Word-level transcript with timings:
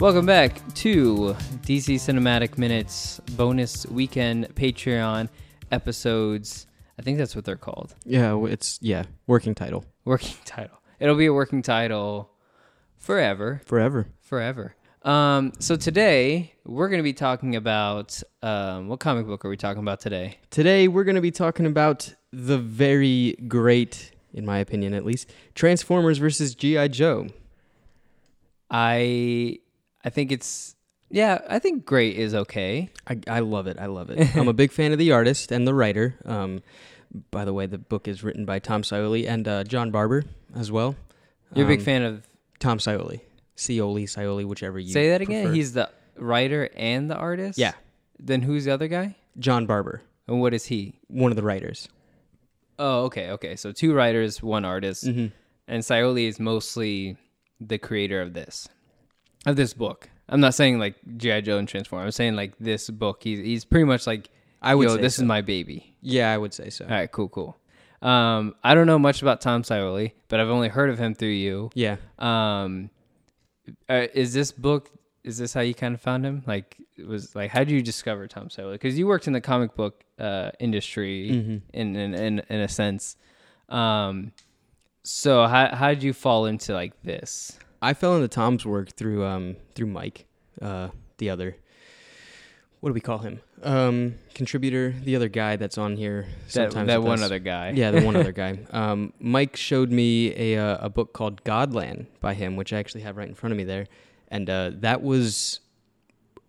Welcome 0.00 0.24
back 0.24 0.66
to 0.76 1.36
DC 1.60 1.96
Cinematic 1.96 2.56
Minutes 2.56 3.20
bonus 3.32 3.84
weekend 3.84 4.48
Patreon 4.54 5.28
episodes. 5.70 6.66
I 6.98 7.02
think 7.02 7.18
that's 7.18 7.36
what 7.36 7.44
they're 7.44 7.56
called. 7.56 7.94
Yeah, 8.06 8.42
it's 8.46 8.78
yeah, 8.80 9.04
working 9.26 9.54
title 9.54 9.84
Working 10.06 10.38
title. 10.46 10.80
It'll 11.00 11.16
be 11.16 11.26
a 11.26 11.34
working 11.34 11.60
title 11.60 12.30
forever. 12.96 13.60
forever. 13.66 14.06
Forever. 14.22 14.74
Um, 15.02 15.52
so 15.58 15.76
today 15.76 16.54
we're 16.64 16.88
going 16.88 17.00
to 17.00 17.04
be 17.04 17.12
talking 17.12 17.54
about 17.54 18.22
um, 18.42 18.88
what 18.88 19.00
comic 19.00 19.26
book 19.26 19.44
are 19.44 19.50
we 19.50 19.58
talking 19.58 19.82
about 19.82 20.00
today? 20.00 20.38
Today 20.48 20.88
we're 20.88 21.04
going 21.04 21.16
to 21.16 21.20
be 21.20 21.30
talking 21.30 21.66
about 21.66 22.14
the 22.32 22.56
very 22.56 23.36
great, 23.48 24.12
in 24.32 24.46
my 24.46 24.60
opinion 24.60 24.94
at 24.94 25.04
least, 25.04 25.30
Transformers 25.54 26.16
versus 26.16 26.54
GI 26.54 26.88
Joe. 26.88 27.26
I 28.70 29.58
I 30.04 30.10
think 30.10 30.32
it's 30.32 30.76
yeah, 31.10 31.40
I 31.48 31.58
think 31.58 31.84
great 31.84 32.16
is 32.16 32.34
okay. 32.34 32.90
I, 33.06 33.20
I 33.28 33.40
love 33.40 33.66
it. 33.66 33.78
I 33.80 33.86
love 33.86 34.10
it. 34.10 34.34
I'm 34.36 34.48
a 34.48 34.52
big 34.52 34.70
fan 34.72 34.92
of 34.92 34.98
the 34.98 35.12
artist 35.12 35.50
and 35.52 35.66
the 35.66 35.74
writer. 35.74 36.14
Um, 36.24 36.62
by 37.32 37.44
the 37.44 37.52
way, 37.52 37.66
the 37.66 37.78
book 37.78 38.06
is 38.06 38.22
written 38.22 38.44
by 38.44 38.60
Tom 38.60 38.82
Scioli 38.82 39.28
and 39.28 39.46
uh, 39.48 39.64
John 39.64 39.90
Barber 39.90 40.24
as 40.54 40.70
well. 40.70 40.94
You're 41.54 41.64
a 41.66 41.68
big 41.68 41.80
Um, 41.80 41.84
fan 41.84 42.02
of 42.02 42.22
Tom 42.60 42.78
Scioli, 42.78 43.20
Scioli, 43.56 44.04
Scioli, 44.04 44.46
whichever 44.46 44.78
you 44.78 44.92
Say 44.92 45.08
that 45.10 45.20
again. 45.20 45.42
prefer. 45.46 45.54
He's 45.54 45.72
the 45.72 45.90
writer 46.16 46.68
and 46.76 47.10
the 47.10 47.16
artist? 47.16 47.58
Yeah. 47.58 47.72
Then 48.20 48.42
who's 48.42 48.66
the 48.66 48.70
other 48.72 48.86
guy? 48.86 49.16
John 49.38 49.66
Barber, 49.66 50.02
And 50.28 50.40
what 50.40 50.54
is 50.54 50.66
he? 50.66 50.94
one 51.08 51.32
of 51.32 51.36
the 51.36 51.42
writers. 51.42 51.88
Oh, 52.78 53.04
okay, 53.06 53.30
okay. 53.32 53.56
So 53.56 53.72
two 53.72 53.92
writers, 53.92 54.40
one 54.42 54.64
artist. 54.64 55.04
Mm-hmm. 55.04 55.26
And 55.66 55.82
Scioli 55.82 56.28
is 56.28 56.38
mostly 56.38 57.16
the 57.60 57.78
creator 57.78 58.22
of 58.22 58.32
this. 58.34 58.68
Of 59.46 59.56
this 59.56 59.72
book. 59.74 60.08
I'm 60.28 60.40
not 60.40 60.54
saying 60.54 60.78
like 60.78 60.96
G.I. 61.16 61.40
Joe 61.40 61.58
and 61.58 61.66
Transform. 61.68 62.04
I'm 62.04 62.10
saying 62.10 62.36
like 62.36 62.52
this 62.60 62.88
book. 62.90 63.22
He's 63.22 63.38
he's 63.38 63.64
pretty 63.64 63.84
much 63.84 64.06
like 64.06 64.28
I 64.62 64.74
would 64.74 64.88
Yo, 64.88 64.96
say 64.96 65.02
this 65.02 65.16
so. 65.16 65.22
is 65.22 65.26
my 65.26 65.40
baby. 65.40 65.94
Yeah, 66.02 66.32
I 66.32 66.38
would 66.38 66.52
say 66.54 66.70
so. 66.70 66.84
All 66.84 66.90
right, 66.90 67.10
cool, 67.10 67.28
cool. 67.28 67.56
Um, 68.02 68.54
I 68.64 68.74
don't 68.74 68.86
know 68.86 68.98
much 68.98 69.22
about 69.22 69.40
Tom 69.40 69.62
Scioli, 69.62 70.12
but 70.28 70.40
I've 70.40 70.48
only 70.48 70.68
heard 70.68 70.88
of 70.90 70.98
him 70.98 71.14
through 71.14 71.28
you. 71.30 71.70
Yeah. 71.74 71.96
Um, 72.18 72.90
uh, 73.88 74.06
is 74.14 74.32
this 74.32 74.52
book? 74.52 74.90
Is 75.24 75.36
this 75.38 75.52
how 75.52 75.60
you 75.60 75.74
kind 75.74 75.94
of 75.94 76.00
found 76.00 76.24
him? 76.24 76.42
Like, 76.46 76.76
it 76.96 77.06
was 77.06 77.34
like, 77.34 77.50
how 77.50 77.58
did 77.60 77.70
you 77.70 77.82
discover 77.82 78.26
Tom 78.26 78.48
Scioli? 78.48 78.72
Because 78.72 78.98
you 78.98 79.06
worked 79.06 79.26
in 79.26 79.32
the 79.34 79.40
comic 79.40 79.74
book 79.74 80.02
uh, 80.18 80.50
industry 80.58 81.30
Mm-hmm. 81.30 81.56
in, 81.74 81.96
in 81.96 82.14
in 82.14 82.42
in 82.48 82.60
a 82.60 82.68
sense. 82.68 83.16
Um, 83.68 84.32
so 85.02 85.46
how 85.46 85.74
how 85.74 85.88
did 85.88 86.02
you 86.02 86.12
fall 86.12 86.46
into 86.46 86.72
like 86.72 86.92
this? 87.02 87.58
I 87.82 87.94
fell 87.94 88.14
into 88.16 88.28
Tom's 88.28 88.64
work 88.66 88.90
through 88.92 89.24
um 89.24 89.56
through 89.74 89.86
Mike, 89.88 90.26
uh 90.60 90.88
the 91.18 91.30
other 91.30 91.56
what 92.80 92.88
do 92.90 92.94
we 92.94 93.00
call 93.00 93.18
him? 93.18 93.40
Um 93.62 94.14
contributor, 94.34 94.94
the 95.04 95.14
other 95.16 95.28
guy 95.28 95.56
that's 95.56 95.76
on 95.78 95.96
here 95.96 96.26
That 96.46 96.52
sometimes. 96.72 96.86
that 96.88 97.00
with 97.00 97.08
one 97.08 97.18
us. 97.20 97.24
other 97.26 97.38
guy. 97.38 97.70
Yeah, 97.70 97.90
the 97.90 98.02
one 98.02 98.16
other 98.16 98.32
guy. 98.44 98.58
Um 98.70 99.12
Mike 99.18 99.56
showed 99.56 99.90
me 99.90 100.34
a 100.36 100.58
uh, 100.58 100.86
a 100.86 100.88
book 100.90 101.12
called 101.12 101.44
Godland 101.44 102.06
by 102.20 102.34
him, 102.34 102.56
which 102.56 102.72
I 102.72 102.78
actually 102.78 103.02
have 103.02 103.16
right 103.16 103.28
in 103.28 103.34
front 103.34 103.52
of 103.52 103.56
me 103.58 103.64
there. 103.64 103.86
And 104.28 104.48
uh 104.48 104.70
that 104.76 105.02
was 105.02 105.60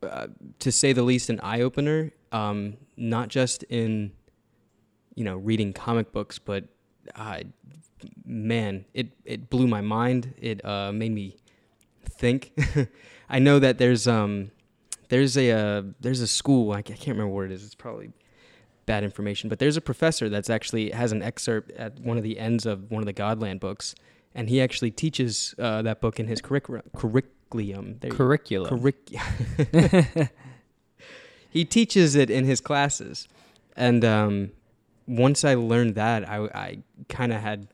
uh, 0.04 0.28
to 0.60 0.72
say 0.72 0.94
the 0.94 1.04
least 1.04 1.30
an 1.30 1.40
eye 1.42 1.62
opener, 1.62 2.12
um 2.32 2.78
not 2.98 3.28
just 3.30 3.64
in 3.64 4.12
you 5.16 5.26
know, 5.26 5.36
reading 5.36 5.74
comic 5.74 6.14
books, 6.14 6.40
but 6.40 6.64
uh, 7.16 7.42
man, 8.26 8.86
it 8.94 9.10
it 9.26 9.50
blew 9.50 9.68
my 9.68 9.82
mind. 9.82 10.34
It 10.38 10.64
uh, 10.66 10.92
made 10.92 11.12
me 11.12 11.38
think. 12.06 12.52
I 13.30 13.40
know 13.40 13.60
that 13.60 13.78
there's 13.78 14.08
um 14.08 14.52
there's 15.10 15.38
a 15.38 15.52
uh, 15.52 15.84
there's 16.00 16.22
a 16.22 16.28
school 16.28 16.72
I 16.72 16.82
can't 16.82 17.00
remember 17.08 17.28
where 17.28 17.46
it 17.46 17.52
is. 17.52 17.64
It's 17.66 17.76
probably 17.76 18.12
bad 18.86 19.04
information, 19.04 19.50
but 19.50 19.60
there's 19.60 19.78
a 19.78 19.82
professor 19.82 20.28
that's 20.30 20.50
actually 20.50 20.90
has 20.92 21.12
an 21.12 21.22
excerpt 21.22 21.72
at 21.72 22.00
one 22.00 22.18
of 22.18 22.24
the 22.24 22.40
ends 22.40 22.66
of 22.66 22.90
one 22.92 23.02
of 23.02 23.06
the 23.06 23.14
Godland 23.14 23.60
books, 23.60 23.96
and 24.36 24.50
he 24.50 24.62
actually 24.62 24.92
teaches 24.92 25.56
uh, 25.60 25.82
that 25.84 26.02
book 26.02 26.20
in 26.20 26.28
his 26.28 26.42
curricu- 26.42 26.82
curriculum. 26.96 27.98
There 28.00 28.12
you- 28.12 28.70
Curriculum. 28.70 28.70
he 31.50 31.66
teaches 31.66 32.16
it 32.16 32.30
in 32.30 32.46
his 32.46 32.62
classes 32.62 33.28
and 33.76 34.06
um, 34.06 34.52
once 35.08 35.44
i 35.44 35.54
learned 35.54 35.96
that 35.96 36.28
i, 36.30 36.38
I 36.54 36.78
kind 37.10 37.34
of 37.34 37.42
had 37.42 37.68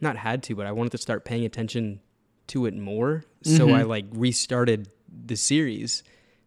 not 0.00 0.16
had 0.16 0.42
to 0.42 0.54
but 0.54 0.66
i 0.66 0.72
wanted 0.72 0.90
to 0.90 0.98
start 0.98 1.24
paying 1.24 1.44
attention 1.44 2.00
to 2.46 2.66
it 2.66 2.74
more 2.74 3.24
so 3.42 3.66
Mhm. 3.68 3.74
i 3.74 3.82
like 3.82 4.06
restarted 4.12 4.88
the 5.26 5.36
series 5.36 6.02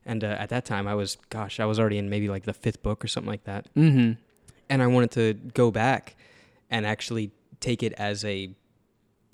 and 0.05 0.23
uh, 0.23 0.27
at 0.27 0.49
that 0.49 0.65
time 0.65 0.87
i 0.87 0.95
was 0.95 1.17
gosh 1.29 1.59
i 1.59 1.65
was 1.65 1.79
already 1.79 1.97
in 1.97 2.09
maybe 2.09 2.27
like 2.29 2.43
the 2.43 2.53
fifth 2.53 2.81
book 2.83 3.03
or 3.03 3.07
something 3.07 3.29
like 3.31 3.43
that 3.45 3.67
mm-hmm. 3.75 4.13
and 4.69 4.83
i 4.83 4.87
wanted 4.87 5.11
to 5.11 5.33
go 5.53 5.71
back 5.71 6.15
and 6.69 6.85
actually 6.85 7.31
take 7.59 7.83
it 7.83 7.93
as 7.93 8.25
a 8.25 8.53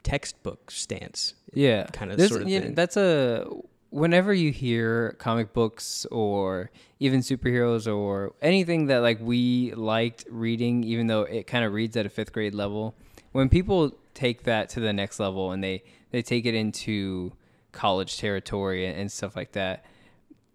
textbook 0.04 0.72
stance 0.72 1.34
Yeah, 1.54 1.86
kind 1.88 2.12
of 2.12 2.22
sort 2.22 2.42
of 2.44 2.50
yeah, 2.50 2.60
thing. 2.62 2.76
That's 2.76 2.98
a 2.98 3.46
whenever 3.90 4.34
you 4.34 4.52
hear 4.52 5.16
comic 5.20 5.52
books 5.54 6.06
or 6.12 6.70
even 7.00 7.22
superheroes 7.22 7.92
or 7.92 8.34
anything 8.42 8.86
that 8.88 9.00
like 9.00 9.20
we 9.20 9.74
liked 9.74 10.26
reading, 10.30 10.84
even 10.84 11.08
though 11.08 11.24
it 11.24 11.48
kind 11.48 11.66
of 11.66 11.74
reads 11.74 11.98
at 11.98 12.06
a 12.06 12.10
fifth 12.10 12.32
grade 12.34 12.54
level, 12.54 12.96
when 13.32 13.50
people 13.50 13.98
take 14.20 14.44
that 14.44 14.70
to 14.70 14.80
the 14.80 14.94
next 14.94 15.20
level 15.20 15.52
and 15.52 15.64
they 15.64 15.84
they 16.12 16.22
take 16.22 16.46
it 16.46 16.54
into 16.54 17.32
college 17.72 18.18
territory 18.18 18.86
and, 18.86 19.00
and 19.00 19.12
stuff 19.12 19.36
like 19.36 19.54
that, 19.54 19.86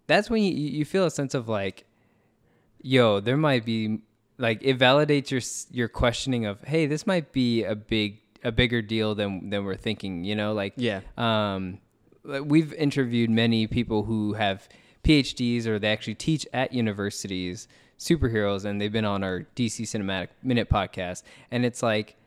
that's 0.07 0.29
when 0.29 0.43
you 0.43 0.51
you 0.51 0.85
feel 0.85 1.05
a 1.05 1.11
sense 1.11 1.33
of 1.33 1.47
like, 1.49 1.85
yo, 2.81 3.19
there 3.19 3.37
might 3.37 3.65
be 3.65 3.99
like 4.37 4.59
it 4.61 4.77
validates 4.77 5.31
your 5.31 5.41
your 5.71 5.87
questioning 5.87 6.45
of 6.45 6.61
hey, 6.63 6.85
this 6.85 7.07
might 7.07 7.31
be 7.31 7.63
a 7.63 7.75
big 7.75 8.21
a 8.43 8.51
bigger 8.51 8.81
deal 8.81 9.15
than 9.15 9.49
than 9.49 9.65
we're 9.65 9.75
thinking. 9.75 10.23
You 10.23 10.35
know, 10.35 10.53
like 10.53 10.73
yeah 10.77 11.01
um, 11.17 11.79
we've 12.23 12.73
interviewed 12.73 13.29
many 13.29 13.67
people 13.67 14.03
who 14.03 14.33
have 14.33 14.67
PhDs 15.03 15.65
or 15.65 15.79
they 15.79 15.91
actually 15.91 16.15
teach 16.15 16.47
at 16.53 16.73
universities 16.73 17.67
superheroes, 17.97 18.65
and 18.65 18.81
they've 18.81 18.91
been 18.91 19.05
on 19.05 19.23
our 19.23 19.47
DC 19.55 19.83
Cinematic 19.83 20.29
Minute 20.43 20.69
podcast. 20.69 21.23
And 21.51 21.65
it's 21.65 21.81
like 21.81 22.17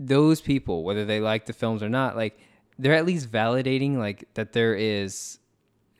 those 0.00 0.40
people, 0.40 0.82
whether 0.82 1.04
they 1.04 1.20
like 1.20 1.46
the 1.46 1.52
films 1.52 1.82
or 1.82 1.88
not, 1.88 2.16
like 2.16 2.40
they're 2.78 2.94
at 2.94 3.04
least 3.04 3.30
validating 3.30 3.98
like 3.98 4.24
that 4.34 4.52
there 4.52 4.74
is 4.74 5.38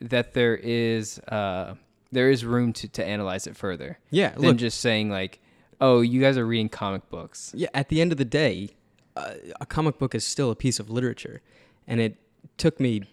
that 0.01 0.33
there 0.33 0.55
is 0.55 1.19
uh, 1.27 1.75
there 2.11 2.31
is 2.31 2.43
room 2.43 2.73
to 2.73 2.87
to 2.89 3.05
analyze 3.05 3.45
it 3.45 3.55
further 3.55 3.99
yeah 4.09 4.29
than 4.31 4.41
look 4.41 4.57
just 4.57 4.81
saying 4.81 5.09
like, 5.09 5.39
oh, 5.79 6.01
you 6.01 6.19
guys 6.19 6.37
are 6.37 6.45
reading 6.45 6.67
comic 6.67 7.07
books. 7.09 7.53
yeah, 7.55 7.69
at 7.73 7.89
the 7.89 8.01
end 8.01 8.11
of 8.11 8.17
the 8.17 8.25
day, 8.25 8.71
uh, 9.15 9.35
a 9.61 9.65
comic 9.65 9.99
book 9.99 10.15
is 10.15 10.25
still 10.25 10.49
a 10.49 10.55
piece 10.55 10.79
of 10.79 10.89
literature, 10.89 11.41
and 11.87 12.01
it 12.01 12.17
took 12.57 12.79
me, 12.79 13.03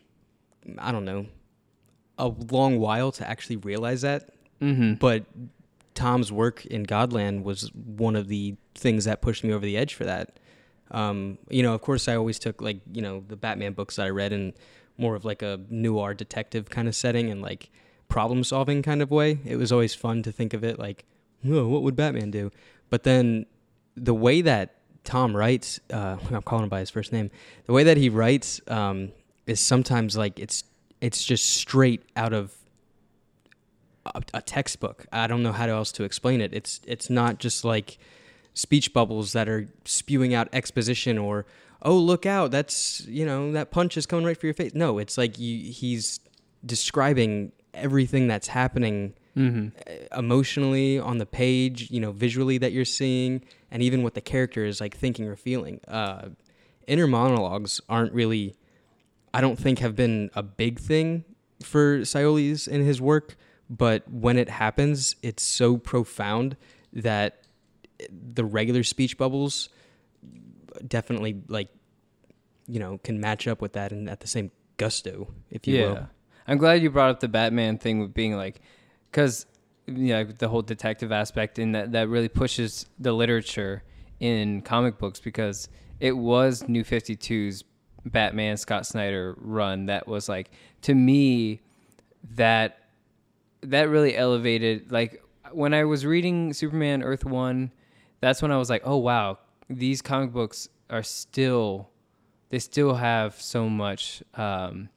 I 0.78 0.91
don't 0.91 1.04
know, 1.04 1.27
a 2.16 2.28
long 2.28 2.78
while 2.78 3.12
to 3.12 3.28
actually 3.28 3.56
realize 3.56 4.00
that. 4.00 4.30
Mm-hmm. 4.63 4.95
But 4.95 5.24
Tom's 5.95 6.33
work 6.33 6.65
in 6.66 6.86
Godland 6.86 7.42
was 7.42 7.71
one 7.74 8.16
of 8.16 8.28
the 8.28 8.57
things 8.74 9.04
that 9.04 9.21
pushed 9.21 9.45
me 9.45 9.53
over 9.53 9.65
the 9.65 9.77
edge 9.77 9.95
for 9.95 10.04
that. 10.04 10.38
Um, 10.91 11.39
you 11.49 11.63
know, 11.63 11.75
of 11.75 11.81
course, 11.81 12.09
I 12.09 12.17
always 12.17 12.39
took 12.39 12.61
like 12.61 12.81
you 12.93 13.03
know 13.03 13.25
the 13.27 13.37
Batman 13.37 13.73
books 13.73 13.97
that 13.97 14.07
I 14.07 14.11
read 14.11 14.33
in 14.33 14.55
more 14.97 15.15
of 15.15 15.25
like 15.25 15.43
a 15.43 15.61
noir 15.71 16.15
detective 16.15 16.71
kind 16.71 16.89
of 16.89 16.95
setting 16.95 17.31
and 17.31 17.41
like 17.41 17.71
problem 18.09 18.43
solving 18.45 18.83
kind 18.83 19.03
of 19.03 19.11
way. 19.11 19.39
It 19.45 19.57
was 19.57 19.71
always 19.71 19.95
fun 19.95 20.23
to 20.25 20.33
think 20.33 20.55
of 20.55 20.65
it 20.65 20.79
like, 20.79 21.05
oh, 21.49 21.69
what 21.69 21.83
would 21.83 21.97
Batman 21.97 22.31
do? 22.31 22.51
But 22.91 23.05
then 23.05 23.47
the 23.97 24.15
way 24.15 24.41
that 24.43 24.75
Tom 25.05 25.37
writes, 25.37 25.81
uh, 25.93 26.17
I'm 26.31 26.43
calling 26.43 26.65
him 26.65 26.71
by 26.71 26.81
his 26.81 26.91
first 26.91 27.13
name. 27.13 27.31
The 27.67 27.73
way 27.73 27.85
that 27.85 27.97
he 27.97 28.09
writes 28.09 28.61
um, 28.69 29.13
is 29.47 29.61
sometimes 29.61 30.17
like 30.17 30.39
it's 30.39 30.65
it's 31.01 31.25
just 31.25 31.49
straight 31.51 32.03
out 32.17 32.33
of 32.33 32.55
a, 34.05 34.23
a 34.35 34.43
textbook. 34.43 35.07
I 35.13 35.27
don't 35.27 35.43
know 35.43 35.53
how 35.53 35.67
else 35.67 35.93
to 35.93 36.05
explain 36.05 36.41
it. 36.41 36.53
It's 36.53 36.81
it's 36.87 37.09
not 37.09 37.39
just 37.39 37.65
like 37.65 37.99
speech 38.59 38.93
bubbles 38.93 39.33
that 39.33 39.49
are 39.49 39.69
spewing 39.84 40.34
out 40.34 40.49
exposition 40.53 41.16
or 41.16 41.47
oh 41.83 41.97
look 41.97 42.27
out 42.27 42.51
that's 42.51 43.07
you 43.07 43.25
know 43.25 43.53
that 43.53 43.71
punch 43.71 43.97
is 43.97 44.05
coming 44.05 44.25
right 44.27 44.37
for 44.37 44.47
your 44.47 44.55
face. 44.55 44.75
No, 44.75 44.99
it's 44.99 45.16
like 45.16 45.39
you, 45.39 45.72
he's 45.72 46.19
describing 46.66 47.53
everything 47.75 48.27
that's 48.28 48.49
happening 48.49 49.15
Mm-hmm. 49.37 49.69
uh, 49.87 50.19
emotionally 50.19 50.99
on 50.99 51.19
the 51.19 51.27
page, 51.27 51.93
you 51.93 52.01
know, 52.01 52.10
visually 52.10 52.59
that 52.59 52.72
you're 52.72 52.84
seeing, 52.84 53.45
and 53.71 53.84
even 53.84 54.03
what 54.03 54.15
the 54.15 54.21
character 54.21 54.65
is 54.65 54.81
like 54.81 54.97
thinking 54.97 55.28
or 55.28 55.37
feeling. 55.37 55.78
Uh, 55.87 56.31
inner 56.89 57.07
monologues 57.07 57.81
aren't 57.89 58.13
really, 58.13 58.57
I 59.33 59.41
don't 59.41 59.57
think, 59.57 59.78
have 59.78 59.95
been 59.95 60.31
a 60.34 60.43
big 60.43 60.81
thing 60.81 61.25
for 61.63 62.01
Scioli's 62.01 62.66
in 62.66 62.84
his 62.84 63.01
work, 63.01 63.37
but 63.71 64.11
when 64.11 64.37
it 64.39 64.49
happens, 64.49 65.15
it's 65.22 65.45
so 65.45 65.77
profound 65.77 66.57
that 66.93 67.43
the 68.10 68.45
regular 68.45 68.83
speech 68.83 69.18
bubbles 69.18 69.68
definitely 70.86 71.42
like, 71.48 71.68
you 72.66 72.78
know, 72.78 72.98
can 73.03 73.21
match 73.21 73.48
up 73.48 73.60
with 73.60 73.72
that 73.72 73.92
and 73.92 74.09
at 74.09 74.21
the 74.21 74.27
same 74.27 74.50
gusto, 74.77 75.33
if 75.50 75.66
you 75.66 75.77
yeah. 75.77 75.86
will. 75.86 76.09
I'm 76.47 76.59
glad 76.59 76.83
you 76.83 76.91
brought 76.91 77.10
up 77.10 77.21
the 77.21 77.28
Batman 77.28 77.78
thing 77.78 78.00
with 78.00 78.15
being 78.15 78.36
like, 78.36 78.60
because 79.10 79.47
you 79.86 80.09
know 80.09 80.24
the 80.24 80.48
whole 80.48 80.62
detective 80.62 81.12
aspect 81.12 81.59
and 81.59 81.74
that 81.74 81.92
that 81.92 82.09
really 82.09 82.28
pushes 82.28 82.86
the 82.98 83.12
literature 83.12 83.83
in 84.21 84.62
comic 84.62 84.98
books 84.98 85.21
because 85.21 85.68
it 86.01 86.12
was 86.12 86.68
New 86.68 86.84
52's 86.84 87.65
Batman 88.04 88.56
Scott 88.56 88.86
Snyder 88.86 89.34
run 89.39 89.86
that 89.86 90.06
was 90.06 90.28
like 90.28 90.51
to 90.83 90.94
me 90.94 91.60
that 92.34 92.78
that 93.62 93.89
really 93.89 94.16
elevated 94.16 94.92
like 94.92 95.22
when 95.53 95.72
I 95.72 95.84
was 95.84 96.04
reading 96.04 96.53
Superman 96.53 97.03
Earth 97.03 97.24
1 97.24 97.72
that's 98.20 98.42
when 98.42 98.50
I 98.53 98.56
was 98.59 98.68
like 98.70 98.82
oh 98.84 98.97
wow 98.97 99.38
these 99.70 100.03
comic 100.03 100.32
books 100.32 100.68
are 100.91 101.03
still 101.03 101.91
they 102.50 102.59
still 102.59 102.94
have 102.94 103.41
so 103.41 103.68
much 103.68 104.22
um 104.34 104.88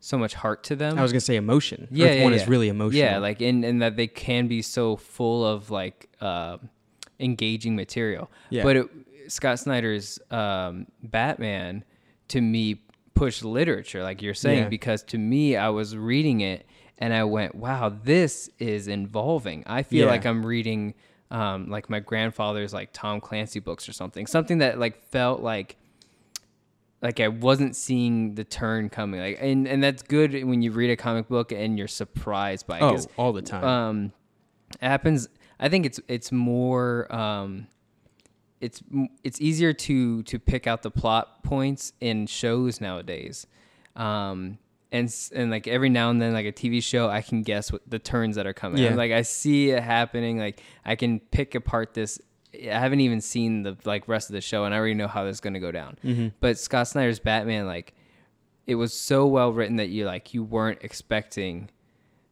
so 0.00 0.18
much 0.18 0.34
heart 0.34 0.64
to 0.64 0.76
them 0.76 0.98
I 0.98 1.02
was 1.02 1.12
gonna 1.12 1.20
say 1.20 1.36
emotion. 1.36 1.88
yeah, 1.90 2.06
Earth 2.08 2.16
yeah, 2.16 2.22
One 2.24 2.32
yeah. 2.34 2.40
is 2.40 2.48
really 2.48 2.68
emotional. 2.68 2.98
Yeah, 3.02 3.18
like 3.18 3.40
and 3.40 3.64
and 3.64 3.80
that 3.82 3.96
they 3.96 4.06
can 4.06 4.48
be 4.48 4.60
so 4.62 4.96
full 4.96 5.46
of 5.46 5.70
like 5.70 6.08
uh, 6.20 6.58
engaging 7.20 7.74
material. 7.76 8.30
Yeah. 8.50 8.62
But 8.64 8.76
it, 8.76 8.86
Scott 9.28 9.58
Snyder's 9.58 10.18
um, 10.30 10.86
Batman 11.02 11.84
to 12.28 12.40
me 12.40 12.82
pushed 13.14 13.44
literature, 13.44 14.02
like 14.02 14.20
you're 14.20 14.34
saying, 14.34 14.64
Yeah. 14.64 14.68
because 14.68 15.02
to 15.04 15.18
me 15.18 15.56
I 15.56 15.68
was 15.70 15.96
reading 15.96 16.40
it 16.40 16.66
and 16.98 17.14
I 17.14 17.24
went, 17.24 17.54
"Wow, 17.54 17.88
this 17.88 18.50
is 18.58 18.88
involving." 18.88 19.62
I 19.66 19.82
feel 19.84 20.04
Yeah. 20.04 20.10
like 20.10 20.26
I'm 20.26 20.44
reading 20.44 20.94
um, 21.34 21.68
like 21.68 21.90
my 21.90 21.98
grandfather's 21.98 22.72
like 22.72 22.90
Tom 22.92 23.20
Clancy 23.20 23.58
books 23.58 23.88
or 23.88 23.92
something, 23.92 24.24
something 24.26 24.58
that 24.58 24.78
like 24.78 25.02
felt 25.10 25.40
like 25.42 25.76
like 27.02 27.18
I 27.18 27.26
wasn't 27.26 27.74
seeing 27.74 28.36
the 28.36 28.44
turn 28.44 28.88
coming. 28.88 29.20
Like 29.20 29.38
and 29.40 29.66
and 29.66 29.82
that's 29.82 30.02
good 30.02 30.44
when 30.44 30.62
you 30.62 30.70
read 30.70 30.90
a 30.90 30.96
comic 30.96 31.28
book 31.28 31.50
and 31.50 31.76
you're 31.76 31.88
surprised 31.88 32.68
by 32.68 32.78
it. 32.78 32.82
oh, 32.82 33.06
all 33.16 33.32
the 33.32 33.42
time. 33.42 33.64
um 33.64 34.12
it 34.80 34.86
happens 34.86 35.28
I 35.58 35.68
think 35.68 35.86
it's 35.86 35.98
it's 36.06 36.30
more 36.30 37.12
um 37.12 37.66
it's 38.60 38.80
it's 39.24 39.40
easier 39.40 39.72
to 39.72 40.22
to 40.22 40.38
pick 40.38 40.68
out 40.68 40.82
the 40.82 40.90
plot 40.90 41.42
points 41.42 41.92
in 42.00 42.28
shows 42.28 42.80
nowadays. 42.80 43.48
Um 43.96 44.58
and 44.94 45.12
and 45.34 45.50
like 45.50 45.66
every 45.66 45.90
now 45.90 46.08
and 46.10 46.22
then 46.22 46.32
like 46.32 46.46
a 46.46 46.52
TV 46.52 46.82
show 46.82 47.08
I 47.08 47.20
can 47.20 47.42
guess 47.42 47.72
what 47.72 47.82
the 47.86 47.98
turns 47.98 48.36
that 48.36 48.46
are 48.46 48.52
coming. 48.54 48.82
Yeah. 48.82 48.94
Like 48.94 49.12
I 49.12 49.22
see 49.22 49.70
it 49.70 49.82
happening 49.82 50.38
like 50.38 50.62
I 50.84 50.94
can 50.96 51.20
pick 51.20 51.54
apart 51.54 51.94
this 51.94 52.20
I 52.54 52.78
haven't 52.78 53.00
even 53.00 53.20
seen 53.20 53.64
the 53.64 53.76
like 53.84 54.06
rest 54.08 54.30
of 54.30 54.34
the 54.34 54.40
show 54.40 54.64
and 54.64 54.72
I 54.72 54.78
already 54.78 54.94
know 54.94 55.08
how 55.08 55.24
this 55.24 55.34
is 55.36 55.40
going 55.40 55.54
to 55.54 55.60
go 55.60 55.72
down. 55.72 55.98
Mm-hmm. 56.04 56.28
But 56.40 56.58
Scott 56.58 56.86
Snyder's 56.88 57.18
Batman 57.18 57.66
like 57.66 57.94
it 58.66 58.76
was 58.76 58.92
so 58.94 59.26
well 59.26 59.52
written 59.52 59.76
that 59.76 59.88
you 59.88 60.06
like 60.06 60.32
you 60.32 60.44
weren't 60.44 60.78
expecting 60.82 61.70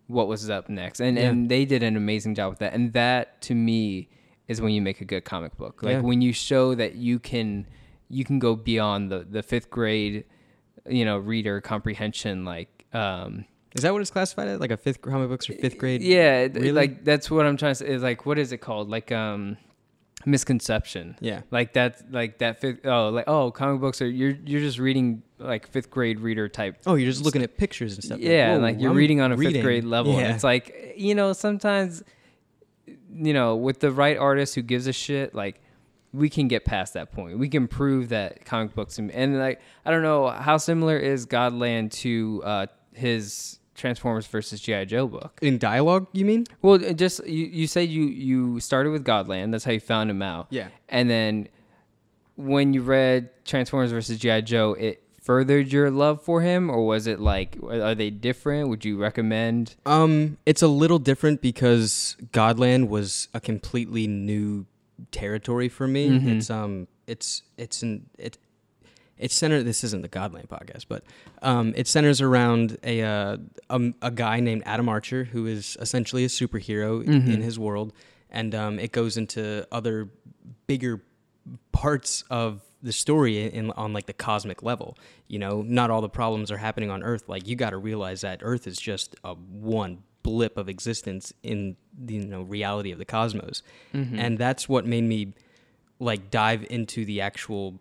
what 0.07 0.29
was 0.29 0.49
up 0.49 0.69
next 0.69 1.01
and 1.01 1.17
Yeah. 1.17 1.29
and 1.31 1.49
they 1.51 1.65
did 1.65 1.83
an 1.83 1.97
amazing 1.97 2.35
job 2.37 2.51
with 2.51 2.59
that 2.61 2.75
and 2.75 2.93
that 2.93 3.41
to 3.43 3.55
me 3.55 4.09
is 4.47 4.61
when 4.61 4.73
you 4.73 4.83
make 4.83 5.01
a 5.01 5.05
good 5.05 5.25
comic 5.25 5.57
book 5.57 5.83
like 5.83 5.95
Yeah. 5.95 6.01
when 6.01 6.21
you 6.21 6.33
show 6.33 6.75
that 6.75 6.95
you 6.95 7.19
can 7.19 7.67
you 8.09 8.25
can 8.25 8.39
go 8.39 8.55
beyond 8.55 9.11
the 9.11 9.21
the 9.29 9.43
fifth 9.43 9.71
grade 9.71 10.25
you 10.89 11.05
know 11.05 11.17
reader 11.19 11.61
comprehension 11.61 12.45
like 12.45 12.85
um 12.93 13.45
is 13.75 13.83
that 13.85 13.93
what 13.95 14.03
it's 14.03 14.11
classified 14.11 14.49
as? 14.49 14.61
Like 14.61 14.71
a 14.71 14.77
fifth 14.77 15.01
comic 15.01 15.29
books 15.31 15.49
or 15.49 15.55
fifth 15.55 15.79
grade? 15.79 16.03
yeah 16.03 16.41
Really? 16.53 16.73
like 16.73 17.05
that's 17.05 17.31
what 17.31 17.47
i'm 17.47 17.57
trying 17.57 17.71
to 17.73 17.77
say 17.77 17.89
is 17.89 18.03
like 18.03 18.27
what 18.27 18.39
is 18.39 18.53
it 18.53 18.59
called 18.59 18.91
like 18.91 19.11
um 19.13 19.57
misconception 20.25 21.17
Yeah. 21.21 21.43
like 21.51 21.73
that 21.75 22.01
like 22.13 22.39
that 22.39 22.61
fifth 22.61 22.85
oh 22.87 23.09
like 23.11 23.25
oh 23.29 23.51
comic 23.51 23.81
books 23.81 24.01
are 24.03 24.09
you're 24.09 24.37
you're 24.47 24.61
just 24.61 24.79
reading 24.79 25.23
like 25.39 25.67
fifth 25.69 25.91
grade 25.91 26.21
reader 26.21 26.49
type 26.49 26.77
Oh, 26.87 26.95
you're 26.95 27.11
just 27.11 27.25
looking 27.25 27.43
at 27.43 27.57
pictures 27.57 27.95
and 27.95 28.05
stuff. 28.05 28.19
Yeah, 28.21 28.55
whoa, 28.55 28.61
like 28.61 28.81
you're 28.81 28.91
I'm 28.91 28.97
reading 28.97 29.21
on 29.21 29.33
a 29.33 29.37
reading. 29.37 29.55
fifth 29.55 29.63
grade 29.65 29.85
level. 29.85 30.13
And 30.13 30.21
Yeah. 30.21 30.35
it's 30.35 30.45
like, 30.45 30.95
you 30.97 31.17
know, 31.17 31.33
sometimes, 31.33 32.05
you 33.13 33.33
know, 33.33 33.57
with 33.57 33.81
the 33.81 33.91
right 33.91 34.17
artist 34.17 34.55
who 34.55 34.63
gives 34.63 34.87
a 34.87 34.93
shit, 34.93 35.35
like 35.35 35.61
we 36.13 36.29
can 36.29 36.49
get 36.49 36.65
past 36.65 36.95
that 36.95 37.13
point. 37.13 37.39
We 37.39 37.49
can 37.49 37.69
prove 37.69 38.11
that 38.11 38.45
comic 38.45 38.75
books 38.75 38.99
and, 38.99 39.11
and 39.11 39.39
like 39.39 39.61
I 39.85 39.91
don't 39.91 40.03
know 40.03 40.29
how 40.29 40.57
similar 40.57 40.97
is 40.97 41.27
Godland 41.27 41.93
to 42.03 42.43
uh, 42.45 42.67
his 42.93 43.59
Transformers 43.75 44.27
versus 44.27 44.61
GI 44.61 44.87
Joe 44.87 45.07
book. 45.07 45.39
in 45.41 45.59
dialogue, 45.59 46.07
you 46.13 46.25
mean? 46.25 46.45
Well, 46.61 46.79
just 46.79 47.27
you 47.27 47.47
you 47.47 47.67
said 47.67 47.89
you 47.89 48.05
you 48.05 48.61
started 48.61 48.91
with 48.91 49.05
Godland. 49.05 49.53
That's 49.53 49.65
how 49.65 49.73
you 49.73 49.81
found 49.81 50.11
him 50.11 50.23
out. 50.23 50.49
Yeah. 50.51 50.69
And 50.89 51.09
then 51.09 51.49
when 52.37 52.75
you 52.75 52.83
read 52.83 53.31
Transformers 53.45 53.91
versus 53.91 54.19
GI 54.19 54.43
Joe, 54.43 54.75
it 54.75 55.03
furthered 55.23 55.73
your 55.73 55.91
love 55.91 56.23
for 56.23 56.43
him, 56.43 56.69
or 56.69 56.87
was 56.87 57.07
it 57.07 57.21
like 57.21 57.57
are 57.63 57.95
they 57.95 58.11
different? 58.11 58.69
Would 58.69 58.85
you 58.85 58.99
recommend? 58.99 59.77
Um, 59.87 60.39
it's 60.45 60.63
a 60.63 60.69
little 60.69 60.99
different 60.99 61.41
because 61.41 62.17
Godland 62.33 62.89
was 62.89 63.29
a 63.33 63.41
completely 63.41 64.07
new 64.07 64.67
territory 65.11 65.69
for 65.69 65.87
me. 65.87 66.09
Mhm. 66.11 66.37
It's 66.37 66.51
um, 66.51 66.89
it's 67.07 67.43
it's 67.57 67.83
an 67.83 68.07
it 68.19 68.39
it's 69.19 69.35
centered. 69.35 69.65
This 69.65 69.85
isn't 69.85 70.03
the 70.03 70.09
Godland 70.09 70.49
podcast, 70.49 70.87
but 70.89 71.05
um, 71.43 71.73
it 71.77 71.87
centers 71.87 72.21
around 72.21 72.79
a 72.83 73.03
uh, 73.03 73.37
a, 73.71 73.93
a 74.03 74.11
guy 74.11 74.41
named 74.41 74.63
Adam 74.67 74.89
Archer 74.89 75.25
who 75.25 75.47
is 75.47 75.77
essentially 75.81 76.25
a 76.25 76.29
superhero 76.29 77.05
Mhm. 77.05 77.33
in 77.35 77.41
his 77.43 77.59
world, 77.59 77.93
and 78.31 78.55
um, 78.55 78.79
it 78.79 78.93
goes 78.93 79.17
into 79.17 79.67
other 79.71 80.09
bigger 80.67 81.03
parts 81.73 82.25
of 82.31 82.63
the 82.83 82.93
story 82.93 83.45
in, 83.45 83.71
on 83.73 83.93
like 83.93 84.07
the 84.07 84.13
cosmic 84.13 84.63
level. 84.63 84.97
You 85.29 85.39
know, 85.39 85.63
not 85.63 85.91
all 85.91 86.01
the 86.01 86.09
problems 86.09 86.51
are 86.51 86.57
happening 86.57 86.91
on 86.91 87.03
Earth. 87.03 87.29
Like 87.29 87.47
you 87.47 87.55
got 87.57 87.71
to 87.71 87.79
realize 87.79 88.23
that 88.23 88.41
Earth 88.43 88.67
is 88.67 88.77
just 88.79 89.15
a 89.25 89.35
one 89.35 90.03
blip 90.23 90.57
of 90.57 90.69
existence 90.69 91.33
in 91.43 91.77
the 91.97 92.15
you 92.15 92.27
know 92.27 92.43
reality 92.43 92.93
of 92.93 92.99
the 92.99 93.05
cosmos, 93.05 93.63
and 93.93 94.39
that's 94.39 94.69
what 94.69 94.87
made 94.87 95.05
me 95.05 95.35
like 95.99 96.31
dive 96.31 96.65
into 96.71 97.05
the 97.05 97.21
actual 97.21 97.79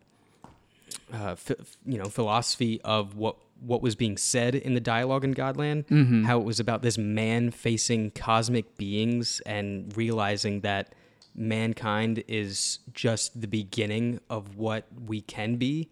uh, 1.14 1.36
ph- 1.36 1.60
you 1.86 1.98
know 1.98 2.06
philosophy 2.06 2.82
of 2.84 3.16
what 3.16 3.36
what 3.62 3.82
was 3.82 3.96
being 3.96 4.18
said 4.18 4.56
in 4.56 4.74
the 4.74 4.80
dialogue 4.80 5.24
in 5.24 5.36
Godland, 5.36 5.86
Mhm. 5.86 6.26
how 6.26 6.40
it 6.40 6.44
was 6.44 6.60
about 6.60 6.82
this 6.82 6.98
man 6.98 7.52
facing 7.52 8.10
cosmic 8.12 8.76
beings 8.76 9.40
and 9.46 9.96
realizing 9.96 10.62
that 10.62 10.94
mankind 11.36 12.24
is 12.28 12.80
just 12.94 13.40
the 13.40 13.48
beginning 13.48 14.20
of 14.32 14.58
what 14.58 14.86
we 15.06 15.22
can 15.22 15.58
be. 15.58 15.90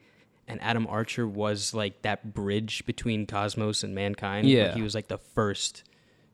And 0.48 0.60
Adam 0.64 0.88
Archer 0.88 1.28
was 1.28 1.74
like 1.76 2.02
that 2.02 2.34
bridge 2.34 2.84
between 2.88 3.28
cosmos 3.28 3.84
and 3.84 3.94
mankind. 3.94 4.48
Like, 4.48 4.54
Yeah. 4.56 4.74
he 4.74 4.82
was 4.82 4.96
like 4.96 5.08
the 5.08 5.20
first, 5.20 5.84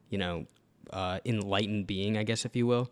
you 0.10 0.18
know, 0.18 0.46
uh, 0.92 1.20
enlightened 1.26 1.88
being, 1.88 2.18
I 2.18 2.24
guess, 2.24 2.46
if 2.46 2.56
you 2.56 2.68
will. 2.68 2.90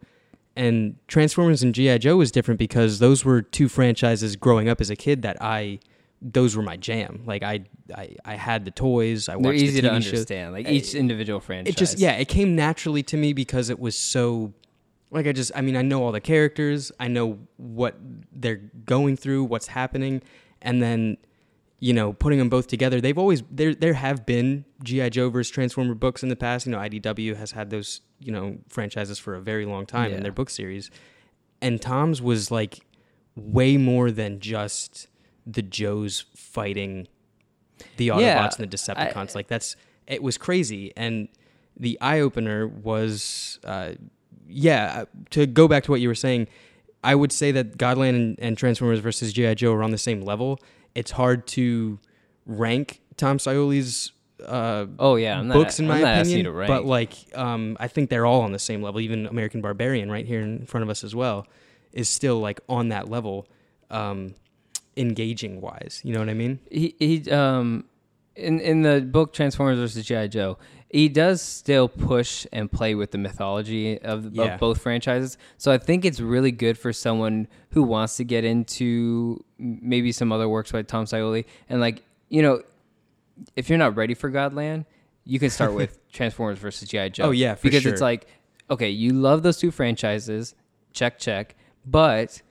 And 0.55 0.97
Transformers 1.07 1.63
and 1.63 1.73
GI 1.73 1.99
Joe 1.99 2.17
was 2.17 2.31
different 2.31 2.59
because 2.59 2.99
those 2.99 3.25
were 3.25 3.41
two 3.41 3.67
franchises 3.67 4.35
growing 4.35 4.69
up 4.69 4.79
as 4.81 4.89
a 4.91 4.95
kid 4.95 5.23
that 5.23 5.37
I, 5.41 5.79
those 6.21 6.55
were 6.55 6.61
my 6.61 6.77
jam. 6.77 7.23
Like 7.25 7.41
I, 7.43 7.65
I, 7.95 8.15
I 8.23 8.35
had 8.35 8.63
the 8.65 8.71
toys. 8.71 9.27
I 9.29 9.33
They're 9.33 9.39
watched 9.41 9.61
easy 9.63 9.81
the 9.81 9.89
to 9.89 9.93
TV 9.95 10.01
shows. 10.03 10.05
understand, 10.13 10.53
like 10.53 10.67
each 10.69 10.93
individual 10.93 11.39
franchise. 11.39 11.73
It 11.73 11.77
just 11.77 11.99
yeah, 11.99 12.11
it 12.13 12.27
came 12.27 12.55
naturally 12.55 13.01
to 13.03 13.17
me 13.17 13.33
because 13.33 13.69
it 13.69 13.79
was 13.79 13.97
so 13.97 14.53
like 15.09 15.25
I 15.27 15.31
just 15.31 15.51
I 15.55 15.61
mean 15.61 15.75
I 15.75 15.81
know 15.81 16.03
all 16.03 16.11
the 16.11 16.21
characters, 16.21 16.91
I 16.99 17.07
know 17.07 17.39
what 17.57 17.97
they're 18.31 18.61
going 18.85 19.17
through, 19.17 19.45
what's 19.45 19.67
happening, 19.67 20.21
and 20.61 20.81
then 20.83 21.17
you 21.87 21.91
know 21.93 22.13
putting 22.13 22.39
them 22.39 22.47
both 22.49 22.67
together. 22.67 23.01
They've 23.01 23.17
always 23.17 23.43
there 23.51 23.73
there 23.75 23.93
have 23.95 24.25
been 24.25 24.63
GI 24.83 25.09
Joe 25.09 25.29
versus 25.29 25.51
Transformer 25.51 25.95
books 25.95 26.23
in 26.23 26.29
the 26.29 26.35
past. 26.35 26.65
You 26.65 26.71
know 26.71 26.77
IDW 26.79 27.35
has 27.35 27.51
had 27.51 27.69
those 27.69 28.01
you 28.19 28.31
know 28.31 28.57
franchises 28.69 29.19
for 29.19 29.35
a 29.35 29.41
very 29.41 29.65
long 29.65 29.85
time 29.85 30.11
Yeah. 30.11 30.17
in 30.17 30.23
their 30.23 30.31
book 30.31 30.49
series, 30.49 30.89
and 31.61 31.81
Tom's 31.81 32.21
was 32.21 32.49
like 32.51 32.79
way 33.35 33.75
more 33.77 34.11
than 34.11 34.39
just 34.39 35.07
the 35.45 35.61
Joes 35.61 36.23
fighting 36.35 37.07
the 37.97 38.07
Autobots 38.09 38.21
Yeah, 38.21 38.49
and 38.59 38.71
the 38.71 38.77
Decepticons. 38.77 39.35
like 39.35 39.47
that's 39.47 39.75
it 40.07 40.23
was 40.23 40.37
crazy, 40.37 40.93
and 40.95 41.27
the 41.75 41.97
eye 42.01 42.19
opener 42.19 42.67
was, 42.67 43.59
uh, 43.65 43.93
yeah. 44.47 45.01
uh, 45.01 45.05
To 45.31 45.45
go 45.47 45.67
back 45.67 45.83
to 45.85 45.91
what 45.91 46.01
you 46.01 46.07
were 46.07 46.13
saying, 46.27 46.47
I 47.03 47.15
would 47.15 47.31
say 47.31 47.51
that 47.51 47.77
Godland 47.77 48.09
and, 48.15 48.39
and 48.39 48.57
Transformers 48.57 48.99
versus 48.99 49.33
GI 49.33 49.55
Joe 49.55 49.73
are 49.73 49.81
on 49.83 49.89
the 49.91 49.97
same 49.97 50.21
level. 50.21 50.59
It's 50.95 51.11
hard 51.11 51.47
to 51.47 51.99
rank 52.45 53.01
Tom 53.17 53.37
Scioli's 53.37 54.11
uh, 54.45 54.85
Oh 54.99 55.15
yeah, 55.15 55.39
I'm 55.39 55.47
not, 55.47 55.53
books 55.55 55.79
in 55.79 55.87
my 55.87 56.01
not 56.01 56.07
asking 56.07 56.45
you 56.45 56.49
opinion, 56.49 56.67
but 56.67 56.85
like 56.85 57.13
um, 57.35 57.77
I 57.79 57.87
think 57.87 58.09
they're 58.09 58.25
all 58.25 58.41
on 58.41 58.51
the 58.51 58.59
same 58.59 58.81
level. 58.81 58.99
Even 58.99 59.25
American 59.25 59.61
Barbarian, 59.61 60.11
right 60.11 60.25
here 60.25 60.41
in 60.41 60.65
front 60.65 60.83
of 60.83 60.89
us 60.89 61.03
as 61.03 61.15
well, 61.15 61.47
is 61.91 62.09
still 62.09 62.39
like 62.39 62.59
on 62.67 62.89
that 62.89 63.09
level, 63.09 63.47
um, 63.89 64.35
engaging 64.97 65.61
wise. 65.61 66.01
You 66.03 66.13
know 66.13 66.19
what 66.19 66.29
I 66.29 66.33
mean? 66.33 66.59
he 66.69 66.95
he 66.99 67.29
um 67.31 67.85
in 68.35 68.59
in 68.59 68.81
the 68.81 69.01
book 69.01 69.33
Transformers 69.33 69.79
versus 69.79 70.05
GI 70.05 70.29
Joe, 70.29 70.57
he 70.93 71.09
does 71.09 71.41
still 71.41 71.89
push 71.89 72.45
and 72.53 72.71
play 72.71 72.93
with 72.93 73.09
the 73.11 73.17
mythology 73.17 73.99
of, 73.99 74.33
Yeah. 74.33 74.53
of 74.53 74.59
both 74.59 74.79
franchises. 74.79 75.37
So 75.57 75.71
I 75.71 75.79
think 75.79 76.05
it's 76.05 76.19
really 76.19 76.51
good 76.51 76.77
for 76.77 76.93
someone 76.93 77.47
who 77.71 77.81
wants 77.81 78.15
to 78.17 78.23
get 78.23 78.45
into 78.45 79.43
maybe 79.57 80.11
some 80.11 80.31
other 80.31 80.47
works 80.47 80.71
by 80.71 80.83
Tom 80.83 81.05
Scioli 81.05 81.45
and 81.67 81.81
like 81.81 82.03
you 82.29 82.41
know, 82.41 82.61
if 83.55 83.69
you're 83.69 83.77
not 83.77 83.95
ready 83.95 84.13
for 84.13 84.31
Godland, 84.31 84.85
you 85.25 85.39
can 85.39 85.49
start 85.49 85.73
with 85.73 85.99
Transformers 86.11 86.57
versus 86.59 86.87
GI 86.89 87.09
Joe. 87.11 87.25
Oh, 87.25 87.31
yeah, 87.31 87.55
for 87.55 87.63
because 87.63 87.83
sure. 87.83 87.91
it's 87.91 88.01
like, 88.01 88.27
okay, 88.69 88.89
you 88.89 89.13
love 89.13 89.43
those 89.43 89.57
two 89.57 89.69
franchises, 89.71 90.55
check 90.93 91.19
check, 91.19 91.55
but 91.85 92.41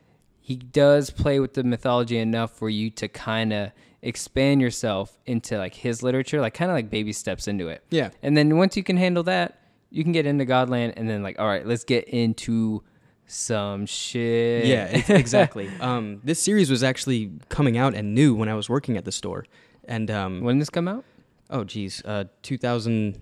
he 0.41 0.57
does 0.57 1.11
play 1.11 1.39
with 1.41 1.55
the 1.55 1.63
mythology 1.65 2.19
enough 2.19 2.53
for 2.53 2.69
you 2.71 2.91
to 2.91 3.09
kind 3.09 3.53
of 3.53 3.71
expand 4.03 4.61
yourself 4.61 5.19
into 5.27 5.57
like 5.59 5.75
his 5.75 6.03
literature, 6.03 6.41
like 6.41 6.55
kind 6.55 6.71
of 6.71 6.75
like 6.75 6.91
baby 6.91 7.13
steps 7.13 7.47
into 7.49 7.69
it. 7.69 7.83
Yeah. 7.91 8.11
And 8.23 8.37
then 8.37 8.57
once 8.59 8.77
you 8.77 8.83
can 8.83 8.97
handle 8.97 9.23
that, 9.25 9.61
you 9.91 10.03
can 10.03 10.13
get 10.13 10.27
into 10.27 10.45
Godland, 10.47 10.95
and 10.97 11.09
then 11.09 11.23
like, 11.23 11.39
all 11.39 11.47
right, 11.47 11.67
let's 11.67 11.85
get 11.85 12.05
into 12.09 12.83
some 13.27 13.87
shit. 13.87 14.65
Yeah, 14.67 14.87
exactly. 15.09 15.71
um, 15.81 16.21
this 16.25 16.43
series 16.43 16.71
was 16.71 16.83
actually 16.83 17.33
coming 17.49 17.77
out 17.77 17.95
and 17.95 18.15
new 18.15 18.35
when 18.35 18.49
I 18.49 18.55
was 18.55 18.69
working 18.69 18.97
at 18.97 19.05
the 19.05 19.13
store, 19.13 19.45
and 19.85 20.11
um, 20.11 20.41
when 20.41 20.57
did 20.57 20.63
this 20.63 20.71
come 20.71 20.89
out? 20.89 21.05
oh 21.51 21.65
geez, 21.65 22.03
uh, 22.07 22.25
2000. 22.43 23.21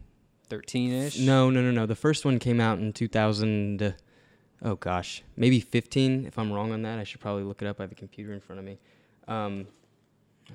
Thirteen 0.49 0.93
ish. 0.93 1.19
No, 1.21 1.49
no, 1.51 1.63
no, 1.63 1.71
no. 1.71 1.87
The 1.87 1.95
first 1.95 2.25
one 2.25 2.39
came 2.41 2.61
out 2.61 2.79
in 2.79 2.93
2000. 2.93 3.83
uh, 3.83 3.93
Oh 4.63 4.75
gosh, 4.75 5.23
maybe 5.37 5.59
15. 5.61 6.27
If 6.27 6.39
I'm 6.39 6.53
wrong 6.53 6.73
on 6.73 6.83
that, 6.83 6.99
I 6.99 7.05
should 7.05 7.21
probably 7.21 7.45
look 7.45 7.63
it 7.63 7.67
up. 7.69 7.81
I 7.81 7.85
have 7.85 7.93
a 7.93 7.95
computer 7.95 8.33
in 8.33 8.41
front 8.41 8.59
of 8.59 8.65
me. 8.65 8.79
Um, 9.27 9.67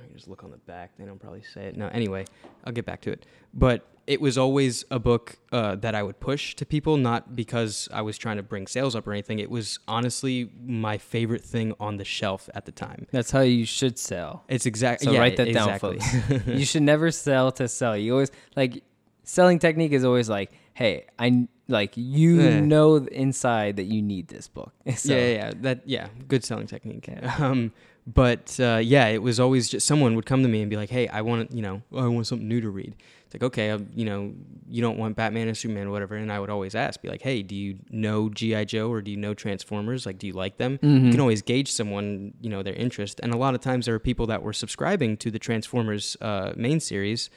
I 0.04 0.08
can 0.08 0.16
just 0.16 0.28
look 0.28 0.44
on 0.44 0.52
the 0.52 0.58
back. 0.58 0.92
They 0.98 1.06
don't 1.06 1.20
probably 1.20 1.44
say 1.44 1.66
it. 1.68 1.78
No, 1.78 1.88
anyway, 1.88 2.25
I'll 2.64 2.74
get 2.74 2.86
back 2.86 3.02
to 3.02 3.12
it. 3.12 3.25
But 3.54 3.86
it 4.08 4.22
was 4.22 4.38
always 4.38 4.86
a 4.92 5.00
book 5.00 5.38
uh, 5.52 5.75
that 5.78 5.96
I 5.96 6.04
would 6.04 6.20
push 6.20 6.56
to 6.56 6.66
people, 6.66 6.96
not 6.98 7.36
because 7.36 7.90
I 7.92 8.02
was 8.04 8.18
trying 8.18 8.38
to 8.38 8.44
bring 8.44 8.68
sales 8.68 8.96
up 8.96 9.08
or 9.08 9.14
anything. 9.14 9.40
It 9.40 9.50
was 9.50 9.80
honestly 9.88 10.52
my 10.64 10.98
favorite 10.98 11.44
thing 11.44 11.74
on 11.80 11.98
the 11.98 12.06
shelf 12.06 12.48
at 12.54 12.66
the 12.66 12.72
time. 12.72 13.08
That's 13.12 13.32
how 13.32 13.42
you 13.42 13.66
should 13.66 13.98
sell. 13.98 14.44
It's 14.48 14.66
exactly. 14.68 15.06
So 15.06 15.12
yeah, 15.14 15.20
write 15.20 15.38
that 15.38 15.48
exactly. 15.48 15.98
down, 15.98 16.22
folks. 16.22 16.48
you 16.48 16.66
should 16.66 16.84
never 16.84 17.10
sell 17.12 17.52
to 17.54 17.68
sell. 17.68 17.98
You 17.98 18.14
always 18.14 18.32
like 18.56 18.84
selling 19.24 19.58
technique 19.60 19.92
is 19.92 20.04
always 20.06 20.30
like, 20.30 20.52
hey, 20.74 21.06
I 21.18 21.48
like 21.68 21.94
you 21.96 22.42
Eh. 22.42 22.60
know 22.60 22.98
inside 22.98 23.78
that 23.78 23.86
you 23.86 24.04
need 24.04 24.28
this 24.28 24.48
book. 24.48 24.72
So, 24.98 25.14
yeah, 25.16 25.20
yeah, 25.20 25.34
yeah, 25.34 25.52
that 25.62 25.82
yeah, 25.86 26.08
good 26.28 26.44
selling 26.44 26.68
technique. 26.68 27.10
Um, 27.40 27.72
but 28.07 28.57
uh, 28.59 28.79
yeah, 28.83 29.07
it 29.07 29.21
was 29.21 29.39
always 29.39 29.69
just 29.69 29.88
someone 29.88 30.15
would 30.15 30.25
come 30.25 30.43
to 30.43 30.50
me 30.50 30.62
and 30.62 30.69
be 30.69 30.75
like, 30.77 30.89
"Hey, 30.89 31.07
I 31.07 31.21
want 31.21 31.51
you 31.51 31.62
know, 31.62 31.81
I 31.95 32.07
want 32.07 32.27
something 32.27 32.47
new 32.47 32.62
to 32.62 32.69
read." 32.69 32.95
It's 33.25 33.33
like, 33.33 33.41
okay, 33.43 33.71
um, 33.71 33.89
you 33.95 34.05
know, 34.05 34.31
you 34.69 34.83
don't 34.83 35.00
want 35.00 35.15
Batman 35.15 35.47
or 35.47 35.55
Superman 35.55 35.88
or 35.88 35.89
whatever, 35.91 36.15
and 36.15 36.31
I 36.31 36.39
would 36.39 36.51
always 36.51 36.75
ask, 36.75 37.01
be 37.01 37.09
like, 37.09 37.24
"Hey, 37.24 37.41
do 37.41 37.55
you 37.55 37.79
know 37.89 38.29
GI 38.29 38.65
Joe 38.65 38.91
or 38.91 39.01
do 39.01 39.09
you 39.09 39.17
know 39.17 39.33
Transformers? 39.33 40.05
Like, 40.05 40.19
do 40.19 40.27
you 40.27 40.33
like 40.33 40.57
them?" 40.57 40.77
Mhm. 40.83 41.05
You 41.05 41.12
can 41.12 41.19
always 41.19 41.41
gauge 41.41 41.71
someone, 41.71 42.33
you 42.41 42.50
know, 42.51 42.62
their 42.62 42.75
interest, 42.75 43.19
and 43.24 43.33
a 43.33 43.38
lot 43.38 43.55
of 43.55 43.62
times 43.62 43.88
there 43.88 43.95
are 43.95 44.00
people 44.00 44.27
that 44.27 44.43
were 44.43 44.53
subscribing 44.53 45.17
to 45.17 45.31
the 45.31 45.39
Transformers 45.39 46.15
uh, 46.21 46.53
main 46.55 46.79
series 46.79 47.31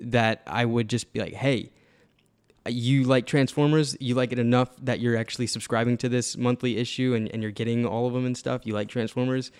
that 0.00 0.42
I 0.46 0.64
would 0.64 0.88
just 0.88 1.12
be 1.12 1.20
like, 1.20 1.34
"Hey." 1.34 1.70
you 2.66 3.04
like 3.04 3.26
Transformers, 3.26 3.94
you 4.00 4.14
like 4.14 4.32
it 4.32 4.38
enough 4.38 4.70
that 4.80 4.98
you're 4.98 5.18
actually 5.18 5.46
subscribing 5.46 5.98
to 5.98 6.08
this 6.08 6.34
monthly 6.34 6.78
issue 6.78 7.12
and, 7.14 7.30
and 7.34 7.42
you're 7.42 7.52
getting 7.52 7.84
all 7.84 8.06
of 8.06 8.14
them 8.14 8.24
and 8.24 8.34
stuff. 8.38 8.62
You 8.64 8.72
like 8.72 8.88
Transformers. 8.88 9.50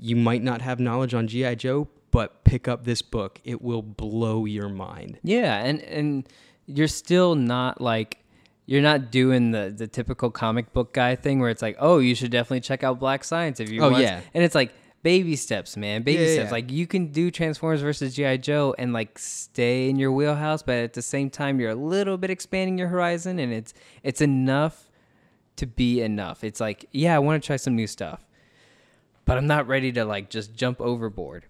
You 0.00 0.16
might 0.16 0.42
not 0.42 0.60
have 0.62 0.80
knowledge 0.80 1.14
on 1.14 1.26
G.I. 1.28 1.54
Joe, 1.56 1.88
but 2.10 2.44
pick 2.44 2.68
up 2.68 2.84
this 2.84 3.02
book. 3.02 3.40
It 3.44 3.62
will 3.62 3.82
blow 3.82 4.44
your 4.44 4.68
mind. 4.68 5.18
Yeah, 5.22 5.62
and 5.64 5.80
and 5.82 6.28
you're 6.66 6.88
still 6.88 7.34
not 7.34 7.80
like 7.80 8.18
you're 8.66 8.82
not 8.82 9.10
doing 9.10 9.50
the 9.50 9.72
the 9.76 9.86
typical 9.86 10.30
comic 10.30 10.72
book 10.72 10.92
guy 10.94 11.14
thing 11.16 11.40
where 11.40 11.50
it's 11.50 11.62
like, 11.62 11.76
oh, 11.78 11.98
you 11.98 12.14
should 12.14 12.30
definitely 12.30 12.60
check 12.60 12.82
out 12.82 12.98
Black 12.98 13.24
Science 13.24 13.60
if 13.60 13.70
you 13.70 13.82
Oh, 13.82 13.90
want. 13.90 14.02
yeah. 14.02 14.20
and 14.32 14.42
it's 14.44 14.54
like 14.54 14.72
baby 15.02 15.36
steps, 15.36 15.76
man, 15.76 16.02
baby 16.02 16.22
Yeah, 16.24 16.32
steps. 16.32 16.46
yeah. 16.46 16.52
Like 16.52 16.70
you 16.72 16.86
can 16.86 17.08
do 17.08 17.30
Transformers 17.30 17.82
versus 17.82 18.14
GI 18.14 18.38
Joe 18.38 18.74
and 18.78 18.92
like 18.94 19.18
stay 19.18 19.90
in 19.90 19.96
your 19.96 20.10
wheelhouse, 20.12 20.62
but 20.62 20.76
at 20.76 20.94
the 20.94 21.02
same 21.02 21.28
time, 21.28 21.60
you're 21.60 21.70
a 21.70 21.74
little 21.74 22.16
bit 22.16 22.30
expanding 22.30 22.78
your 22.78 22.88
horizon, 22.88 23.38
and 23.38 23.52
it's 23.52 23.74
it's 24.02 24.20
enough 24.22 24.90
to 25.56 25.66
be 25.66 26.00
enough. 26.00 26.42
It's 26.42 26.58
like, 26.60 26.86
yeah, 26.90 27.14
I 27.14 27.18
want 27.18 27.42
to 27.42 27.46
try 27.46 27.56
some 27.56 27.76
new 27.76 27.86
stuff, 27.86 28.24
but 29.24 29.36
I'm 29.38 29.46
not 29.46 29.66
ready 29.66 29.92
to 29.92 30.04
like 30.04 30.30
just 30.30 30.54
jump 30.54 30.80
overboard. 30.80 31.44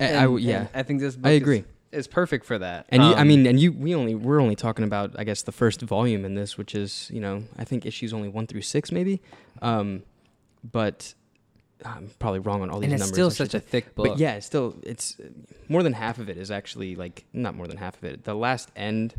I- 0.00 0.14
I 0.26 0.36
yeah. 0.36 0.66
I 0.74 0.82
think 0.82 1.00
this 1.00 1.16
book 1.16 1.26
I 1.26 1.32
is- 1.32 1.42
agree. 1.42 1.64
Is, 1.92 2.06
perfect 2.08 2.44
for 2.44 2.58
that. 2.58 2.84
And 2.90 3.02
you, 3.02 3.08
I 3.10 3.20
Um, 3.22 3.28
mean, 3.28 3.46
and 3.46 3.58
you, 3.58 3.72
we 3.72 3.94
only, 3.94 4.14
we're 4.14 4.40
only 4.40 4.56
talking 4.56 4.84
about, 4.84 5.12
I 5.18 5.24
guess, 5.24 5.42
the 5.42 5.52
first 5.52 5.80
volume 5.80 6.26
in 6.26 6.34
this, 6.34 6.58
which 6.58 6.74
is, 6.74 7.08
you 7.14 7.20
know, 7.20 7.44
I 7.56 7.64
think 7.64 7.86
issues 7.86 8.12
only 8.12 8.28
one 8.28 8.46
through 8.46 8.62
six, 8.62 8.92
maybe. 8.92 9.22
Um, 9.62 10.02
but 10.62 11.14
I'm 11.84 12.10
probably 12.18 12.40
wrong 12.40 12.60
on 12.60 12.68
all 12.68 12.80
these 12.80 12.86
and 12.92 12.94
it's 12.94 13.00
numbers. 13.10 13.14
still 13.14 13.30
such 13.46 13.54
a 13.54 13.60
thick 13.60 13.94
book. 13.94 14.08
But 14.08 14.18
yeah, 14.18 14.34
it's 14.34 14.44
still 14.44 14.74
it's 14.82 15.16
more 15.68 15.82
than 15.82 15.94
half 15.94 16.18
of 16.18 16.28
it 16.28 16.36
is 16.36 16.50
actually 16.50 16.96
like 16.96 17.24
not 17.32 17.54
more 17.54 17.66
than 17.66 17.78
half 17.78 17.96
of 17.96 18.04
it. 18.04 18.24
The 18.24 18.34
last 18.34 18.70
end, 18.76 19.14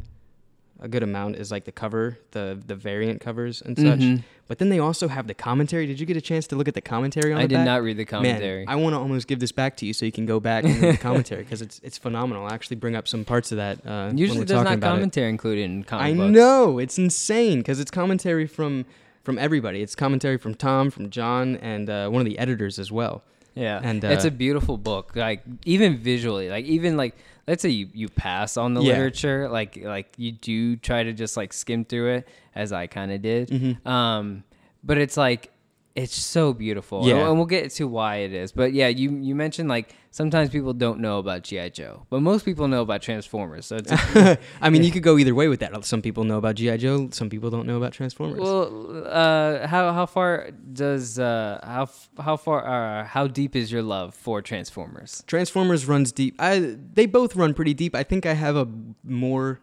a 0.79 0.87
good 0.87 1.03
amount 1.03 1.35
is 1.37 1.51
like 1.51 1.65
the 1.65 1.71
cover, 1.71 2.17
the 2.31 2.59
the 2.65 2.75
variant 2.75 3.19
covers 3.21 3.61
and 3.61 3.77
such. 3.77 3.99
Mhm. 3.99 4.23
But 4.47 4.59
then 4.59 4.69
they 4.69 4.79
also 4.79 5.07
have 5.09 5.27
the 5.27 5.33
commentary. 5.33 5.85
Did 5.87 5.99
you 5.99 6.05
get 6.05 6.15
a 6.15 6.21
chance 6.21 6.47
to 6.47 6.55
look 6.55 6.67
at 6.69 6.73
the 6.73 6.81
commentary 6.81 7.33
on 7.33 7.37
that? 7.39 7.43
I 7.43 7.47
did 7.47 7.55
back? 7.55 7.65
not 7.65 7.83
read 7.83 7.97
the 7.97 8.05
commentary. 8.05 8.65
Man, 8.65 8.69
I 8.73 8.75
want 8.77 8.93
to 8.93 8.99
almost 8.99 9.27
give 9.27 9.39
this 9.39 9.51
back 9.51 9.75
to 9.77 9.85
you 9.85 9.93
so 9.93 10.05
you 10.05 10.11
can 10.11 10.25
go 10.25 10.39
back 10.39 10.63
and 10.63 10.79
read 10.81 10.93
the 10.95 10.97
commentary 10.99 11.43
because 11.43 11.61
it's 11.61 11.79
it's 11.83 11.97
phenomenal. 11.97 12.45
I'll 12.45 12.53
actually 12.53 12.77
bring 12.77 12.95
up 12.95 13.07
some 13.07 13.25
parts 13.25 13.51
of 13.51 13.57
that. 13.57 13.85
Uh, 13.85 14.11
Usually, 14.15 14.45
there's 14.45 14.63
not 14.63 14.73
about 14.73 14.87
it. 14.87 14.95
commentary 14.95 15.29
included 15.29 15.63
in 15.63 15.83
comic 15.83 16.05
I 16.05 16.13
books. 16.13 16.31
know 16.33 16.77
it's 16.79 16.97
insane 16.97 17.59
because 17.59 17.79
it's 17.79 17.91
commentary 17.91 18.47
from 18.47 18.85
from 19.23 19.37
everybody. 19.37 19.81
It's 19.81 19.95
commentary 19.95 20.37
from 20.37 20.55
Tom, 20.55 20.89
from 20.91 21.09
John, 21.09 21.57
and 21.57 21.89
uh, 21.89 22.07
one 22.09 22.21
of 22.21 22.25
the 22.25 22.39
editors 22.39 22.79
as 22.79 22.91
well. 22.91 23.23
Yeah, 23.55 23.81
And, 23.83 24.03
it's 24.03 24.23
uh, 24.23 24.27
a 24.27 24.31
beautiful 24.31 24.77
book. 24.77 25.15
Like 25.15 25.41
even 25.65 25.97
visually, 25.97 26.47
like 26.47 26.65
even 26.65 26.95
like 26.95 27.15
let's 27.47 27.61
say 27.61 27.69
you 27.69 27.89
you 27.93 28.09
pass 28.09 28.57
on 28.57 28.73
the 28.73 28.81
Yeah. 28.81 28.93
literature, 28.93 29.47
like 29.49 29.77
like 29.83 30.13
you 30.17 30.31
do 30.33 30.75
try 30.75 31.03
to 31.03 31.13
just 31.13 31.37
like 31.37 31.53
skim 31.53 31.85
through 31.85 32.15
it, 32.15 32.27
as 32.55 32.71
I 32.73 32.87
kind 32.87 33.11
of 33.11 33.21
did. 33.21 33.49
Mhm. 33.49 33.85
Um, 33.87 34.43
but 34.83 34.97
it's 34.97 35.17
like 35.17 35.51
it's 35.97 36.15
so 36.15 36.53
beautiful. 36.53 37.07
Yeah. 37.07 37.27
and, 37.27 37.37
we'll 37.37 37.47
get 37.47 37.71
to 37.71 37.87
why 37.87 38.17
it 38.17 38.31
is. 38.31 38.51
But 38.51 38.71
yeah, 38.71 38.87
you 38.87 39.09
you 39.17 39.33
mentioned 39.33 39.67
like 39.67 39.95
sometimes 40.11 40.51
people 40.51 40.73
don't 40.73 40.99
know 40.99 41.17
about 41.17 41.41
GI 41.41 41.71
Joe, 41.71 42.05
but 42.11 42.21
most 42.21 42.45
people 42.45 42.67
know 42.67 42.83
about 42.83 43.01
Transformers. 43.01 43.65
So 43.65 43.77
it's 43.77 43.91
I 44.61 44.69
mean, 44.69 44.83
you 44.83 44.91
could 44.95 45.01
go 45.01 45.17
either 45.17 45.33
way 45.33 45.47
with 45.47 45.59
that. 45.61 45.83
Some 45.85 46.03
people 46.03 46.23
know 46.23 46.37
about 46.37 46.55
GI 46.55 46.77
Joe. 46.77 47.09
Some 47.11 47.29
people 47.31 47.49
don't 47.49 47.65
know 47.65 47.77
about 47.77 47.93
Transformers. 47.93 48.39
Well, 48.39 49.05
uh, 49.07 49.65
how 49.65 49.91
how 49.91 50.05
far 50.05 50.51
does 50.71 51.17
uh 51.17 51.59
how 51.63 51.89
how 52.21 52.37
far 52.37 52.59
uh 52.67 53.03
how 53.05 53.25
deep 53.25 53.55
is 53.55 53.71
your 53.71 53.81
love 53.81 54.13
for 54.13 54.43
Transformers? 54.43 55.23
Transformers 55.25 55.87
runs 55.87 56.11
deep. 56.11 56.35
I 56.37 56.77
they 56.93 57.07
both 57.07 57.35
run 57.35 57.55
pretty 57.55 57.73
deep. 57.73 57.95
I 57.95 58.03
think 58.03 58.27
I 58.27 58.33
have 58.33 58.55
a 58.55 58.67
more 59.03 59.61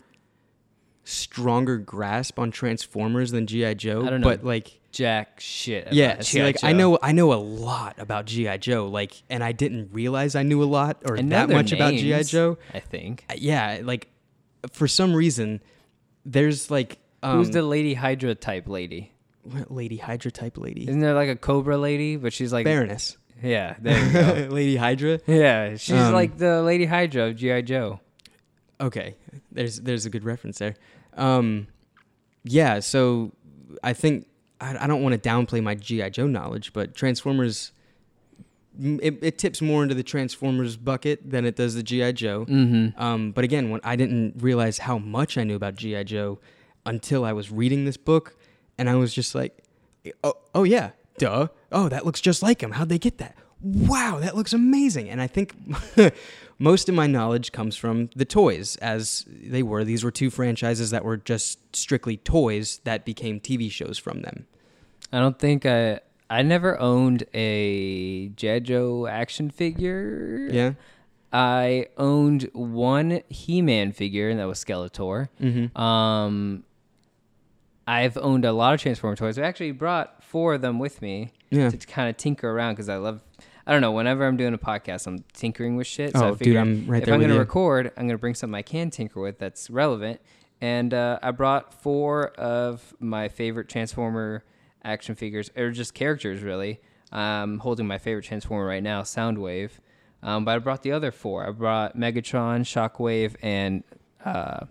stronger 1.05 1.79
grasp 1.79 2.39
on 2.39 2.51
Transformers 2.51 3.31
than 3.31 3.47
GI 3.47 3.75
Joe. 3.77 4.05
I 4.07 4.11
don't 4.11 4.21
know. 4.21 4.29
but 4.29 4.45
like 4.45 4.81
Jack 4.93 5.41
shit. 5.41 5.89
yeah, 5.93 6.21
see, 6.21 6.43
like 6.43 6.63
I 6.63 6.73
know 6.73 6.99
I 7.03 7.13
know 7.13 7.33
a 7.33 7.35
lot 7.35 7.99
about 7.99 8.27
GI 8.27 8.59
Joe. 8.59 8.87
Like, 8.87 9.23
and 9.29 9.43
I 9.43 9.53
didn't 9.53 9.91
realize 9.93 10.35
I 10.37 10.43
knew 10.45 10.63
a 10.63 10.65
lot 10.65 10.99
or 11.05 11.17
know 11.17 11.29
that 11.31 11.49
much 11.51 11.73
about 11.73 11.95
GI 11.95 12.25
Joe. 12.25 12.59
I 12.73 12.81
think. 12.81 13.25
Uh, 13.29 13.35
Yeah, 13.37 13.81
like 13.83 14.09
for 14.73 14.87
some 14.89 15.15
reason, 15.15 15.61
there's 16.25 16.71
like 16.71 16.99
um, 17.23 17.39
Who's 17.39 17.51
the 17.51 17.63
Lady 17.63 17.95
Hydra 17.95 18.35
type 18.35 18.69
lady? 18.69 19.11
what 19.43 19.71
Lady 19.71 19.97
Hydra 19.97 20.31
type 20.31 20.57
lady? 20.57 20.83
Isn't 20.89 21.01
there 21.01 21.13
like 21.15 21.29
a 21.29 21.37
Cobra 21.37 21.77
lady? 21.77 22.17
But 22.17 22.33
she's 22.33 22.53
like 22.53 22.65
Baroness. 22.65 23.17
Yeah, 23.43 23.75
there 23.81 24.07
you 24.07 24.13
go. 24.13 24.55
Lady 24.55 24.77
Hydra. 24.77 25.19
yeah, 25.27 25.77
she's 25.77 25.97
Um, 25.97 26.15
like 26.15 26.39
the 26.39 26.63
Lady 26.63 26.85
Hydra 26.87 27.25
of 27.27 27.37
GI 27.37 27.63
Joe. 27.63 28.01
Okay, 28.81 29.17
there's 29.53 29.81
there's 29.81 30.07
a 30.07 30.11
good 30.11 30.25
reference 30.25 30.59
there. 30.59 30.77
Um, 31.17 31.69
yeah, 32.45 32.81
so 32.81 33.33
I 33.83 33.93
think 33.93 34.27
I, 34.61 34.85
I 34.85 34.87
don't 34.87 35.03
want 35.03 35.21
to 35.21 35.29
downplay 35.29 35.63
my 35.63 35.75
GI 35.75 36.11
Joe 36.11 36.27
knowledge, 36.27 36.73
but 36.73 36.95
Transformers 36.95 37.73
it, 38.81 39.19
it 39.23 39.39
tips 39.39 39.63
more 39.63 39.83
into 39.83 39.95
the 39.95 40.03
Transformers 40.03 40.77
bucket 40.77 41.31
than 41.31 41.45
it 41.45 41.57
does 41.57 41.75
the 41.75 41.83
GI 41.83 42.15
Joe. 42.15 42.45
Mm-hmm. 42.47 43.01
Um, 43.01 43.33
but 43.33 43.45
again, 43.45 43.71
when 43.71 43.81
I 43.85 43.97
didn't 43.97 44.43
realize 44.43 44.79
how 44.79 44.99
much 44.99 45.39
I 45.39 45.45
knew 45.45 45.55
about 45.55 45.77
GI 45.77 46.05
Joe 46.05 46.39
until 46.85 47.25
I 47.25 47.33
was 47.33 47.51
reading 47.51 47.85
this 47.85 47.97
book, 47.97 48.37
and 48.77 48.91
I 48.91 48.97
was 48.97 49.15
just 49.15 49.35
like, 49.35 49.63
"Oh, 50.23 50.35
oh 50.55 50.65
yeah, 50.65 50.91
duh. 51.19 51.49
Oh, 51.71 51.89
that 51.89 52.05
looks 52.05 52.21
just 52.21 52.43
like 52.43 52.63
him. 52.63 52.73
How'd 52.73 52.89
they 52.89 52.99
get 52.99 53.19
that? 53.19 53.37
Wow, 53.63 54.19
that 54.21 54.35
looks 54.37 54.53
amazing." 54.53 55.09
And 55.09 55.21
I 55.21 55.29
think 55.29 55.55
most 56.59 56.89
of 56.89 56.95
my 56.95 57.07
knowledge 57.07 57.53
comes 57.53 57.77
from 57.77 58.11
the 58.15 58.25
toys, 58.25 58.77
as 58.77 59.25
they 59.29 59.63
were. 59.63 59.85
These 59.85 60.05
were 60.05 60.11
two 60.11 60.31
franchises 60.31 60.91
that 60.91 61.05
were 61.05 61.17
just 61.17 61.59
strictly 61.75 62.17
toys 62.17 62.81
that 62.85 63.05
became 63.05 63.41
TV 63.41 63.71
shows 63.71 63.99
from 63.99 64.23
them. 64.23 64.47
I 65.13 65.19
don't 65.21 65.39
think 65.39 65.67
I. 65.67 66.01
I 66.31 66.43
never 66.43 66.81
owned 66.81 67.25
a 67.35 68.29
Joe 68.31 69.07
action 69.07 69.51
figure. 69.51 70.49
Yeah. 70.51 70.73
I 71.33 71.87
owned 71.99 72.49
one 72.53 73.21
He-Man 73.29 73.93
figure, 73.93 74.31
and 74.31 74.39
that 74.41 74.47
was 74.47 74.65
Skeletor. 74.65 75.29
Mm-hmm. 75.41 75.77
Um, 75.81 76.65
I've 77.87 78.17
owned 78.17 78.45
a 78.45 78.53
lot 78.53 78.73
of 78.75 78.81
Transformer 78.81 79.17
toys. 79.17 79.39
I 79.39 79.43
actually 79.43 79.73
brought 79.73 80.23
four 80.25 80.55
of 80.55 80.63
them 80.63 80.79
with 80.79 81.03
me 81.03 81.33
Yeah. 81.51 81.69
to 81.71 81.77
kind 81.77 82.09
of 82.09 82.17
tinker 82.17 82.49
around 82.51 82.75
because 82.75 82.89
I 82.89 82.97
love. 82.97 83.21
I 83.67 83.73
don't 83.73 83.81
know. 83.81 83.93
Whenever 83.93 84.27
I'm 84.27 84.37
doing 84.37 84.55
a 84.55 84.59
podcast, 84.59 85.07
I'm 85.07 85.25
tinkering 85.33 85.77
with 85.77 85.87
shit. 85.87 86.13
So 86.17 86.27
I 86.27 86.29
oh, 86.31 86.35
dude, 86.35 86.57
I'm 86.57 86.87
right 86.87 86.99
if 86.99 87.07
there 87.07 87.15
I'm 87.15 87.21
gonna 87.21 87.39
record, 87.39 87.93
I'm 87.97 88.07
gonna 88.07 88.19
bring 88.19 88.35
something 88.35 88.55
I 88.55 88.63
can 88.63 88.91
tinker 88.91 89.21
with 89.21 89.39
that's 89.39 89.71
relevant. 89.71 90.21
And 90.61 90.95
uh, 90.95 91.19
I 91.23 91.31
brought 91.31 91.75
four 91.83 92.29
of 92.33 92.95
my 93.01 93.29
favorite 93.29 93.69
Transformer 93.69 94.45
action 94.83 95.15
figures, 95.15 95.51
or 95.57 95.71
just 95.71 95.95
characters, 95.95 96.43
really. 96.43 96.81
I'm 97.13 97.59
holding 97.59 97.87
my 97.87 97.99
favorite 97.99 98.25
Transformer 98.25 98.67
right 98.67 98.83
now, 98.83 99.03
Soundwave. 99.03 99.71
Um, 100.23 100.45
but 100.45 100.57
I 100.57 100.59
brought 100.59 100.83
the 100.83 100.93
other 100.93 101.13
four. 101.13 101.47
I 101.47 101.51
brought 101.51 101.97
Megatron, 101.97 102.63
Shockwave, 102.63 103.37
and 103.43 103.85
uh, 104.25 104.67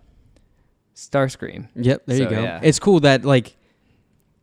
Starscream. 0.94 1.68
Yep, 1.76 2.02
there 2.06 2.18
you 2.18 2.28
go. 2.28 2.42
yeah. 2.42 2.60
It's 2.62 2.78
cool 2.78 3.00
that 3.00 3.24
like 3.24 3.56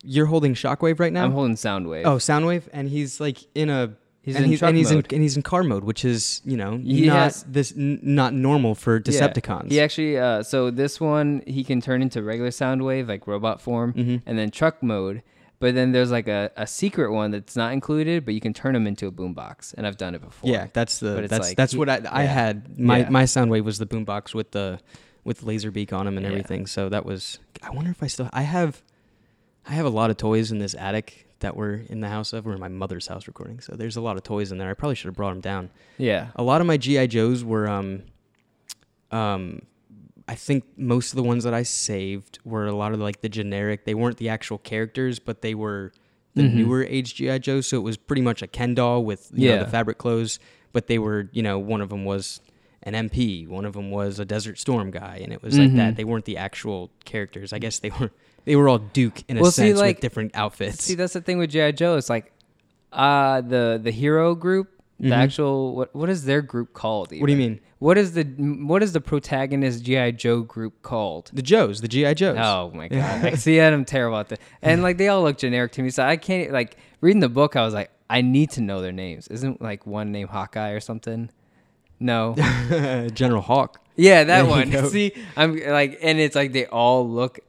you're 0.03 0.25
holding 0.25 0.53
Shockwave 0.53 0.99
right 0.99 1.11
now. 1.11 1.23
I'm 1.23 1.31
holding 1.31 1.55
Soundwave. 1.55 2.05
oh, 2.05 2.15
Soundwave, 2.17 2.63
and 2.73 2.89
he's 2.89 3.19
like 3.19 3.37
in 3.55 3.69
a. 3.69 3.95
He's 4.23 4.35
and 4.35 4.45
in 4.45 4.51
he's, 4.51 4.59
truck 4.59 4.69
and 4.69 4.77
he's 4.77 4.91
mode. 4.91 5.07
in 5.11 5.15
and 5.15 5.23
he's 5.23 5.35
in 5.35 5.41
car 5.41 5.63
mode, 5.63 5.83
which 5.83 6.05
is 6.05 6.41
you 6.45 6.55
know 6.55 6.77
He 6.77 7.07
not 7.07 7.15
has- 7.17 7.43
this 7.49 7.73
n- 7.75 7.99
not 8.03 8.33
normal 8.33 8.75
for 8.75 8.95
Yeah. 8.97 9.01
Decepticons. 9.01 9.71
He 9.71 9.79
actually, 9.81 10.17
uh, 10.19 10.43
so 10.43 10.69
this 10.69 11.01
one 11.01 11.41
he 11.47 11.63
can 11.63 11.81
turn 11.81 12.01
into 12.03 12.21
regular 12.21 12.51
Soundwave, 12.51 13.07
like 13.07 13.25
robot 13.25 13.59
form, 13.61 13.93
Mhm. 13.93 14.21
and 14.27 14.37
then 14.37 14.51
truck 14.51 14.83
mode. 14.83 15.23
But 15.59 15.75
then 15.75 15.91
there's 15.91 16.09
like 16.11 16.27
a, 16.27 16.51
a 16.57 16.65
secret 16.67 17.11
one 17.11 17.29
that's 17.31 17.55
not 17.55 17.71
included, 17.73 18.25
but 18.25 18.33
you 18.35 18.41
can 18.41 18.53
turn 18.53 18.75
him 18.75 18.85
into 18.87 19.05
a 19.07 19.11
boombox, 19.11 19.73
and 19.75 19.85
I've 19.87 19.97
done 19.97 20.13
it 20.15 20.21
before. 20.21 20.49
Yeah, 20.49 20.67
that's 20.73 20.99
the 20.99 21.27
that's 21.27 21.47
like 21.49 21.57
that's 21.57 21.73
he- 21.73 21.77
what 21.79 21.89
I 21.89 21.95
I 22.09 22.23
yeah. 22.23 22.33
had. 22.33 22.79
My 22.79 22.99
Yeah. 22.99 23.09
my 23.09 23.23
Soundwave 23.23 23.63
was 23.63 23.79
the 23.79 23.85
boombox 23.87 24.35
with 24.35 24.51
the 24.51 24.79
with 25.23 25.41
Laserbeak 25.45 25.93
on 25.93 26.07
him 26.07 26.17
and 26.17 26.25
Yeah. 26.25 26.31
everything. 26.31 26.65
So 26.67 26.89
that 26.89 27.05
was. 27.05 27.39
I 27.63 27.69
wonder 27.71 27.89
if 27.91 28.01
I 28.03 28.07
still 28.07 28.29
I 28.33 28.43
have. 28.43 28.81
I 29.67 29.73
have 29.73 29.85
a 29.85 29.89
lot 29.89 30.09
of 30.09 30.17
toys 30.17 30.51
in 30.51 30.57
this 30.59 30.73
attic 30.75 31.27
that 31.41 31.55
were 31.55 31.81
in 31.89 31.99
the 32.01 32.07
house 32.09 32.33
of. 32.33 32.45
We're 32.45 32.53
in 32.53 32.59
my 32.59 32.67
mother's 32.69 33.07
house 33.07 33.27
recording, 33.27 33.59
so 33.59 33.75
there's 33.75 33.97
a 33.97 34.01
lot 34.01 34.17
of 34.17 34.23
toys 34.23 34.51
in 34.51 34.57
there. 34.57 34.69
I 34.69 34.73
probably 34.73 34.95
should 34.95 35.07
have 35.07 35.15
brought 35.15 35.29
them 35.31 35.41
down. 35.41 35.69
yeah, 35.97 36.29
A 36.35 36.43
lot 36.43 36.61
of 36.61 36.67
my 36.67 36.77
GI 36.77 37.07
Joes 37.07 37.43
were 37.43 37.67
um 37.67 38.03
um 39.11 39.61
I 40.27 40.35
think 40.35 40.63
most 40.77 41.11
of 41.11 41.17
the 41.17 41.23
ones 41.23 41.43
that 41.43 41.53
I 41.53 41.63
saved 41.63 42.39
were 42.45 42.67
a 42.67 42.71
lot 42.75 42.93
of 42.93 42.99
like 42.99 43.21
the 43.21 43.27
generic. 43.29 43.83
They 43.85 43.93
weren't 43.95 44.17
the 44.17 44.29
actual 44.29 44.57
characters, 44.59 45.19
but 45.19 45.41
they 45.41 45.53
were 45.55 45.91
the 46.35 46.43
Mhm. 46.43 46.53
newer 46.53 46.83
age 46.83 47.15
GI 47.15 47.39
Joes. 47.39 47.67
So 47.67 47.77
it 47.77 47.81
was 47.83 47.97
pretty 47.97 48.21
much 48.21 48.41
a 48.41 48.47
Ken 48.47 48.73
doll 48.73 49.03
with 49.03 49.29
you 49.33 49.49
know, 49.49 49.55
Yeah. 49.55 49.63
the 49.63 49.69
fabric 49.69 49.97
clothes. 49.97 50.39
But 50.71 50.87
they 50.87 50.99
were, 50.99 51.27
you 51.33 51.43
know, 51.43 51.59
one 51.59 51.81
of 51.81 51.89
them 51.89 52.05
was 52.05 52.39
an 52.83 52.93
MP, 52.95 53.45
one 53.45 53.65
of 53.65 53.73
them 53.73 53.91
was 53.91 54.19
a 54.19 54.25
Desert 54.25 54.57
Storm 54.57 54.89
guy, 54.89 55.19
and 55.21 55.33
it 55.33 55.43
was 55.43 55.59
like 55.59 55.75
that. 55.75 55.93
Mhm. 55.93 55.97
They 55.97 56.03
weren't 56.05 56.23
the 56.25 56.37
actual 56.37 56.89
characters. 57.03 57.51
I 57.51 57.59
guess 57.59 57.79
they 57.79 57.89
were. 57.89 58.11
They 58.45 58.55
were 58.55 58.67
all 58.69 58.79
Duke 58.79 59.23
in 59.27 59.37
a 59.37 59.41
Well, 59.41 59.51
see, 59.51 59.67
sense 59.67 59.79
like- 59.79 59.97
with 59.97 60.01
different 60.01 60.31
outfits. 60.35 60.83
See, 60.83 60.95
that's 60.95 61.13
the 61.13 61.21
thing 61.21 61.37
with 61.37 61.51
GI 61.51 61.73
Joe. 61.73 61.95
It's 61.97 62.09
like, 62.09 62.31
uh 62.91 63.39
the 63.41 63.79
the 63.81 63.91
hero 63.91 64.35
group, 64.35 64.67
the 64.99 65.09
Mhm. 65.09 65.17
actual 65.17 65.75
what 65.75 65.95
what 65.95 66.09
is 66.09 66.25
their 66.25 66.41
group 66.41 66.73
called? 66.73 67.11
what 67.11 67.25
do 67.27 67.31
you 67.31 67.37
mean? 67.37 67.59
What 67.79 67.97
is 67.97 68.11
the 68.13 68.23
what 68.23 68.83
is 68.83 68.91
the 68.93 69.01
protagonist 69.01 69.83
GI 69.85 70.11
Joe 70.13 70.41
group 70.41 70.81
called? 70.83 71.31
The 71.33 71.41
Joes, 71.41 71.81
the 71.81 71.87
GI 71.87 72.13
Joes. 72.15 72.37
Oh 72.39 72.71
my 72.75 72.87
god! 72.89 73.25
I 73.25 73.33
see, 73.35 73.59
I'm 73.61 73.85
terrible 73.85 74.17
at 74.17 74.29
that. 74.29 74.39
And 74.61 74.83
like 74.83 74.97
they 74.97 75.07
all 75.07 75.23
look 75.23 75.37
generic 75.37 75.71
to 75.73 75.81
me, 75.83 75.89
so 75.89 76.03
I 76.03 76.17
can't 76.17 76.51
like 76.51 76.77
reading 76.99 77.21
the 77.21 77.29
book. 77.29 77.55
I 77.55 77.63
was 77.63 77.73
like, 77.73 77.89
I 78.09 78.21
need 78.21 78.51
to 78.51 78.61
know 78.61 78.81
their 78.81 78.91
names. 78.91 79.27
Isn't 79.29 79.61
like 79.61 79.87
one 79.87 80.11
named 80.11 80.29
Hawkeye 80.31 80.71
or 80.71 80.79
something? 80.81 81.29
No. 81.99 82.35
General 83.13 83.41
Hawk. 83.41 83.79
Yeah, 83.95 84.23
that 84.25 84.41
There 84.43 84.49
one. 84.49 84.89
See, 84.89 85.13
I'm 85.37 85.55
like, 85.55 85.97
and 86.01 86.19
it's 86.19 86.35
like 86.35 86.51
they 86.51 86.65
all 86.65 87.07
look 87.09 87.39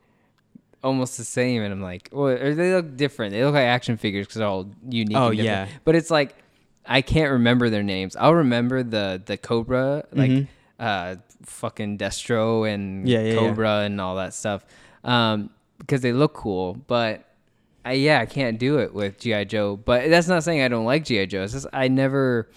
almost 0.82 1.16
the 1.18 1.24
same, 1.24 1.62
and 1.62 1.72
I'm 1.72 1.82
like, 1.82 2.08
well, 2.12 2.28
or 2.28 2.54
they 2.54 2.72
look 2.72 2.96
different. 2.96 3.32
They 3.32 3.44
look 3.44 3.54
like 3.54 3.64
action 3.64 3.96
figures 3.96 4.26
because 4.26 4.38
they're 4.38 4.48
all 4.48 4.70
unique. 4.88 5.16
Oh, 5.16 5.28
and 5.28 5.38
yeah. 5.38 5.68
but 5.84 5.94
it's 5.94 6.10
like 6.10 6.34
I 6.86 7.00
can't 7.02 7.30
remember 7.32 7.70
their 7.70 7.82
names. 7.82 8.16
I'll 8.16 8.34
remember 8.34 8.82
the 8.82 9.22
the 9.24 9.36
Cobra, 9.36 10.04
like 10.12 10.30
Mhm. 10.30 10.48
uh, 10.80 11.16
fucking 11.44 11.98
Destro 11.98 12.72
and 12.72 13.08
Yeah, 13.08 13.20
yeah, 13.20 13.32
yeah. 13.32 13.38
Cobra 13.38 13.80
and 13.80 14.00
all 14.00 14.16
that 14.16 14.34
stuff, 14.34 14.64
um, 15.04 15.50
because 15.78 16.00
they 16.00 16.12
look 16.12 16.34
cool. 16.34 16.74
But 16.86 17.24
I, 17.84 17.92
yeah, 17.94 18.20
I 18.20 18.26
can't 18.26 18.58
do 18.58 18.78
it 18.78 18.94
with 18.94 19.18
GI 19.18 19.44
Joe. 19.46 19.76
But 19.76 20.08
that's 20.10 20.28
not 20.28 20.44
saying 20.44 20.62
I 20.62 20.68
don't 20.68 20.84
like 20.84 21.04
GI 21.04 21.26
Joe. 21.26 21.42
It's 21.42 21.52
just 21.52 21.66
I 21.72 21.88
never, 21.88 22.48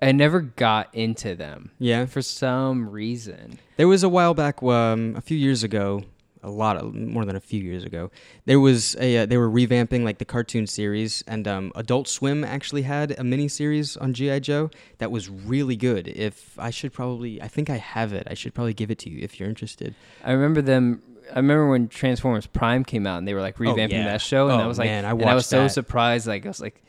I 0.00 0.12
never 0.12 0.40
got 0.40 0.94
into 0.94 1.34
them 1.34 1.70
Yeah. 1.78 2.06
for 2.06 2.22
some 2.22 2.88
reason. 2.88 3.58
There 3.76 3.88
was 3.88 4.02
a 4.02 4.08
while 4.08 4.32
back, 4.34 4.62
um, 4.62 5.14
a 5.16 5.20
few 5.20 5.36
years 5.36 5.62
ago, 5.62 6.02
a 6.42 6.50
lot 6.50 6.76
of 6.76 6.94
more 6.94 7.24
than 7.24 7.36
a 7.36 7.40
few 7.40 7.62
years 7.62 7.84
ago. 7.84 8.10
There 8.46 8.60
was 8.60 8.96
a 8.98 9.18
uh, 9.18 9.26
they 9.26 9.36
were 9.36 9.50
revamping 9.50 10.04
like 10.04 10.18
the 10.18 10.24
cartoon 10.24 10.66
series, 10.66 11.22
and 11.26 11.46
um, 11.46 11.72
Adult 11.74 12.08
Swim 12.08 12.44
actually 12.44 12.82
had 12.82 13.18
a 13.18 13.24
mini 13.24 13.48
series 13.48 13.96
on 13.96 14.14
GI 14.14 14.40
Joe 14.40 14.70
that 14.98 15.10
was 15.10 15.28
really 15.28 15.76
good. 15.76 16.08
If 16.08 16.58
I 16.58 16.70
should 16.70 16.92
probably, 16.92 17.40
I 17.42 17.48
think 17.48 17.68
I 17.70 17.76
have 17.76 18.12
it. 18.12 18.26
I 18.30 18.34
should 18.34 18.54
probably 18.54 18.74
give 18.74 18.90
it 18.90 18.98
to 19.00 19.10
you 19.10 19.18
if 19.22 19.38
you're 19.38 19.48
interested. 19.48 19.94
I 20.24 20.32
remember 20.32 20.62
them. 20.62 21.02
I 21.32 21.36
remember 21.36 21.68
when 21.68 21.88
Transformers 21.88 22.46
Prime 22.46 22.84
came 22.84 23.06
out 23.06 23.18
and 23.18 23.28
they 23.28 23.34
were 23.34 23.40
like 23.40 23.56
revamping 23.58 23.92
yeah. 23.92 24.04
that 24.04 24.20
show, 24.20 24.48
and 24.48 24.60
Oh, 24.60 24.64
I 24.64 24.66
was 24.66 24.78
like, 24.78 24.88
man, 24.88 25.04
I 25.04 25.10
and 25.10 25.24
I 25.24 25.34
was 25.34 25.46
so 25.46 25.62
that. 25.64 25.70
surprised. 25.70 26.26
Like 26.26 26.44
I 26.44 26.48
was 26.48 26.60
like, 26.60 26.82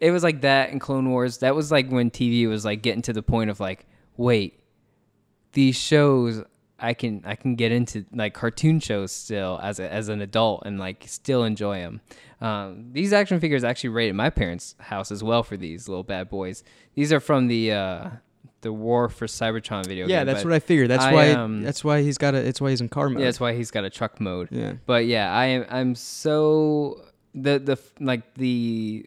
it 0.00 0.10
was 0.10 0.22
like 0.24 0.40
that 0.40 0.70
in 0.70 0.78
Clone 0.78 1.10
Wars. 1.10 1.38
That 1.38 1.54
was 1.54 1.70
like 1.70 1.88
when 1.90 2.10
TV 2.10 2.48
was 2.48 2.64
like 2.64 2.82
getting 2.82 3.02
to 3.02 3.12
the 3.12 3.22
point 3.22 3.50
of 3.50 3.60
like, 3.60 3.86
wait, 4.16 4.58
these 5.52 5.76
shows 5.76 6.42
I 6.78 6.94
can 6.94 7.22
I 7.24 7.34
can 7.34 7.56
get 7.56 7.72
into 7.72 8.04
like 8.12 8.34
cartoon 8.34 8.80
shows 8.80 9.12
still 9.12 9.58
as 9.62 9.80
a, 9.80 9.92
as 9.92 10.08
an 10.08 10.20
adult 10.20 10.62
and 10.64 10.78
like 10.78 11.04
still 11.06 11.44
enjoy 11.44 11.80
them. 11.80 12.00
Um, 12.40 12.90
these 12.92 13.12
action 13.12 13.40
figures 13.40 13.64
actually 13.64 13.90
rated 13.90 14.14
my 14.14 14.30
parents' 14.30 14.76
house 14.78 15.10
as 15.10 15.24
well 15.24 15.42
for 15.42 15.56
these 15.56 15.88
little 15.88 16.04
bad 16.04 16.28
boys. 16.28 16.62
These 16.94 17.12
are 17.12 17.20
from 17.20 17.48
the 17.48 17.72
uh, 17.72 18.10
the 18.60 18.72
War 18.72 19.08
for 19.08 19.26
Cybertron 19.26 19.86
video. 19.86 20.06
Yeah, 20.06 20.20
game, 20.20 20.26
that's 20.26 20.44
what 20.44 20.52
I 20.52 20.60
figured. 20.60 20.88
That's 20.88 21.04
I, 21.04 21.12
why. 21.12 21.30
um, 21.32 21.62
that's 21.62 21.82
why 21.82 22.02
he's 22.02 22.18
got 22.18 22.34
a. 22.34 22.38
It's 22.38 22.60
why 22.60 22.70
he's 22.70 22.80
in 22.80 22.88
car 22.88 23.08
mode. 23.08 23.20
Yeah, 23.20 23.26
that's 23.26 23.40
why 23.40 23.54
he's 23.54 23.70
got 23.70 23.84
a 23.84 23.90
truck 23.90 24.20
mode. 24.20 24.48
yeah. 24.52 24.74
But 24.86 25.06
yeah, 25.06 25.32
I 25.32 25.46
am 25.46 25.66
I'm 25.68 25.94
so 25.94 27.04
the 27.34 27.58
the 27.58 27.78
like 27.98 28.34
the 28.34 29.06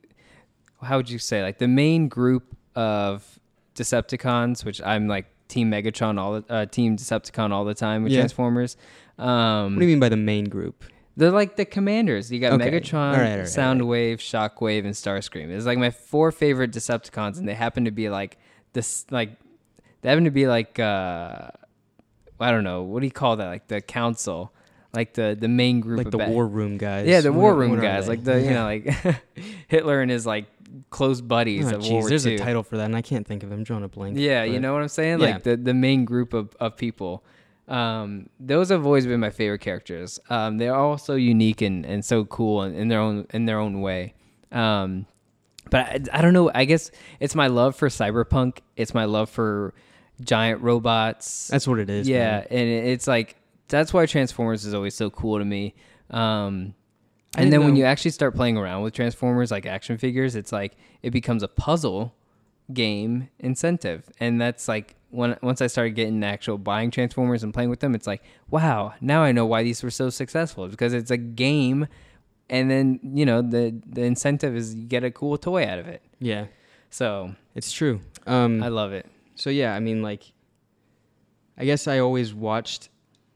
how 0.82 0.98
would 0.98 1.10
you 1.10 1.20
say 1.20 1.42
like 1.42 1.58
the 1.58 1.68
main 1.68 2.08
group 2.08 2.56
of 2.76 3.40
Decepticons, 3.76 4.66
which 4.66 4.82
I'm 4.82 5.08
like 5.08 5.28
Team 5.52 5.70
Megatron 5.70 6.18
all 6.20 6.42
the 6.42 6.46
uh, 6.52 6.66
Team 6.66 6.98
Decepticon 6.98 7.52
all 7.52 7.66
the 7.66 7.74
time 7.76 8.04
with 8.04 8.12
Yeah. 8.12 8.20
Transformers. 8.22 8.78
Um, 9.20 9.76
What 9.76 9.80
do 9.82 9.86
you 9.86 9.92
mean 9.92 10.00
by 10.00 10.10
the 10.10 10.18
main 10.18 10.46
group? 10.46 10.84
they're 11.18 11.30
like 11.30 11.58
the 11.58 11.66
commanders. 11.66 12.32
You 12.32 12.40
got 12.40 12.54
Okay. 12.54 12.72
Megatron, 12.72 12.94
All 12.94 13.12
right, 13.12 13.18
all 13.18 13.22
right, 13.22 13.32
all 13.34 13.38
right. 13.40 13.46
Soundwave, 13.46 14.18
Shockwave, 14.18 14.86
and 14.86 14.94
Starscream. 14.96 15.50
It's 15.50 15.66
like 15.66 15.78
my 15.78 15.92
four 15.92 16.32
favorite 16.32 16.72
Decepticons, 16.72 17.38
and 17.38 17.48
they 17.48 17.54
happen 17.54 17.86
to 17.86 17.92
be 17.92 18.10
like 18.10 18.38
this 18.74 19.06
like 19.12 19.32
they 20.02 20.10
happen 20.10 20.24
to 20.24 20.32
be 20.32 20.48
like 20.48 20.80
uh 20.80 21.50
I 22.40 22.50
don't 22.52 22.64
know 22.64 22.82
what 22.84 23.02
do 23.02 23.06
you 23.06 23.12
call 23.12 23.36
that 23.36 23.48
like 23.48 23.68
the 23.68 23.82
council, 23.82 24.52
like 24.94 25.14
the 25.14 25.38
the 25.40 25.50
main 25.50 25.82
group 25.82 25.98
Like 26.00 26.12
the 26.12 26.18
war 26.18 26.48
room 26.48 26.78
guys. 26.78 27.06
yeah, 27.08 27.22
the 27.22 27.34
war 27.34 27.54
room 27.54 27.80
guys, 27.80 28.08
like 28.08 28.24
the 28.24 28.42
you 28.42 28.50
know 28.52 28.64
like 28.74 28.86
Hitler 29.68 30.02
and 30.02 30.10
his 30.10 30.26
like 30.26 30.46
close 30.90 31.22
buddies 31.22 31.72
Oh, 31.72 31.76
of 31.76 31.82
jeez, 31.82 31.92
World 31.92 32.02
War 32.04 32.10
there's 32.10 32.26
II. 32.28 32.36
a 32.36 32.38
title 32.40 32.64
for 32.64 32.78
that, 32.78 32.86
and 32.86 32.96
I 32.96 33.02
can't 33.02 33.26
think 33.28 33.44
of 33.44 33.52
him. 33.52 33.64
Drawing 33.64 33.84
a 33.84 33.88
blank. 33.88 34.18
Yeah, 34.18 34.44
you 34.44 34.60
know 34.60 34.74
what 34.74 34.82
I'm 34.82 34.88
saying? 34.88 35.20
Yeah. 35.20 35.34
Like 35.34 35.44
the, 35.44 35.58
the 35.58 35.74
main 35.74 36.06
group 36.06 36.34
of, 36.34 36.56
of 36.60 36.78
people. 36.78 37.24
Um, 37.68 38.30
those 38.40 38.70
have 38.70 38.86
always 38.86 39.06
been 39.06 39.20
my 39.20 39.30
favorite 39.30 39.60
characters. 39.62 40.20
Um, 40.30 40.58
they're 40.58 40.76
all 40.76 40.98
so 40.98 41.16
unique 41.16 41.62
and, 41.62 41.86
and 41.86 42.04
so 42.04 42.26
cool 42.26 42.64
in, 42.64 42.76
in 42.76 42.88
their 42.90 43.00
own 43.00 43.28
in 43.34 43.46
their 43.46 43.60
own 43.60 43.82
way. 43.82 44.14
Um, 44.52 45.06
but 45.70 45.86
I, 45.86 46.00
I 46.20 46.22
don't 46.22 46.34
know. 46.34 46.52
I 46.54 46.66
guess 46.66 46.92
it's 47.20 47.36
my 47.36 47.48
love 47.48 47.76
for 47.76 47.88
cyberpunk. 47.88 48.60
It's 48.76 48.94
my 48.94 49.06
love 49.06 49.30
for 49.30 49.74
giant 50.22 50.62
robots. 50.62 51.48
That's 51.48 51.68
what 51.68 51.80
it 51.80 51.90
is. 51.90 52.08
yeah, 52.10 52.40
man. 52.40 52.48
and 52.50 52.70
it's 52.70 53.08
like 53.08 53.38
that's 53.70 53.94
why 53.94 54.06
Transformers 54.06 54.66
is 54.66 54.74
always 54.74 54.96
so 54.96 55.10
cool 55.10 55.40
to 55.40 55.46
me. 55.46 55.74
Um, 56.10 56.74
I 57.36 57.42
and 57.44 57.54
then 57.54 57.64
when 57.64 57.76
you 57.76 57.86
actually 57.86 58.12
start 58.12 58.36
playing 58.36 58.58
around 58.58 58.82
with 58.84 58.94
Transformers 58.94 59.52
like 59.52 59.66
action 59.66 59.98
figures, 59.98 60.36
it's 60.36 60.52
like 60.52 60.76
it 61.02 61.12
becomes 61.12 61.44
a 61.44 61.48
puzzle 61.48 62.14
game 62.74 63.30
incentive, 63.40 64.10
and 64.20 64.40
that's 64.40 64.68
like 64.68 64.96
when 65.12 65.38
once 65.42 65.62
I 65.62 65.68
started 65.68 65.92
getting 65.92 66.24
actual 66.24 66.58
buying 66.58 66.92
Transformers 66.92 67.44
and 67.44 67.54
playing 67.54 67.70
with 67.70 67.80
them, 67.80 67.96
it's 67.96 68.08
like 68.08 68.22
wow, 68.50 68.94
now 69.00 69.24
I 69.24 69.32
know 69.32 69.46
why 69.46 69.64
these 69.64 69.82
were 69.82 69.90
so 69.92 70.10
successful 70.10 70.68
because 70.68 70.94
it's 70.94 71.12
a 71.12 71.18
game, 71.18 71.88
and 72.50 72.70
then 72.70 73.00
you 73.02 73.26
know 73.26 73.42
the 73.42 73.80
the 73.86 74.04
incentive 74.04 74.56
is 74.56 74.76
you 74.76 74.86
get 74.86 75.04
a 75.06 75.12
cool 75.12 75.38
toy 75.38 75.66
out 75.66 75.80
of 75.80 75.88
it. 75.88 76.02
Yeah, 76.20 76.48
So 76.90 77.34
it's 77.56 77.72
true. 77.72 78.02
Um, 78.28 78.62
I 78.62 78.68
love 78.68 78.92
it. 78.94 79.06
so 79.36 79.50
yeah, 79.50 79.74
I 79.74 79.80
mean, 79.80 80.04
like, 80.04 80.32
I 81.58 81.66
guess 81.66 81.88
I 81.88 82.00
always 82.00 82.34
watched, 82.34 82.90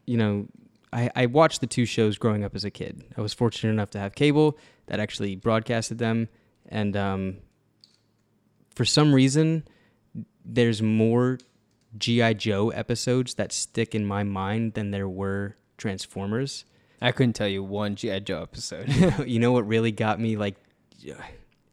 you 0.05 0.17
know, 0.17 0.47
I, 0.93 1.09
I 1.15 1.25
watched 1.25 1.61
the 1.61 1.67
two 1.67 1.85
shows 1.85 2.17
growing 2.17 2.43
up 2.43 2.55
as 2.55 2.63
a 2.63 2.71
kid. 2.71 3.03
I 3.17 3.21
was 3.21 3.33
fortunate 3.33 3.71
enough 3.71 3.89
to 3.91 3.99
have 3.99 4.15
cable 4.15 4.57
that 4.87 4.99
actually 4.99 5.35
broadcasted 5.35 5.97
them, 5.97 6.29
and 6.69 6.95
um, 6.95 7.37
for 8.73 8.85
some 8.85 9.13
reason, 9.13 9.65
there's 10.43 10.81
more 10.81 11.39
GI 11.97 12.35
Joe 12.35 12.69
episodes 12.69 13.35
that 13.35 13.51
stick 13.51 13.95
in 13.95 14.05
my 14.05 14.23
mind 14.23 14.73
than 14.73 14.91
there 14.91 15.09
were 15.09 15.57
Transformers. 15.77 16.65
I 17.01 17.11
couldn't 17.11 17.33
tell 17.33 17.47
you 17.47 17.63
one 17.63 17.95
GI 17.95 18.21
Joe 18.21 18.41
episode. 18.41 18.89
you 19.27 19.39
know 19.39 19.51
what 19.51 19.67
really 19.67 19.91
got 19.91 20.19
me 20.19 20.37
like 20.37 20.55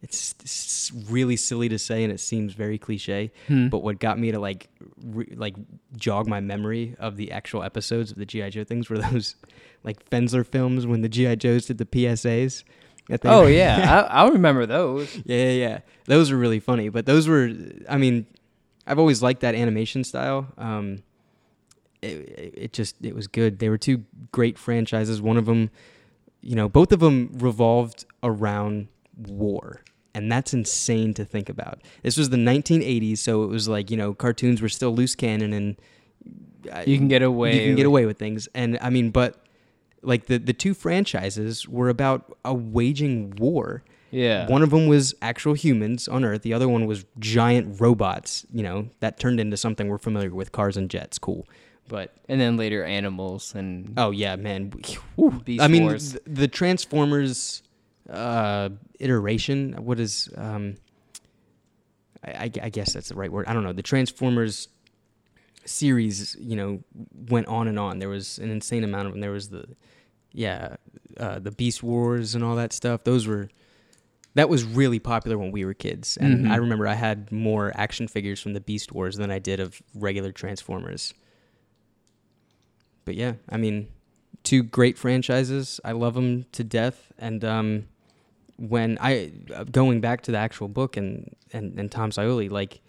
it's, 0.02 0.34
it's 0.40 0.90
really 1.08 1.36
silly 1.36 1.68
to 1.68 1.78
say 1.78 2.02
and 2.02 2.12
it 2.12 2.18
seems 2.20 2.54
very 2.54 2.76
cliche 2.78 3.30
Hmm. 3.46 3.68
but 3.68 3.78
what 3.84 3.98
got 4.00 4.18
me 4.18 4.32
to 4.32 4.38
like 4.38 4.68
re- 5.04 5.32
like 5.36 5.54
jog 5.96 6.26
my 6.26 6.40
memory 6.40 6.96
of 6.98 7.16
the 7.16 7.30
actual 7.32 7.62
episodes 7.62 8.10
of 8.10 8.18
the 8.18 8.26
gi 8.26 8.50
joe 8.50 8.64
things 8.64 8.90
were 8.90 8.98
those 8.98 9.36
like 9.84 10.08
fensler 10.10 10.44
films 10.46 10.86
when 10.86 11.02
the 11.02 11.08
gi 11.08 11.36
joes 11.36 11.66
did 11.66 11.78
the 11.78 11.86
psas 11.86 12.64
Oh 13.24 13.46
yeah, 13.46 14.06
I, 14.10 14.22
I 14.24 14.28
remember 14.28 14.64
those. 14.64 15.14
yeah 15.24 15.36
yeah 15.36 15.50
yeah. 15.68 15.78
Those 16.06 16.30
were 16.30 16.38
really 16.38 16.60
funny 16.60 16.88
but 16.88 17.04
those 17.06 17.28
were 17.28 17.50
i 17.88 17.96
mean 17.98 18.26
i've 18.86 18.98
always 18.98 19.22
liked 19.22 19.40
that 19.40 19.54
animation 19.54 20.02
style. 20.04 20.46
Um 20.56 21.02
it, 22.00 22.08
it 22.08 22.54
it 22.56 22.72
just 22.72 22.96
it 23.04 23.14
was 23.14 23.26
good. 23.28 23.58
They 23.60 23.68
were 23.68 23.78
two 23.78 24.04
great 24.32 24.58
franchises. 24.58 25.20
One 25.22 25.36
of 25.36 25.46
them 25.46 25.70
you 26.40 26.56
know 26.56 26.68
both 26.68 26.90
of 26.92 27.00
them 27.00 27.30
revolved 27.34 28.04
around 28.22 28.88
war 29.16 29.82
and 30.14 30.30
that's 30.30 30.52
insane 30.54 31.14
to 31.14 31.24
think 31.24 31.48
about 31.48 31.80
this 32.02 32.16
was 32.16 32.30
the 32.30 32.36
1980s 32.36 33.18
so 33.18 33.42
it 33.44 33.46
was 33.48 33.68
like 33.68 33.90
you 33.90 33.96
know 33.96 34.12
cartoons 34.14 34.60
were 34.62 34.68
still 34.68 34.94
loose 34.94 35.14
cannon 35.14 35.52
and 35.52 35.76
uh, 36.72 36.82
You 36.86 36.96
can 36.98 37.08
get 37.08 37.22
away. 37.22 37.60
you 37.60 37.66
can 37.68 37.76
get 37.76 37.86
away 37.86 38.06
with 38.06 38.18
things 38.18 38.48
and 38.54 38.78
i 38.80 38.90
mean 38.90 39.10
but 39.10 39.44
like 40.02 40.26
the 40.26 40.38
the 40.38 40.52
two 40.52 40.74
franchises 40.74 41.68
were 41.68 41.88
about 41.88 42.36
a 42.44 42.52
waging 42.54 43.34
war 43.38 43.82
Yeah. 44.10 44.46
one 44.48 44.62
of 44.62 44.70
them 44.70 44.86
was 44.88 45.14
actual 45.22 45.54
humans 45.54 46.06
on 46.08 46.24
Earth. 46.24 46.42
The 46.42 46.52
other 46.52 46.68
one 46.68 46.86
was 46.86 47.04
giant 47.18 47.80
robots. 47.80 48.44
You 48.52 48.62
know 48.62 48.88
that 49.00 49.18
turned 49.18 49.40
into 49.40 49.56
something 49.56 49.88
we're 49.88 49.98
familiar 49.98 50.34
with: 50.34 50.50
cars 50.52 50.76
and 50.76 50.90
jets. 50.90 51.18
Cool, 51.18 51.46
but 51.88 52.12
and 52.28 52.38
then 52.40 52.56
later 52.58 52.84
animals 52.84 53.54
and 53.54 53.94
oh 53.96 54.10
yeah, 54.10 54.36
man. 54.36 54.72
Whew. 55.16 55.40
I 55.60 55.68
mean, 55.68 55.88
th- 55.88 56.18
the 56.26 56.48
Transformers 56.48 57.62
uh, 58.12 58.68
iteration. 59.00 59.72
What 59.84 59.98
is? 59.98 60.28
Um, 60.36 60.76
I, 62.24 62.30
I, 62.30 62.50
I 62.64 62.68
guess 62.68 62.92
that's 62.92 63.08
the 63.08 63.14
right 63.16 63.32
word. 63.32 63.46
I 63.46 63.52
don't 63.52 63.64
know. 63.64 63.72
The 63.72 63.82
Transformers 63.82 64.68
series, 65.64 66.36
you 66.40 66.56
know, 66.56 66.82
went 67.28 67.46
on 67.46 67.68
and 67.68 67.78
on. 67.78 67.98
There 67.98 68.08
was 68.08 68.38
an 68.38 68.50
insane 68.50 68.84
amount 68.84 69.06
of 69.06 69.12
them. 69.12 69.20
There 69.20 69.30
was 69.30 69.48
the, 69.48 69.64
yeah, 70.32 70.76
uh, 71.18 71.38
the 71.38 71.50
Beast 71.52 71.82
Wars 71.82 72.34
and 72.34 72.42
all 72.44 72.56
that 72.56 72.72
stuff. 72.72 73.04
Those 73.04 73.26
were, 73.26 73.48
that 74.34 74.48
was 74.48 74.64
really 74.64 74.98
popular 74.98 75.38
when 75.38 75.52
we 75.52 75.64
were 75.64 75.74
kids. 75.74 76.16
And 76.16 76.46
Mhm. 76.46 76.50
I 76.50 76.56
remember 76.56 76.88
I 76.88 76.94
had 76.94 77.30
more 77.30 77.70
action 77.76 78.08
figures 78.08 78.40
from 78.40 78.54
the 78.54 78.60
Beast 78.60 78.92
Wars 78.92 79.16
than 79.16 79.30
I 79.30 79.38
did 79.38 79.60
of 79.60 79.80
regular 79.94 80.32
Transformers. 80.32 81.14
But 83.04 83.14
yeah, 83.14 83.34
I 83.48 83.56
mean, 83.56 83.88
two 84.42 84.62
great 84.62 84.98
franchises. 84.98 85.80
I 85.84 85.92
love 85.92 86.14
them 86.14 86.46
to 86.52 86.64
death. 86.64 87.12
And 87.18 87.44
um, 87.44 87.86
when 88.68 88.96
I 89.00 89.32
uh, 89.52 89.64
going 89.64 90.00
back 90.00 90.22
to 90.22 90.30
the 90.30 90.38
actual 90.38 90.68
book 90.68 90.96
and 90.96 91.34
and 91.52 91.78
and 91.78 91.90
Tom 91.90 92.10
Scioli, 92.10 92.48
like 92.50 92.80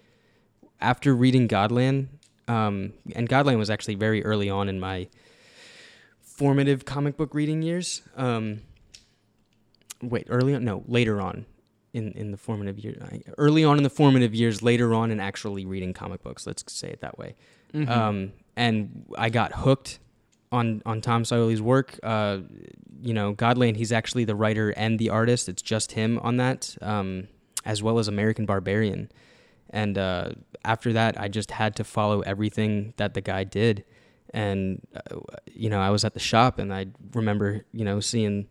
after 0.80 1.16
reading 1.16 1.48
Godland, 1.48 2.08
um, 2.48 2.94
and 3.16 3.28
Godland 3.28 3.58
was 3.58 3.72
actually 3.72 3.96
very 3.96 4.24
early 4.24 4.50
on 4.50 4.70
in 4.70 4.80
my 4.80 5.08
formative 6.22 6.86
comic 6.86 7.18
book 7.18 7.34
reading 7.34 7.64
years. 7.64 8.04
Um, 8.16 8.62
wait, 10.02 10.28
early 10.30 10.54
on? 10.54 10.64
No, 10.64 10.84
later 10.88 11.20
on. 11.22 11.46
In, 11.94 12.12
in 12.14 12.32
the 12.32 12.38
formative 12.38 12.80
years, 12.80 12.98
early 13.38 13.64
on 13.64 13.78
in 13.78 13.84
the 13.84 13.90
formative 13.90 14.34
years, 14.34 14.64
later 14.64 14.96
on 14.96 15.12
in 15.12 15.20
actually 15.20 15.64
reading 15.64 15.94
comic 15.94 16.24
books. 16.24 16.48
Let's 16.48 16.64
say 16.74 16.90
it 16.90 17.02
that 17.02 17.20
way. 17.20 17.36
Mhm. 17.72 17.88
Um, 17.88 18.32
and 18.56 19.06
I 19.16 19.30
got 19.30 19.54
hooked 19.54 20.00
on 20.54 20.82
on 20.86 21.02
Tom 21.02 21.24
Scioli's 21.24 21.62
work. 21.62 22.00
Uh, 22.04 22.40
you 23.02 23.14
know, 23.14 23.34
Godland, 23.34 23.76
he's 23.76 23.92
actually 23.92 24.24
the 24.24 24.36
writer 24.36 24.70
and 24.70 24.98
the 24.98 25.10
artist. 25.10 25.50
It's 25.50 25.62
just 25.62 25.92
him 25.92 26.20
on 26.20 26.38
that, 26.38 26.78
um, 26.82 27.28
as 27.66 27.84
well 27.84 28.00
as 28.00 28.08
American 28.08 28.46
Barbarian. 28.46 29.12
And 29.72 29.98
uh, 29.98 30.30
after 30.64 30.94
that, 30.94 31.20
I 31.20 31.28
just 31.28 31.52
had 31.52 31.76
to 31.78 31.84
follow 31.84 32.22
everything 32.22 32.94
that 32.98 33.16
the 33.16 33.22
guy 33.22 33.44
did. 33.44 33.84
And 34.34 34.82
uh, 34.96 35.20
you 35.52 35.70
know, 35.70 35.82
I 35.82 35.90
was 35.90 36.06
at 36.06 36.14
the 36.14 36.20
shop, 36.20 36.60
and 36.60 36.74
I 36.74 36.88
remember, 37.14 37.66
you 37.74 37.84
know, 37.84 38.00
seeing 38.00 38.48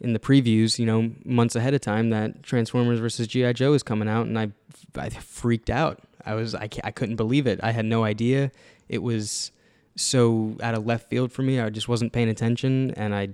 in 0.00 0.12
the 0.12 0.18
previews, 0.18 0.78
you 0.78 0.86
know, 0.86 1.12
months 1.24 1.56
ahead 1.56 1.72
of 1.72 1.80
time 1.80 2.10
that 2.10 2.42
Transformers 2.42 2.98
versus 2.98 3.26
GI 3.28 3.54
Joe 3.54 3.72
is 3.72 3.82
coming 3.82 4.08
out, 4.08 4.26
and 4.26 4.38
I, 4.38 4.50
I 4.96 5.08
freaked 5.08 5.70
out. 5.70 6.00
I 6.26 6.34
was, 6.34 6.54
I, 6.54 6.68
I 6.82 6.90
couldn't 6.90 7.16
believe 7.16 7.46
it. 7.46 7.60
I 7.62 7.70
had 7.72 7.84
no 7.84 8.04
idea. 8.04 8.50
It 8.88 9.02
was 9.02 9.52
so 9.96 10.56
out 10.62 10.74
of 10.74 10.86
left 10.86 11.08
field 11.08 11.32
for 11.32 11.42
me. 11.42 11.60
I 11.60 11.70
just 11.70 11.88
wasn't 11.88 12.12
paying 12.12 12.28
attention, 12.28 12.90
and 12.92 13.14
I, 13.14 13.30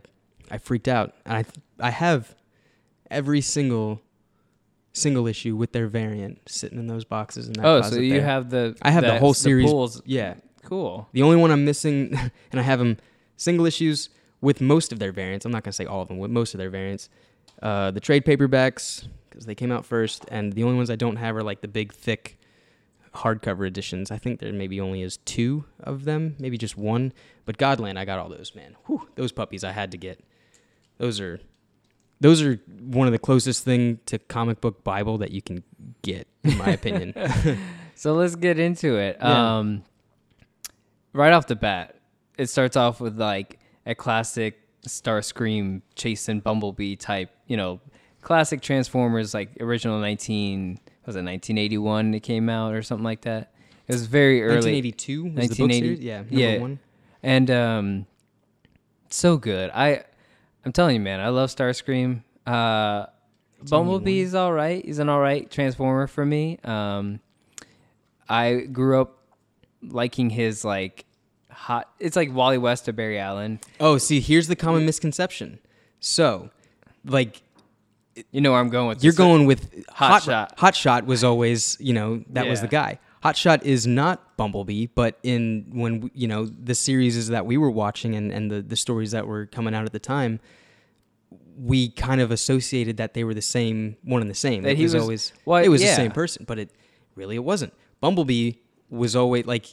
I 0.50 0.58
freaked 0.58 0.88
out. 0.88 1.14
And 1.24 1.36
I, 1.38 1.44
I 1.86 1.90
have 1.90 2.34
every 3.10 3.40
single, 3.40 4.00
single 4.92 5.26
issue 5.26 5.56
with 5.56 5.72
their 5.72 5.86
variant 5.88 6.40
sitting 6.48 6.78
in 6.78 6.86
those 6.86 7.04
boxes 7.04 7.46
in 7.46 7.54
that 7.54 7.64
oh, 7.66 7.82
so 7.82 7.96
you 7.96 8.14
there. 8.14 8.22
have 8.22 8.50
the 8.50 8.76
I 8.82 8.90
have 8.90 9.04
the 9.04 9.18
whole 9.18 9.34
series. 9.34 9.70
pools. 9.70 10.02
Yeah, 10.04 10.34
Cool. 10.64 11.08
the 11.12 11.22
only 11.22 11.36
one 11.36 11.50
I'm 11.50 11.64
missing, 11.64 12.14
and 12.52 12.60
I 12.60 12.62
have 12.62 12.78
them 12.78 12.98
single 13.36 13.66
issues 13.66 14.10
with 14.40 14.60
most 14.60 14.92
of 14.92 14.98
their 14.98 15.12
variants. 15.12 15.44
I'm 15.46 15.52
not 15.52 15.64
gonna 15.64 15.72
say 15.72 15.86
all 15.86 16.02
of 16.02 16.08
them, 16.08 16.18
with 16.18 16.30
most 16.30 16.54
of 16.54 16.58
their 16.58 16.70
variants. 16.70 17.08
Uh, 17.62 17.90
the 17.90 18.00
trade 18.00 18.24
paperbacks 18.24 19.06
because 19.28 19.46
they 19.46 19.54
came 19.54 19.70
out 19.70 19.84
first, 19.84 20.24
and 20.30 20.52
the 20.54 20.64
only 20.64 20.76
ones 20.76 20.90
I 20.90 20.96
don't 20.96 21.16
have 21.16 21.36
are 21.36 21.42
like 21.42 21.60
the 21.60 21.68
big 21.68 21.92
thick 21.92 22.36
hardcover 23.14 23.66
editions. 23.66 24.10
I 24.10 24.18
think 24.18 24.40
there 24.40 24.52
maybe 24.52 24.80
only 24.80 25.02
is 25.02 25.18
two 25.18 25.64
of 25.80 26.04
them, 26.04 26.36
maybe 26.38 26.58
just 26.58 26.76
one. 26.76 27.12
But 27.44 27.58
Godland, 27.58 27.98
I 27.98 28.04
got 28.04 28.18
all 28.18 28.28
those, 28.28 28.54
man. 28.54 28.76
Whew, 28.86 29.08
those 29.16 29.32
puppies 29.32 29.64
I 29.64 29.72
had 29.72 29.90
to 29.92 29.98
get. 29.98 30.22
Those 30.98 31.20
are 31.20 31.40
those 32.20 32.42
are 32.42 32.60
one 32.80 33.06
of 33.06 33.12
the 33.12 33.18
closest 33.18 33.64
thing 33.64 33.98
to 34.06 34.18
comic 34.18 34.60
book 34.60 34.84
Bible 34.84 35.18
that 35.18 35.30
you 35.30 35.40
can 35.40 35.62
get, 36.02 36.28
in 36.44 36.58
my 36.58 36.70
opinion. 36.70 37.14
So 38.00 38.14
let's 38.14 38.34
get 38.34 38.58
into 38.58 38.96
it. 38.96 39.18
Yeah. 39.20 39.58
Um, 39.58 39.84
right 41.12 41.34
off 41.34 41.46
the 41.46 41.54
bat, 41.54 41.96
it 42.38 42.46
starts 42.46 42.74
off 42.74 42.98
with 42.98 43.20
like 43.20 43.58
a 43.84 43.94
classic 43.94 44.58
Starscream 44.86 45.82
chasing 45.96 46.40
Bumblebee 46.40 46.96
type, 46.96 47.28
you 47.46 47.58
know, 47.58 47.78
classic 48.22 48.62
Transformers, 48.62 49.34
like 49.34 49.50
original 49.60 50.00
19, 50.00 50.80
was 51.10 51.16
it 51.16 51.24
1981 51.24 52.14
it 52.14 52.20
came 52.20 52.48
out 52.48 52.72
or 52.72 52.82
something 52.82 53.04
like 53.04 53.22
that? 53.22 53.52
It 53.88 53.92
was 53.92 54.06
very 54.06 54.42
early. 54.42 54.82
1982 54.82 55.24
was 55.24 55.32
the 55.32 55.40
book 55.40 55.58
1980. 55.58 56.04
Yeah, 56.04 56.22
yeah. 56.30 56.58
one. 56.60 56.78
And 57.24 57.50
um, 57.50 58.06
so 59.08 59.36
good. 59.36 59.70
I, 59.74 60.04
I'm 60.64 60.72
telling 60.72 60.94
you, 60.94 61.00
man, 61.00 61.18
I 61.18 61.30
love 61.30 61.50
Starscream. 61.50 62.22
Uh, 62.46 63.06
Bumblebee 63.68 64.20
is 64.20 64.36
all 64.36 64.52
right. 64.52 64.84
He's 64.84 65.00
an 65.00 65.08
all 65.08 65.18
right 65.20 65.50
Transformer 65.50 66.06
for 66.06 66.24
me. 66.24 66.58
Um, 66.62 67.18
I 68.28 68.60
grew 68.60 69.00
up 69.00 69.18
liking 69.82 70.30
his 70.30 70.64
like 70.64 71.04
hot. 71.50 71.90
It's 71.98 72.14
like 72.14 72.32
Wally 72.32 72.58
West 72.58 72.88
or 72.88 72.92
Barry 72.92 73.18
Allen. 73.18 73.58
Oh, 73.80 73.98
see, 73.98 74.20
here's 74.20 74.46
the 74.46 74.56
common 74.56 74.86
misconception. 74.86 75.58
So, 75.98 76.50
like, 77.04 77.42
You 78.30 78.40
know 78.40 78.52
where 78.52 78.60
I'm 78.60 78.70
going 78.70 78.88
with. 78.88 79.04
you're 79.04 79.12
this. 79.12 79.18
going 79.18 79.46
with 79.46 79.84
Hot 79.90 80.22
Shot. 80.22 80.58
Hot 80.58 80.74
Shot 80.74 81.06
was 81.06 81.24
always, 81.24 81.76
you 81.80 81.92
know, 81.92 82.22
that 82.30 82.46
was 82.46 82.60
the 82.60 82.68
guy. 82.68 82.98
Hot 83.22 83.36
Shot 83.36 83.64
is 83.64 83.86
not 83.86 84.36
Bumblebee, 84.36 84.86
but 84.94 85.18
in 85.22 85.66
when 85.72 86.10
you 86.14 86.26
know 86.26 86.46
the 86.46 86.74
series 86.74 87.28
that 87.28 87.44
we 87.44 87.58
were 87.58 87.70
watching 87.70 88.14
and 88.14 88.32
and 88.32 88.50
the 88.50 88.62
the 88.62 88.76
stories 88.76 89.10
that 89.10 89.26
were 89.26 89.46
coming 89.46 89.74
out 89.74 89.84
at 89.84 89.92
the 89.92 89.98
time, 89.98 90.40
we 91.58 91.90
kind 91.90 92.20
of 92.22 92.30
associated 92.30 92.96
that 92.96 93.12
they 93.12 93.24
were 93.24 93.34
the 93.34 93.42
same, 93.42 93.96
one 94.02 94.22
and 94.22 94.30
the 94.30 94.34
same. 94.34 94.62
That 94.62 94.72
it 94.72 94.76
he 94.78 94.84
was, 94.84 94.94
was- 94.94 95.02
always 95.02 95.32
well, 95.44 95.62
it 95.62 95.68
was 95.68 95.82
yeah. 95.82 95.90
the 95.90 95.96
same 95.96 96.10
person, 96.10 96.44
but 96.46 96.58
it 96.58 96.70
really 97.14 97.36
it 97.36 97.44
wasn't. 97.44 97.74
Bumblebee 98.00 98.52
was 98.88 99.14
always 99.14 99.44
like, 99.44 99.66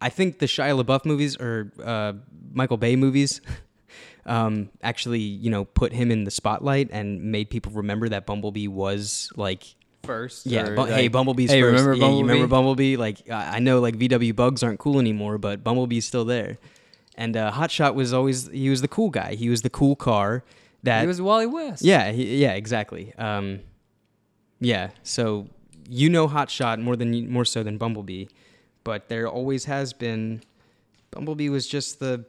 I 0.00 0.10
think 0.10 0.38
the 0.38 0.46
Shia 0.46 0.78
LaBeouf 0.82 1.06
movies 1.06 1.38
or 1.38 1.72
uh, 1.82 2.12
Michael 2.52 2.76
Bay 2.76 2.96
movies. 2.96 3.40
Um, 4.24 4.68
actually, 4.82 5.18
you 5.20 5.50
know, 5.50 5.64
put 5.64 5.92
him 5.92 6.10
in 6.10 6.24
the 6.24 6.30
spotlight 6.30 6.88
and 6.92 7.22
made 7.32 7.50
people 7.50 7.72
remember 7.72 8.08
that 8.10 8.24
Bumblebee 8.26 8.68
was 8.68 9.30
like 9.36 9.64
first. 10.04 10.46
yeah, 10.46 10.66
or, 10.68 10.76
bu- 10.76 10.84
hey, 10.84 11.02
like- 11.02 11.12
Bumblebee's 11.12 11.50
hey, 11.50 11.60
first. 11.60 11.72
remember 11.84 11.94
yeah, 11.94 12.10
you 12.12 12.20
remember 12.22 12.46
Bumblebee? 12.46 12.96
Bumblebee? 12.96 13.26
Like 13.26 13.30
I 13.30 13.56
I 13.56 13.58
know, 13.58 13.80
like 13.80 13.96
VW 13.96 14.34
bugs 14.36 14.62
aren't 14.62 14.78
cool 14.78 15.00
anymore, 15.00 15.38
but 15.38 15.64
Bumblebee's 15.64 16.06
still 16.06 16.24
there. 16.24 16.58
And 17.16 17.36
uh, 17.36 17.50
Hotshot 17.52 17.94
was 17.94 18.12
always 18.12 18.48
he 18.48 18.70
was 18.70 18.80
the 18.80 18.88
cool 18.88 19.10
guy. 19.10 19.34
He 19.34 19.48
was 19.48 19.62
the 19.62 19.70
cool 19.70 19.96
car 19.96 20.44
that 20.84 21.00
He 21.02 21.06
was 21.06 21.20
Wally 21.20 21.46
West. 21.46 21.82
yeah 21.82 22.10
he, 22.12 22.36
yeah 22.36 22.52
exactly. 22.52 23.12
Um, 23.18 23.60
yeah, 24.60 24.90
so 25.02 25.48
you 25.88 26.08
know 26.08 26.28
Hotshot 26.28 26.80
more 26.80 26.94
than 26.96 27.28
more 27.30 27.44
so 27.44 27.62
than 27.64 27.76
Bumblebee, 27.76 28.26
but 28.84 29.08
there 29.08 29.26
always 29.28 29.64
has 29.64 29.92
been. 29.92 30.42
Bumblebee 31.10 31.48
was 31.50 31.66
just 31.66 31.98
the 32.00 32.24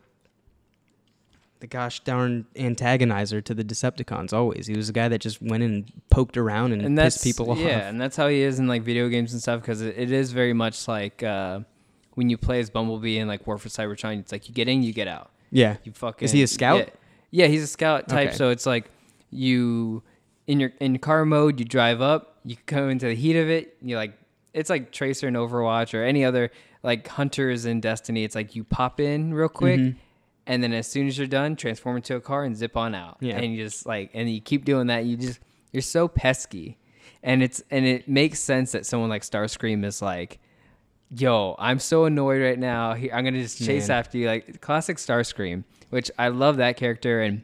the 1.63 1.67
gosh 1.67 2.01
darn 2.01 2.45
antagonizer 2.57 3.41
to 3.41 3.53
the 3.53 3.63
Decepticons. 3.63 4.33
Always, 4.33 4.67
he 4.67 4.75
was 4.75 4.87
the 4.87 4.93
guy 4.93 5.07
that 5.07 5.19
just 5.19 5.41
went 5.41 5.63
and 5.63 5.89
poked 6.09 6.35
around 6.35 6.73
and, 6.73 6.81
and 6.81 6.97
pissed 6.97 7.23
people 7.23 7.51
off. 7.51 7.57
Yeah, 7.57 7.87
and 7.87 8.01
that's 8.01 8.17
how 8.17 8.27
he 8.27 8.41
is 8.41 8.59
in 8.59 8.67
like 8.67 8.83
video 8.83 9.07
games 9.07 9.31
and 9.31 9.41
stuff 9.41 9.61
because 9.61 9.79
it, 9.81 9.97
it 9.97 10.11
is 10.11 10.33
very 10.33 10.51
much 10.51 10.89
like 10.89 11.23
uh, 11.23 11.61
when 12.15 12.29
you 12.29 12.37
play 12.37 12.59
as 12.59 12.69
Bumblebee 12.69 13.17
in 13.17 13.29
like 13.29 13.47
War 13.47 13.57
for 13.57 13.69
Cybertron. 13.69 14.19
It's 14.19 14.33
like 14.33 14.49
you 14.49 14.53
get 14.53 14.67
in, 14.67 14.83
you 14.83 14.91
get 14.91 15.07
out. 15.07 15.31
Yeah. 15.51 15.77
You 15.85 15.93
fucking 15.93 16.25
Is 16.25 16.33
he 16.33 16.43
a 16.43 16.47
scout? 16.47 16.79
Yeah, 16.79 17.45
yeah 17.45 17.47
he's 17.47 17.63
a 17.63 17.67
scout 17.67 18.09
type. 18.09 18.29
Okay. 18.29 18.37
So 18.37 18.49
it's 18.49 18.65
like 18.65 18.91
you 19.31 20.03
in 20.47 20.59
your 20.59 20.73
in 20.81 20.99
car 20.99 21.23
mode, 21.23 21.61
you 21.61 21.65
drive 21.65 22.01
up, 22.01 22.39
you 22.43 22.57
come 22.65 22.89
into 22.89 23.05
the 23.05 23.15
heat 23.15 23.37
of 23.37 23.49
it, 23.49 23.77
you 23.81 23.95
like 23.95 24.17
it's 24.53 24.69
like 24.69 24.91
Tracer 24.91 25.29
in 25.29 25.35
Overwatch 25.35 25.93
or 25.97 26.03
any 26.03 26.25
other 26.25 26.51
like 26.83 27.07
hunters 27.07 27.65
in 27.65 27.79
Destiny. 27.79 28.25
It's 28.25 28.35
like 28.35 28.53
you 28.53 28.65
pop 28.65 28.99
in 28.99 29.33
real 29.33 29.47
quick, 29.47 29.79
Mhm. 29.79 29.95
And 30.45 30.63
then 30.63 30.73
as 30.73 30.87
soon 30.87 31.07
as 31.07 31.17
you're 31.17 31.27
done, 31.27 31.55
transform 31.55 31.97
into 31.97 32.15
a 32.15 32.21
car 32.21 32.43
and 32.43 32.55
zip 32.55 32.75
on 32.75 32.95
out. 32.95 33.17
Yeah. 33.19 33.37
And 33.37 33.53
you 33.53 33.63
just 33.63 33.85
like 33.85 34.11
and 34.13 34.29
you 34.29 34.41
keep 34.41 34.65
doing 34.65 34.87
that. 34.87 35.05
You 35.05 35.17
just 35.17 35.39
you're 35.71 35.81
so 35.81 36.07
pesky, 36.07 36.77
and 37.21 37.41
it's 37.41 37.63
and 37.71 37.85
it 37.85 38.07
makes 38.07 38.39
sense 38.39 38.71
that 38.73 38.85
someone 38.85 39.09
like 39.09 39.23
Starscream 39.23 39.83
is 39.85 40.01
like. 40.01 40.39
Yo, 41.15 41.55
I'm 41.59 41.77
so 41.77 42.05
annoyed 42.05 42.41
right 42.41 42.57
now. 42.57 42.93
I'm 42.93 43.23
gonna 43.23 43.33
just 43.33 43.59
chase 43.59 43.89
Man. 43.89 43.99
after 43.99 44.17
you, 44.17 44.25
like 44.25 44.61
classic 44.61 44.97
Starscream, 44.97 45.63
which 45.91 46.09
I 46.17 46.29
love 46.29 46.57
that 46.57 46.75
character. 46.75 47.21
And 47.21 47.43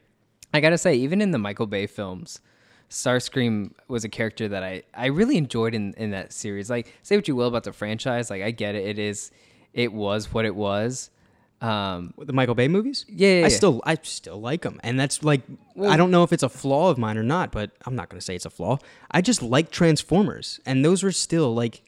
I 0.51 0.59
gotta 0.59 0.77
say, 0.79 0.95
even 0.95 1.21
in 1.21 1.29
the 1.29 1.37
Michael 1.37 1.67
Bay 1.67 1.85
films, 1.85 2.41
Starscream 2.89 3.73
was 3.87 4.03
a 4.03 4.09
character 4.09 4.47
that 4.47 4.63
I, 4.63 4.81
I 4.95 5.07
really 5.07 5.37
enjoyed 5.37 5.75
in, 5.75 5.93
in 5.97 6.09
that 6.11 6.33
series. 6.33 6.69
Like, 6.69 6.95
say 7.03 7.15
what 7.15 7.27
you 7.27 7.35
will 7.35 7.47
about 7.47 7.63
the 7.63 7.71
franchise, 7.71 8.31
like 8.31 8.41
I 8.41 8.49
get 8.49 8.73
it. 8.73 8.87
It 8.87 8.97
is, 8.97 9.29
it 9.73 9.93
was 9.93 10.33
what 10.33 10.45
it 10.45 10.55
was. 10.55 11.11
Um, 11.61 12.13
the 12.17 12.31
Michael 12.31 12.55
Bay 12.55 12.69
movies. 12.69 13.05
yeah, 13.09 13.39
yeah, 13.41 13.45
I 13.45 13.49
still 13.49 13.81
I 13.85 13.97
still 14.03 14.39
like 14.39 14.61
them, 14.61 14.79
and 14.81 14.97
that's 14.99 15.23
like 15.23 15.41
Well- 15.75 15.91
I 15.91 15.97
don't 15.97 16.09
know 16.11 16.23
if 16.23 16.31
it's 16.31 16.43
a 16.43 16.47
flaw 16.49 16.89
of 16.89 16.97
mine 16.97 17.17
or 17.17 17.23
not, 17.23 17.51
but 17.51 17.71
I'm 17.85 17.95
not 17.95 18.07
gonna 18.09 18.21
say 18.21 18.33
it's 18.35 18.45
a 18.45 18.49
flaw. 18.49 18.77
I 19.11 19.21
just 19.21 19.41
like 19.41 19.69
Transformers, 19.69 20.61
and 20.65 20.85
those 20.85 21.03
were 21.03 21.11
still 21.11 21.53
like, 21.53 21.81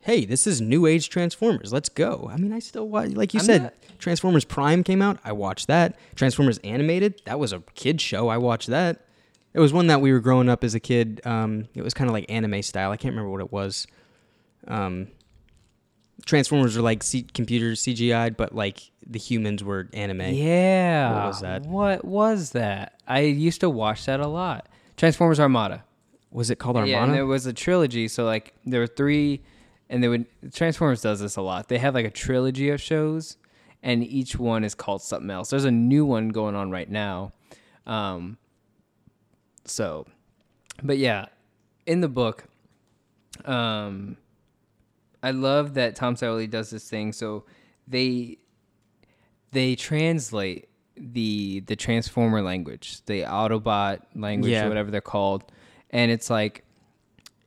hey, 0.00 0.24
this 0.24 0.46
is 0.48 0.60
new 0.60 0.84
age 0.86 1.10
Transformers. 1.10 1.72
Let's 1.72 1.88
go. 1.88 2.28
I 2.32 2.36
mean, 2.38 2.52
I 2.52 2.58
still 2.58 2.88
watch, 2.88 3.10
like 3.10 3.32
you 3.34 3.40
I'm 3.40 3.46
said, 3.46 3.62
not- 3.62 3.74
Transformers 4.00 4.44
Prime 4.44 4.82
came 4.82 5.00
out. 5.00 5.18
I 5.24 5.30
watched 5.32 5.68
that. 5.68 5.96
Transformers 6.16 6.58
Animated. 6.64 7.22
That 7.24 7.38
was 7.38 7.52
a 7.52 7.60
kid 7.76 8.00
show. 8.00 8.28
I 8.28 8.36
watched 8.38 8.66
that. 8.68 9.06
It 9.54 9.60
was 9.60 9.72
one 9.72 9.86
that 9.86 10.00
we 10.00 10.10
were 10.12 10.18
growing 10.18 10.48
up 10.48 10.64
as 10.64 10.74
a 10.74 10.80
kid. 10.80 11.20
Um, 11.24 11.68
it 11.74 11.82
was 11.82 11.94
kind 11.94 12.10
of 12.10 12.12
like 12.14 12.26
anime 12.28 12.60
style. 12.62 12.90
I 12.90 12.96
can't 12.96 13.12
remember 13.12 13.30
what 13.30 13.40
it 13.40 13.52
was. 13.52 13.86
Um, 14.66 15.08
Transformers 16.26 16.76
were 16.76 16.82
like 16.82 17.02
C- 17.02 17.26
computers 17.34 17.82
CGI'd, 17.82 18.36
but 18.36 18.54
like 18.54 18.90
the 19.06 19.18
humans 19.18 19.62
were 19.62 19.88
anime. 19.92 20.22
yeah. 20.34 21.14
What 21.14 21.26
was 21.26 21.40
that? 21.42 21.62
What 21.66 22.04
was 22.04 22.50
that? 22.52 22.94
I 23.06 23.20
used 23.20 23.60
to 23.60 23.68
watch 23.70 24.06
that 24.06 24.20
a 24.20 24.26
lot. 24.26 24.68
Transformers 24.96 25.38
Armada. 25.40 25.84
Was 26.30 26.50
it 26.50 26.56
called 26.58 26.76
Yeah, 26.76 26.82
Armada? 26.82 27.02
and 27.04 27.14
there 27.14 27.26
was 27.26 27.46
a 27.46 27.52
trilogy. 27.52 28.08
So 28.08 28.24
like 28.24 28.54
there 28.64 28.80
were 28.80 28.86
three, 28.86 29.42
and 29.90 30.02
they 30.02 30.08
would 30.08 30.26
Transformers 30.52 31.02
does 31.02 31.20
this 31.20 31.36
a 31.36 31.42
lot. 31.42 31.68
They 31.68 31.78
have 31.78 31.94
like 31.94 32.06
a 32.06 32.10
trilogy 32.10 32.70
of 32.70 32.80
shows, 32.80 33.36
and 33.82 34.02
each 34.02 34.36
one 34.38 34.64
is 34.64 34.74
called 34.74 35.02
something 35.02 35.30
else. 35.30 35.50
There's 35.50 35.64
a 35.66 35.70
new 35.70 36.06
one 36.06 36.30
going 36.30 36.54
on 36.54 36.70
right 36.70 36.90
now. 36.90 37.32
Um, 37.86 38.38
so, 39.66 40.06
but 40.82 40.96
yeah, 40.98 41.26
in 41.86 42.00
the 42.00 42.08
book, 42.08 42.44
um, 43.44 44.16
I 45.24 45.30
love 45.32 45.74
that 45.74 45.96
Tom 45.96 46.14
Scioli 46.16 46.48
does 46.50 46.68
this 46.70 46.88
thing. 46.88 47.12
So 47.12 47.44
they 47.88 48.38
they 49.52 49.74
translate 49.76 50.68
the 50.96 51.60
the 51.66 51.76
transformer 51.76 52.42
language, 52.42 53.00
the 53.06 53.22
Autobot 53.22 54.00
language, 54.14 54.52
Yeah. 54.52 54.66
or 54.66 54.68
whatever 54.68 54.90
they're 54.90 55.00
called, 55.00 55.44
and 55.90 56.10
it's 56.10 56.30
like 56.30 56.64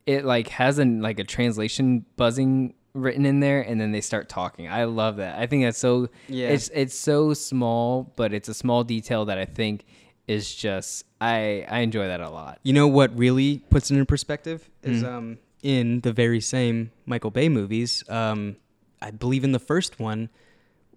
it 0.05 0.25
like 0.25 0.47
has 0.49 0.79
an 0.79 1.01
like 1.01 1.19
a 1.19 1.23
translation 1.23 2.05
buzzing 2.15 2.73
written 2.93 3.25
in 3.25 3.39
there, 3.41 3.61
and 3.61 3.79
then 3.79 3.91
they 3.91 4.01
start 4.01 4.27
talking. 4.29 4.67
I 4.67 4.85
love 4.85 5.17
that. 5.17 5.37
I 5.37 5.45
think 5.47 5.63
that's 5.63 5.77
so. 5.77 6.09
Yeah. 6.27 6.47
It's 6.49 6.69
it's 6.73 6.95
so 6.95 7.33
small, 7.33 8.11
but 8.15 8.33
it's 8.33 8.49
a 8.49 8.53
small 8.53 8.83
detail 8.83 9.25
that 9.25 9.37
I 9.37 9.45
think 9.45 9.85
is 10.27 10.53
just 10.53 11.05
I 11.21 11.65
I 11.69 11.79
enjoy 11.79 12.07
that 12.07 12.19
a 12.21 12.29
lot. 12.29 12.59
You 12.63 12.73
know 12.73 12.87
what 12.87 13.17
really 13.17 13.59
puts 13.69 13.91
it 13.91 13.97
in 13.97 14.05
perspective 14.05 14.69
is 14.83 15.03
Mm. 15.03 15.07
um, 15.07 15.37
in 15.63 16.01
the 16.01 16.13
very 16.13 16.39
same 16.41 16.91
Michael 17.05 17.31
Bay 17.31 17.49
movies. 17.49 18.03
Um, 18.09 18.57
I 19.01 19.11
believe 19.11 19.43
in 19.43 19.51
the 19.51 19.59
first 19.59 19.99
one, 19.99 20.29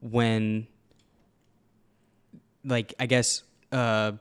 when, 0.01 0.67
like, 2.65 2.95
I 2.99 3.07
guess 3.07 3.43
uh, 3.73 4.13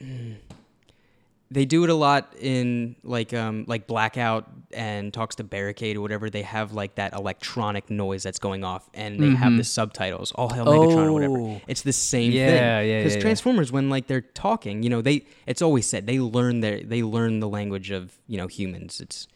they 1.50 1.64
do 1.64 1.84
it 1.84 1.90
a 1.90 1.94
lot 1.94 2.34
in 2.40 2.96
like 3.04 3.32
um, 3.32 3.64
like 3.68 3.86
Blackout 3.86 4.48
and 4.72 5.12
talks 5.14 5.36
to 5.36 5.44
Barricade 5.44 5.96
or 5.96 6.00
whatever. 6.00 6.28
They 6.28 6.42
have 6.42 6.72
like 6.72 6.96
that 6.96 7.12
electronic 7.14 7.88
noise 7.88 8.22
that's 8.24 8.38
going 8.40 8.64
off, 8.64 8.88
and 8.94 9.20
they 9.20 9.30
have 9.30 9.56
the 9.56 9.64
subtitles. 9.64 10.32
All 10.32 10.48
Hail 10.48 10.66
Megatron 10.66 11.06
or 11.06 11.12
whatever. 11.12 11.38
Oh. 11.38 11.60
It's 11.68 11.82
the 11.82 11.92
same 11.92 12.32
Yeah, 12.32 12.46
thing. 12.46 12.56
yeah, 12.56 12.98
Because 12.98 13.12
yeah, 13.12 13.18
yeah. 13.18 13.22
Transformers, 13.22 13.70
when 13.70 13.88
like 13.90 14.06
they're 14.08 14.20
talking, 14.22 14.82
you 14.82 14.90
know, 14.90 15.00
they 15.02 15.24
it's 15.46 15.62
always 15.62 15.86
said 15.88 16.06
they 16.06 16.18
learn 16.18 16.60
their 16.60 16.80
they 16.82 17.02
learn 17.02 17.38
the 17.40 17.48
language 17.48 17.90
of 17.92 18.18
you 18.26 18.36
know 18.36 18.48
humans. 18.48 19.00
It's 19.00 19.28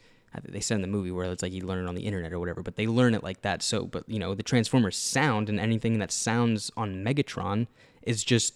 they 0.43 0.59
said 0.59 0.75
in 0.75 0.81
the 0.81 0.87
movie 0.87 1.11
where 1.11 1.29
it's 1.31 1.43
like 1.43 1.51
you 1.51 1.65
learn 1.65 1.83
it 1.83 1.89
on 1.89 1.95
the 1.95 2.03
internet 2.03 2.31
or 2.31 2.39
whatever, 2.39 2.61
but 2.61 2.75
they 2.75 2.87
learn 2.87 3.13
it 3.13 3.23
like 3.23 3.41
that. 3.41 3.61
So, 3.61 3.85
but 3.85 4.07
you 4.07 4.19
know, 4.19 4.33
the 4.33 4.43
Transformers 4.43 4.95
sound 4.97 5.49
and 5.49 5.59
anything 5.59 5.99
that 5.99 6.11
sounds 6.11 6.71
on 6.77 7.03
Megatron 7.03 7.67
is 8.03 8.23
just 8.23 8.55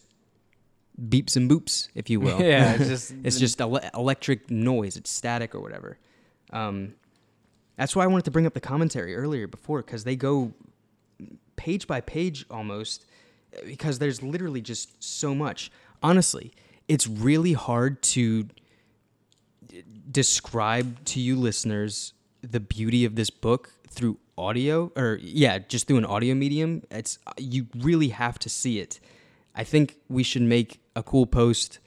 beeps 1.10 1.36
and 1.36 1.50
boops, 1.50 1.90
if 1.94 2.10
you 2.10 2.20
will. 2.20 2.42
Yeah, 2.42 2.76
it's 2.76 2.88
just 2.88 3.14
it's 3.24 3.40
just 3.40 3.60
ele- 3.60 3.90
electric 3.94 4.50
noise. 4.50 4.96
It's 4.96 5.10
static 5.10 5.54
or 5.54 5.60
whatever. 5.60 5.98
Um, 6.52 6.94
that's 7.76 7.96
why 7.96 8.06
I 8.06 8.08
wanted 8.08 8.26
to 8.26 8.32
bring 8.32 8.46
up 8.46 8.54
the 8.54 8.62
commentary 8.62 9.16
earlier 9.16 9.48
before 9.48 9.82
because 9.82 10.06
they 10.06 10.16
go 10.16 10.54
page 11.58 11.88
by 11.88 12.02
page 12.02 12.46
almost 12.50 13.06
because 13.66 14.00
there's 14.00 14.24
literally 14.24 14.62
just 14.62 15.04
so 15.04 15.36
much. 15.36 15.72
Honestly, 16.02 16.54
it's 16.88 17.08
really 17.08 17.54
hard 17.54 18.02
to 18.02 18.48
describe 20.12 21.04
to 21.06 21.20
you 21.20 21.36
listeners 21.36 22.14
the 22.42 22.60
beauty 22.60 23.06
of 23.06 23.16
this 23.16 23.30
book 23.30 23.72
through 23.90 24.18
audio 24.38 24.92
or 24.96 25.20
yeah, 25.22 25.60
just 25.60 25.88
through 25.88 25.98
an 25.98 26.06
audio 26.06 26.36
medium. 26.36 26.84
It's 26.92 27.20
you 27.38 27.68
really 27.76 28.10
have 28.10 28.38
to 28.40 28.50
see 28.50 28.80
it. 28.80 29.00
I 29.56 29.64
think 29.64 29.98
we 30.10 30.24
should 30.24 30.42
make 30.42 30.82
a 30.96 31.04
cool 31.04 31.26
post 31.26 31.80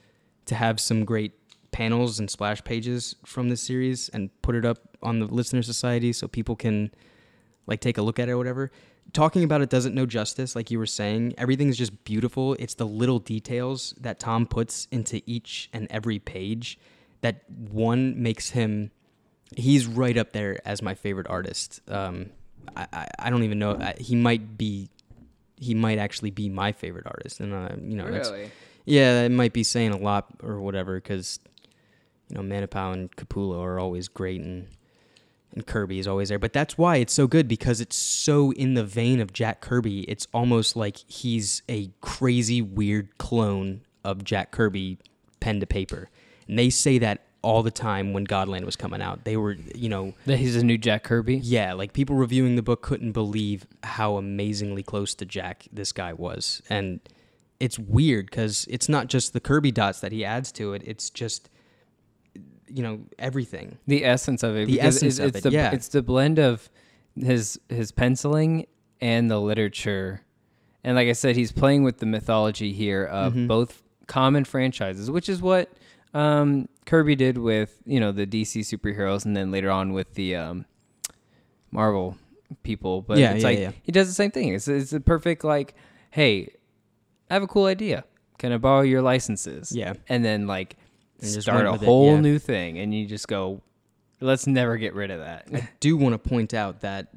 to 0.47 0.55
have 0.55 0.79
some 0.79 1.05
great 1.05 1.33
panels 1.71 2.19
and 2.19 2.29
splash 2.29 2.63
pages 2.63 3.15
from 3.25 3.49
this 3.49 3.61
series 3.61 4.09
and 4.09 4.29
put 4.41 4.55
it 4.55 4.65
up 4.65 4.79
on 5.03 5.19
the 5.19 5.25
listener 5.25 5.61
society 5.61 6.11
so 6.11 6.27
people 6.27 6.55
can 6.55 6.91
like 7.67 7.79
take 7.79 7.97
a 7.97 8.01
look 8.01 8.19
at 8.19 8.27
it 8.27 8.31
or 8.31 8.37
whatever. 8.37 8.71
Talking 9.13 9.43
about 9.43 9.61
it 9.61 9.69
doesn't 9.69 9.95
know 9.95 10.05
justice, 10.05 10.55
like 10.55 10.69
you 10.69 10.77
were 10.77 10.85
saying. 10.85 11.33
Everything's 11.37 11.77
just 11.77 12.03
beautiful. 12.03 12.55
It's 12.55 12.75
the 12.75 12.85
little 12.85 13.19
details 13.19 13.93
that 13.99 14.19
Tom 14.19 14.45
puts 14.45 14.87
into 14.91 15.21
each 15.25 15.69
and 15.73 15.87
every 15.89 16.19
page 16.19 16.79
that 17.21 17.43
one 17.49 18.21
makes 18.21 18.49
him. 18.51 18.91
He's 19.55 19.87
right 19.87 20.17
up 20.17 20.31
there 20.31 20.59
as 20.65 20.81
my 20.81 20.93
favorite 20.93 21.27
artist. 21.27 21.81
Um, 21.87 22.29
I, 22.75 22.87
I, 22.93 23.07
I 23.19 23.29
don't 23.29 23.43
even 23.43 23.59
know. 23.59 23.75
I, 23.75 23.95
he 23.99 24.15
might 24.15 24.57
be. 24.57 24.89
He 25.57 25.73
might 25.73 25.97
actually 25.97 26.31
be 26.31 26.47
my 26.47 26.71
favorite 26.71 27.05
artist, 27.05 27.39
and 27.39 27.53
uh, 27.53 27.69
you 27.81 27.97
know 27.97 28.05
really. 28.05 28.51
yeah, 28.85 29.23
it 29.23 29.31
might 29.31 29.51
be 29.51 29.63
saying 29.63 29.91
a 29.91 29.97
lot 29.97 30.27
or 30.41 30.61
whatever 30.61 30.95
because 30.95 31.39
you 32.29 32.35
know 32.37 32.41
Manapul 32.41 32.93
and 32.93 33.15
Capullo 33.15 33.61
are 33.61 33.79
always 33.79 34.07
great 34.07 34.39
and 34.41 34.67
and 35.53 35.65
Kirby 35.65 35.99
is 35.99 36.07
always 36.07 36.29
there. 36.29 36.39
But 36.39 36.53
that's 36.53 36.77
why 36.77 36.97
it's 36.97 37.13
so 37.13 37.27
good 37.27 37.47
because 37.47 37.81
it's 37.81 37.95
so 37.95 38.51
in 38.53 38.75
the 38.75 38.83
vein 38.83 39.19
of 39.19 39.33
Jack 39.33 39.61
Kirby. 39.61 40.01
It's 40.01 40.27
almost 40.33 40.75
like 40.75 40.97
he's 41.07 41.61
a 41.67 41.91
crazy 42.01 42.61
weird 42.61 43.17
clone 43.17 43.81
of 44.03 44.23
Jack 44.23 44.51
Kirby 44.51 44.97
pen 45.39 45.59
to 45.59 45.65
paper. 45.65 46.09
And 46.49 46.59
they 46.59 46.69
say 46.69 46.97
that 46.97 47.21
all 47.41 47.63
the 47.63 47.71
time 47.71 48.11
when 48.11 48.27
Godland 48.27 48.65
was 48.65 48.75
coming 48.75 49.01
out. 49.01 49.23
They 49.23 49.37
were, 49.37 49.53
you 49.73 49.87
know, 49.87 50.13
That 50.25 50.39
he's 50.39 50.57
a 50.57 50.63
new 50.63 50.77
Jack 50.77 51.03
Kirby. 51.03 51.37
yeah, 51.37 51.71
like 51.71 51.93
people 51.93 52.17
reviewing 52.17 52.57
the 52.57 52.61
book 52.61 52.81
couldn't 52.81 53.13
believe 53.13 53.65
how 53.83 54.17
amazingly 54.17 54.83
close 54.83 55.15
to 55.15 55.25
Jack 55.25 55.65
this 55.71 55.93
guy 55.93 56.11
was. 56.11 56.61
And 56.69 56.99
it's 57.61 57.79
weird 57.79 58.25
because 58.25 58.67
it's 58.69 58.89
not 58.89 59.07
just 59.07 59.31
the 59.31 59.39
Kirby 59.39 59.71
dots 59.71 60.01
that 60.01 60.11
he 60.11 60.25
adds 60.25 60.51
to 60.53 60.73
it, 60.73 60.81
it's 60.85 61.09
just, 61.09 61.49
you 62.67 62.83
know, 62.83 62.99
everything. 63.17 63.77
The 63.87 64.03
essence 64.03 64.43
of 64.43 64.57
it. 64.57 64.65
The 64.67 64.81
essence 64.81 65.17
it's, 65.17 65.19
of 65.19 65.27
it's 65.27 65.37
it, 65.37 65.43
the, 65.43 65.51
yeah. 65.51 65.71
It's 65.71 65.87
the 65.87 66.01
blend 66.01 66.39
of 66.39 66.69
his 67.15 67.59
his 67.69 67.91
penciling 67.91 68.65
and 69.01 69.29
the 69.31 69.39
literature, 69.39 70.21
and 70.83 70.95
like 70.95 71.07
I 71.07 71.13
said, 71.13 71.35
he's 71.37 71.51
playing 71.51 71.83
with 71.83 71.99
the 71.99 72.05
mythology 72.05 72.73
here 72.73 73.05
of 73.05 73.33
Mhm. 73.33 73.47
both 73.47 73.81
common 74.07 74.43
franchises, 74.45 75.09
which 75.09 75.29
is 75.29 75.41
what 75.41 75.69
um, 76.13 76.67
Kirby 76.85 77.15
did 77.15 77.37
with 77.37 77.81
you 77.85 77.99
know 77.99 78.11
the 78.11 78.25
DC 78.27 78.61
superheroes, 78.61 79.25
and 79.25 79.35
then 79.35 79.51
later 79.51 79.69
on 79.71 79.93
with 79.93 80.13
the 80.15 80.35
um, 80.35 80.65
Marvel 81.71 82.17
people. 82.63 83.01
But 83.01 83.17
Yeah, 83.17 83.33
it's 83.33 83.43
yeah, 83.43 83.49
like 83.49 83.59
yeah. 83.59 83.71
he 83.83 83.91
does 83.91 84.07
the 84.07 84.13
same 84.13 84.31
thing. 84.31 84.53
It's 84.53 84.67
it's 84.67 84.93
a 84.93 84.99
perfect 84.99 85.43
like, 85.43 85.75
hey, 86.11 86.49
I 87.29 87.33
have 87.35 87.43
a 87.43 87.47
cool 87.47 87.65
idea. 87.65 88.05
Can 88.37 88.51
I 88.53 88.57
borrow 88.57 88.81
your 88.81 89.01
licenses? 89.01 89.71
Yeah. 89.71 89.93
and 90.07 90.23
then 90.23 90.47
like 90.47 90.77
And 91.21 91.29
start 91.29 91.65
a 91.65 91.73
it, 91.73 91.81
whole 91.83 92.17
new 92.17 92.39
thing, 92.39 92.79
and 92.79 92.93
you 92.93 93.05
just 93.05 93.27
go, 93.27 93.61
let's 94.21 94.47
never 94.47 94.77
get 94.77 94.93
rid 94.95 95.11
of 95.11 95.19
that. 95.19 95.47
I 95.53 95.67
do 95.79 95.97
want 95.97 96.13
to 96.13 96.29
point 96.29 96.53
out 96.53 96.79
that 96.81 97.09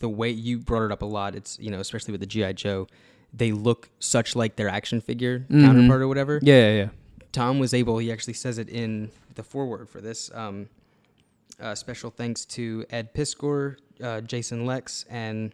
the 0.00 0.08
way 0.08 0.30
you 0.30 0.58
brought 0.58 0.86
it 0.86 0.92
up 0.92 1.02
a 1.02 1.06
lot, 1.06 1.34
it's, 1.34 1.58
you 1.60 1.70
know, 1.70 1.78
especially 1.80 2.12
with 2.12 2.22
the 2.22 2.26
G.I. 2.26 2.54
Joe, 2.54 2.86
they 3.34 3.52
look 3.52 3.90
such 3.98 4.34
like 4.34 4.56
their 4.56 4.70
action 4.70 5.02
figure 5.02 5.40
Mhm. 5.50 5.62
counterpart 5.66 6.00
or 6.00 6.08
whatever. 6.08 6.40
yeah, 6.42 6.54
yeah, 6.54 6.76
yeah. 6.84 6.88
Tom 7.32 7.58
was 7.58 7.74
able. 7.74 7.98
He 7.98 8.10
actually 8.10 8.34
says 8.34 8.58
it 8.58 8.68
in 8.68 9.10
the 9.34 9.42
foreword 9.42 9.88
for 9.88 10.00
this. 10.00 10.30
Um, 10.34 10.68
uh, 11.60 11.74
special 11.74 12.10
thanks 12.10 12.44
to 12.46 12.84
Ed 12.90 13.14
Piskor, 13.14 13.76
uh, 14.02 14.20
Jason 14.22 14.66
Lex, 14.66 15.04
and 15.10 15.52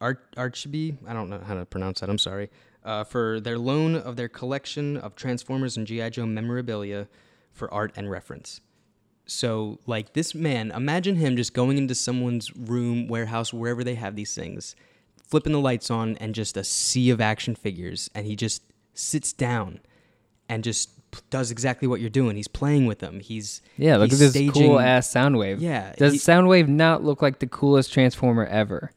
Archibee. 0.00 0.96
I 1.06 1.12
don't 1.12 1.30
know 1.30 1.40
how 1.40 1.54
to 1.54 1.64
pronounce 1.64 2.00
that. 2.00 2.10
I'm 2.10 2.18
sorry. 2.18 2.50
Uh, 2.84 3.04
for 3.04 3.40
their 3.40 3.58
loan 3.58 3.96
of 3.96 4.16
their 4.16 4.28
collection 4.28 4.96
of 4.96 5.14
Transformers 5.14 5.76
and 5.76 5.86
GI 5.86 6.10
Joe 6.10 6.26
memorabilia 6.26 7.08
for 7.52 7.72
art 7.72 7.92
and 7.96 8.10
reference. 8.10 8.60
So, 9.26 9.78
like 9.86 10.14
this 10.14 10.34
man, 10.34 10.70
imagine 10.70 11.16
him 11.16 11.36
just 11.36 11.52
going 11.52 11.76
into 11.76 11.94
someone's 11.94 12.56
room, 12.56 13.08
warehouse, 13.08 13.52
wherever 13.52 13.84
they 13.84 13.94
have 13.96 14.16
these 14.16 14.34
things, 14.34 14.74
flipping 15.22 15.52
the 15.52 15.60
lights 15.60 15.90
on, 15.90 16.16
and 16.16 16.34
just 16.34 16.56
a 16.56 16.64
sea 16.64 17.10
of 17.10 17.20
action 17.20 17.54
figures, 17.54 18.08
and 18.14 18.26
he 18.26 18.36
just 18.36 18.62
sits 18.94 19.34
down 19.34 19.80
and 20.48 20.64
just 20.64 20.97
does 21.30 21.50
exactly 21.50 21.88
what 21.88 22.00
you're 22.00 22.10
doing. 22.10 22.36
He's 22.36 22.48
playing 22.48 22.86
with 22.86 22.98
them. 22.98 23.20
He's 23.20 23.62
Yeah, 23.76 23.96
look 23.96 24.10
he's 24.10 24.20
at 24.20 24.24
this 24.26 24.30
staging- 24.32 24.52
cool 24.52 24.78
ass 24.80 25.12
Soundwave. 25.12 25.56
Yeah, 25.60 25.94
Does 25.96 26.12
he- 26.14 26.18
Soundwave 26.18 26.68
not 26.68 27.02
look 27.04 27.22
like 27.22 27.38
the 27.38 27.46
coolest 27.46 27.92
Transformer 27.92 28.44
ever? 28.46 28.92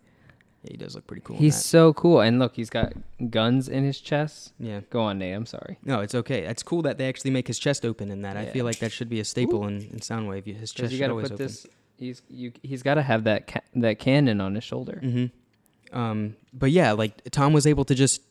Yeah, 0.63 0.71
he 0.73 0.77
does 0.77 0.93
look 0.93 1.07
pretty 1.07 1.21
cool. 1.25 1.37
He's 1.37 1.55
so 1.55 1.91
cool. 1.93 2.21
And 2.21 2.37
look, 2.37 2.55
he's 2.55 2.69
got 2.69 2.93
guns 3.31 3.67
in 3.67 3.83
his 3.83 3.99
chest. 3.99 4.53
yeah. 4.59 4.81
Go 4.91 5.01
on, 5.01 5.17
Nate. 5.17 5.33
I'm 5.35 5.45
sorry. 5.47 5.77
No, 5.83 6.01
it's 6.01 6.13
okay. 6.13 6.43
It's 6.43 6.61
cool 6.61 6.83
that 6.83 6.97
they 6.99 7.07
actually 7.09 7.31
make 7.31 7.47
his 7.47 7.57
chest 7.57 7.83
open 7.85 8.11
in 8.11 8.21
that. 8.21 8.37
I 8.37 8.45
feel 8.45 8.63
like 8.65 8.77
that 8.79 8.91
should 8.91 9.09
be 9.09 9.19
a 9.19 9.25
staple 9.25 9.65
in, 9.67 9.77
in 9.77 9.99
Soundwave. 9.99 10.45
His 10.45 10.71
chest 10.71 10.91
you 10.91 10.99
should 10.99 11.09
always 11.09 11.29
put 11.29 11.33
open. 11.33 11.45
this. 11.47 11.65
He's 11.97 12.21
you. 12.29 12.51
He's 12.61 12.83
got 12.83 12.95
to 12.95 13.01
have 13.01 13.23
that 13.23 13.47
ca- 13.47 13.61
that 13.75 13.97
cannon 13.99 14.39
on 14.41 14.53
his 14.55 14.63
shoulder. 14.63 14.99
Mm-hmm. 15.03 15.97
Um, 15.97 16.35
but 16.53 16.71
yeah, 16.71 16.91
like 16.93 17.21
Tom 17.31 17.53
was 17.53 17.65
able 17.67 17.85
to 17.85 17.95
just 17.95 18.21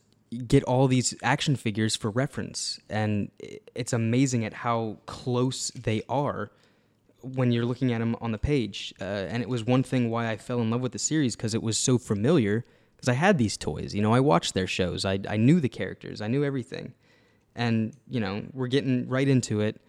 get 0.46 0.62
all 0.64 0.86
these 0.86 1.14
action 1.22 1.56
figures 1.56 1.96
for 1.96 2.10
reference, 2.10 2.80
and 2.88 3.30
it's 3.74 3.92
amazing 3.92 4.44
at 4.44 4.54
how 4.54 4.98
close 5.06 5.70
they 5.70 6.02
are 6.08 6.50
when 7.22 7.52
you're 7.52 7.66
looking 7.66 7.92
at 7.92 7.98
them 7.98 8.16
on 8.20 8.32
the 8.32 8.38
page. 8.38 8.94
Uh, 9.00 9.04
and 9.04 9.42
it 9.42 9.48
was 9.48 9.64
one 9.64 9.82
thing 9.82 10.10
why 10.10 10.30
I 10.30 10.36
fell 10.36 10.60
in 10.60 10.70
love 10.70 10.80
with 10.80 10.92
the 10.92 10.98
series 10.98 11.36
because 11.36 11.54
it 11.54 11.62
was 11.62 11.78
so 11.78 11.98
familiar. 11.98 12.64
Because 12.96 13.08
I 13.08 13.14
had 13.14 13.38
these 13.38 13.56
toys, 13.56 13.94
you 13.94 14.02
know, 14.02 14.12
I 14.12 14.20
watched 14.20 14.52
their 14.52 14.66
shows, 14.66 15.06
I 15.06 15.20
I 15.26 15.38
knew 15.38 15.58
the 15.58 15.70
characters, 15.70 16.20
I 16.20 16.26
knew 16.26 16.44
everything, 16.44 16.92
and 17.54 17.94
you 18.08 18.20
know, 18.20 18.42
we're 18.52 18.66
getting 18.66 19.08
right 19.08 19.26
into 19.26 19.60
it. 19.62 19.80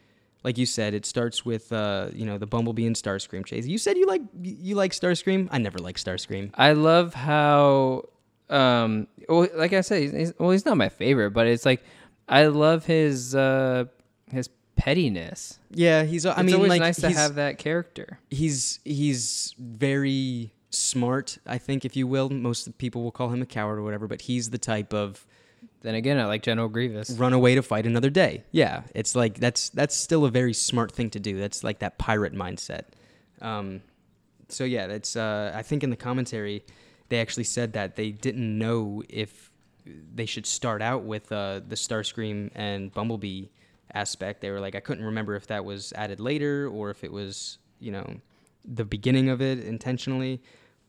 Like 0.46 0.58
you 0.58 0.66
said, 0.66 0.94
it 0.94 1.06
starts 1.06 1.46
with 1.46 1.74
uh, 1.74 2.08
you 2.14 2.26
know 2.26 2.38
the 2.38 2.48
Bumblebee 2.48 2.86
and 2.86 2.96
Starscream 2.96 3.46
chase. 3.46 3.68
You 3.68 3.78
said 3.78 3.98
you 3.98 4.08
like 4.08 4.22
you 4.42 4.76
like 4.76 4.94
Starscream. 4.94 5.50
I 5.52 5.58
never 5.58 5.78
liked 5.78 6.04
Starscream. 6.04 6.52
I 6.56 6.72
love 6.72 7.14
how, 7.14 8.06
um, 8.52 9.08
well, 9.30 9.48
like 9.56 9.74
I 9.74 9.82
said, 9.82 10.02
he's, 10.02 10.12
he's, 10.12 10.34
well, 10.38 10.52
he's 10.52 10.66
not 10.66 10.78
my 10.78 10.90
favorite, 10.90 11.32
but 11.32 11.48
it's 11.48 11.66
like 11.66 11.84
I 12.28 12.48
love 12.48 12.86
his 12.86 13.34
uh 13.34 13.86
his 14.32 14.50
pettiness. 14.76 15.60
Yeah, 15.72 16.04
he's. 16.04 16.26
I 16.26 16.30
mean, 16.30 16.40
it's 16.40 16.46
mean, 16.46 16.56
always 16.56 16.70
like 16.70 16.82
nice 16.82 17.02
to 17.02 17.10
have 17.12 17.36
that 17.36 17.58
character. 17.58 18.20
he's 18.30 18.80
he's 18.84 19.56
very 19.58 20.52
smart. 20.70 21.38
I 21.46 21.58
think, 21.58 21.86
if 21.86 21.96
you 21.96 22.08
will, 22.08 22.30
most 22.30 22.78
people 22.78 23.04
will 23.04 23.12
call 23.12 23.30
him 23.30 23.42
a 23.42 23.46
coward 23.46 23.78
or 23.80 23.84
whatever, 23.84 24.08
but 24.08 24.22
he's 24.22 24.50
the 24.52 24.58
type 24.58 24.94
of 24.94 25.26
Then 25.82 25.96
again, 25.96 26.18
I 26.20 26.26
like 26.26 26.44
General 26.44 26.70
Grievous. 26.70 27.10
run 27.12 27.34
away 27.34 27.56
to 27.56 27.62
fight 27.64 27.86
another 27.86 28.10
day. 28.10 28.44
Yeah, 28.52 28.84
it's 28.96 29.16
like 29.16 29.40
that's 29.40 29.70
that's 29.70 29.96
still 29.96 30.26
a 30.26 30.30
very 30.30 30.54
smart 30.54 30.92
thing 30.92 31.10
to 31.12 31.20
do. 31.20 31.38
That's 31.40 31.64
like 31.64 31.80
that 31.80 31.98
pirate 31.98 32.34
mindset. 32.34 32.84
Um, 33.42 33.82
so 34.50 34.64
yeah, 34.64 34.88
that's. 34.88 35.16
Uh, 35.16 35.52
I 35.56 35.62
think 35.62 35.84
in 35.84 35.90
the 35.90 35.96
commentary, 35.96 36.64
they 37.12 37.20
actually 37.20 37.44
said 37.44 37.74
that 37.74 37.98
they 37.98 38.10
didn't 38.10 38.58
know 38.58 39.04
if 39.10 39.52
they 39.86 40.26
should 40.26 40.46
start 40.46 40.82
out 40.82 41.04
with 41.04 41.30
uh, 41.30 41.60
the 41.68 41.76
Starscream 41.76 42.50
and 42.56 42.90
Bumblebee 42.94 43.48
aspect. 43.94 44.40
They 44.40 44.50
were 44.50 44.62
like, 44.62 44.76
I 44.76 44.80
couldn't 44.80 45.04
remember 45.04 45.36
if 45.36 45.48
that 45.48 45.66
was 45.66 45.92
added 45.98 46.22
later 46.22 46.70
or 46.70 46.90
if 46.90 47.04
it 47.04 47.12
was, 47.12 47.58
you 47.82 47.92
know, 47.92 48.22
the 48.64 48.86
beginning 48.86 49.28
of 49.28 49.42
it 49.42 49.60
intentionally. 49.60 50.42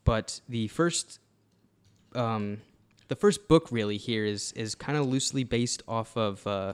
But 0.05 0.39
the 0.47 0.69
first, 0.69 1.19
um, 2.15 2.61
the 3.09 3.17
first 3.17 3.49
book 3.49 3.67
really 3.69 3.97
here 3.97 4.23
is 4.23 4.53
is 4.53 4.75
kind 4.75 4.97
of 4.97 5.05
loosely 5.05 5.43
based 5.43 5.83
off 5.89 6.15
of 6.15 6.47
uh, 6.47 6.73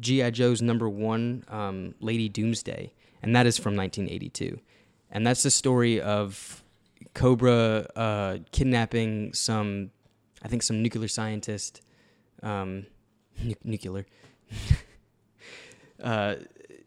GI 0.00 0.30
Joe's 0.30 0.62
number 0.62 0.88
one, 0.88 1.44
um, 1.48 1.94
Lady 2.00 2.30
Doomsday, 2.30 2.94
and 3.22 3.36
that 3.36 3.46
is 3.46 3.58
from 3.58 3.76
1982, 3.76 4.58
and 5.10 5.26
that's 5.26 5.42
the 5.42 5.50
story 5.50 6.00
of 6.00 6.62
Cobra 7.14 7.86
uh, 7.96 8.38
kidnapping 8.52 9.32
some, 9.34 9.90
I 10.42 10.48
think 10.48 10.62
some 10.62 10.82
nuclear 10.82 11.08
scientist, 11.08 11.80
um, 12.42 12.86
nu- 13.42 13.54
nuclear. 13.64 14.06
uh, 16.02 16.36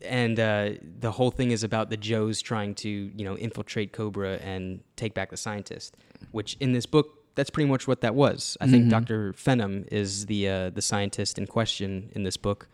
and 0.01 0.39
uh, 0.39 0.71
the 0.99 1.11
whole 1.11 1.31
thing 1.31 1.51
is 1.51 1.63
about 1.63 1.89
the 1.89 1.97
Joes 1.97 2.41
trying 2.41 2.73
to, 2.75 2.89
you 2.89 3.23
know, 3.25 3.37
infiltrate 3.37 3.93
Cobra 3.93 4.37
and 4.37 4.81
take 4.95 5.13
back 5.13 5.29
the 5.29 5.37
scientist. 5.37 5.95
Which 6.31 6.55
in 6.59 6.71
this 6.71 6.85
book, 6.85 7.17
that's 7.35 7.49
pretty 7.49 7.69
much 7.69 7.87
what 7.87 8.01
that 8.01 8.15
was. 8.15 8.57
I 8.61 8.67
think 8.67 8.85
Mhm. 8.85 8.89
Doctor 8.89 9.33
Phenom 9.33 9.87
is 9.91 10.25
the 10.27 10.47
uh, 10.49 10.69
the 10.69 10.81
scientist 10.81 11.37
in 11.37 11.47
question 11.47 12.09
in 12.13 12.23
this 12.23 12.37
book. 12.37 12.67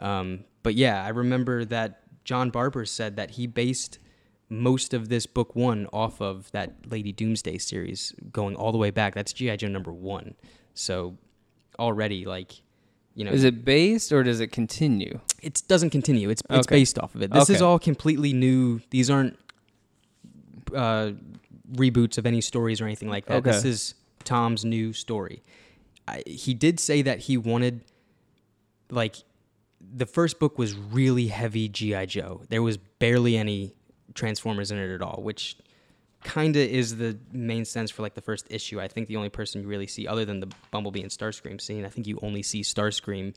Um, 0.00 0.44
but 0.62 0.74
yeah, 0.74 1.04
I 1.04 1.08
remember 1.08 1.64
that 1.66 2.02
John 2.24 2.50
Barber 2.50 2.84
said 2.84 3.16
that 3.16 3.32
he 3.32 3.46
based 3.46 3.98
most 4.48 4.94
of 4.94 5.08
this 5.08 5.26
book 5.26 5.56
one 5.56 5.86
off 5.92 6.20
of 6.20 6.50
that 6.52 6.90
Lady 6.90 7.12
Doomsday 7.12 7.58
series, 7.58 8.14
going 8.32 8.54
all 8.56 8.72
the 8.72 8.78
way 8.78 8.90
back. 8.90 9.14
That's 9.14 9.32
GI 9.32 9.56
Joe 9.58 9.68
number 9.68 9.92
one. 9.92 10.34
So 10.74 11.16
already, 11.78 12.24
like, 12.24 12.52
you 13.14 13.24
know, 13.24 13.32
Is 13.32 13.44
it 13.44 13.64
based 13.64 14.12
or 14.12 14.22
does 14.22 14.40
it 14.40 14.48
continue? 14.52 15.20
it 15.42 15.62
doesn't 15.68 15.90
continue. 15.90 16.28
It's 16.30 16.42
it's 16.50 16.66
Okay. 16.66 16.76
based 16.76 16.98
off 16.98 17.14
of 17.14 17.22
it. 17.22 17.32
This 17.32 17.50
is 17.50 17.62
all 17.62 17.78
completely 17.78 18.32
new. 18.32 18.80
These 18.90 19.10
aren't 19.10 19.38
uh, 20.74 21.12
reboots 21.72 22.18
of 22.18 22.26
any 22.26 22.40
stories 22.40 22.80
or 22.80 22.84
anything 22.84 23.08
like 23.08 23.26
that. 23.26 23.44
This 23.44 23.64
is 23.64 23.94
Tom's 24.24 24.64
new 24.64 24.92
story. 24.92 25.42
I, 26.08 26.22
he 26.26 26.54
did 26.54 26.78
say 26.80 27.02
that 27.02 27.20
he 27.20 27.36
wanted, 27.36 27.82
like, 28.90 29.16
the 29.80 30.06
first 30.06 30.38
book 30.38 30.58
was 30.58 30.74
really 30.76 31.28
heavy 31.28 31.68
GI 31.68 32.06
Joe. 32.06 32.42
There 32.48 32.62
was 32.62 32.76
barely 32.76 33.36
any 33.36 33.75
Transformers 34.16 34.70
in 34.72 34.78
it 34.78 34.92
at 34.92 35.02
all, 35.02 35.22
which 35.22 35.56
kind 36.24 36.56
of 36.56 36.62
is 36.62 36.96
the 36.96 37.16
main 37.32 37.64
sense 37.64 37.90
for 37.90 38.02
like 38.02 38.14
the 38.14 38.20
first 38.20 38.46
issue. 38.50 38.80
I 38.80 38.88
think 38.88 39.06
the 39.06 39.16
only 39.16 39.28
person 39.28 39.62
you 39.62 39.68
really 39.68 39.86
see, 39.86 40.08
other 40.08 40.24
than 40.24 40.40
the 40.40 40.48
Bumblebee 40.72 41.02
and 41.02 41.10
Starscream 41.10 41.60
scene, 41.60 41.84
I 41.84 41.88
think 41.88 42.06
you 42.08 42.18
only 42.22 42.42
see 42.42 42.62
Starscream 42.62 43.34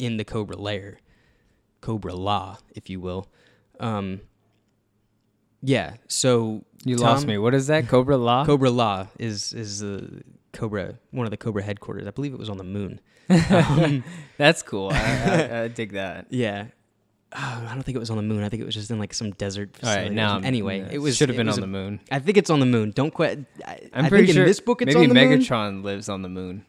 in 0.00 0.16
the 0.16 0.24
Cobra 0.24 0.56
lair, 0.56 0.98
Cobra 1.80 2.14
La, 2.14 2.56
if 2.74 2.90
you 2.90 2.98
will. 3.00 3.28
Um, 3.78 4.22
yeah. 5.62 5.94
So 6.08 6.64
You 6.84 6.96
Tom- 6.96 7.06
lost 7.06 7.26
me. 7.26 7.38
What 7.38 7.54
is 7.54 7.68
that? 7.68 7.86
Cobra 7.88 8.16
Law? 8.16 8.44
Cobra 8.46 8.70
La 8.70 9.06
is 9.18 9.52
is 9.52 9.78
the 9.80 10.22
Cobra, 10.52 10.98
one 11.12 11.26
of 11.26 11.30
the 11.30 11.36
Cobra 11.36 11.62
headquarters. 11.62 12.06
I 12.06 12.10
believe 12.10 12.32
it 12.32 12.38
was 12.38 12.50
on 12.50 12.56
the 12.58 12.64
moon. 12.64 13.00
Um, 13.30 14.04
That's 14.36 14.62
cool. 14.62 14.90
I, 14.92 14.96
I, 14.98 15.62
I 15.62 15.68
dig 15.68 15.92
that. 15.92 16.26
yeah. 16.30 16.66
Oh, 17.34 17.66
I 17.68 17.72
don't 17.74 17.82
think 17.82 17.96
it 17.96 17.98
was 17.98 18.10
on 18.10 18.16
the 18.18 18.22
moon. 18.22 18.42
I 18.44 18.48
think 18.50 18.60
it 18.62 18.66
was 18.66 18.74
just 18.74 18.90
in 18.90 18.98
like 18.98 19.14
some 19.14 19.30
desert 19.32 19.70
All 19.74 19.80
facility. 19.80 20.02
right, 20.02 20.10
or 20.10 20.14
now 20.14 20.38
anyway, 20.38 20.80
yeah, 20.80 20.88
it 20.92 20.98
was 20.98 21.16
should 21.16 21.28
have 21.30 21.36
been 21.36 21.48
on 21.48 21.56
a- 21.58 21.60
the 21.60 21.66
moon. 21.66 22.00
I 22.10 22.18
think 22.18 22.36
it's 22.36 22.50
on 22.50 22.60
the 22.60 22.66
moon. 22.66 22.90
Don't 22.90 23.10
quit. 23.12 23.40
I, 23.66 23.80
I'm 23.94 24.04
I 24.04 24.08
pretty 24.08 24.26
think 24.26 24.34
sure 24.34 24.42
in 24.44 24.48
this 24.48 24.60
book 24.60 24.82
it's 24.82 24.94
maybe 24.94 25.08
on 25.08 25.14
the 25.14 25.26
moon. 25.26 25.40
Megatron 25.40 25.82
lives 25.82 26.08
on 26.08 26.22
the 26.22 26.28
moon. 26.28 26.66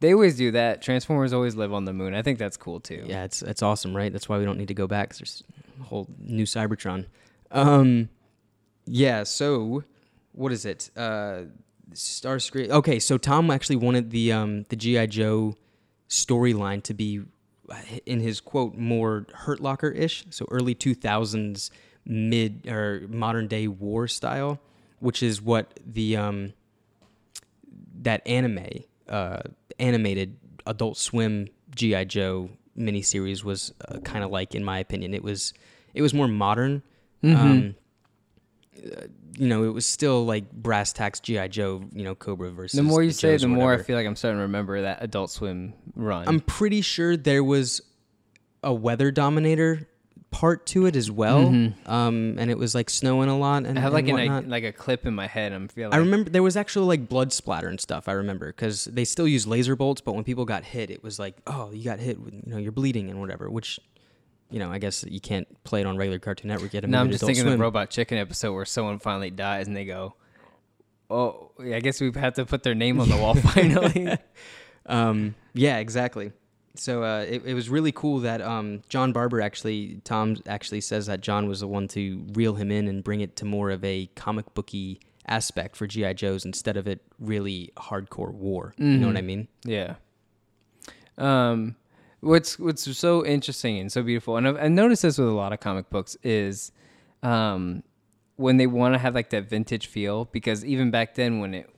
They 0.00 0.12
always 0.12 0.36
do 0.36 0.50
that. 0.52 0.82
Transformers 0.82 1.32
always 1.32 1.56
live 1.56 1.72
on 1.72 1.86
the 1.86 1.92
moon. 1.92 2.14
I 2.14 2.22
think 2.22 2.38
that's 2.38 2.56
cool 2.56 2.80
too. 2.80 3.04
Yeah, 3.06 3.24
it's 3.24 3.42
it's 3.42 3.62
awesome, 3.62 3.96
right? 3.96 4.12
That's 4.12 4.28
why 4.28 4.38
we 4.38 4.44
don't 4.44 4.58
need 4.58 4.68
to 4.68 4.74
go 4.74 4.86
back. 4.86 5.14
there's 5.16 5.42
a 5.80 5.84
whole 5.84 6.06
new 6.20 6.44
Cybertron. 6.44 7.06
Um, 7.50 8.08
yeah. 8.84 9.22
So, 9.24 9.82
what 10.32 10.52
is 10.52 10.64
it? 10.66 10.90
Uh, 10.96 11.44
Starscream. 11.94 12.68
Okay, 12.68 12.98
so 12.98 13.16
Tom 13.18 13.50
actually 13.50 13.76
wanted 13.76 14.10
the 14.10 14.32
um 14.32 14.66
the 14.68 14.76
GI 14.76 15.06
Joe 15.08 15.56
storyline 16.08 16.82
to 16.84 16.94
be 16.94 17.22
in 18.04 18.20
his 18.20 18.40
quote 18.40 18.74
more 18.76 19.26
Hurt 19.32 19.60
Locker 19.60 19.90
ish, 19.90 20.24
so 20.30 20.46
early 20.50 20.74
two 20.74 20.94
thousands 20.94 21.70
mid 22.04 22.66
or 22.68 23.02
modern 23.08 23.48
day 23.48 23.66
war 23.68 24.06
style, 24.08 24.60
which 25.00 25.22
is 25.22 25.42
what 25.42 25.78
the 25.84 26.16
um 26.16 26.52
that 28.02 28.26
anime 28.26 28.66
uh 29.08 29.40
animated 29.78 30.36
Adult 30.66 30.96
Swim 30.96 31.48
GI 31.74 32.04
Joe 32.06 32.50
miniseries 32.78 33.42
was 33.44 33.72
uh, 33.88 33.98
kind 34.00 34.22
of 34.24 34.30
like 34.30 34.54
in 34.54 34.64
my 34.64 34.78
opinion. 34.78 35.14
It 35.14 35.22
was 35.22 35.52
it 35.94 36.02
was 36.02 36.12
more 36.14 36.28
modern. 36.28 36.82
Mhm. 37.22 37.36
Um, 37.36 37.74
you 39.38 39.48
know, 39.48 39.64
it 39.64 39.72
was 39.74 39.86
still 39.86 40.24
like 40.24 40.50
brass 40.52 40.92
tacks 40.92 41.20
GI 41.20 41.48
Joe. 41.48 41.82
You 41.92 42.04
know, 42.04 42.14
Cobra 42.14 42.50
versus 42.50 42.76
the 42.76 42.82
more 42.82 43.02
you 43.02 43.10
the 43.10 43.14
say, 43.14 43.32
Joes 43.32 43.42
the 43.42 43.48
or 43.48 43.50
more 43.50 43.74
I 43.74 43.82
feel 43.82 43.96
like 43.96 44.06
I'm 44.06 44.16
starting 44.16 44.38
to 44.38 44.42
remember 44.42 44.82
that 44.82 45.02
Adult 45.02 45.30
Swim 45.30 45.74
run. 45.94 46.26
I'm 46.28 46.40
pretty 46.40 46.80
sure 46.80 47.16
there 47.16 47.44
was 47.44 47.80
a 48.62 48.72
weather 48.72 49.10
dominator 49.10 49.88
part 50.30 50.66
to 50.66 50.86
it 50.86 50.96
as 50.96 51.10
well. 51.10 51.46
Mhm. 51.46 51.88
Um, 51.88 52.36
and 52.38 52.50
it 52.50 52.58
was 52.58 52.74
like 52.74 52.90
snowing 52.90 53.28
a 53.28 53.38
lot 53.38 53.64
and 53.64 53.78
I 53.78 53.80
have 53.80 53.92
like 53.92 54.08
and 54.08 54.18
an, 54.18 54.50
like 54.50 54.64
a 54.64 54.72
clip 54.72 55.06
in 55.06 55.14
my 55.14 55.26
head. 55.26 55.52
I'm 55.52 55.68
feeling. 55.68 55.94
I 55.94 55.98
remember 55.98 56.28
there 56.30 56.42
was 56.42 56.56
actually 56.56 56.86
like 56.86 57.08
blood 57.08 57.32
splatter 57.32 57.68
and 57.68 57.80
stuff. 57.80 58.08
I 58.08 58.12
remember 58.12 58.48
because 58.48 58.84
they 58.86 59.04
still 59.04 59.28
use 59.28 59.46
laser 59.46 59.76
bolts, 59.76 60.00
but 60.00 60.14
when 60.14 60.24
people 60.24 60.44
got 60.44 60.64
hit, 60.64 60.90
it 60.90 61.02
was 61.02 61.18
like, 61.18 61.36
oh, 61.46 61.70
you 61.72 61.84
got 61.84 62.00
hit, 62.00 62.20
with, 62.20 62.34
you 62.34 62.42
know, 62.46 62.58
you're 62.58 62.72
bleeding 62.72 63.08
and 63.08 63.20
whatever. 63.20 63.48
Which 63.48 63.80
you 64.50 64.58
know, 64.58 64.70
I 64.70 64.78
guess 64.78 65.04
you 65.04 65.20
can't 65.20 65.46
play 65.64 65.80
it 65.80 65.86
on 65.86 65.96
regular 65.96 66.18
Cartoon 66.18 66.48
Network 66.48 66.72
yet. 66.72 66.88
No, 66.88 67.00
I'm 67.00 67.10
just 67.10 67.24
thinking 67.24 67.42
of 67.42 67.48
Swim. 67.48 67.58
the 67.58 67.62
Robot 67.62 67.90
Chicken 67.90 68.18
episode 68.18 68.52
where 68.52 68.64
someone 68.64 68.98
finally 68.98 69.30
dies 69.30 69.66
and 69.66 69.76
they 69.76 69.84
go, 69.84 70.14
"Oh, 71.10 71.50
I 71.60 71.80
guess 71.80 72.00
we've 72.00 72.14
had 72.14 72.34
to 72.36 72.46
put 72.46 72.62
their 72.62 72.74
name 72.74 73.00
on 73.00 73.08
the 73.08 73.16
wall 73.16 73.34
finally." 73.52 74.16
Um, 74.88 75.34
yeah, 75.52 75.78
exactly. 75.78 76.30
So 76.76 77.02
uh, 77.02 77.24
it, 77.28 77.42
it 77.44 77.54
was 77.54 77.68
really 77.68 77.90
cool 77.90 78.20
that 78.20 78.40
um, 78.40 78.82
John 78.88 79.12
Barber 79.12 79.40
actually, 79.40 80.00
Tom 80.04 80.36
actually 80.46 80.80
says 80.80 81.06
that 81.06 81.22
John 81.22 81.48
was 81.48 81.58
the 81.58 81.66
one 81.66 81.88
to 81.88 82.24
reel 82.34 82.54
him 82.54 82.70
in 82.70 82.86
and 82.86 83.02
bring 83.02 83.20
it 83.20 83.34
to 83.36 83.44
more 83.44 83.70
of 83.70 83.82
a 83.82 84.06
comic 84.14 84.54
booky 84.54 85.00
aspect 85.26 85.74
for 85.74 85.88
GI 85.88 86.14
Joes 86.14 86.44
instead 86.44 86.76
of 86.76 86.86
it 86.86 87.02
really 87.18 87.72
hardcore 87.76 88.32
war. 88.32 88.74
You 88.78 88.98
know 88.98 89.08
what 89.08 89.16
I 89.16 89.22
mean? 89.22 89.48
Yeah. 89.64 89.96
Um, 91.18 91.74
what's 92.20 92.58
what's 92.58 92.96
so 92.96 93.24
interesting 93.24 93.78
and 93.78 93.90
so 93.90 94.02
beautiful, 94.02 94.36
and 94.36 94.46
I've, 94.48 94.56
I 94.56 94.68
noticed 94.68 95.02
this 95.02 95.18
with 95.18 95.28
a 95.28 95.32
lot 95.32 95.52
of 95.52 95.60
comic 95.60 95.90
books 95.90 96.16
is, 96.22 96.72
um, 97.22 97.82
when 98.36 98.56
they 98.56 98.66
want 98.66 98.94
to 98.94 98.98
have 98.98 99.14
like 99.14 99.30
that 99.30 99.48
vintage 99.48 99.86
feel, 99.86 100.26
because 100.26 100.64
even 100.64 100.90
back 100.90 101.14
then 101.14 101.40
when 101.40 101.54
it, 101.54 101.70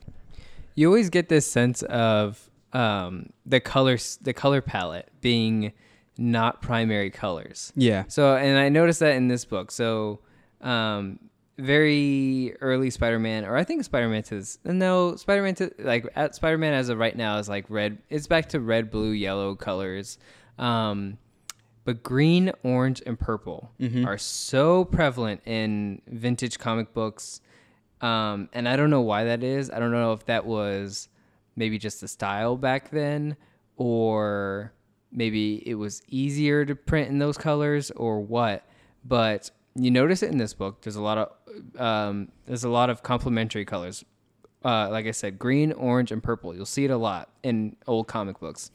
you 0.75 0.87
always 0.87 1.09
get 1.09 1.29
this 1.29 1.49
sense 1.49 1.81
of 1.83 2.49
um 2.73 3.31
the 3.45 3.59
colors, 3.59 4.19
the 4.21 4.33
color 4.33 4.61
palette 4.61 5.09
being 5.21 5.73
not 6.17 6.61
primary 6.61 7.09
colors. 7.09 7.71
Yeah. 7.75 8.03
So, 8.09 8.35
and 8.35 8.57
I 8.57 8.67
noticed 8.67 8.99
that 8.99 9.15
in 9.15 9.29
this 9.29 9.45
book. 9.45 9.71
So, 9.71 10.19
um, 10.59 11.28
very 11.59 12.55
early 12.61 12.89
Spider-Man, 12.89 13.45
or 13.45 13.55
I 13.55 13.63
think 13.63 13.83
Spider-Man 13.83 14.23
to 14.23 14.35
this, 14.35 14.59
no, 14.63 15.15
Spider-Man 15.15 15.55
to 15.55 15.71
like 15.79 16.07
at 16.15 16.35
Spider-Man 16.35 16.73
as 16.73 16.89
of 16.89 16.97
right 16.97 17.15
now 17.15 17.37
is 17.37 17.49
like 17.49 17.65
red. 17.69 17.99
It's 18.09 18.27
back 18.27 18.49
to 18.49 18.59
red, 18.59 18.89
blue, 18.89 19.11
yellow 19.11 19.55
colors. 19.55 20.17
Um, 20.57 21.17
but 21.85 22.03
green, 22.03 22.51
orange, 22.63 23.01
and 23.05 23.19
purple 23.19 23.71
are 24.05 24.17
so 24.17 24.85
prevalent 24.85 25.41
in 25.45 26.01
vintage 26.07 26.59
comic 26.59 26.93
books. 26.93 27.41
Um, 28.01 28.49
and 28.53 28.67
I 28.69 28.75
don't 28.75 28.89
know 28.89 29.01
why 29.01 29.25
that 29.25 29.43
is. 29.43 29.69
I 29.71 29.79
don't 29.79 29.91
know 29.91 30.13
if 30.13 30.25
that 30.25 30.45
was 30.45 31.09
maybe 31.55 31.77
just 31.77 31.99
the 31.99 32.07
style 32.07 32.57
back 32.57 32.91
then, 32.91 33.35
or 33.75 34.71
maybe 35.11 35.67
it 35.67 35.75
was 35.75 36.01
easier 36.07 36.63
to 36.65 36.75
print 36.75 37.09
in 37.09 37.19
those 37.19 37.37
colors, 37.37 37.91
or 37.91 38.21
what. 38.21 38.65
But 39.03 39.51
you 39.83 39.91
notice 39.91 40.23
it 40.23 40.31
in 40.31 40.37
this 40.37 40.53
book. 40.53 40.81
There's 40.81 40.95
a 40.95 41.01
lot 41.01 41.17
of 41.17 41.81
um, 41.81 42.29
there's 42.45 42.63
a 42.63 42.69
lot 42.69 42.89
of 42.89 43.03
complementary 43.03 43.65
colors. 43.65 44.03
Uh, 44.63 44.89
like 44.89 45.07
I 45.07 45.11
said, 45.11 45.39
green, 45.39 45.71
orange, 45.71 46.11
and 46.11 46.21
purple. 46.21 46.53
You'll 46.53 46.65
see 46.65 46.83
it 46.83 46.91
a 46.91 46.97
lot 46.97 47.29
in 47.43 47.77
old 47.87 48.07
comic 48.07 48.39
books. 48.39 48.71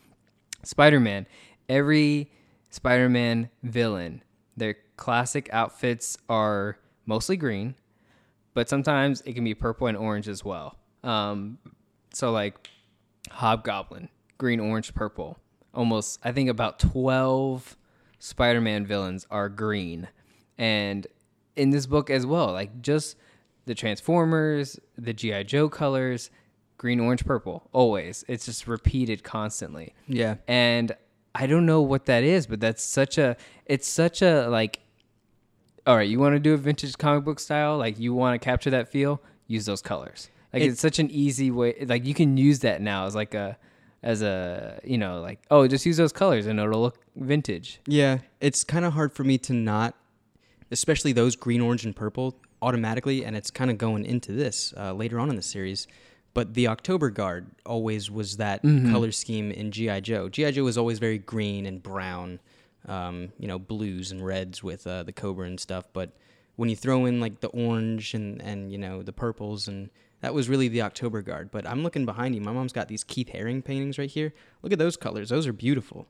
Spider-Man. 0.63 1.27
Every 1.69 2.31
Spider-Man 2.71 3.51
villain, 3.63 4.23
their 4.57 4.77
classic 4.97 5.49
outfits 5.53 6.17
are 6.29 6.79
mostly 7.05 7.37
green, 7.37 7.75
but 8.55 8.69
sometimes 8.69 9.21
it 9.23 9.35
can 9.35 9.45
be 9.45 9.55
purple 9.55 9.87
and 9.87 9.97
orange 9.97 10.27
as 10.27 10.43
well. 10.43 10.79
Um, 11.03 11.59
so 12.15 12.33
like 12.33 12.69
Hobgoblin, 13.31 14.09
green, 14.39 14.61
orange, 14.61 14.95
purple. 14.95 15.39
Almost, 15.75 16.21
I 16.25 16.33
think 16.33 16.49
about 16.49 16.79
twelve 16.79 17.77
Spider-Man 18.21 18.87
villains 18.87 19.27
are 19.31 19.51
green, 19.51 20.09
and 20.59 21.07
in 21.57 21.71
this 21.71 21.87
book 21.87 22.11
as 22.11 22.25
well, 22.27 22.53
like 22.53 22.83
just 22.83 23.17
the 23.67 23.75
Transformers, 23.75 24.79
the 24.99 25.13
GI 25.13 25.45
Joe 25.45 25.69
colors, 25.69 26.31
green, 26.79 27.01
orange, 27.01 27.25
purple. 27.25 27.69
Always, 27.73 28.25
it's 28.29 28.45
just 28.47 28.67
repeated 28.67 29.23
constantly 29.25 29.95
Yeah. 30.09 30.37
and 30.49 30.95
I 31.35 31.47
don't 31.47 31.67
know 31.67 31.81
what 31.83 32.07
that 32.07 32.23
is, 32.23 32.47
but 32.47 32.61
that's 32.61 32.83
such 32.85 33.19
a 33.19 33.37
it's 33.67 33.89
such 33.89 34.23
a 34.23 34.49
like 34.49 34.81
all 35.87 35.97
right, 35.97 36.09
you 36.09 36.19
want 36.19 36.35
to 36.35 36.41
do 36.41 36.55
a 36.55 36.57
vintage 36.57 36.97
comic 36.97 37.25
book 37.25 37.39
style, 37.39 37.77
like 37.77 37.99
you 37.99 38.15
want 38.15 38.41
to 38.41 38.45
capture 38.45 38.71
that 38.71 38.89
feel, 38.91 39.21
use 39.47 39.67
those 39.67 39.83
colors. 39.83 40.31
Like 40.53 40.63
It- 40.63 40.67
it's 40.71 40.81
such 40.81 40.99
an 40.99 41.11
easy 41.11 41.51
way 41.51 41.85
like 41.87 42.05
you 42.07 42.15
can 42.15 42.37
use 42.37 42.61
that 42.61 42.81
now 42.81 43.07
as 43.07 43.15
like 43.15 43.35
a 43.35 43.57
as 44.03 44.21
a, 44.21 44.79
you 44.85 44.99
know, 44.99 45.21
like 45.23 45.41
oh, 45.51 45.67
just 45.67 45.87
use 45.87 45.97
those 45.97 46.13
colors 46.13 46.47
and 46.47 46.61
it'll 46.61 46.81
look 46.83 46.99
vintage. 47.17 47.81
Yeah, 47.87 48.19
it's 48.41 48.63
kind 48.63 48.85
of 48.85 48.93
hard 48.93 49.13
for 49.15 49.25
me 49.25 49.39
to 49.39 49.53
not, 49.55 49.95
especially 50.71 51.12
those 51.12 51.37
green, 51.37 51.61
orange, 51.61 51.85
and 51.85 51.95
purple 51.95 52.37
automatically, 52.62 53.25
and 53.25 53.37
it's 53.37 53.51
kind 53.51 53.71
of 53.71 53.79
going 53.79 54.05
into 54.05 54.33
this 54.33 54.73
uh, 54.77 54.93
later 54.93 55.19
on 55.19 55.31
in 55.31 55.37
the 55.37 55.43
series. 55.43 55.87
But 56.33 56.55
the 56.55 56.67
October 56.69 57.11
Guard 57.11 57.47
always 57.65 58.11
was 58.11 58.39
that 58.39 58.62
color 58.62 59.12
scheme 59.12 59.53
in 59.53 59.71
GI 59.71 60.01
Joe. 60.01 60.29
GI 60.29 60.53
Joe 60.53 60.65
was 60.65 60.77
always 60.77 60.99
very 60.99 61.19
green 61.19 61.65
and 61.65 61.81
brown, 61.81 62.41
um, 62.89 63.33
you 63.39 63.47
know, 63.47 63.59
blues 63.59 64.11
and 64.11 64.25
reds 64.25 64.62
with 64.62 64.85
uh, 64.87 65.05
the 65.05 65.12
Cobra 65.12 65.47
and 65.47 65.61
stuff. 65.61 65.85
But 65.93 66.11
when 66.57 66.69
you 66.69 66.77
throw 66.77 67.07
in 67.07 67.21
like 67.21 67.41
the 67.41 67.49
orange 67.49 68.15
and 68.15 68.41
and 68.43 68.73
you 68.73 68.79
know 68.79 69.03
the 69.03 69.12
purples 69.12 69.69
and 69.69 69.91
that 70.21 70.35
was 70.35 70.49
really 70.49 70.69
the 70.69 70.83
October 70.83 71.21
Guard. 71.23 71.51
But 71.51 71.69
I'm 71.69 71.83
looking 71.83 72.07
behind 72.07 72.35
you. 72.35 72.41
My 72.41 72.53
mom's 72.53 72.73
got 72.73 72.89
these 72.89 73.05
Keith 73.05 73.31
Haring 73.33 73.62
paintings 73.62 73.99
right 73.99 74.11
here. 74.11 74.33
Look 74.62 74.73
at 74.73 74.79
those 74.79 74.97
colors. 74.97 75.29
Those 75.29 75.47
are 75.47 75.53
beautiful. 75.53 76.07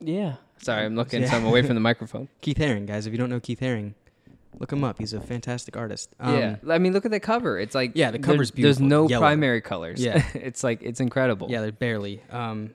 Yeah. 0.00 0.36
Sorry, 0.58 0.84
I'm 0.84 0.96
looking 0.96 1.22
Yeah. 1.22 1.30
so 1.30 1.36
I'm 1.36 1.46
away 1.46 1.62
from 1.62 1.74
the 1.74 1.80
microphone. 1.90 2.28
Keith 2.40 2.58
Haring, 2.58 2.86
guys. 2.86 3.06
If 3.06 3.12
you 3.12 3.18
don't 3.18 3.30
know 3.30 3.40
Keith 3.40 3.60
Haring, 3.60 3.94
look 4.58 4.72
him 4.72 4.82
up. 4.84 4.98
He's 4.98 5.12
a 5.12 5.20
fantastic 5.20 5.76
artist. 5.76 6.14
Um, 6.20 6.34
yeah. 6.38 6.56
I 6.68 6.78
mean, 6.78 6.92
look 6.92 7.04
at 7.04 7.10
the 7.10 7.20
cover. 7.20 7.58
It's 7.58 7.74
like 7.74 7.92
Yeah, 7.94 8.10
the 8.10 8.18
there- 8.18 8.34
beautiful. 8.36 8.62
There's 8.62 8.80
no 8.80 9.08
Yellow. 9.08 9.22
primary 9.22 9.60
colors. 9.60 10.02
Yeah. 10.04 10.24
it's 10.34 10.62
like 10.64 10.80
it's 10.82 11.00
incredible. 11.00 11.48
Yeah, 11.50 11.60
they're 11.60 11.72
barely. 11.72 12.22
Um, 12.30 12.70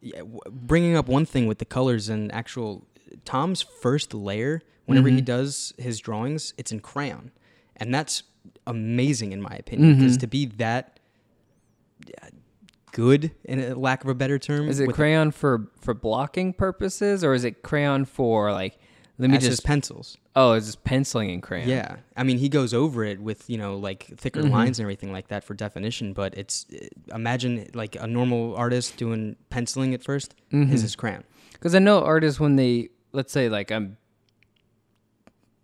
yeah, 0.00 0.18
w- 0.18 0.40
bringing 0.50 0.96
up 0.96 1.08
one 1.08 1.24
thing 1.24 1.46
with 1.46 1.58
the 1.58 1.64
colors 1.64 2.08
and 2.08 2.32
actual 2.32 2.86
Tom's 3.24 3.62
first 3.62 4.14
layer. 4.14 4.62
Whenever 4.86 5.08
he 5.08 5.22
Mhm. 5.22 5.24
does 5.24 5.72
his 5.78 5.98
drawings, 5.98 6.52
it's 6.58 6.70
in 6.70 6.80
crayon, 6.80 7.30
and 7.76 7.94
that's 7.94 8.22
amazing 8.66 9.32
in 9.32 9.40
my 9.40 9.54
opinion. 9.56 9.96
Because 9.96 10.18
Mhm. 10.18 10.20
to 10.20 10.26
be 10.26 10.44
that 10.46 11.00
uh, 12.22 12.26
good, 12.94 13.32
in 13.44 13.58
a 13.60 13.74
lack 13.74 14.02
of 14.04 14.08
a 14.08 14.14
better 14.14 14.38
term, 14.38 14.68
Is 14.68 14.80
it 14.80 14.88
crayon 14.94 15.30
for 15.32 15.68
for 15.80 15.92
blocking 15.92 16.52
purposes, 16.54 17.22
or 17.22 17.34
is 17.34 17.44
it 17.44 17.62
crayon 17.62 18.04
for 18.06 18.50
like? 18.52 18.78
Let 19.18 19.30
me 19.30 19.38
just. 19.38 19.62
pencils. 19.64 20.16
oh, 20.34 20.54
it's 20.54 20.66
just 20.66 20.82
penciling 20.82 21.30
and 21.30 21.40
crayon. 21.42 21.68
Yeah, 21.68 21.96
I 22.16 22.24
mean, 22.24 22.38
he 22.38 22.48
goes 22.48 22.74
over 22.74 23.04
it 23.04 23.20
with 23.20 23.48
you 23.48 23.58
know 23.58 23.76
like 23.76 24.04
thicker 24.16 24.42
Mhm. 24.42 24.50
lines 24.50 24.78
and 24.80 24.84
everything 24.84 25.12
like 25.12 25.28
that 25.28 25.44
for 25.44 25.54
definition. 25.54 26.14
But 26.14 26.36
it's 26.36 26.66
imagine 27.14 27.68
like 27.74 27.94
a 28.00 28.06
normal 28.08 28.56
artist 28.56 28.96
doing 28.96 29.36
penciling 29.50 29.94
at 29.94 30.02
1st 30.02 30.34
Mhm. 30.52 30.66
His 30.68 30.82
is 30.82 30.96
crayon. 30.96 31.22
Because 31.52 31.74
I 31.76 31.78
know 31.78 32.02
artists 32.02 32.40
when 32.40 32.56
they 32.56 32.88
let's 33.12 33.32
say 33.32 33.48
like 33.48 33.70
I'm. 33.70 33.98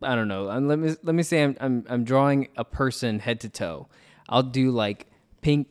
I 0.03 0.15
don't 0.15 0.29
know. 0.29 0.49
I'm, 0.49 0.67
let 0.69 0.79
me 0.79 0.95
let 1.03 1.15
me 1.15 1.23
say 1.23 1.43
I'm, 1.43 1.57
I'm 1.61 1.85
I'm 1.89 2.05
drawing 2.05 2.49
a 2.57 2.65
person 2.65 3.19
head 3.19 3.41
to 3.41 3.49
toe. 3.49 3.89
I'll 4.29 4.43
do 4.45 4.71
like 4.71 5.07
pink 5.43 5.67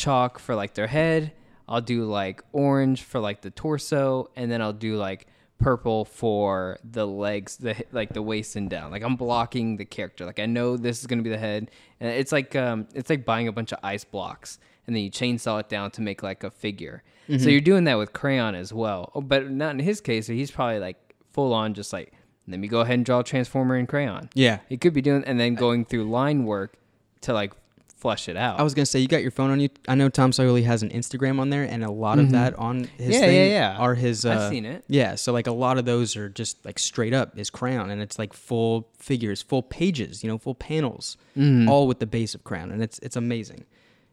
chalk 0.00 0.38
for 0.38 0.54
like 0.54 0.74
their 0.74 0.86
head. 0.86 1.32
I'll 1.68 1.80
do 1.80 2.04
like 2.04 2.42
orange 2.52 3.04
for 3.04 3.20
like 3.20 3.42
the 3.42 3.50
torso, 3.50 4.30
and 4.34 4.50
then 4.50 4.60
I'll 4.60 4.72
do 4.72 4.96
like 4.96 5.26
purple 5.58 6.04
for 6.04 6.78
the 6.82 7.06
legs, 7.06 7.58
the 7.58 7.76
like 7.92 8.12
the 8.12 8.22
waist 8.22 8.56
and 8.56 8.68
down. 8.68 8.90
Like 8.90 9.02
I'm 9.02 9.16
blocking 9.16 9.76
the 9.76 9.84
character. 9.84 10.24
Like 10.24 10.40
I 10.40 10.46
know 10.46 10.76
this 10.76 11.00
is 11.00 11.06
gonna 11.06 11.22
be 11.22 11.30
the 11.30 11.38
head, 11.38 11.70
and 12.00 12.10
it's 12.10 12.32
like 12.32 12.56
um 12.56 12.88
it's 12.94 13.10
like 13.10 13.24
buying 13.24 13.46
a 13.46 13.52
bunch 13.52 13.72
of 13.72 13.78
ice 13.82 14.04
blocks 14.04 14.58
and 14.86 14.96
then 14.96 15.04
you 15.04 15.10
chainsaw 15.10 15.60
it 15.60 15.68
down 15.68 15.90
to 15.92 16.00
make 16.00 16.20
like 16.22 16.42
a 16.42 16.50
figure. 16.50 17.04
So 17.38 17.48
you're 17.48 17.60
doing 17.60 17.84
that 17.84 17.94
with 17.94 18.12
crayon 18.12 18.56
as 18.56 18.72
well. 18.72 19.12
Oh, 19.14 19.20
but 19.20 19.48
not 19.48 19.70
in 19.70 19.78
his 19.78 20.00
case. 20.00 20.26
He's 20.26 20.50
probably 20.50 20.80
like 20.80 21.14
full 21.32 21.54
on, 21.54 21.74
just 21.74 21.92
like 21.92 22.12
let 22.48 22.58
me 22.58 22.66
go 22.66 22.80
ahead 22.80 22.94
and 22.94 23.04
draw 23.06 23.20
a 23.20 23.24
transformer 23.24 23.76
in 23.76 23.86
crayon. 23.86 24.28
Yeah, 24.34 24.58
He 24.68 24.76
could 24.76 24.92
be 24.92 25.00
doing 25.00 25.22
and 25.24 25.38
then 25.38 25.54
going 25.54 25.84
through 25.84 26.10
line 26.10 26.44
work 26.44 26.74
to 27.20 27.32
like 27.32 27.52
flesh 28.00 28.28
it 28.28 28.36
out. 28.36 28.58
I 28.58 28.62
was 28.62 28.74
gonna 28.74 28.86
say 28.86 28.98
you 29.00 29.06
got 29.08 29.22
your 29.22 29.30
phone 29.30 29.50
on 29.50 29.60
you. 29.60 29.68
I 29.86 29.94
know 29.94 30.08
Tom 30.08 30.30
Scioli 30.32 30.64
has 30.64 30.82
an 30.82 30.88
Instagram 30.90 31.38
on 31.38 31.50
there, 31.50 31.64
and 31.64 31.84
a 31.84 31.90
lot 31.90 32.18
of 32.18 32.30
that 32.32 32.54
on 32.58 32.84
his 32.98 33.14
Yeah, 33.14 33.20
thing 33.20 33.36
yeah, 33.36 33.72
yeah. 33.72 33.76
are 33.78 33.94
his. 33.94 34.24
Uh, 34.24 34.30
I've 34.32 34.50
seen 34.50 34.64
it. 34.64 34.84
Yeah, 34.88 35.14
so 35.14 35.32
like 35.32 35.46
a 35.46 35.52
lot 35.52 35.78
of 35.78 35.84
those 35.84 36.16
are 36.16 36.28
just 36.28 36.64
like 36.64 36.78
straight 36.78 37.12
up 37.14 37.36
his 37.36 37.50
crown, 37.50 37.90
and 37.90 38.00
it's 38.02 38.18
like 38.18 38.32
full 38.32 38.88
figures, 38.98 39.42
full 39.42 39.62
pages, 39.62 40.24
you 40.24 40.28
know, 40.30 40.38
full 40.38 40.54
panels, 40.54 41.16
Mm-hmm. 41.36 41.68
all 41.68 41.86
with 41.86 41.98
the 42.00 42.06
base 42.06 42.34
of 42.34 42.42
crown, 42.44 42.70
and 42.70 42.82
it's 42.82 42.98
it's 43.00 43.16
amazing. 43.16 43.64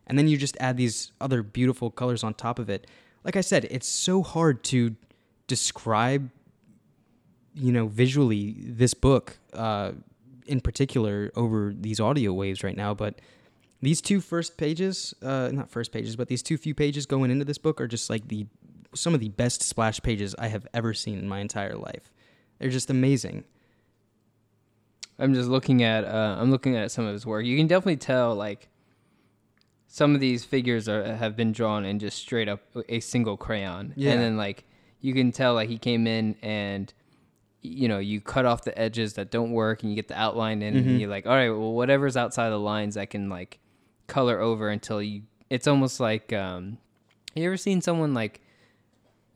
And 0.06 0.18
then 0.18 0.28
you 0.28 0.38
just 0.38 0.56
add 0.60 0.78
these 0.78 1.12
other 1.20 1.42
beautiful 1.44 1.90
colors 1.92 2.24
on 2.24 2.34
top 2.34 2.60
of 2.60 2.70
it. 2.70 2.88
Like 3.24 3.36
I 3.36 3.42
said, 3.42 3.66
it's 3.70 3.88
so 3.88 4.24
hard 4.24 4.64
to 4.66 4.96
describe, 5.48 6.30
you 7.56 7.72
know, 7.72 7.88
visually 7.88 8.56
this 8.60 8.94
book 8.94 9.38
uh, 9.54 9.92
in 10.46 10.62
particular 10.62 11.32
over 11.36 11.74
these 11.78 12.00
audio 12.00 12.32
waves 12.34 12.64
right 12.64 12.78
now, 12.78 12.94
but 12.94 13.20
these 13.82 14.02
two 14.02 14.22
first 14.22 14.58
pages, 14.58 15.14
uh, 15.22 15.50
not 15.54 15.70
first 15.70 15.92
pages, 15.92 16.16
but 16.16 16.28
these 16.28 16.42
two 16.42 16.58
few 16.58 16.74
pages 16.74 17.06
going 17.06 17.30
into 17.32 17.46
this 17.46 17.58
book 17.58 17.80
are 17.80 17.88
just 17.88 18.10
like 18.10 18.28
the 18.28 18.48
some 18.96 19.14
of 19.14 19.20
the 19.20 19.30
best 19.30 19.62
splash 19.62 20.02
pages 20.02 20.34
I 20.40 20.48
have 20.48 20.66
ever 20.74 20.94
seen 20.94 21.20
in 21.20 21.28
my 21.28 21.40
entire 21.40 21.76
life. 21.76 22.12
They're 22.58 22.70
just 22.72 22.90
amazing. 22.90 23.44
I'm 25.20 25.34
just 25.34 25.50
looking 25.50 25.84
at 25.84 26.06
uh, 26.06 26.38
I'm 26.40 26.52
looking 26.52 26.76
at 26.76 26.92
some 26.92 27.06
of 27.06 27.14
his 27.14 27.26
work. 27.26 27.46
You 27.46 27.58
can 27.58 27.68
definitely 27.68 27.98
tell 27.98 28.36
like 28.36 28.70
some 29.88 30.14
of 30.14 30.22
these 30.22 30.46
figures 30.46 30.88
are 30.88 31.16
have 31.16 31.36
been 31.36 31.52
drawn 31.52 31.86
in 31.86 32.00
just 32.00 32.18
straight 32.20 32.48
up 32.48 32.62
a 32.90 33.00
single 33.00 33.38
crayon. 33.38 33.94
Yeah. 33.96 34.12
And 34.14 34.22
then 34.22 34.38
like 34.38 34.64
you 35.02 35.14
can 35.14 35.32
tell 35.32 35.54
like 35.56 35.70
he 35.70 35.78
came 35.78 36.06
in 36.08 36.36
and 36.42 36.94
you 37.62 37.88
know 37.88 37.98
you 37.98 38.22
cut 38.22 38.46
off 38.46 38.64
the 38.64 38.78
edges 38.80 39.14
that 39.14 39.32
don't 39.32 39.52
work 39.52 39.82
and 39.82 39.92
you 39.92 39.96
get 39.96 40.08
the 40.08 40.18
outline 40.20 40.62
in 40.62 40.76
Mhm. 40.76 40.78
and 40.78 41.00
you're 41.02 41.10
like 41.10 41.26
all 41.26 41.34
right 41.34 41.50
well 41.50 41.74
whatever's 41.74 42.16
outside 42.16 42.50
the 42.52 42.58
lines 42.60 42.96
i 42.96 43.06
can 43.06 43.30
like 43.30 43.60
color 44.08 44.40
over 44.40 44.70
until 44.70 45.02
you 45.02 45.24
it's 45.50 45.68
almost 45.68 46.00
like 46.00 46.32
um 46.34 46.78
you 47.36 47.46
ever 47.46 47.58
seen 47.58 47.82
someone 47.82 48.14
like 48.14 48.42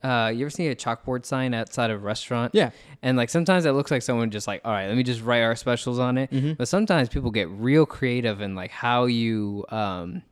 uh 0.02 0.32
you 0.34 0.44
ever 0.44 0.50
seen 0.50 0.70
a 0.70 0.74
chalkboard 0.74 1.24
sign 1.24 1.54
outside 1.54 1.90
of 1.90 2.00
a 2.00 2.04
restaurant? 2.04 2.52
Yeah. 2.54 2.70
and 3.02 3.16
like 3.16 3.30
sometimes 3.30 3.64
it 3.64 3.72
looks 3.72 3.90
like 3.90 4.02
someone 4.02 4.30
just 4.30 4.46
like 4.46 4.60
all 4.64 4.72
right 4.72 4.86
let 4.88 4.96
me 4.96 5.02
just 5.02 5.22
write 5.22 5.42
our 5.42 5.54
specials 5.56 5.98
on 5.98 6.18
it. 6.18 6.30
Mhm. 6.30 6.56
but 6.56 6.68
sometimes 6.68 7.08
people 7.08 7.30
get 7.30 7.48
real 7.50 7.86
creative 7.86 8.40
in 8.40 8.54
like 8.54 8.70
how 8.70 9.04
you 9.06 9.64
um 9.68 10.22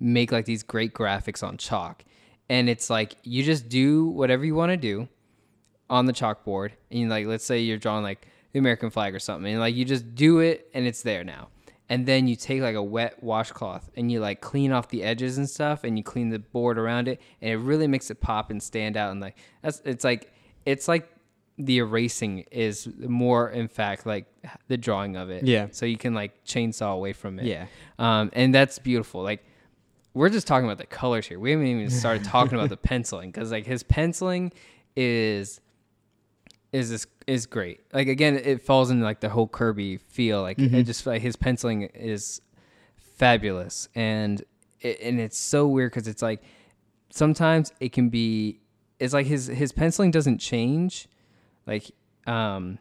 make 0.00 0.30
like 0.32 0.44
these 0.44 0.62
great 0.62 0.94
graphics 0.94 1.42
on 1.42 1.56
chalk. 1.56 2.04
And 2.48 2.68
it's 2.70 2.88
like 2.88 3.16
you 3.24 3.42
just 3.42 3.68
do 3.68 4.06
whatever 4.06 4.44
you 4.44 4.54
want 4.54 4.70
to 4.70 4.76
do 4.76 5.08
on 5.90 6.06
the 6.06 6.12
chalkboard. 6.12 6.70
And 6.90 7.00
you 7.00 7.08
like 7.08 7.26
let's 7.26 7.44
say 7.44 7.58
you're 7.60 7.78
drawing 7.78 8.02
like 8.02 8.26
the 8.52 8.58
american 8.58 8.88
flag 8.90 9.14
or 9.14 9.18
something 9.18 9.50
and 9.52 9.60
like 9.60 9.74
you 9.74 9.84
just 9.84 10.14
do 10.14 10.38
it 10.38 10.70
and 10.72 10.86
it's 10.86 11.02
there 11.02 11.22
now 11.22 11.48
and 11.88 12.04
then 12.06 12.28
you 12.28 12.36
take 12.36 12.60
like 12.60 12.74
a 12.76 12.82
wet 12.82 13.22
washcloth 13.22 13.90
and 13.96 14.10
you 14.12 14.20
like 14.20 14.40
clean 14.40 14.72
off 14.72 14.88
the 14.88 15.02
edges 15.02 15.38
and 15.38 15.48
stuff 15.48 15.84
and 15.84 15.96
you 15.96 16.04
clean 16.04 16.28
the 16.30 16.38
board 16.38 16.78
around 16.78 17.08
it 17.08 17.20
and 17.40 17.50
it 17.50 17.56
really 17.56 17.86
makes 17.86 18.10
it 18.10 18.20
pop 18.20 18.50
and 18.50 18.62
stand 18.62 18.96
out 18.96 19.10
and 19.10 19.20
like 19.20 19.36
that's 19.62 19.80
it's 19.84 20.04
like 20.04 20.32
it's 20.66 20.86
like 20.88 21.08
the 21.60 21.78
erasing 21.78 22.44
is 22.52 22.88
more 22.98 23.50
in 23.50 23.66
fact 23.66 24.06
like 24.06 24.26
the 24.68 24.76
drawing 24.76 25.16
of 25.16 25.28
it 25.30 25.44
Yeah. 25.44 25.68
so 25.72 25.86
you 25.86 25.96
can 25.96 26.14
like 26.14 26.44
chainsaw 26.44 26.94
away 26.94 27.12
from 27.12 27.38
it 27.40 27.46
Yeah. 27.46 27.66
um, 27.98 28.30
and 28.32 28.54
that's 28.54 28.78
beautiful. 28.78 29.22
Like 29.22 29.44
we're 30.14 30.28
just 30.30 30.46
talking 30.46 30.64
about 30.66 30.78
the 30.78 30.86
colors 30.86 31.26
here. 31.26 31.38
We 31.38 31.50
haven't 31.52 31.66
even 31.66 31.90
started 31.90 32.24
talking 32.24 32.54
about 32.54 32.70
the 32.70 32.76
penciling 32.90 33.30
because 33.30 33.50
like 33.52 33.66
his 33.66 33.82
penciling 33.82 34.52
is 34.96 35.60
is 36.72 36.90
this 36.90 37.06
is 37.26 37.46
great. 37.46 37.80
Like 37.92 38.08
again, 38.08 38.36
it 38.36 38.62
falls 38.62 38.90
into 38.90 39.04
like 39.04 39.20
the 39.20 39.28
whole 39.28 39.48
Kirby 39.48 39.96
feel. 39.96 40.42
Like 40.42 40.58
it 40.58 40.84
just 40.84 41.06
like 41.06 41.22
his 41.22 41.36
penciling 41.36 41.82
is 41.82 42.40
fabulous, 42.96 43.88
and 43.94 44.42
it, 44.80 45.00
and 45.00 45.20
it's 45.20 45.38
so 45.38 45.66
weird 45.66 45.92
because 45.92 46.08
it's 46.08 46.22
like 46.22 46.42
sometimes 47.10 47.72
it 47.80 47.92
can 47.92 48.08
be. 48.08 48.60
It's 48.98 49.14
like 49.14 49.26
his 49.26 49.46
his 49.46 49.72
penciling 49.72 50.10
doesn't 50.10 50.38
change, 50.38 51.08
like 51.66 51.90
um, 52.26 52.78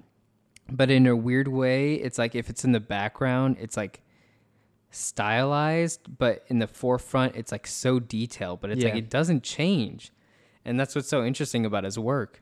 but 0.69 0.89
in 0.89 1.07
a 1.07 1.15
weird 1.15 1.47
way, 1.47 1.95
it's 1.95 2.17
like 2.17 2.35
if 2.35 2.49
it's 2.49 2.65
in 2.65 2.71
the 2.71 2.79
background, 2.79 3.57
it's 3.59 3.77
like 3.77 4.01
stylized, 4.91 6.17
but 6.17 6.43
in 6.47 6.59
the 6.59 6.67
forefront, 6.67 7.35
it's 7.35 7.51
like 7.51 7.67
so 7.67 7.99
detailed, 7.99 8.61
but 8.61 8.71
it's 8.71 8.83
like 8.83 8.95
it 8.95 9.09
doesn't 9.09 9.43
change. 9.43 10.11
And 10.65 10.79
that's 10.79 10.95
what's 10.95 11.07
so 11.07 11.23
interesting 11.23 11.65
about 11.65 11.85
his 11.85 11.97
work. 11.97 12.41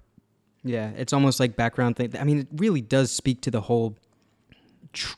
Yeah, 0.66 0.90
it's 0.98 1.14
almost 1.14 1.40
like 1.40 1.56
background 1.56 1.96
thing. 1.96 2.14
I 2.20 2.24
mean, 2.24 2.40
it 2.40 2.48
really 2.56 2.82
does 2.82 3.12
speak 3.12 3.42
to 3.42 3.52
the 3.52 3.62
whole 3.62 3.96
tr- 4.94 5.16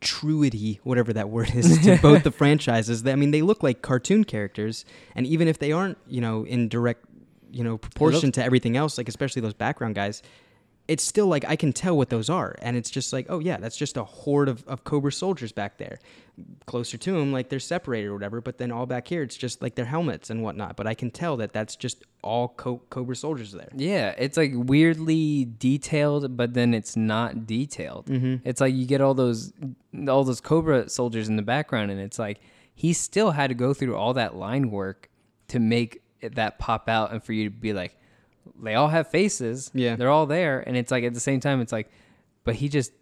truity, 0.00 0.80
whatever 0.82 1.12
that 1.12 1.28
word 1.28 1.54
is, 1.54 1.78
to 1.80 1.98
both 1.98 2.22
the 2.24 2.30
franchises. 2.30 3.06
I 3.06 3.14
mean, 3.14 3.32
they 3.32 3.42
look 3.42 3.62
like 3.62 3.82
cartoon 3.82 4.24
characters, 4.24 4.86
and 5.14 5.26
even 5.26 5.46
if 5.46 5.58
they 5.58 5.72
aren't, 5.72 5.98
you 6.08 6.22
know, 6.22 6.44
in 6.46 6.70
direct, 6.70 7.04
you 7.50 7.62
know, 7.62 7.76
proportion 7.76 8.32
to 8.32 8.42
everything 8.42 8.76
else, 8.78 8.96
like 8.96 9.08
especially 9.10 9.42
those 9.42 9.52
background 9.52 9.94
guys, 9.94 10.22
it's 10.88 11.04
still 11.04 11.26
like 11.26 11.44
I 11.46 11.56
can 11.56 11.72
tell 11.72 11.96
what 11.96 12.10
those 12.10 12.28
are, 12.28 12.56
and 12.60 12.76
it's 12.76 12.90
just 12.90 13.12
like, 13.12 13.26
oh 13.28 13.38
yeah, 13.38 13.56
that's 13.56 13.76
just 13.76 13.96
a 13.96 14.04
horde 14.04 14.48
of, 14.48 14.66
of 14.66 14.84
Cobra 14.84 15.12
soldiers 15.12 15.52
back 15.52 15.78
there. 15.78 15.98
Closer 16.66 16.98
to 16.98 17.12
them, 17.12 17.32
like 17.32 17.50
they're 17.50 17.60
separated 17.60 18.08
or 18.08 18.14
whatever, 18.14 18.40
but 18.40 18.58
then 18.58 18.72
all 18.72 18.86
back 18.86 19.06
here, 19.06 19.22
it's 19.22 19.36
just 19.36 19.62
like 19.62 19.74
their 19.76 19.84
helmets 19.84 20.30
and 20.30 20.42
whatnot. 20.42 20.76
But 20.76 20.86
I 20.86 20.94
can 20.94 21.10
tell 21.10 21.36
that 21.36 21.52
that's 21.52 21.76
just 21.76 22.04
all 22.22 22.48
Co- 22.48 22.82
Cobra 22.90 23.14
soldiers 23.14 23.52
there. 23.52 23.68
Yeah, 23.76 24.14
it's 24.18 24.36
like 24.36 24.52
weirdly 24.54 25.44
detailed, 25.44 26.36
but 26.36 26.54
then 26.54 26.74
it's 26.74 26.96
not 26.96 27.46
detailed. 27.46 28.06
Mm-hmm. 28.06 28.48
It's 28.48 28.60
like 28.60 28.74
you 28.74 28.86
get 28.86 29.00
all 29.00 29.14
those 29.14 29.52
all 30.08 30.24
those 30.24 30.40
Cobra 30.40 30.88
soldiers 30.88 31.28
in 31.28 31.36
the 31.36 31.42
background, 31.42 31.90
and 31.90 32.00
it's 32.00 32.18
like 32.18 32.40
he 32.74 32.92
still 32.92 33.30
had 33.30 33.48
to 33.48 33.54
go 33.54 33.72
through 33.72 33.96
all 33.96 34.14
that 34.14 34.34
line 34.34 34.70
work 34.70 35.10
to 35.48 35.60
make 35.60 36.02
that 36.22 36.58
pop 36.58 36.88
out, 36.88 37.12
and 37.12 37.22
for 37.22 37.32
you 37.32 37.44
to 37.44 37.50
be 37.50 37.72
like, 37.72 37.96
they 38.62 38.74
all 38.74 38.88
have 38.88 39.08
faces, 39.08 39.70
Yeah. 39.74 39.96
they're 39.96 40.10
all 40.10 40.26
there, 40.26 40.60
and 40.66 40.76
it's 40.76 40.90
like 40.90 41.04
at 41.04 41.14
the 41.14 41.20
same 41.20 41.40
time, 41.40 41.60
it's 41.60 41.72
like, 41.72 41.90
but 42.44 42.56
he 42.56 42.68
just 42.68 42.92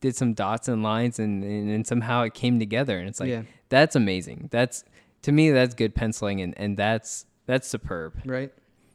did 0.00 0.14
some 0.16 0.32
dots 0.34 0.68
and 0.68 0.82
lines, 0.82 1.18
and 1.18 1.42
and, 1.44 1.70
and 1.70 1.86
somehow 1.86 2.22
it 2.22 2.34
came 2.34 2.58
together, 2.58 2.98
and 2.98 3.08
it's 3.08 3.20
like 3.20 3.28
Yeah. 3.30 3.42
that's 3.68 3.96
amazing. 3.96 4.48
That's 4.50 4.84
to 5.22 5.32
me, 5.32 5.50
that's 5.50 5.74
good 5.74 5.94
penciling, 5.94 6.40
and 6.40 6.54
and 6.56 6.76
that's 6.76 7.26
that's 7.46 7.66
superb 7.66 8.20
Right. 8.26 8.52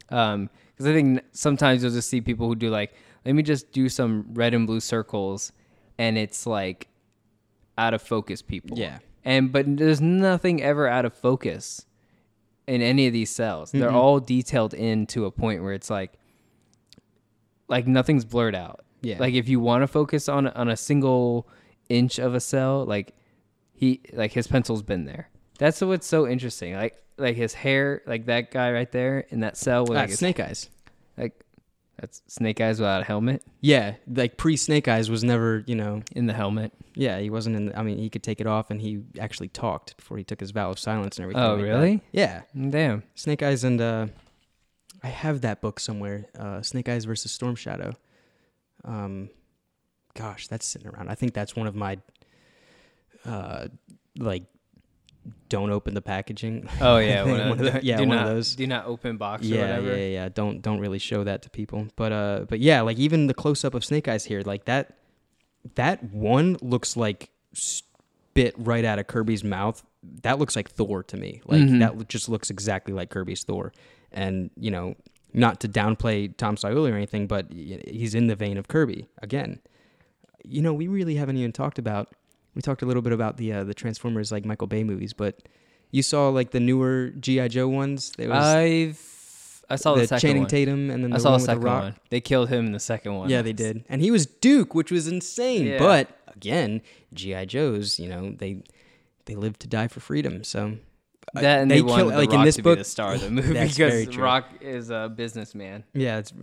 um 0.10 0.50
because 0.72 0.86
i 0.86 0.94
think 0.94 1.22
sometimes 1.32 1.82
you'll 1.82 1.92
just 1.92 2.08
see 2.10 2.22
people 2.22 2.48
who 2.48 2.56
do 2.56 2.70
like 2.70 2.94
let 3.26 3.34
me 3.34 3.42
just 3.42 3.72
do 3.72 3.90
some 3.90 4.26
red 4.34 4.54
and 4.54 4.68
blue 4.68 4.80
circles 4.80 5.52
and 5.98 6.18
it's 6.20 6.46
like 6.46 6.88
out 7.80 7.94
of 7.96 8.02
focus 8.04 8.42
people 8.44 8.78
Yeah. 8.78 9.00
and 9.26 9.52
but 9.52 9.66
there's 9.78 10.02
nothing 10.02 10.62
ever 10.62 10.88
out 10.88 11.04
of 11.06 11.14
focus 11.16 11.86
in 12.68 12.82
any 12.82 13.08
of 13.08 13.14
these 13.14 13.30
cells. 13.30 13.72
They're 13.72 13.92
all 13.92 14.20
detailed 14.20 14.74
in 14.74 15.06
to 15.08 15.26
a 15.26 15.32
point 15.32 15.64
where 15.64 15.74
it's 15.74 15.90
like 15.90 16.14
like 17.68 17.88
nothing's 17.88 18.26
blurred 18.26 18.56
out. 18.56 18.82
Yeah. 19.02 19.18
like 19.20 19.34
if 19.34 19.50
you 19.50 19.60
want 19.60 19.82
to 19.84 19.88
focus 19.88 20.30
on 20.30 20.48
on 20.48 20.70
a 20.70 20.78
single 20.78 21.50
inch 21.90 22.20
of 22.20 22.34
a 22.36 22.40
cell 22.40 22.86
like 22.86 23.14
he 23.74 24.00
like 24.14 24.32
his 24.32 24.48
pencil's 24.48 24.82
been 24.82 25.04
there. 25.06 25.30
That's 25.60 25.82
what's 25.82 26.08
so 26.08 26.26
interesting. 26.28 26.74
Like 26.76 26.96
like 27.18 27.36
his 27.36 27.54
hair 27.54 28.02
like 28.08 28.28
that 28.28 28.50
guy 28.52 28.72
right 28.72 28.90
there 28.92 29.26
in 29.30 29.42
that 29.42 29.58
cell 29.58 29.84
with 29.86 29.98
Ah, 29.98 30.02
like 30.02 30.10
his 30.12 30.20
Snake 30.20 30.40
Eyes. 30.40 30.70
like 31.18 31.44
that's 32.00 32.22
Snake 32.28 32.60
Eyes 32.60 32.80
without 32.80 33.02
a 33.02 33.04
helmet 33.06 33.44
Yeah, 33.62 33.96
like 34.08 34.38
pre 34.38 34.58
Snake 34.58 34.88
Eyes 34.88 35.10
was 35.10 35.24
never, 35.24 35.64
you 35.68 35.76
know, 35.76 36.02
in 36.16 36.26
the 36.26 36.34
helmet. 36.34 36.74
yeah, 36.96 37.20
he 37.20 37.30
wasn't 37.30 37.56
in. 37.56 37.74
I 37.76 37.84
mean, 37.84 37.98
he 37.98 38.10
could 38.10 38.24
take 38.24 38.42
it 38.42 38.48
off, 38.48 38.72
and 38.72 38.82
he 38.82 39.04
actually 39.20 39.50
talked 39.50 39.96
before 39.98 40.18
he 40.18 40.24
took 40.24 40.40
his 40.40 40.52
vow 40.52 40.72
of 40.72 40.80
silence 40.80 41.18
and 41.18 41.24
everything. 41.24 41.44
Oh, 41.44 41.56
like 41.56 41.62
that. 41.62 41.68
really? 41.68 42.02
Yeah, 42.12 42.42
Damn. 42.70 43.04
Snake 43.16 43.44
Eyes 43.44 43.64
and 43.64 43.80
uh, 43.80 44.08
I 45.04 45.08
have 45.08 45.42
that 45.42 45.62
book 45.62 45.80
somewhere. 45.80 46.26
Uh, 46.38 46.62
Snake 46.62 46.90
Eyes 46.90 47.06
versus 47.06 47.32
Storm 47.32 47.56
Shadow. 47.56 47.94
Um, 48.86 49.30
gosh, 50.16 50.48
that's 50.48 50.66
sitting 50.66 50.88
around. 50.90 51.10
I 51.10 51.16
think 51.16 51.34
that's 51.34 51.56
one 51.56 51.68
of 51.68 51.76
my, 51.76 51.98
uh, 53.26 53.68
like, 54.18 54.44
don't 55.50 55.70
open 55.72 55.94
the 55.94 56.02
packaging. 56.02 56.68
Oh 56.82 56.98
yeah, 56.98 57.24
one 57.50 57.52
of, 57.52 57.58
the- 57.60 57.80
yeah, 57.84 57.98
do 57.98 58.08
one 58.08 58.18
not, 58.18 58.28
of 58.28 58.34
those. 58.36 58.56
Do 58.56 58.68
not 58.68 58.86
open 58.86 59.18
box 59.18 59.44
or 59.44 59.48
yeah, 59.48 59.62
whatever. 59.62 59.98
yeah, 59.98 60.06
yeah. 60.08 60.30
Don't 60.30 60.62
don't 60.62 60.80
really 60.80 61.00
show 61.00 61.24
that 61.24 61.42
to 61.44 61.50
people. 61.50 61.88
But 61.96 62.12
uh, 62.12 62.46
but 62.50 62.60
yeah, 62.60 62.82
like 62.82 62.98
even 62.98 63.28
the 63.28 63.34
close 63.34 63.64
up 63.64 63.74
of 63.74 63.86
Snake 63.86 64.08
Eyes 64.08 64.26
here, 64.26 64.42
like 64.46 64.66
that, 64.66 64.98
that 65.76 66.04
one 66.12 66.58
looks 66.62 66.98
like 66.98 67.30
spit 67.54 68.56
right 68.58 68.84
out 68.86 69.00
of 69.00 69.08
Kirby's 69.08 69.44
mouth. 69.44 69.84
That 70.24 70.40
looks 70.40 70.56
like 70.56 70.70
Thor 70.70 71.04
to 71.04 71.18
me. 71.18 71.42
Like 71.46 71.62
Mhm. 71.62 71.80
that 71.80 72.08
just 72.10 72.28
looks 72.28 72.50
exactly 72.50 72.94
like 72.94 73.10
Kirby's 73.10 73.44
Thor. 73.44 73.72
And 74.12 74.50
you 74.58 74.72
know, 74.72 74.96
not 75.34 75.60
to 75.62 75.70
downplay 75.70 76.36
Tom 76.36 76.56
Scioli 76.56 76.92
or 76.92 76.96
anything, 76.96 77.28
but 77.28 77.52
he's 77.52 78.14
in 78.16 78.28
the 78.28 78.36
vein 78.36 78.58
of 78.58 78.68
Kirby 78.68 79.08
again. 79.22 79.60
You 80.44 80.62
know, 80.62 80.74
we 80.74 80.88
really 80.88 81.16
haven't 81.16 81.38
even 81.38 81.54
talked 81.54 81.80
about. 81.80 82.10
We 82.56 82.62
talked 82.62 82.82
a 82.82 82.86
little 82.86 83.02
bit 83.02 83.14
about 83.14 83.38
the 83.38 83.52
uh, 83.54 83.64
the 83.64 83.74
Transformers 83.74 84.32
like 84.32 84.46
Michael 84.46 84.68
Bay 84.68 84.84
movies, 84.84 85.14
but 85.14 85.48
you 85.92 86.04
saw 86.04 86.30
like 86.30 86.52
the 86.52 86.60
newer 86.60 87.10
GI 87.20 87.50
Joe 87.50 87.68
ones. 87.68 88.12
There 88.18 88.30
was 88.30 88.44
I've 88.44 89.10
I 89.70 89.76
saw 89.78 89.96
the, 89.96 90.02
the 90.02 90.08
second 90.08 90.20
Channing 90.28 90.42
one. 90.44 90.50
Tatum 90.50 90.90
and 90.92 91.04
then 91.04 91.10
the 91.12 91.16
I 91.16 91.20
saw 91.20 91.32
one 91.32 91.40
the 91.40 91.44
with 91.44 91.46
second 91.46 91.62
the 91.62 91.66
Rock. 91.68 91.84
one. 91.84 91.96
They 92.10 92.22
killed 92.22 92.50
him 92.50 92.66
in 92.68 92.72
the 92.74 92.80
second 92.80 93.16
one. 93.16 93.30
Yeah, 93.30 93.42
they 93.42 93.54
did, 93.54 93.86
and 93.90 94.02
he 94.02 94.12
was 94.12 94.26
Duke, 94.26 94.76
which 94.76 94.92
was 94.92 95.08
insane. 95.08 95.66
Yeah. 95.66 95.80
But 95.80 96.10
again, 96.36 96.82
GI 97.14 97.46
Joes, 97.48 97.98
you 98.00 98.08
know, 98.10 98.32
they 98.38 98.64
they 99.26 99.36
live 99.36 99.58
to 99.60 99.68
die 99.68 99.88
for 99.88 100.00
freedom. 100.00 100.44
So 100.44 100.78
uh, 101.36 101.42
That 101.42 101.62
and 101.62 101.72
they, 101.72 101.78
kill- 101.82 102.10
the 102.10 102.18
like 102.18 102.30
Rock 102.30 102.40
in 102.40 102.46
this 102.46 102.56
to 102.58 102.62
book. 102.64 102.78
be 102.78 102.82
the 102.82 102.90
star 102.90 103.14
of 103.16 103.22
the 103.22 103.32
movie 103.40 103.54
because. 103.54 104.16
Rock 104.18 104.46
is 104.62 104.90
a 104.92 105.12
businessman. 105.16 105.86
Yeah, 105.94 106.18
it's 106.20 106.34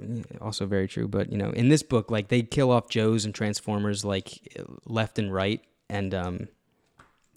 also 0.41 0.67
very 0.67 0.89
true. 0.89 1.07
But 1.07 1.31
you 1.31 1.39
know, 1.39 1.51
in 1.51 1.69
this 1.69 1.83
book, 1.83 2.11
like 2.11 2.29
they 2.29 2.43
kill 2.43 2.71
off 2.73 2.89
Joes 2.89 3.25
and 3.27 3.35
Transformers 3.35 4.05
like 4.05 4.57
left 4.87 5.19
and 5.19 5.33
right, 5.33 5.61
and 5.91 6.15
um, 6.15 6.49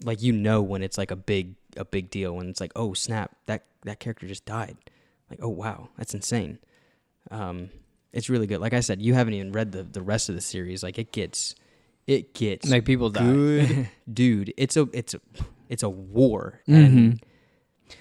like 0.04 0.22
you 0.22 0.32
know 0.32 0.62
when 0.62 0.82
it's 0.82 0.96
like 0.98 1.10
a 1.10 1.16
big 1.16 1.54
a 1.76 1.84
big 1.84 2.08
deal 2.10 2.36
when 2.36 2.48
it's 2.48 2.60
like 2.60 2.72
oh 2.76 2.94
snap 2.94 3.32
that 3.46 3.64
that 3.84 4.00
character 4.00 4.26
just 4.26 4.44
died, 4.46 4.76
like 5.30 5.40
oh 5.42 5.48
wow 5.48 5.88
that's 5.98 6.14
insane. 6.14 6.58
Um, 7.30 7.70
it's 8.12 8.28
really 8.30 8.46
good. 8.46 8.60
Like 8.60 8.74
I 8.74 8.80
said, 8.80 9.02
you 9.02 9.14
haven't 9.14 9.34
even 9.34 9.52
read 9.52 9.72
the 9.72 9.82
the 9.82 10.02
rest 10.02 10.28
of 10.28 10.34
the 10.34 10.40
series. 10.40 10.82
Like 10.82 10.98
it 10.98 11.10
gets 11.12 11.54
it 12.06 12.34
gets 12.34 12.68
Like 12.70 12.84
people 12.84 13.10
die. 13.10 13.90
dude. 14.12 14.52
It's 14.56 14.76
a 14.76 14.88
it's 14.92 15.14
a 15.14 15.20
it's 15.68 15.82
a 15.82 15.88
war. 15.90 16.60
And 16.66 16.88
Mhm. 17.18 17.22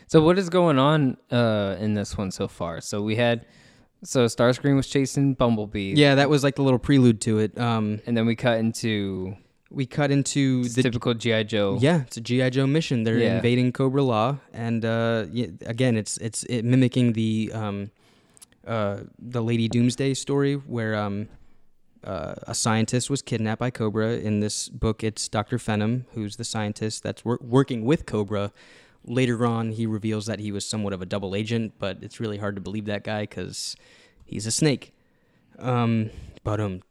So 0.07 0.21
what 0.21 0.37
is 0.39 0.49
going 0.49 0.79
on 0.79 1.17
uh, 1.31 1.75
in 1.79 1.93
this 1.93 2.17
one 2.17 2.31
so 2.31 2.47
far? 2.47 2.79
So 2.81 3.01
we 3.01 3.15
had 3.15 3.45
so 4.03 4.25
Starscream 4.25 4.75
was 4.75 4.87
chasing 4.87 5.33
Bumblebee. 5.33 5.93
yeah, 5.95 6.15
that 6.15 6.29
was 6.29 6.43
like 6.43 6.55
the 6.55 6.61
little 6.61 6.79
prelude 6.79 7.21
to 7.21 7.39
it. 7.39 7.57
Um, 7.57 8.01
And 8.05 8.15
then 8.15 8.25
we 8.25 8.35
cut 8.35 8.59
into 8.59 9.35
we 9.73 9.85
cut 9.85 10.11
into 10.11 10.63
the 10.65 10.83
typical 10.83 11.13
GI 11.13 11.45
Joe. 11.45 11.77
Yeah, 11.81 12.01
it's 12.01 12.17
a 12.17 12.21
GI 12.21 12.51
Joe 12.51 12.67
mission. 12.67 13.03
They're 13.03 13.17
Yeah. 13.19 13.35
invading 13.37 13.71
Cobra 13.73 14.03
La, 14.03 14.37
and 14.53 14.85
uh, 14.85 15.25
again, 15.65 15.97
it's 15.97 16.17
it's 16.17 16.43
it 16.43 16.63
mimicking 16.63 17.13
the 17.13 17.51
um, 17.53 17.91
uh, 18.67 18.99
the 19.19 19.41
Lady 19.41 19.67
Doomsday 19.67 20.13
story, 20.13 20.53
where 20.55 20.95
um, 20.95 21.27
uh, 22.03 22.35
a 22.47 22.53
scientist 22.53 23.09
was 23.09 23.21
kidnapped 23.21 23.59
by 23.59 23.71
Cobra. 23.71 24.11
In 24.17 24.39
this 24.39 24.69
book, 24.69 25.03
it's 25.03 25.27
Dr. 25.27 25.57
Phenom, 25.57 26.05
who's 26.13 26.35
the 26.37 26.45
scientist 26.45 27.01
that's 27.03 27.25
wor- 27.25 27.39
working 27.41 27.83
with 27.83 28.05
Cobra. 28.05 28.51
Later 29.05 29.45
on, 29.45 29.71
he 29.73 29.85
reveals 29.85 30.27
that 30.27 30.39
he 30.39 30.51
was 30.51 30.65
somewhat 30.65 30.93
of 30.93 31.01
a 31.01 31.05
double 31.05 31.35
agent, 31.35 31.73
but 31.77 31.97
it's 32.01 32.19
really 32.21 32.37
hard 32.37 32.55
to 32.55 32.61
believe 32.61 32.85
that 32.85 33.03
guy 33.03 33.23
because 33.23 33.75
he's 34.25 34.45
a 34.45 34.51
snake. 34.51 34.93
Um, 35.59 36.09
but 36.45 36.61
um, 36.61 36.81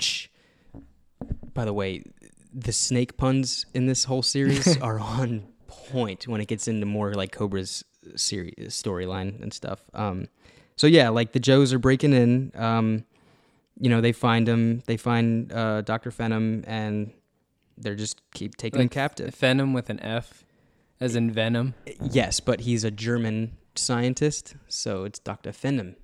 by 1.54 1.64
the 1.64 1.72
way, 1.72 2.04
the 2.52 2.72
snake 2.72 3.16
puns 3.16 3.66
in 3.74 3.86
this 3.86 4.04
whole 4.04 4.22
series 4.22 4.76
are 4.80 4.98
on 4.98 5.46
point 5.66 6.28
when 6.28 6.40
it 6.40 6.48
gets 6.48 6.68
into 6.68 6.86
more 6.86 7.14
like 7.14 7.32
Cobra's 7.32 7.84
series 8.16 8.54
storyline 8.68 9.40
and 9.42 9.52
stuff. 9.52 9.82
Um, 9.94 10.28
so 10.76 10.86
yeah, 10.86 11.08
like 11.08 11.32
the 11.32 11.40
Joes 11.40 11.72
are 11.72 11.78
breaking 11.78 12.12
in. 12.12 12.52
Um, 12.54 13.04
you 13.78 13.88
know, 13.88 14.00
they 14.00 14.12
find 14.12 14.48
him. 14.48 14.82
They 14.86 14.96
find 14.96 15.52
uh, 15.52 15.82
Doctor 15.82 16.10
Phenom, 16.10 16.64
and 16.66 17.12
they're 17.78 17.94
just 17.94 18.20
keep 18.32 18.56
taking 18.56 18.80
him 18.80 18.88
captive. 18.88 19.34
Venom 19.34 19.72
with 19.72 19.90
an 19.90 20.00
F, 20.00 20.44
as 21.00 21.16
in 21.16 21.30
Venom, 21.30 21.74
Yes, 22.00 22.40
but 22.40 22.60
he's 22.60 22.84
a 22.84 22.90
German 22.90 23.56
scientist, 23.74 24.54
so 24.68 25.04
it's 25.04 25.18
Doctor 25.18 25.50
Phenom. 25.52 25.96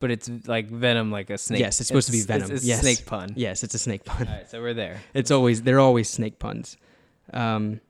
But 0.00 0.10
it's 0.10 0.28
like 0.46 0.68
Venom, 0.68 1.10
like 1.12 1.30
a 1.30 1.38
snake. 1.38 1.60
Yes, 1.60 1.78
it's 1.80 1.88
supposed 1.88 2.06
to 2.06 2.12
be 2.12 2.22
Venom. 2.22 2.50
It's, 2.50 2.60
it's 2.62 2.64
Yes. 2.64 2.78
a 2.78 2.82
snake 2.82 3.06
pun. 3.06 3.32
Yes, 3.36 3.62
it's 3.62 3.74
a 3.74 3.78
snake 3.78 4.04
pun. 4.04 4.26
All 4.26 4.34
right, 4.34 4.50
so 4.50 4.60
we're 4.60 4.74
there. 4.74 4.98
It's 5.14 5.30
always 5.30 5.62
they're 5.62 5.80
always 5.80 6.10
snake 6.10 6.38
puns. 6.38 6.76
Um, 7.32 7.80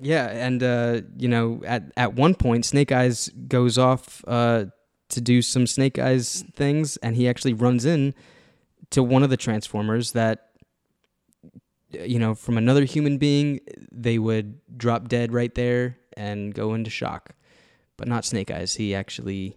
yeah, 0.00 0.26
and 0.28 0.62
uh, 0.62 1.00
you 1.16 1.28
know, 1.28 1.62
at 1.66 1.84
at 1.96 2.14
one 2.14 2.34
point, 2.34 2.64
Snake 2.64 2.92
Eyes 2.92 3.30
goes 3.48 3.78
off 3.78 4.24
uh, 4.28 4.66
to 5.08 5.20
do 5.20 5.40
some 5.42 5.66
Snake 5.66 5.98
Eyes 5.98 6.44
things, 6.54 6.96
and 6.98 7.16
he 7.16 7.28
actually 7.28 7.54
runs 7.54 7.84
in 7.84 8.14
to 8.90 9.02
one 9.02 9.22
of 9.22 9.30
the 9.30 9.36
Transformers 9.36 10.12
that, 10.12 10.50
you 11.92 12.18
know, 12.18 12.34
from 12.34 12.58
another 12.58 12.84
human 12.84 13.18
being, 13.18 13.60
they 13.90 14.18
would 14.18 14.58
drop 14.76 15.08
dead 15.08 15.32
right 15.32 15.54
there 15.54 15.96
and 16.16 16.54
go 16.54 16.74
into 16.74 16.90
shock, 16.90 17.30
but 17.96 18.06
not 18.08 18.24
Snake 18.24 18.50
Eyes. 18.50 18.74
He 18.74 18.94
actually 18.94 19.56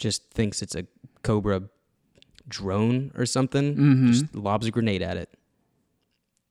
just 0.00 0.30
thinks 0.30 0.62
it's 0.62 0.74
a 0.74 0.86
Cobra 1.22 1.62
drone 2.48 3.12
or 3.14 3.26
something. 3.26 3.76
Mhm. 3.76 4.06
Just 4.08 4.34
lobs 4.34 4.66
a 4.66 4.70
grenade 4.70 5.02
at 5.02 5.16
it. 5.16 5.30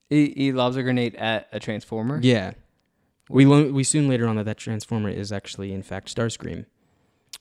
He, 0.08 0.32
he 0.36 0.52
lobs 0.52 0.76
a 0.76 0.82
grenade 0.82 1.14
at 1.16 1.48
a 1.52 1.60
transformer. 1.60 2.20
Yeah. 2.22 2.52
We 3.28 3.44
lo- 3.44 3.70
we 3.70 3.84
soon 3.84 4.08
later 4.08 4.26
on 4.26 4.36
that 4.36 4.44
that 4.44 4.56
transformer 4.56 5.08
is 5.10 5.30
actually 5.30 5.72
in 5.72 5.82
fact 5.82 6.14
Starscream. 6.14 6.66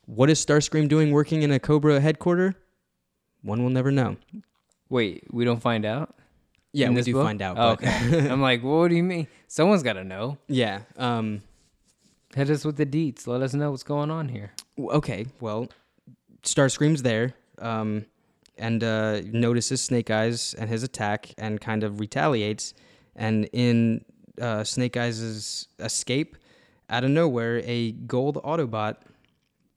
What 0.05 0.29
is 0.29 0.43
Starscream 0.43 0.87
doing 0.87 1.11
working 1.11 1.41
in 1.41 1.51
a 1.51 1.59
Cobra 1.59 1.99
headquarter? 1.99 2.55
One 3.41 3.63
will 3.63 3.69
never 3.71 3.91
know. 3.91 4.17
Wait, 4.89 5.23
we 5.31 5.45
don't 5.45 5.61
find 5.61 5.85
out. 5.85 6.15
Yeah, 6.73 6.89
we 6.89 7.01
do 7.01 7.13
book? 7.13 7.25
find 7.25 7.41
out. 7.41 7.57
Oh, 7.57 7.69
okay. 7.71 8.29
I'm 8.29 8.41
like, 8.41 8.61
what 8.63 8.89
do 8.89 8.95
you 8.95 9.03
mean? 9.03 9.27
Someone's 9.47 9.81
got 9.83 9.93
to 9.93 10.03
know. 10.03 10.37
yeah. 10.47 10.81
Um. 10.97 11.41
Hit 12.35 12.51
us 12.51 12.63
with 12.63 12.77
the 12.77 12.85
deets. 12.85 13.25
Let 13.25 13.41
us 13.41 13.55
know 13.55 13.71
what's 13.71 13.81
going 13.81 14.11
on 14.11 14.29
here. 14.29 14.51
Okay. 14.79 15.25
Well, 15.39 15.67
Starscream's 16.43 17.03
there. 17.03 17.33
Um, 17.59 18.05
and 18.59 18.83
uh, 18.83 19.21
notices 19.31 19.81
Snake 19.81 20.11
Eyes 20.11 20.53
and 20.53 20.69
his 20.69 20.83
attack, 20.83 21.33
and 21.37 21.59
kind 21.59 21.83
of 21.83 21.99
retaliates. 21.99 22.73
And 23.15 23.49
in 23.53 24.05
uh, 24.39 24.63
Snake 24.63 24.97
Eyes' 24.97 25.67
escape, 25.79 26.35
out 26.89 27.03
of 27.03 27.09
nowhere, 27.09 27.61
a 27.65 27.91
gold 27.91 28.35
Autobot 28.43 28.97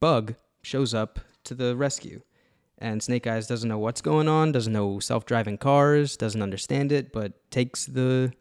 bug 0.00 0.34
shows 0.62 0.94
up 0.94 1.20
to 1.44 1.54
the 1.54 1.76
rescue. 1.76 2.22
And 2.78 3.02
Snake 3.02 3.26
Eyes 3.26 3.46
doesn't 3.46 3.68
know 3.68 3.78
what's 3.78 4.00
going 4.00 4.28
on, 4.28 4.50
doesn't 4.50 4.72
know 4.72 4.98
self 4.98 5.24
driving 5.24 5.58
cars, 5.58 6.16
doesn't 6.16 6.42
understand 6.42 6.90
it, 6.90 7.12
but 7.12 7.50
takes 7.50 7.86
the 7.86 8.32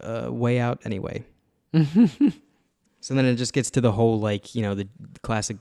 uh, 0.00 0.28
way 0.30 0.60
out 0.60 0.80
anyway. 0.84 1.24
so 3.00 3.14
then 3.14 3.24
it 3.24 3.34
just 3.34 3.52
gets 3.52 3.70
to 3.72 3.80
the 3.80 3.92
whole, 3.92 4.20
like, 4.20 4.54
you 4.54 4.62
know, 4.62 4.74
the 4.74 4.88
classic 5.22 5.56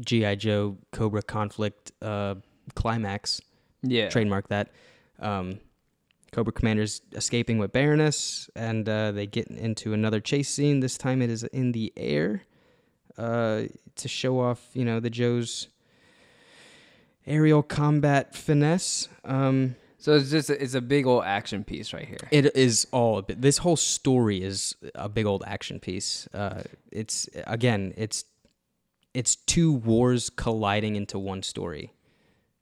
G.I. 0.00 0.34
Joe 0.36 0.76
Cobra 0.92 1.22
conflict 1.22 1.92
uh, 2.00 2.36
climax. 2.74 3.40
Yeah. 3.82 4.08
Trademark 4.08 4.48
that. 4.48 4.70
Um, 5.18 5.58
Cobra 6.32 6.52
Commander's 6.52 7.02
escaping 7.12 7.58
with 7.58 7.72
Baroness, 7.72 8.48
and 8.56 8.88
uh, 8.88 9.12
they 9.12 9.26
get 9.26 9.48
into 9.48 9.92
another 9.92 10.18
chase 10.20 10.48
scene. 10.48 10.80
This 10.80 10.96
time 10.96 11.20
it 11.20 11.28
is 11.30 11.42
in 11.44 11.72
the 11.72 11.92
air 11.96 12.42
uh, 13.18 13.62
to 13.96 14.08
show 14.08 14.40
off, 14.40 14.70
you 14.72 14.84
know, 14.84 14.98
the 14.98 15.10
Joe's 15.10 15.68
aerial 17.26 17.62
combat 17.62 18.34
finesse. 18.34 19.08
Um, 19.24 19.76
So 19.98 20.16
it's 20.16 20.30
just 20.30 20.50
it's 20.50 20.74
a 20.74 20.80
big 20.80 21.06
old 21.06 21.24
action 21.24 21.64
piece 21.64 21.92
right 21.92 22.08
here. 22.08 22.18
it 22.30 22.56
is 22.56 22.86
all 22.92 23.18
a 23.18 23.22
bit, 23.22 23.40
this 23.42 23.58
whole 23.58 23.76
story 23.76 24.42
is 24.42 24.74
a 24.94 25.08
big 25.08 25.26
old 25.26 25.44
action 25.46 25.78
piece. 25.80 26.26
Uh, 26.34 26.62
it's 26.90 27.28
again, 27.46 27.92
it's 27.96 28.24
it's 29.14 29.36
two 29.36 29.72
wars 29.72 30.30
colliding 30.30 30.96
into 30.96 31.18
one 31.18 31.42
story, 31.42 31.92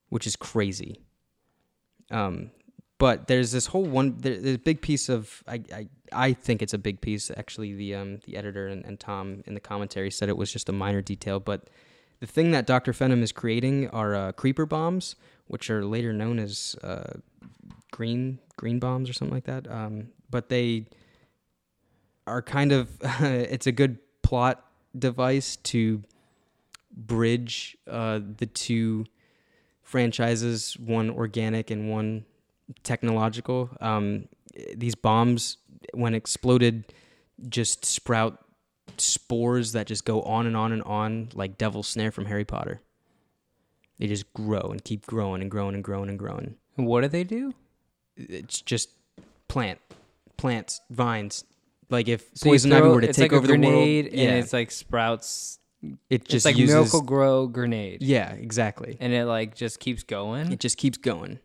which 0.09 0.27
is 0.27 0.37
crazy. 0.37 1.01
Um, 2.11 2.51
but 2.99 3.29
there's 3.29 3.53
this 3.53 3.67
whole 3.67 3.85
one. 3.85 4.17
There, 4.19 4.39
there's 4.39 4.57
a 4.57 4.59
big 4.59 4.83
piece 4.83 5.09
of 5.09 5.43
I, 5.49 5.63
I 5.73 5.89
I 6.13 6.33
think 6.33 6.61
it's 6.61 6.75
a 6.75 6.79
big 6.79 7.01
piece. 7.01 7.31
Actually, 7.37 7.75
the 7.75 7.95
um 7.95 8.19
the 8.27 8.37
editor 8.37 8.67
and, 8.69 8.85
and 8.85 9.01
Tom 9.01 9.43
in 9.47 9.55
the 9.55 9.61
commentary 9.61 10.11
said 10.11 10.29
it 10.29 10.37
was 10.37 10.53
just 10.53 10.69
a 10.69 10.73
minor 10.73 11.01
detail, 11.01 11.41
but 11.41 11.71
the 12.21 12.27
thing 12.27 12.51
that 12.51 12.67
Doctor 12.67 12.93
Phenom 12.93 13.23
is 13.23 13.33
creating 13.33 13.89
are 13.89 14.15
uh, 14.15 14.33
creeper 14.33 14.67
bombs, 14.67 15.17
which 15.47 15.71
are 15.71 15.85
later 15.85 16.13
known 16.13 16.39
as 16.39 16.77
uh, 16.83 17.15
green 17.91 18.39
green 18.57 18.79
bombs 18.79 19.09
or 19.09 19.15
something 19.15 19.35
like 19.35 19.45
that. 19.45 19.71
Um, 19.71 20.09
but 20.31 20.51
they 20.51 20.87
are 22.27 22.43
kind 22.43 22.73
of 22.73 22.91
it's 23.21 23.67
a 23.67 23.73
good 23.73 23.99
plot 24.23 24.65
device 24.99 25.57
to 25.57 26.03
bridge 26.93 27.77
uh, 27.89 28.21
the 28.39 28.47
two 28.47 29.07
franchises, 29.83 30.77
one 30.79 31.11
organic 31.11 31.71
and 31.71 31.91
one 31.91 32.25
technological. 32.83 33.71
Um, 33.81 34.29
these 34.75 34.95
bombs, 34.95 35.59
when 35.95 36.15
exploded, 36.15 36.93
just 37.49 37.85
sprout 37.85 38.39
spores 38.99 39.73
that 39.73 39.87
just 39.87 40.05
go 40.05 40.23
on 40.23 40.47
and 40.47 40.57
on 40.57 40.73
and 40.73 40.83
on 40.83 41.29
like 41.35 41.57
Devil's 41.59 41.89
Snare 41.89 42.11
from 42.11 42.27
Harry 42.27 42.45
Potter. 42.45 42.81
They 43.99 44.07
just 44.07 44.33
grow 44.33 44.69
and 44.71 44.83
keep 44.83 45.07
growing 45.07 45.43
and 45.43 45.51
growing 45.51 45.75
and 45.75 45.85
growing 45.85 46.09
and 46.09 46.19
growing 46.19 46.57
And 46.77 46.87
what 46.87 47.03
do 47.03 47.09
they 47.09 47.25
do? 47.25 47.55
it's 48.29 48.61
just 48.61 48.91
plant, 49.49 49.79
plants, 50.37 50.81
vines. 50.91 51.45
Like 51.89 52.09
if 52.09 52.29
So 52.35 52.51
poison 52.51 52.73
ivy 52.73 52.89
were 52.89 53.01
to 53.01 53.13
take 53.13 53.33
like 53.33 53.39
over 53.39 53.47
the 53.47 53.59
world, 53.59 53.89
yeah, 53.89 54.29
and 54.29 54.39
it's 54.39 54.53
like 54.53 54.71
sprouts. 54.71 55.59
It 56.11 56.25
Just 56.25 56.35
it's 56.35 56.45
like 56.45 56.59
uses, 56.59 56.75
Miracle-Gro 56.75 57.47
grenade, 57.49 58.03
Yeah, 58.03 58.33
exactly. 58.33 58.97
and 59.01 59.13
it 59.13 59.25
like 59.25 59.55
just 59.55 59.81
keeps 59.81 60.03
going. 60.03 60.53
It 60.53 60.61
just 60.61 60.77
keeps 60.77 60.99
going, 60.99 61.39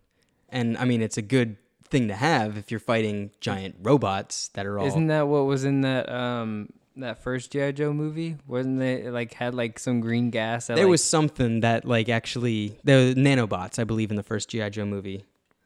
and 0.49 0.77
I 0.77 0.85
mean 0.85 1.01
it's 1.01 1.17
a 1.17 1.21
good 1.21 1.57
thing 1.87 2.07
to 2.09 2.15
have 2.15 2.57
if 2.57 2.71
you're 2.71 2.79
fighting 2.79 3.31
giant 3.39 3.75
robots 3.81 4.49
that 4.49 4.65
are 4.65 4.77
all. 4.77 4.87
Isn't 4.87 5.07
that 5.07 5.27
what 5.27 5.45
was 5.45 5.63
in 5.63 5.81
that 5.81 6.11
um 6.11 6.69
that 6.97 7.21
first 7.23 7.51
GI 7.51 7.73
Joe 7.73 7.93
movie? 7.93 8.37
Wasn't 8.47 8.79
they 8.79 9.09
like 9.09 9.33
had 9.33 9.53
like 9.53 9.79
some 9.79 10.01
green 10.01 10.29
gas? 10.31 10.67
That, 10.67 10.75
there 10.75 10.85
like, 10.85 10.91
was 10.91 11.03
something 11.03 11.61
that 11.61 11.85
like 11.85 12.09
actually 12.09 12.77
the 12.83 13.13
nanobots, 13.17 13.79
I 13.79 13.83
believe, 13.83 14.09
in 14.09 14.17
the 14.17 14.23
first 14.23 14.49
GI 14.49 14.69
Joe 14.71 14.85
movie. 14.85 15.23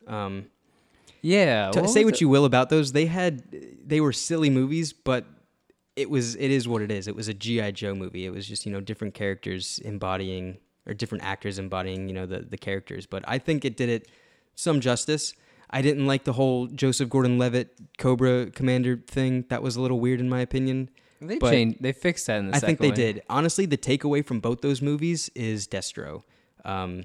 Um, 0.07 0.45
yeah. 1.21 1.71
what 1.73 1.89
say 1.89 2.05
what 2.05 2.15
it? 2.15 2.21
you 2.21 2.29
will 2.29 2.45
about 2.45 2.69
those, 2.69 2.91
they 2.91 3.05
had 3.05 3.43
they 3.85 4.01
were 4.01 4.13
silly 4.13 4.49
movies, 4.49 4.93
but 4.93 5.25
it 5.99 6.09
was 6.09 6.35
it 6.35 6.49
is 6.49 6.67
what 6.67 6.81
it 6.81 6.91
is. 6.91 7.07
It 7.07 7.15
was 7.15 7.27
a 7.27 7.33
GI 7.33 7.73
Joe 7.73 7.93
movie. 7.93 8.25
It 8.25 8.31
was 8.31 8.47
just 8.47 8.65
you 8.65 8.71
know 8.71 8.79
different 8.79 9.13
characters 9.13 9.79
embodying 9.83 10.57
or 10.87 10.93
different 10.93 11.23
actors 11.25 11.59
embodying 11.59 12.07
you 12.07 12.13
know 12.13 12.25
the 12.25 12.39
the 12.39 12.57
characters. 12.57 13.05
But 13.05 13.23
I 13.27 13.37
think 13.37 13.65
it 13.65 13.75
did 13.75 13.89
it 13.89 14.07
some 14.55 14.79
justice. 14.79 15.33
I 15.69 15.81
didn't 15.81 16.07
like 16.07 16.23
the 16.23 16.33
whole 16.33 16.65
Joseph 16.65 17.09
Gordon-Levitt 17.09 17.75
Cobra 17.99 18.49
Commander 18.49 18.97
thing. 18.97 19.45
That 19.49 19.61
was 19.61 19.75
a 19.75 19.81
little 19.81 19.99
weird 19.99 20.19
in 20.19 20.27
my 20.27 20.39
opinion. 20.39 20.89
They 21.21 21.37
but 21.37 21.51
changed. 21.51 21.77
They 21.81 21.91
fixed 21.91 22.25
that 22.27 22.39
in 22.39 22.49
the 22.51 22.55
I 22.55 22.59
think 22.59 22.79
they 22.79 22.87
one. 22.87 22.95
did. 22.95 23.21
Honestly, 23.29 23.65
the 23.65 23.77
takeaway 23.77 24.25
from 24.25 24.39
both 24.39 24.61
those 24.61 24.81
movies 24.81 25.29
is 25.35 25.67
Destro. 25.67 26.23
Um, 26.65 27.03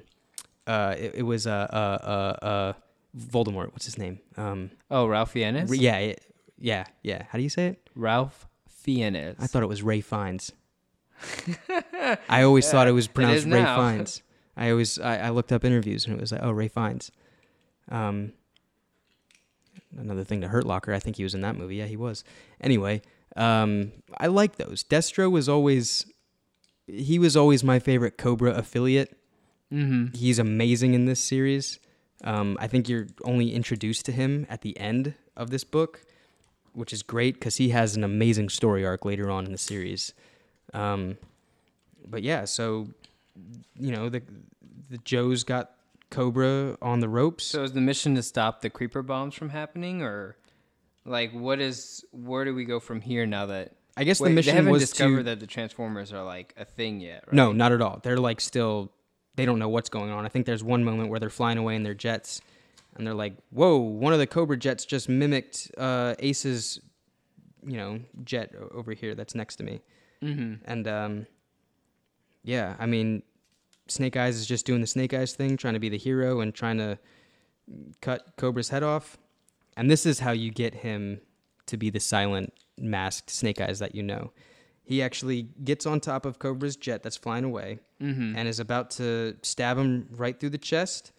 uh, 0.67 0.95
it, 0.97 1.17
it 1.17 1.23
was 1.23 1.47
uh, 1.47 1.51
uh, 1.51 2.07
uh, 2.43 2.45
uh, 2.47 2.73
Voldemort. 3.19 3.73
What's 3.73 3.85
his 3.85 3.99
name? 3.99 4.21
Um, 4.37 4.71
Oh, 4.91 5.07
Ralph 5.07 5.33
Fiennes. 5.33 5.77
Yeah, 5.77 5.99
it, 5.99 6.25
yeah, 6.59 6.85
yeah. 7.03 7.25
How 7.29 7.37
do 7.39 7.43
you 7.43 7.51
say 7.51 7.67
it? 7.67 7.91
Ralph 7.95 8.47
Fiennes. 8.85 9.37
I 9.41 9.47
thought 9.47 9.62
it 9.62 9.68
was 9.68 9.82
Ray 9.82 10.01
Fiennes. 10.01 10.53
I 12.28 12.43
always 12.43 12.70
thought 12.70 12.87
it 12.87 12.93
was 12.93 13.09
pronounced 13.09 13.47
is 13.47 13.53
Ray 13.53 13.62
now. 13.62 13.76
Fiennes. 13.76 14.22
I 14.57 14.70
always 14.70 14.99
I, 15.01 15.18
I 15.18 15.30
looked 15.30 15.53
up 15.53 15.64
interviews 15.64 16.07
and 16.07 16.14
it 16.16 16.20
was 16.20 16.32
like, 16.32 16.43
oh, 16.43 16.51
Ray 16.51 16.68
Fiennes. 16.68 17.11
Um, 17.91 18.32
another 19.99 20.24
thing 20.24 20.43
to 20.43 20.49
Hurt 20.49 20.66
Locker. 20.66 20.93
I 20.93 20.99
think 20.99 21.16
he 21.16 21.24
was 21.24 21.35
in 21.35 21.41
that 21.41 21.57
movie. 21.57 21.76
Yeah, 21.76 21.87
he 21.87 21.97
was. 21.97 22.24
Anyway, 22.61 23.03
um, 23.37 23.93
I 24.18 24.26
like 24.26 24.57
those. 24.57 24.85
Destro 24.85 25.30
was 25.30 25.49
always 25.49 26.07
he 26.87 27.18
was 27.18 27.37
always 27.37 27.64
my 27.64 27.78
favorite 27.78 28.18
Cobra 28.18 28.53
affiliate. 28.53 29.18
Mm-hmm. 29.72 30.14
He's 30.14 30.39
amazing 30.39 30.95
in 30.95 31.07
this 31.07 31.20
series. 31.20 31.78
Um, 32.22 32.57
I 32.61 32.66
think 32.66 32.89
you're 32.89 33.07
only 33.24 33.53
introduced 33.55 34.07
to 34.07 34.12
him 34.12 34.47
at 34.49 34.62
the 34.62 34.78
end 34.78 35.14
of 35.37 35.51
this 35.51 35.64
book, 35.64 36.03
which 36.75 36.93
is 36.93 37.03
great 37.03 37.35
because 37.35 37.57
he 37.57 37.70
has 37.70 37.97
an 37.97 38.05
amazing 38.05 38.49
story 38.49 38.85
arc 38.85 39.05
later 39.05 39.31
on 39.31 39.47
in 39.47 39.53
the 39.53 39.59
series. 39.59 40.12
Um, 40.72 41.16
but 42.07 42.22
yeah, 42.22 42.45
so 42.45 42.89
you 43.79 43.93
know 43.93 44.09
the 44.09 44.22
the 44.91 44.99
Joe's 44.99 45.45
got 45.45 45.72
Cobra 46.11 46.77
on 46.83 47.01
the 47.01 47.09
ropes. 47.09 47.45
So 47.45 47.62
is 47.62 47.72
the 47.72 47.81
mission 47.81 48.14
to 48.16 48.22
stop 48.22 48.61
the 48.61 48.70
creeper 48.70 49.03
bombs 49.03 49.35
from 49.35 49.49
happening, 49.49 50.03
or 50.03 50.37
like 51.05 51.33
what 51.33 51.61
is? 51.61 52.05
Where 52.12 52.45
do 52.45 52.55
we 52.55 52.64
go 52.64 52.81
from 52.81 53.01
here 53.01 53.27
now 53.27 53.47
that? 53.47 53.72
I 53.97 54.03
guess 54.03 54.20
Wait, 54.20 54.31
the 54.31 54.35
mission 54.35 54.53
they 54.53 54.57
haven't 54.57 54.72
was 54.72 54.83
discovered 54.83 55.18
to 55.18 55.22
that 55.25 55.41
the 55.41 55.47
Transformers 55.47 56.12
are 56.12 56.25
like 56.25 56.53
a 56.57 56.64
thing 56.64 57.01
yet, 57.01 57.25
right? 57.27 57.35
no, 57.35 57.53
not 57.53 57.70
at 57.70 57.81
all. 57.81 58.01
They're 58.03 58.16
like 58.16 58.41
still 58.41 58.91
they 59.37 59.45
don't 59.45 59.59
know 59.59 59.68
what's 59.68 59.89
going 59.89 60.11
on. 60.11 60.25
I 60.25 60.29
think 60.29 60.47
there's 60.47 60.64
one 60.64 60.85
moment 60.85 61.11
where 61.11 61.20
they're 61.20 61.31
flying 61.31 61.59
away 61.59 61.77
in 61.77 61.83
their 61.83 61.95
jets, 61.95 62.41
and 62.97 63.07
they're 63.07 63.15
like, 63.15 63.35
"Whoa! 63.51 63.77
One 63.79 64.13
of 64.13 64.19
the 64.19 64.27
Cobra 64.27 64.57
jets 64.57 64.85
just 64.85 65.09
mimicked 65.09 65.71
uh, 65.79 66.15
Ace's, 66.19 66.81
you 67.67 67.77
know, 67.77 68.01
jet 68.25 68.55
over 68.73 68.93
here 68.93 69.15
that's 69.15 69.35
next 69.35 69.57
to 69.57 69.65
me." 69.65 69.81
Mm-hmm. 70.23 70.55
And 70.65 70.89
um, 70.89 71.27
yeah, 72.43 72.77
I 72.79 72.87
mean, 72.87 73.23
Snake 73.89 74.17
Eyes 74.17 74.37
is 74.37 74.47
just 74.47 74.67
doing 74.67 74.81
the 74.81 74.87
Snake 74.87 75.13
Eyes 75.15 75.35
thing, 75.35 75.57
trying 75.57 75.75
to 75.75 75.81
be 75.81 75.89
the 75.89 75.99
hero 75.99 76.41
and 76.41 76.55
trying 76.55 76.79
to 76.79 76.99
cut 78.01 78.35
Cobra's 78.37 78.69
head 78.69 78.83
off. 78.83 79.17
And 79.77 79.91
this 79.91 80.07
is 80.07 80.21
how 80.21 80.31
you 80.33 80.51
get 80.51 80.75
him 80.75 81.21
to 81.67 81.77
be 81.77 81.91
the 81.91 82.01
silent, 82.01 82.53
masked 82.79 83.31
Snake 83.31 83.61
Eyes 83.61 83.79
that 83.81 83.95
you 83.95 84.03
know. 84.03 84.33
He 84.85 85.03
actually 85.03 85.49
gets 85.65 85.87
on 85.87 85.99
top 86.01 86.27
of 86.27 86.39
Cobra's 86.39 86.77
jet 86.77 87.03
that's 87.03 87.17
flying 87.17 87.45
away 87.45 87.79
Mm-hmm. 88.03 88.37
and 88.37 88.47
is 88.47 88.61
about 88.61 88.91
to 88.91 89.35
stab 89.41 89.79
him 89.79 90.09
right 90.11 90.39
through 90.39 90.51
the 90.51 90.59
chest. 90.59 91.13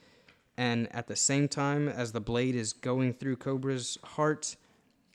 And 0.58 0.94
at 0.96 1.08
the 1.08 1.16
same 1.16 1.48
time 1.48 1.90
as 1.90 2.12
the 2.12 2.22
blade 2.22 2.56
is 2.56 2.72
going 2.74 3.14
through 3.14 3.38
Cobra's 3.38 3.98
heart, 4.04 4.56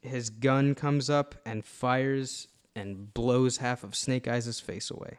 his 0.03 0.31
gun 0.31 0.75
comes 0.75 1.09
up 1.09 1.35
and 1.47 1.65
fires 1.65 2.49
and 2.75 3.13
blows 3.15 3.59
half 3.59 3.83
of 3.83 3.95
Snake 3.95 4.29
Eyes' 4.29 4.61
face 4.61 4.91
away. 4.91 5.19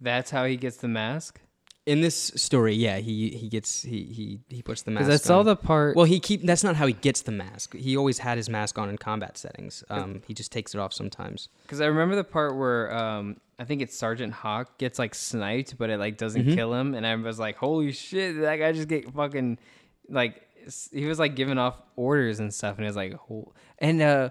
That's 0.00 0.30
how 0.30 0.44
he 0.44 0.56
gets 0.56 0.76
the 0.76 0.88
mask. 0.88 1.40
In 1.86 2.00
this 2.00 2.32
story, 2.34 2.74
yeah, 2.74 2.98
he 2.98 3.30
he 3.30 3.48
gets 3.48 3.82
he 3.82 4.02
he 4.02 4.40
he 4.48 4.60
puts 4.60 4.82
the 4.82 4.90
mask. 4.90 5.06
Because 5.06 5.20
I 5.20 5.24
saw 5.24 5.44
the 5.44 5.54
part. 5.54 5.94
Well, 5.94 6.04
he 6.04 6.18
keep 6.18 6.42
that's 6.42 6.64
not 6.64 6.74
how 6.74 6.88
he 6.88 6.92
gets 6.92 7.22
the 7.22 7.30
mask. 7.30 7.76
He 7.76 7.96
always 7.96 8.18
had 8.18 8.38
his 8.38 8.50
mask 8.50 8.76
on 8.76 8.88
in 8.88 8.98
combat 8.98 9.38
settings. 9.38 9.84
Um, 9.88 10.22
he 10.26 10.34
just 10.34 10.50
takes 10.50 10.74
it 10.74 10.78
off 10.78 10.92
sometimes. 10.92 11.48
Because 11.62 11.80
I 11.80 11.86
remember 11.86 12.16
the 12.16 12.24
part 12.24 12.56
where 12.56 12.92
um, 12.92 13.36
I 13.58 13.64
think 13.64 13.80
it's 13.82 13.96
Sergeant 13.96 14.32
Hawk 14.32 14.78
gets 14.78 14.98
like 14.98 15.14
sniped, 15.14 15.78
but 15.78 15.88
it 15.90 15.98
like 15.98 16.18
doesn't 16.18 16.44
Mhm. 16.44 16.54
kill 16.54 16.74
him, 16.74 16.94
and 16.94 17.06
I 17.06 17.14
was 17.16 17.38
like, 17.38 17.56
"Holy 17.56 17.90
shit! 17.92 18.38
That 18.40 18.56
guy 18.56 18.72
just 18.72 18.88
get 18.88 19.10
fucking 19.12 19.58
like." 20.08 20.42
He 20.92 21.06
was 21.06 21.18
like 21.18 21.36
giving 21.36 21.58
off 21.58 21.80
orders 21.94 22.40
and 22.40 22.52
stuff, 22.52 22.76
and 22.76 22.84
it 22.84 22.88
was 22.88 22.96
like, 22.96 23.14
"Hol-" 23.14 23.54
and 23.78 24.02
uh, 24.02 24.30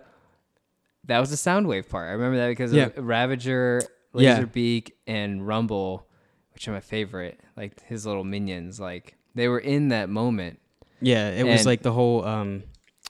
that 1.06 1.20
was 1.20 1.30
the 1.30 1.36
Soundwave 1.38 1.90
part. 1.90 2.10
I 2.10 2.12
remember 2.12 2.38
that 2.38 2.50
because 2.50 2.74
Yeah. 2.74 2.88
of 2.88 2.98
Ravager, 3.06 3.82
Yeah. 4.14 4.40
Laserbeak, 4.42 4.92
and 5.08 5.46
Rumble, 5.48 6.08
which 6.54 6.68
are 6.68 6.72
my 6.72 6.80
favorite. 6.80 7.40
Like 7.56 7.82
his 7.86 8.06
little 8.06 8.24
minions, 8.24 8.80
like 8.80 9.16
they 9.34 9.48
were 9.48 9.60
in 9.60 9.88
that 9.90 10.10
moment. 10.10 10.60
Yeah, 11.02 11.30
it 11.30 11.46
was 11.46 11.66
like 11.66 11.82
the 11.84 11.94
whole 11.94 12.24
um, 12.26 12.64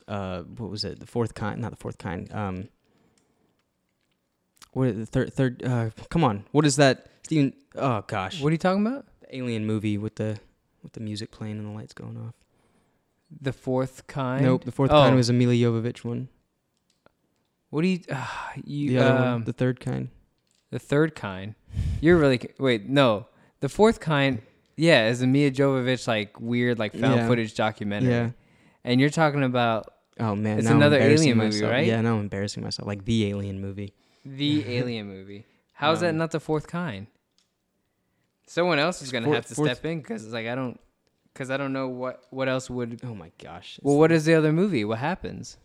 uh, 0.07 0.41
what 0.43 0.69
was 0.69 0.83
it? 0.85 0.99
The 0.99 1.05
fourth 1.07 1.33
kind, 1.33 1.59
not 1.61 1.71
the 1.71 1.77
fourth 1.77 1.97
kind. 1.97 2.31
Um, 2.33 2.69
what 4.75 4.95
the 4.95 5.05
third 5.05 5.33
third? 5.33 5.63
Uh, 5.63 5.89
come 6.09 6.23
on, 6.23 6.43
what 6.51 6.65
is 6.65 6.75
that? 6.75 7.07
Steven? 7.23 7.53
Oh 7.75 8.03
gosh, 8.07 8.41
What 8.41 8.49
are 8.49 8.51
you 8.51 8.57
talking 8.59 8.85
about? 8.85 9.05
the 9.21 9.35
alien 9.37 9.65
movie 9.65 9.97
with 9.97 10.15
the 10.15 10.39
with 10.83 10.93
the 10.93 10.99
music 10.99 11.31
playing 11.31 11.57
and 11.57 11.65
the 11.67 11.71
lights 11.71 11.93
going 11.93 12.17
off. 12.17 12.35
The 13.41 13.51
fourth 13.53 14.05
kind. 14.07 14.43
Nope, 14.45 14.63
the 14.65 14.71
fourth 14.71 14.91
Oh. 14.91 15.01
kind 15.01 15.15
was 15.15 15.29
a 15.29 15.33
Milla 15.33 15.53
Jovovich 15.53 16.03
one. 16.05 16.29
What 17.69 17.81
do 17.81 17.87
you? 17.87 17.99
Uh, 18.09 18.25
you 18.63 18.91
The 18.91 18.97
other 18.99 19.17
um, 19.25 19.31
one, 19.33 19.43
the 19.45 19.53
third 19.53 19.79
kind. 19.79 20.09
The 20.71 20.79
third 20.79 21.15
kind. 21.15 21.55
You're 22.01 22.17
really 22.17 22.39
wait 22.59 22.87
no. 22.87 23.27
The 23.61 23.69
fourth 23.69 23.99
kind, 23.99 24.41
yeah, 24.75 25.07
is 25.07 25.21
a 25.21 25.27
Mia 25.27 25.49
Jovovich 25.51 26.07
like 26.07 26.39
weird 26.39 26.77
like 26.79 26.93
found 26.93 27.15
Yeah. 27.15 27.27
footage 27.27 27.55
documentary. 27.55 28.11
Yeah. 28.11 28.29
And 28.83 28.99
you're 29.01 29.09
talking 29.09 29.43
about 29.43 29.91
Oh 30.19 30.35
man, 30.35 30.59
It's 30.59 30.65
now 30.65 30.71
I'm 30.71 30.77
another 30.77 30.97
embarrassing 30.97 31.27
alien 31.29 31.37
movie, 31.39 31.55
myself. 31.57 31.71
right? 31.71 31.87
Yeah, 31.87 31.99
now 32.01 32.13
I'm 32.15 32.21
embarrassing 32.21 32.63
myself. 32.63 32.87
Like 32.87 33.03
the 33.05 33.25
alien 33.27 33.59
movie. 33.59 33.93
The 34.25 34.67
Alien 34.77 35.07
movie. 35.07 35.45
How's 35.73 35.99
that 36.01 36.09
Um, 36.11 36.17
not 36.17 36.31
the 36.31 36.39
fourth 36.39 36.67
kind? 36.67 37.07
Someone 38.47 38.79
else 38.79 39.01
is 39.01 39.11
gonna 39.11 39.25
Fourth- 39.25 39.35
have 39.35 39.45
to 39.47 39.55
fourth- 39.55 39.71
step 39.71 39.85
in 39.85 39.99
because 39.99 40.23
it's 40.23 40.33
like 40.33 40.47
I 40.47 40.55
don't, 40.55 40.79
because 41.33 41.49
I 41.49 41.57
don't 41.57 41.73
know 41.73 41.87
what 41.87 42.23
what 42.29 42.47
else 42.47 42.69
would. 42.69 42.99
Oh 43.03 43.15
my 43.15 43.31
gosh. 43.41 43.79
Well, 43.81 43.97
what 43.97 44.11
is 44.11 44.25
the 44.25 44.35
other 44.35 44.51
movie? 44.53 44.85
What 44.85 44.99
happens? 44.99 45.57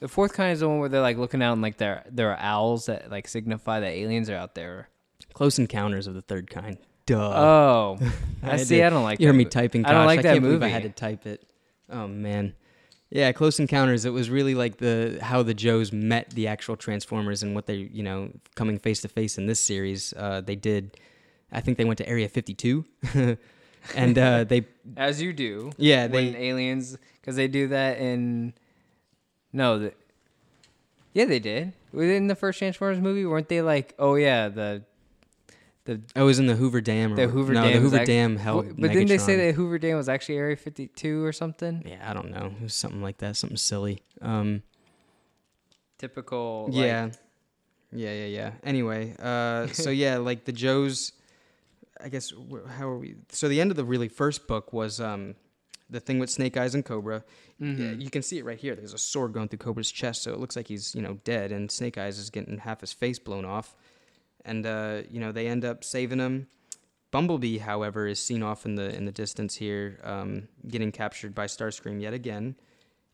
The 0.00 0.08
fourth 0.08 0.32
kind 0.34 0.52
is 0.52 0.60
the 0.60 0.68
one 0.68 0.78
where 0.80 0.88
they're 0.88 1.00
like 1.00 1.16
looking 1.18 1.42
out 1.42 1.52
and 1.52 1.62
like 1.62 1.78
there 1.78 2.04
there 2.10 2.30
are 2.30 2.38
owls 2.38 2.86
that 2.86 3.10
like 3.10 3.26
signify 3.26 3.80
that 3.80 3.88
aliens 3.92 4.30
are 4.30 4.36
out 4.36 4.54
there. 4.54 4.88
Close 5.32 5.58
Encounters 5.58 6.06
of 6.06 6.14
the 6.14 6.22
Third 6.22 6.48
Kind? 6.48 6.78
Duh. 7.06 7.18
Oh, 7.18 7.98
I, 8.42 8.50
had 8.50 8.60
see. 8.60 8.76
to- 8.76 8.86
I 8.86 8.90
don't 8.90 9.02
like. 9.02 9.18
you 9.20 9.26
heard 9.26 9.34
that 9.34 9.38
me 9.38 9.44
typing. 9.44 9.84
I 9.84 9.90
don't 9.92 10.02
Gosh, 10.02 10.06
like 10.06 10.22
that 10.22 10.32
can't 10.34 10.42
believe 10.42 10.62
I 10.62 10.68
had 10.68 10.84
to 10.84 10.90
type 10.90 11.26
it. 11.26 11.42
Oh 11.90 12.06
man. 12.06 12.54
Yeah, 13.14 13.30
Close 13.30 13.60
Encounters. 13.60 14.04
It 14.04 14.10
was 14.10 14.28
really 14.28 14.56
like 14.56 14.78
the 14.78 15.18
how 15.22 15.44
the 15.44 15.54
Joes 15.54 15.92
met 15.92 16.30
the 16.30 16.48
actual 16.48 16.76
Transformers 16.76 17.44
and 17.44 17.54
what 17.54 17.66
they 17.66 17.76
you 17.76 18.02
know 18.02 18.30
coming 18.56 18.76
face 18.76 19.02
to 19.02 19.08
face 19.08 19.38
in 19.38 19.46
this 19.46 19.60
series. 19.60 20.12
Uh, 20.16 20.40
they 20.40 20.56
did. 20.56 20.98
I 21.52 21.60
think 21.60 21.78
they 21.78 21.84
went 21.84 21.98
to 21.98 22.08
Area 22.08 22.28
52, 22.28 22.84
and 23.94 24.18
uh, 24.18 24.42
they 24.42 24.66
As 24.96 25.22
you 25.22 25.32
do. 25.32 25.70
yeah 25.76 26.08
when 26.08 26.32
they 26.32 26.48
aliens 26.48 26.98
because 27.20 27.36
they 27.36 27.46
do 27.46 27.68
that 27.68 27.98
in 27.98 28.52
no 29.52 29.78
the, 29.78 29.94
yeah 31.12 31.24
they 31.24 31.38
did 31.38 31.72
within 31.92 32.26
the 32.26 32.34
first 32.34 32.58
transformers 32.58 32.98
movie 32.98 33.24
weren't 33.24 33.48
they 33.48 33.62
like 33.62 33.94
oh 34.00 34.16
yeah 34.16 34.48
the 34.48 34.82
the 35.84 36.00
I 36.16 36.22
was 36.22 36.38
in 36.38 36.46
the 36.46 36.54
Hoover 36.56 36.80
Dam. 36.80 37.12
Or, 37.12 37.16
the 37.16 37.28
hoover 37.28 37.52
no, 37.52 37.62
dam 37.62 37.72
the 37.74 37.80
Hoover 37.80 37.96
act- 37.98 38.06
Dam 38.06 38.36
held. 38.36 38.68
but 38.80 38.90
didn't 38.92 39.08
they 39.08 39.18
say 39.18 39.34
Megatron. 39.34 39.46
that 39.48 39.54
hoover 39.54 39.78
dam 39.78 39.96
was 39.96 40.08
actually 40.08 40.36
area 40.36 40.56
52 40.56 41.24
or 41.24 41.32
something 41.32 41.82
Yeah, 41.86 42.08
I 42.08 42.14
don't 42.14 42.30
know. 42.30 42.46
It 42.58 42.62
was 42.62 42.74
something 42.74 43.02
like 43.02 43.18
that. 43.18 43.36
Something 43.36 43.56
silly. 43.58 44.02
Um, 44.22 44.62
typical 45.98 46.66
like, 46.70 46.74
yeah 46.84 47.10
yeah 47.92 48.12
yeah 48.12 48.26
yeah 48.26 48.50
anyway 48.64 49.14
uh 49.20 49.66
so 49.72 49.90
yeah 49.90 50.16
like 50.16 50.44
the 50.44 50.52
joes 50.52 51.12
i 52.02 52.08
guess 52.08 52.30
wh- 52.30 52.68
how 52.68 52.88
are 52.88 52.98
we 52.98 53.14
so 53.30 53.48
the 53.48 53.60
end 53.60 53.70
of 53.70 53.76
the 53.76 53.84
really 53.84 54.08
first 54.08 54.46
book 54.48 54.72
was 54.72 55.00
um 55.00 55.34
the 55.88 56.00
thing 56.00 56.18
with 56.18 56.28
snake 56.28 56.56
eyes 56.56 56.74
and 56.74 56.84
cobra 56.84 57.22
mhm. 57.60 57.78
yeah, 57.78 57.92
you 57.92 58.10
can 58.10 58.22
see 58.22 58.38
it 58.38 58.44
right 58.44 58.58
here 58.58 58.74
there's 58.74 58.92
a 58.92 58.98
sword 58.98 59.32
going 59.32 59.46
through 59.48 59.58
cobra's 59.58 59.90
chest 59.92 60.22
so 60.24 60.32
it 60.32 60.40
looks 60.40 60.56
like 60.56 60.66
he's 60.66 60.94
you 60.94 61.00
know 61.02 61.14
dead 61.24 61.52
and 61.52 61.70
snake 61.70 61.96
eyes 61.96 62.18
is 62.18 62.28
getting 62.30 62.58
half 62.58 62.80
his 62.80 62.92
face 62.92 63.18
blown 63.20 63.44
off 63.44 63.76
and 64.44 64.66
uh 64.66 65.02
you 65.10 65.20
know 65.20 65.32
they 65.32 65.46
end 65.46 65.64
up 65.64 65.84
saving 65.84 66.18
him. 66.18 66.46
Bumblebee 67.10 67.58
however 67.58 68.06
is 68.06 68.20
seen 68.20 68.42
off 68.42 68.66
in 68.66 68.74
the 68.74 68.94
in 68.94 69.04
the 69.04 69.12
distance 69.12 69.54
here 69.56 70.00
um 70.04 70.48
getting 70.66 70.90
captured 70.92 71.34
by 71.34 71.46
starscream 71.46 72.00
yet 72.00 72.12
again. 72.14 72.56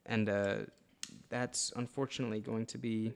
And 0.06 0.28
uh 0.28 0.54
that's 1.28 1.72
unfortunately 1.76 2.40
going 2.40 2.66
to 2.66 2.78
be 2.78 3.12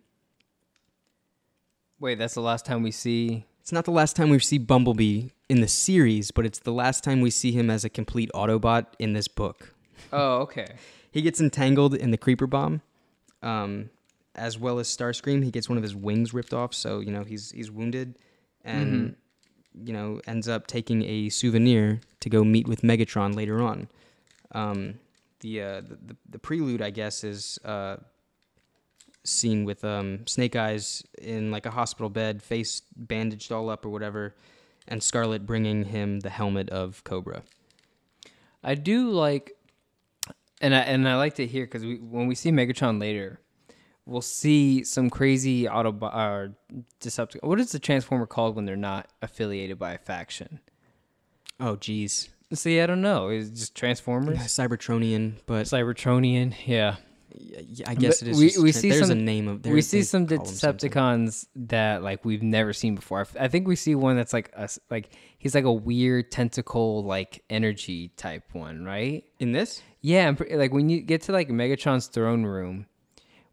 wait 1.99 2.19
that's 2.19 2.35
the 2.35 2.41
last 2.41 2.65
time 2.67 2.83
we 2.83 2.91
see 2.91 3.45
It's 3.61 3.73
not 3.73 3.85
the 3.85 3.91
last 3.91 4.15
time 4.17 4.29
we 4.31 4.39
see 4.39 4.59
Bumblebee 4.59 5.29
in 5.49 5.61
the 5.61 5.69
series, 5.69 6.31
but 6.31 6.45
it's 6.47 6.59
the 6.61 6.73
last 6.73 7.03
time 7.03 7.21
we 7.21 7.31
see 7.31 7.53
him 7.53 7.71
as 7.71 7.85
a 7.85 7.89
complete 7.89 8.31
Autobot 8.35 8.87
in 8.99 9.13
this 9.15 9.29
book. 9.29 9.75
oh 10.13 10.37
okay. 10.43 10.67
He 11.11 11.23
gets 11.23 11.41
entangled 11.41 11.95
in 11.95 12.11
the 12.11 12.17
creeper 12.19 12.49
bomb, 12.49 12.83
um, 13.41 13.91
as 14.35 14.59
well 14.59 14.79
as 14.79 14.89
Starscream. 14.89 15.45
He 15.45 15.51
gets 15.51 15.69
one 15.69 15.79
of 15.79 15.83
his 15.83 15.95
wings 15.95 16.35
ripped 16.35 16.53
off, 16.53 16.75
so 16.75 17.01
you 17.01 17.13
know 17.13 17.25
he's 17.25 17.51
he's 17.51 17.71
wounded, 17.71 18.19
and 18.65 19.17
you 19.75 19.93
know 19.93 20.21
ends 20.27 20.49
up 20.49 20.67
taking 20.67 21.03
a 21.05 21.29
souvenir 21.29 22.01
to 22.21 22.31
go 22.31 22.45
meet 22.45 22.69
with 22.69 22.83
Megatron 22.83 23.35
later 23.35 23.63
on. 23.63 23.89
Um, 24.53 24.95
the, 25.41 25.61
uh, 25.61 25.81
the 25.81 25.99
the 26.07 26.17
the 26.31 26.39
prelude, 26.39 26.81
I 26.81 26.91
guess, 26.91 27.25
is 27.25 27.59
uh, 27.65 27.97
seen 29.25 29.65
with 29.65 29.85
um, 29.85 30.27
Snake 30.27 30.57
Eyes 30.57 31.03
in 31.21 31.51
like 31.51 31.67
a 31.67 31.71
hospital 31.71 32.09
bed, 32.09 32.43
face 32.43 32.83
bandaged 32.97 33.53
all 33.53 33.69
up 33.69 33.85
or 33.85 33.89
whatever, 33.89 34.35
and 34.89 35.03
Scarlet 35.03 35.47
bringing 35.47 35.85
him 35.85 36.21
the 36.21 36.31
helmet 36.31 36.71
of 36.71 37.03
Cobra. 37.05 37.43
I 38.63 38.75
do 38.75 39.11
like, 39.11 39.53
and 40.61 40.75
I 40.75 40.81
and 40.81 41.09
I 41.09 41.17
like 41.17 41.35
to 41.35 41.47
hear 41.47 41.65
because 41.65 41.85
we 41.85 41.97
when 41.97 42.27
we 42.27 42.35
see 42.35 42.51
Megatron 42.51 43.01
later, 43.01 43.41
we'll 44.07 44.21
see 44.23 44.85
some 44.85 45.11
crazy 45.11 45.65
Autobot 45.65 46.15
or 46.15 46.55
uh, 46.73 46.77
Decepticon. 47.01 47.43
What 47.43 47.61
is 47.61 47.73
the 47.73 47.79
Transformer 47.79 48.27
called 48.27 48.57
when 48.57 48.65
they're 48.65 48.77
not 48.77 49.09
affiliated 49.23 49.79
by 49.79 49.93
a 49.93 49.99
faction? 49.99 50.61
Oh, 51.61 51.77
geez, 51.77 52.29
See, 52.53 52.81
I 52.81 52.87
don't 52.87 53.01
know. 53.01 53.29
It's 53.31 53.49
just 53.51 53.75
Transformers, 53.75 54.39
Cybertronian, 54.39 55.35
but 55.47 55.67
Cybertronian. 55.67 56.55
Yeah, 56.67 56.97
Yeah, 57.37 57.91
I 57.91 57.95
guess 57.97 58.21
But 58.21 58.29
it 58.29 58.31
is. 58.33 58.39
we- 58.39 58.47
just 58.51 58.63
we 58.63 58.71
see 58.73 58.91
there's 58.91 59.09
some- 59.09 59.19
a 59.19 59.21
name 59.21 59.49
of. 59.49 59.65
we 59.67 59.83
see 59.83 60.03
some 60.03 60.27
call 60.29 60.39
'em 60.41 60.47
something. 60.47 60.89
Decepticons 60.91 61.47
that 61.57 62.01
like 62.03 62.25
we've 62.25 62.45
never 62.45 62.73
seen 62.73 62.95
before. 62.95 63.19
I 63.19 63.23
f- 63.23 63.37
I 63.41 63.49
think 63.49 63.67
we 63.67 63.75
see 63.75 63.97
one 63.97 64.15
that's 64.15 64.33
like 64.33 64.53
us, 64.55 64.79
like 64.89 65.11
he's 65.39 65.53
like 65.55 65.65
a 65.65 65.73
weird 65.73 66.31
tentacle 66.31 67.03
like 67.03 67.43
energy 67.51 68.13
type 68.17 68.45
one, 68.53 68.85
right? 68.85 69.25
in 69.41 69.51
this. 69.51 69.83
Yeah, 70.01 70.33
like 70.53 70.73
when 70.73 70.89
you 70.89 71.01
get 71.01 71.23
to 71.23 71.33
like 71.33 71.49
Megatron's 71.49 72.07
throne 72.07 72.45
room, 72.45 72.87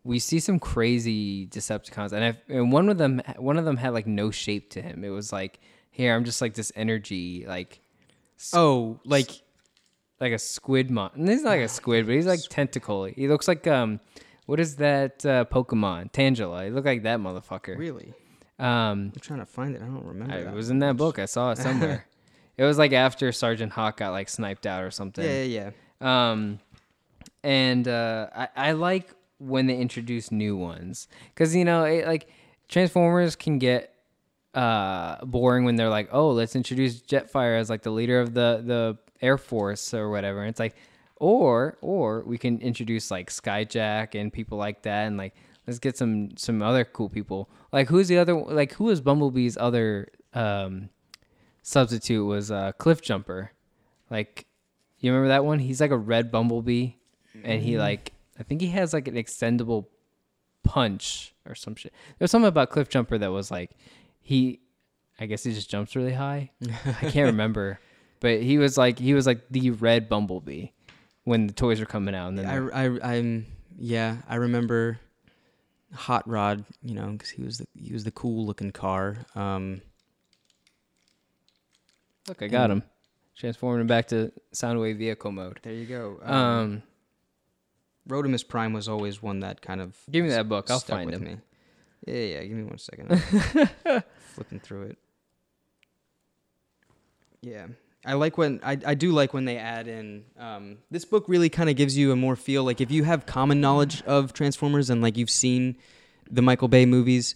we 0.03 0.19
see 0.19 0.39
some 0.39 0.59
crazy 0.59 1.47
Decepticons, 1.47 2.11
and 2.11 2.23
I 2.23 2.37
and 2.53 2.71
one 2.71 2.89
of 2.89 2.97
them 2.97 3.21
one 3.37 3.57
of 3.57 3.65
them 3.65 3.77
had 3.77 3.93
like 3.93 4.07
no 4.07 4.31
shape 4.31 4.69
to 4.71 4.81
him. 4.81 5.03
It 5.03 5.09
was 5.09 5.31
like, 5.31 5.59
here 5.91 6.15
I'm 6.15 6.23
just 6.25 6.41
like 6.41 6.53
this 6.53 6.71
energy, 6.75 7.45
like 7.47 7.79
Oh, 8.53 8.99
like 9.05 9.29
like 10.19 10.33
a 10.33 10.39
squid 10.39 10.89
mon. 10.91 11.11
and 11.15 11.29
He's 11.29 11.43
not 11.43 11.51
like 11.51 11.61
a 11.61 11.67
squid, 11.79 12.05
but 12.07 12.15
he's 12.15 12.25
like 12.27 12.39
tentacle. 12.49 13.05
He 13.05 13.27
looks 13.27 13.47
like 13.47 13.67
um, 13.67 13.99
what 14.47 14.59
is 14.59 14.77
that 14.77 15.25
uh, 15.25 15.45
Pokemon? 15.45 16.11
Tangela. 16.11 16.65
He 16.65 16.71
looked 16.71 16.87
like 16.87 17.03
that 17.03 17.19
motherfucker. 17.19 17.77
really? 17.77 18.13
Um, 18.59 19.11
I'm 19.15 19.19
trying 19.21 19.39
to 19.39 19.45
find 19.45 19.75
it. 19.75 19.81
I 19.81 19.85
don't 19.85 20.05
remember. 20.05 20.33
I- 20.33 20.37
it 20.51 20.53
was 20.53 20.69
in 20.69 20.79
that 20.79 20.97
book. 20.97 21.17
I 21.19 21.25
saw 21.25 21.51
it 21.51 21.57
somewhere. 21.59 22.05
it 22.57 22.63
was 22.63 22.77
like 22.77 22.93
after 22.93 23.31
Sergeant 23.31 23.71
Hawk 23.71 23.97
got 23.97 24.11
like 24.11 24.29
sniped 24.29 24.65
out 24.67 24.83
or 24.83 24.91
something. 24.91 25.23
Yeah, 25.23 25.43
yeah, 25.43 25.71
yeah. 26.01 26.31
Um, 26.31 26.59
and 27.43 27.87
uh, 27.87 28.27
I, 28.35 28.47
I 28.55 28.71
like 28.73 29.13
when 29.41 29.67
they 29.67 29.77
introduce 29.77 30.31
new 30.31 30.55
ones 30.55 31.07
because 31.33 31.55
you 31.55 31.65
know 31.65 31.83
it, 31.83 32.05
like 32.05 32.29
Transformers 32.69 33.35
can 33.35 33.57
get 33.57 33.93
uh 34.53 35.23
boring 35.25 35.65
when 35.65 35.75
they're 35.75 35.89
like, 35.89 36.09
oh, 36.11 36.31
let's 36.31 36.55
introduce 36.55 37.01
Jetfire 37.01 37.59
as 37.59 37.69
like 37.69 37.81
the 37.81 37.91
leader 37.91 38.19
of 38.19 38.33
the 38.33 38.61
the 38.65 38.97
Air 39.21 39.37
Force 39.37 39.93
or 39.93 40.09
whatever. 40.09 40.41
And 40.41 40.49
it's 40.49 40.59
like, 40.59 40.75
or 41.17 41.77
or 41.81 42.23
we 42.25 42.37
can 42.37 42.59
introduce 42.59 43.11
like 43.11 43.29
Skyjack 43.29 44.19
and 44.19 44.31
people 44.31 44.57
like 44.57 44.83
that, 44.83 45.07
and 45.07 45.17
like 45.17 45.35
let's 45.67 45.79
get 45.79 45.97
some 45.97 46.37
some 46.37 46.61
other 46.61 46.85
cool 46.85 47.09
people. 47.09 47.49
Like 47.71 47.87
who's 47.89 48.07
the 48.07 48.17
other 48.17 48.35
like 48.35 48.73
who 48.73 48.85
was 48.85 49.01
Bumblebee's 49.01 49.57
other 49.57 50.09
um 50.33 50.89
substitute 51.61 52.25
was 52.25 52.51
uh 52.51 52.71
Cliff 52.73 53.01
Jumper. 53.01 53.51
Like 54.09 54.45
you 54.99 55.11
remember 55.11 55.29
that 55.29 55.43
one? 55.43 55.59
He's 55.59 55.81
like 55.81 55.91
a 55.91 55.97
red 55.97 56.31
bumblebee, 56.31 56.93
and 57.43 57.61
he 57.61 57.77
like 57.77 58.13
I 58.41 58.43
think 58.43 58.59
he 58.59 58.69
has 58.69 58.91
like 58.91 59.07
an 59.07 59.13
extendable 59.13 59.85
punch 60.63 61.35
or 61.47 61.53
some 61.53 61.75
shit. 61.75 61.93
There's 62.17 62.31
something 62.31 62.47
about 62.47 62.71
Cliff 62.71 62.89
Jumper 62.89 63.19
that 63.19 63.31
was 63.31 63.51
like 63.51 63.69
he, 64.19 64.61
I 65.19 65.27
guess 65.27 65.43
he 65.43 65.53
just 65.53 65.69
jumps 65.69 65.95
really 65.95 66.13
high. 66.13 66.49
I 66.67 67.09
can't 67.11 67.15
remember, 67.27 67.79
but 68.19 68.41
he 68.41 68.57
was 68.57 68.79
like 68.79 68.97
he 68.97 69.13
was 69.13 69.27
like 69.27 69.41
the 69.51 69.69
red 69.69 70.09
bumblebee 70.09 70.69
when 71.23 71.45
the 71.45 71.53
toys 71.53 71.79
were 71.79 71.85
coming 71.85 72.15
out, 72.15 72.29
and 72.29 72.39
then 72.39 72.71
I, 72.73 72.85
I, 72.85 73.13
I'm 73.15 73.45
yeah. 73.77 74.17
I 74.27 74.37
remember 74.37 74.99
Hot 75.93 76.27
Rod. 76.27 76.65
You 76.81 76.95
know, 76.95 77.09
because 77.11 77.29
he 77.29 77.43
was 77.43 77.59
the 77.59 77.67
he 77.79 77.93
was 77.93 78.05
the 78.05 78.11
cool 78.11 78.43
looking 78.43 78.71
car. 78.71 79.17
Um, 79.35 79.81
look, 82.27 82.41
I 82.41 82.47
got 82.47 82.71
him, 82.71 82.81
transforming 83.37 83.81
him 83.81 83.87
back 83.87 84.07
to 84.07 84.31
Soundwave 84.55 84.97
vehicle 84.97 85.31
mode. 85.31 85.59
there 85.61 85.73
you 85.73 85.85
go. 85.85 86.19
Um, 86.23 86.81
Rodimus 88.07 88.47
Prime 88.47 88.73
was 88.73 88.87
always 88.87 89.21
one 89.21 89.41
that 89.41 89.61
kind 89.61 89.81
of 89.81 89.95
give 90.09 90.23
me 90.23 90.29
that 90.31 90.49
book. 90.49 90.69
I'll 90.69 90.79
find 90.79 91.09
with 91.09 91.21
him. 91.21 91.23
me. 91.23 91.37
Yeah, 92.07 92.37
yeah. 92.37 92.43
Give 92.43 92.57
me 92.57 92.63
one 92.63 92.77
second. 92.77 93.21
Flipping 94.33 94.59
through 94.59 94.83
it. 94.83 94.97
Yeah, 97.41 97.67
I 98.05 98.13
like 98.13 98.37
when 98.37 98.59
I, 98.63 98.77
I 98.85 98.93
do 98.95 99.11
like 99.11 99.33
when 99.33 99.45
they 99.45 99.57
add 99.57 99.87
in. 99.87 100.25
Um, 100.37 100.77
this 100.89 101.05
book 101.05 101.25
really 101.27 101.49
kind 101.49 101.69
of 101.69 101.75
gives 101.75 101.97
you 101.97 102.11
a 102.11 102.15
more 102.15 102.35
feel 102.35 102.63
like 102.63 102.81
if 102.81 102.91
you 102.91 103.03
have 103.03 103.25
common 103.25 103.61
knowledge 103.61 104.01
of 104.03 104.33
Transformers 104.33 104.89
and 104.89 105.01
like 105.01 105.17
you've 105.17 105.29
seen 105.29 105.77
the 106.29 106.41
Michael 106.41 106.67
Bay 106.67 106.85
movies, 106.85 107.35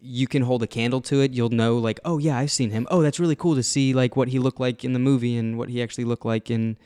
you 0.00 0.26
can 0.26 0.42
hold 0.42 0.62
a 0.62 0.66
candle 0.66 1.00
to 1.02 1.20
it. 1.20 1.32
You'll 1.32 1.50
know 1.50 1.76
like, 1.76 2.00
oh 2.04 2.18
yeah, 2.18 2.38
I've 2.38 2.50
seen 2.50 2.70
him. 2.70 2.86
Oh, 2.90 3.02
that's 3.02 3.20
really 3.20 3.36
cool 3.36 3.54
to 3.54 3.62
see 3.62 3.92
like 3.92 4.16
what 4.16 4.28
he 4.28 4.38
looked 4.38 4.60
like 4.60 4.84
in 4.84 4.92
the 4.94 4.98
movie 4.98 5.36
and 5.36 5.58
what 5.58 5.68
he 5.68 5.82
actually 5.82 6.04
looked 6.04 6.24
like 6.24 6.50
in, 6.50 6.78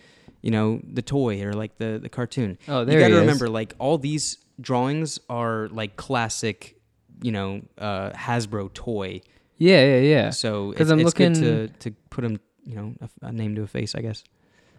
you 0.44 0.50
know, 0.50 0.78
the 0.98 1.00
toy 1.02 1.42
or 1.42 1.52
like 1.54 1.78
the 1.78 1.98
the 2.02 2.10
cartoon. 2.10 2.58
Oh, 2.68 2.84
there 2.84 2.98
you 3.00 3.04
got 3.04 3.14
to 3.14 3.20
remember 3.20 3.48
like 3.48 3.72
all 3.78 3.96
these 3.96 4.36
drawings 4.60 5.18
are 5.30 5.68
like 5.70 5.96
classic, 5.96 6.76
you 7.22 7.32
know, 7.32 7.62
uh, 7.78 8.10
Hasbro 8.10 8.72
toy. 8.74 9.22
Yeah, 9.56 9.82
yeah, 9.84 10.00
yeah. 10.00 10.30
So 10.30 10.70
because 10.70 10.90
I'm 10.90 11.00
it's 11.00 11.14
good 11.14 11.36
looking- 11.38 11.42
to 11.42 11.90
to 11.90 11.90
put 12.10 12.24
him, 12.24 12.38
you 12.64 12.74
know, 12.76 12.94
a, 13.00 13.28
a 13.28 13.32
name 13.32 13.54
to 13.56 13.62
a 13.62 13.66
face. 13.66 13.94
I 13.94 14.02
guess 14.02 14.22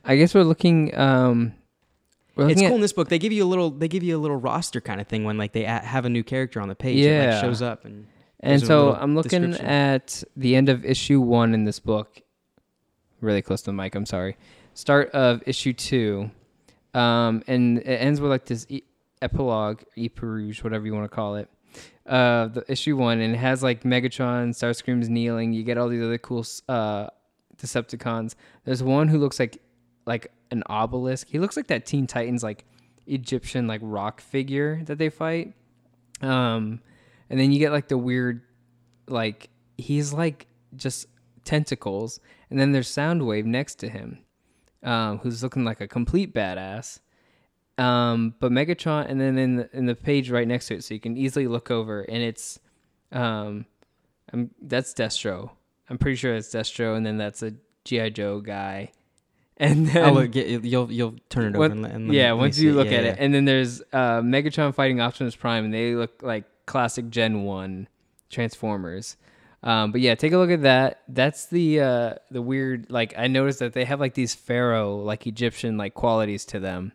I 0.04 0.16
guess 0.18 0.36
we're 0.36 0.44
looking. 0.44 0.96
Um, 0.96 1.54
we're 2.36 2.50
it's 2.52 2.62
cool 2.62 2.76
in 2.76 2.82
this 2.82 2.94
book. 2.94 3.10
They 3.10 3.18
give 3.18 3.32
you 3.34 3.44
a 3.44 3.50
little, 3.54 3.72
they 3.72 3.88
give 3.88 4.04
you 4.04 4.16
a 4.16 4.22
little 4.22 4.38
roster 4.38 4.82
kind 4.82 5.00
of 5.02 5.08
thing 5.08 5.24
when 5.24 5.38
like 5.38 5.54
they 5.54 5.64
a- 5.66 5.80
have 5.80 6.06
a 6.06 6.10
new 6.10 6.24
character 6.24 6.60
on 6.62 6.68
the 6.68 6.76
page. 6.76 7.00
It 7.00 7.10
Yeah. 7.10 7.32
like 7.36 7.42
shows 7.42 7.62
up 7.64 7.86
and 7.86 8.06
And 8.42 8.62
so 8.62 8.94
I'm 8.94 9.16
looking 9.16 9.54
at 9.56 10.22
the 10.38 10.56
end 10.56 10.70
of 10.70 10.86
issue 10.86 11.20
one 11.22 11.54
in 11.56 11.64
this 11.64 11.80
book. 11.80 12.22
Really 13.22 13.42
close 13.42 13.62
to 13.64 13.72
the 13.72 13.74
mic. 13.74 13.96
I'm 13.96 14.06
sorry. 14.06 14.36
Start 14.76 15.10
of 15.12 15.42
issue 15.48 15.74
two, 15.74 16.30
um, 16.94 17.42
and 17.48 17.80
it 17.80 17.88
ends 17.88 18.22
with 18.22 18.30
like 18.30 18.46
this 18.46 18.68
e- 18.70 18.84
epilogue, 19.22 19.82
epirouge, 19.98 20.64
whatever 20.64 20.86
you 20.86 20.94
want 20.94 21.10
to 21.10 21.16
call 21.16 21.38
it. 21.38 21.50
Uh, 22.06 22.48
the 22.48 22.64
issue 22.68 22.96
one, 22.96 23.20
and 23.20 23.34
it 23.34 23.38
has 23.38 23.64
like 23.64 23.84
Megatron, 23.84 24.50
Starscream's 24.50 25.10
kneeling. 25.10 25.54
You 25.54 25.64
get 25.64 25.78
all 25.78 25.88
these 25.90 26.04
other 26.04 26.18
cool 26.18 26.46
uh, 26.70 27.08
Decepticons. 27.58 28.36
There's 28.66 28.84
one 28.84 29.08
who 29.08 29.18
looks 29.18 29.40
like 29.40 29.62
like 30.06 30.32
an 30.52 30.62
obelisk. 30.68 31.28
He 31.30 31.40
looks 31.40 31.56
like 31.56 31.68
that 31.68 31.86
Teen 31.86 32.06
Titans 32.06 32.44
like 32.44 32.66
Egyptian 33.08 33.68
like 33.68 33.80
rock 33.82 34.22
figure 34.22 34.82
that 34.86 34.98
they 34.98 35.10
fight. 35.10 35.54
Um, 36.22 36.82
and 37.30 37.40
then 37.40 37.52
you 37.52 37.60
get 37.60 37.72
like 37.72 37.88
the 37.88 37.98
weird, 37.98 38.42
like 39.08 39.50
he's 39.78 40.14
like 40.14 40.48
just 40.76 41.08
tentacles, 41.46 42.20
and 42.50 42.60
then 42.60 42.72
there's 42.72 42.90
Soundwave 42.90 43.46
next 43.46 43.76
to 43.76 43.90
him, 43.90 44.20
um, 44.86 45.18
who's 45.18 45.44
looking 45.44 45.66
like 45.66 45.82
a 45.82 45.88
complete 45.88 46.34
badass. 46.34 47.00
Um, 47.78 48.36
but 48.40 48.54
Megatron, 48.54 49.10
and 49.10 49.20
then 49.20 49.38
in 49.38 49.56
the 49.58 49.70
in 49.74 49.86
the 49.86 49.96
page 49.96 50.32
right 50.32 50.48
next 50.48 50.68
to 50.68 50.76
it, 50.76 50.84
so 50.86 50.94
you 50.94 51.00
can 51.02 51.18
easily 51.18 51.48
look 51.48 51.70
over, 51.70 52.04
and 52.04 52.24
it's, 52.24 52.58
um, 53.12 53.66
I'm 54.32 54.52
that's 54.62 54.94
Destro. 54.94 55.50
I'm 55.90 55.98
pretty 55.98 56.16
sure 56.16 56.34
it's 56.36 56.48
Destro, 56.48 56.96
and 56.96 57.06
then 57.06 57.18
that's 57.18 57.44
a 57.44 57.54
GI 57.84 58.12
Joe 58.12 58.40
guy, 58.40 58.92
and 59.58 59.88
then 59.88 60.06
I'll 60.06 60.14
look, 60.14 60.32
get, 60.32 60.64
you'll 60.64 60.90
you'll 60.90 61.16
turn 61.30 61.54
it 61.54 61.58
over 61.58 61.66
and, 61.66 61.86
and 61.86 62.14
yeah, 62.14 62.32
me 62.32 62.40
once 62.40 62.58
you 62.58 62.72
look 62.74 62.88
Yeah, 62.92 63.00
at 63.00 63.04
yeah. 63.04 63.10
it, 63.12 63.18
and 63.20 63.34
then 63.34 63.44
there's 63.44 63.82
uh, 63.92 64.22
Megatron 64.22 64.74
fighting 64.74 65.02
Optimus 65.02 65.36
Prime, 65.36 65.66
and 65.66 65.74
they 65.74 65.96
look 65.96 66.24
like 66.24 66.46
classic 66.66 67.10
Gen 67.10 67.44
One 67.44 67.90
Transformers. 68.30 69.18
Um, 69.66 69.92
but 69.92 70.00
yeah, 70.00 70.14
take 70.16 70.32
a 70.32 70.38
look 70.38 70.52
at 70.52 70.62
that. 70.62 71.02
That's 71.08 71.48
the 71.48 71.82
uh, 71.82 72.14
the 72.32 72.42
weird. 72.42 72.90
Like 72.92 73.16
I 73.18 73.28
noticed 73.28 73.60
that 73.60 73.74
they 73.74 73.84
have 73.86 74.00
like 74.00 74.14
these 74.14 74.34
pharaoh 74.36 74.98
like 74.98 75.26
Egyptian 75.28 75.76
like 75.78 75.94
qualities 75.96 76.46
to 76.46 76.60
them. 76.60 76.94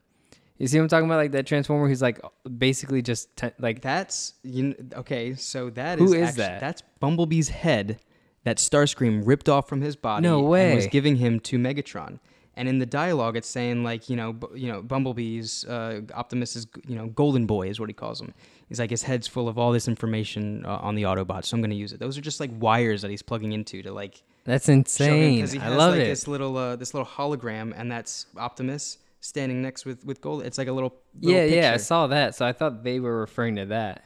You 0.57 0.67
see 0.69 0.79
what 0.79 0.85
I'm 0.85 0.89
talking 0.89 1.07
about? 1.07 1.17
Like 1.17 1.33
that 1.33 1.47
Transformer 1.47 1.89
who's 1.89 2.01
like 2.03 2.21
basically 2.59 3.03
just 3.03 3.35
te- 3.37 3.51
like 3.59 3.83
That's 3.83 4.35
you. 4.45 4.75
kn- 4.75 4.91
Okay, 4.99 5.35
so 5.35 5.71
that 5.71 5.99
Who 5.99 6.13
is 6.13 6.31
is 6.31 6.35
that? 6.37 6.61
That's 6.61 6.83
Bumblebee's 7.01 7.49
head 7.49 7.99
that 8.45 8.59
Starscream 8.59 9.27
ripped 9.27 9.49
off 9.49 9.69
from 9.69 9.81
his 9.81 9.97
body. 9.97 10.23
No 10.23 10.39
And 10.39 10.49
way. 10.49 10.75
was 10.77 10.87
giving 10.87 11.17
him 11.17 11.41
to 11.41 11.59
Megatron. 11.59 12.21
And 12.55 12.69
in 12.69 12.79
the 12.79 12.87
dialogue, 12.87 13.37
it's 13.37 13.49
saying 13.49 13.85
like 13.85 14.09
you 14.11 14.17
know, 14.17 14.35
bu- 14.35 14.55
you 14.55 14.71
know, 14.71 14.83
Bumblebee's 14.83 15.65
uh, 15.65 16.03
Optimus 16.15 16.55
is 16.57 16.67
you 16.87 16.95
know, 16.95 17.07
Golden 17.09 17.47
Boy 17.47 17.69
is 17.69 17.81
what 17.81 17.89
he 17.89 17.95
calls 17.95 18.21
him. 18.21 18.35
He's 18.71 18.79
like 18.79 18.89
his 18.91 19.03
head's 19.03 19.27
full 19.27 19.49
of 19.49 19.59
all 19.59 19.73
this 19.73 19.89
information 19.89 20.65
uh, 20.65 20.77
on 20.77 20.95
the 20.95 21.03
Autobot, 21.03 21.45
so 21.45 21.57
I'm 21.57 21.61
going 21.61 21.71
to 21.71 21.77
use 21.77 21.93
it. 21.93 21.99
Those 21.99 22.17
are 22.17 22.21
just 22.21 22.39
like 22.39 22.51
wires 22.55 23.03
that 23.03 23.11
he's 23.11 23.21
plugging 23.21 23.51
into 23.51 23.83
to 23.83 23.93
like 23.93 24.23
that's 24.45 24.69
him 24.69 24.79
insane. 24.79 25.45
he 25.45 25.59
I 25.59 25.63
has 25.65 25.77
love 25.77 25.95
like 25.95 26.03
it. 26.03 26.05
this 26.05 26.29
little 26.29 26.57
uh, 26.57 26.77
this 26.77 26.95
little 26.95 27.07
hologram, 27.07 27.75
and 27.77 27.91
that's 27.91 28.27
Optimus 28.37 28.99
standing 29.19 29.61
next 29.61 29.85
with 29.85 30.05
with 30.05 30.21
Gold. 30.21 30.45
It's 30.45 30.57
like 30.57 30.69
a 30.69 30.73
little, 30.73 30.95
little 31.21 31.37
Yeah, 31.37 31.47
yeah, 31.47 31.73
I 31.75 31.79
saw 31.79 32.07
that. 32.07 32.37
So 32.37 32.47
I 32.47 32.53
thought 32.53 32.85
they 32.85 33.01
were 33.01 33.19
referring 33.19 33.57
to 33.57 33.67
that. 33.67 34.05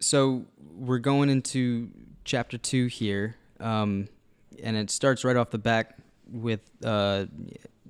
so 0.00 0.46
we're 0.74 0.98
going 0.98 1.28
into 1.28 1.90
chapter 2.24 2.56
two 2.56 2.86
here, 2.86 3.36
um, 3.60 4.08
and 4.62 4.76
it 4.76 4.90
starts 4.90 5.24
right 5.24 5.36
off 5.36 5.50
the 5.50 5.58
back 5.58 5.98
with 6.30 6.60
uh, 6.84 7.26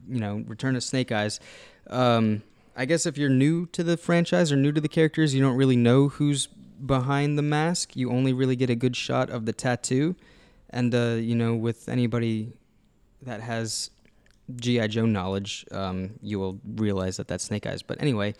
you 0.08 0.18
know 0.20 0.42
Return 0.46 0.76
of 0.76 0.82
Snake 0.82 1.12
Eyes. 1.12 1.40
Um, 1.88 2.42
I 2.80 2.84
guess 2.84 3.06
if 3.06 3.18
you're 3.18 3.28
new 3.28 3.66
to 3.66 3.82
the 3.82 3.96
franchise 3.96 4.52
or 4.52 4.56
new 4.56 4.70
to 4.70 4.80
the 4.80 4.88
characters, 4.88 5.34
you 5.34 5.40
don't 5.42 5.56
really 5.56 5.76
know 5.76 6.08
who's 6.08 6.46
behind 6.46 7.36
the 7.36 7.42
mask. 7.42 7.96
You 7.96 8.10
only 8.12 8.32
really 8.32 8.54
get 8.54 8.70
a 8.70 8.76
good 8.76 8.94
shot 8.94 9.30
of 9.30 9.46
the 9.46 9.52
tattoo, 9.52 10.14
and 10.70 10.94
uh, 10.94 11.16
you 11.18 11.34
know 11.34 11.54
with 11.56 11.88
anybody 11.88 12.52
that 13.22 13.40
has 13.40 13.90
GI 14.54 14.86
Joe 14.88 15.06
knowledge, 15.06 15.66
um, 15.72 16.10
you 16.22 16.38
will 16.38 16.60
realize 16.76 17.16
that 17.16 17.26
that's 17.26 17.44
Snake 17.44 17.66
Eyes. 17.66 17.82
But 17.82 18.00
anyway, 18.00 18.34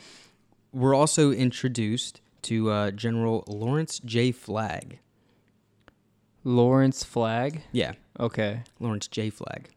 we're 0.73 0.95
also 0.95 1.33
introduced 1.33 2.21
to 2.43 2.71
uh, 2.71 2.91
General 2.93 3.43
Lawrence 3.49 3.99
J. 4.05 4.31
Flagg. 4.31 5.01
Lawrence 6.45 7.03
Flagg. 7.05 7.63
Yeah, 7.73 7.93
Okay. 8.21 8.63
Lawrence 8.81 9.09
J. 9.09 9.31
Flagg. 9.31 9.69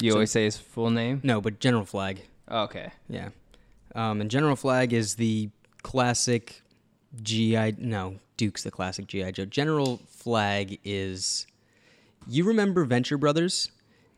You 0.00 0.10
So- 0.12 0.16
always 0.16 0.30
say 0.30 0.44
his 0.44 0.56
full 0.56 0.90
name. 0.90 1.20
No, 1.24 1.40
but 1.40 1.58
General 1.58 1.84
Flagg. 1.84 2.22
Okay. 2.50 2.92
Yeah. 3.08 3.30
Um, 3.94 4.20
and 4.20 4.30
General 4.30 4.56
Flagg 4.56 4.92
is 4.92 5.16
the 5.16 5.50
classic 5.82 6.62
GI. 7.22 7.76
No, 7.78 8.16
Duke's 8.36 8.62
the 8.62 8.70
classic 8.70 9.06
GI 9.06 9.32
Joe. 9.32 9.44
General 9.44 10.00
Flagg 10.08 10.78
is. 10.84 11.46
You 12.28 12.44
remember 12.44 12.84
Venture 12.84 13.18
Brothers? 13.18 13.70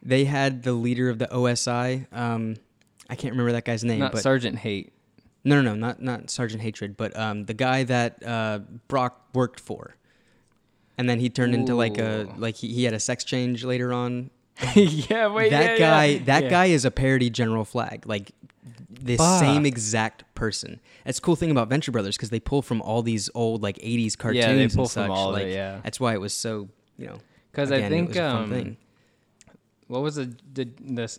They 0.03 0.25
had 0.27 0.63
the 0.63 0.75
leader 0.75 1.09
of 1.09 1.19
the 1.19 1.27
OSI. 1.29 2.07
Um, 2.13 2.57
I 3.09 3.15
can't 3.17 3.33
remember 3.33 3.53
that 3.53 3.65
guy's 3.65 3.83
name, 3.85 4.01
Not 4.01 4.13
but 4.13 4.23
Sergeant 4.23 4.59
Hate. 4.59 4.93
no, 5.45 5.61
no, 5.61 5.71
no, 5.71 5.75
not 5.75 6.03
not 6.03 6.31
Sergeant 6.31 6.63
Hatred, 6.63 6.97
but 6.97 7.17
um, 7.17 7.45
the 7.47 7.55
guy 7.55 7.83
that 7.85 8.23
uh, 8.25 8.61
Brock 8.89 9.29
worked 9.35 9.61
for, 9.61 9.97
and 10.99 11.09
then 11.09 11.19
he 11.21 11.31
turned 11.31 11.55
into 11.55 11.75
like 11.75 11.97
a 11.99 12.29
like 12.37 12.57
he, 12.57 12.69
he 12.73 12.85
had 12.85 12.93
a 12.95 13.01
sex 13.01 13.25
change 13.25 13.65
later 13.65 13.93
on. 13.93 14.31
yeah, 14.75 15.27
wait. 15.29 15.51
that 15.51 15.73
yeah, 15.73 15.79
guy, 15.79 16.05
yeah. 16.05 16.19
that 16.27 16.45
Yeah. 16.45 16.51
guy 16.51 16.65
is 16.67 16.85
a 16.85 16.91
parody 16.91 17.29
General 17.31 17.65
Flagg, 17.65 18.07
like 18.07 18.31
the 18.89 19.17
Fuck. 19.17 19.41
same 19.41 19.67
exact 19.67 20.25
person. 20.35 20.81
That's 21.05 21.21
cool 21.21 21.37
thing 21.37 21.51
about 21.51 21.69
Venture 21.69 21.93
Brothers 21.93 22.17
because 22.17 22.31
they 22.31 22.41
pull 22.41 22.63
from 22.63 22.81
all 22.83 23.03
these 23.03 23.29
old 23.35 23.63
like 23.63 23.77
'80s 23.79 24.17
cartoons. 24.17 24.45
Yeah, 24.45 24.53
they 24.55 24.69
pull 24.69 24.85
and 24.85 24.91
from 24.91 25.09
such. 25.09 25.11
all 25.11 25.29
of 25.29 25.35
like, 25.35 25.47
it, 25.47 25.55
yeah. 25.55 25.81
that's 25.83 26.01
why 26.01 26.15
it 26.15 26.21
was 26.21 26.33
so 26.33 26.69
you 26.97 27.07
know. 27.07 27.19
Because 27.51 27.71
I 27.71 27.89
think 27.89 28.09
was 28.09 28.17
a 28.17 28.21
fun 28.21 28.53
um, 28.55 28.77
what 29.89 30.03
was 30.03 30.17
the, 30.17 30.35
the 30.53 30.69
this 30.81 31.19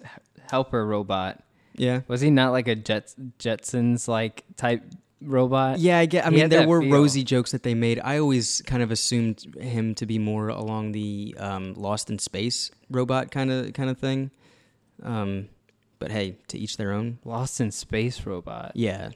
helper 0.50 0.86
robot? 0.86 1.42
Yeah, 1.78 2.02
Was 2.08 2.22
he 2.22 2.30
not 2.30 2.52
like 2.52 2.68
a 2.68 2.76
Jets 2.76 3.16
Jetsons 3.38 4.08
like 4.08 4.46
type 4.56 4.84
robot? 5.22 5.80
yeah. 5.80 6.00
I 6.00 6.06
get. 6.06 6.26
I 6.26 6.30
he 6.30 6.38
mean, 6.38 6.50
there 6.50 6.68
were 6.68 6.82
feel. 6.82 6.92
Rosie 6.92 7.24
jokes 7.24 7.52
that 7.52 7.64
they 7.64 7.74
made. 7.74 8.00
I 8.04 8.18
always 8.18 8.62
kind 8.66 8.82
of 8.82 8.92
assumed 8.92 9.56
him 9.60 9.94
to 9.96 10.06
be 10.06 10.18
more 10.18 10.48
along 10.48 10.94
the 10.94 11.36
um, 11.38 11.74
Lost 11.74 12.10
in 12.10 12.18
Space 12.18 12.72
robot 12.90 13.30
kind 13.32 13.52
of 13.52 13.74
kind 13.74 13.90
of 13.90 13.98
thing. 13.98 14.32
Um, 15.04 15.50
but 16.06 16.12
hey, 16.12 16.38
to 16.50 16.58
each 16.60 16.78
their 16.78 16.92
own. 16.92 17.18
Lost 17.26 17.60
in 17.60 17.72
Space 17.72 18.26
robot. 18.26 18.74
Yeah. 18.76 19.10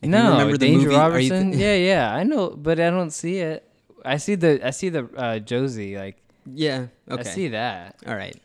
If 0.00 0.08
no, 0.08 0.30
remember 0.32 0.52
the 0.56 0.66
Danger 0.66 0.86
movie- 0.88 0.96
Robertson. 0.98 1.50
th- 1.52 1.60
yeah, 1.62 1.74
yeah, 1.74 2.14
I 2.14 2.22
know, 2.24 2.50
but 2.50 2.78
I 2.80 2.90
don't 2.90 3.10
see 3.10 3.38
it. 3.38 3.68
I 4.04 4.16
see 4.16 4.34
the 4.36 4.64
I 4.66 4.70
see 4.70 4.88
the 4.88 5.04
uh, 5.16 5.38
Josie 5.38 5.96
like 5.96 6.16
Yeah. 6.46 6.86
Okay. 7.10 7.20
I 7.20 7.22
see 7.24 7.48
that. 7.48 7.96
All 8.06 8.16
right. 8.16 8.36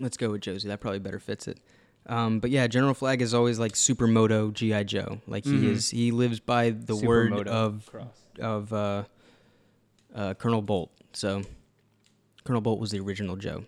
Let's 0.00 0.16
go 0.16 0.30
with 0.30 0.40
Josie. 0.42 0.68
That 0.68 0.80
probably 0.80 0.98
better 0.98 1.18
fits 1.18 1.46
it. 1.48 1.58
Um, 2.06 2.40
but 2.40 2.50
yeah, 2.50 2.66
General 2.66 2.94
Flagg 2.94 3.20
is 3.20 3.34
always 3.34 3.58
like 3.58 3.72
supermoto 3.72 4.52
GI 4.52 4.84
Joe. 4.84 5.20
Like 5.26 5.44
he 5.44 5.50
Mhm. 5.52 5.64
is, 5.72 5.90
he 5.90 6.10
lives 6.10 6.40
by 6.40 6.70
the 6.70 6.96
word 6.96 7.46
of 7.48 7.86
cross. 7.90 8.16
of 8.38 8.72
uh, 8.72 9.04
uh, 10.14 10.34
Colonel 10.34 10.62
Bolt. 10.62 10.90
So 11.12 11.42
Colonel 12.44 12.62
Bolt 12.62 12.80
was 12.80 12.90
the 12.90 13.00
original 13.00 13.36
Joe. 13.36 13.64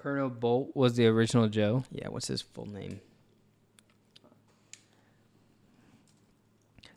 Colonel 0.00 0.30
Bolt 0.30 0.74
was 0.74 0.96
the 0.96 1.06
original 1.06 1.46
Joe. 1.48 1.84
Yeah, 1.90 2.08
what's 2.08 2.28
his 2.28 2.40
full 2.40 2.64
name? 2.66 3.00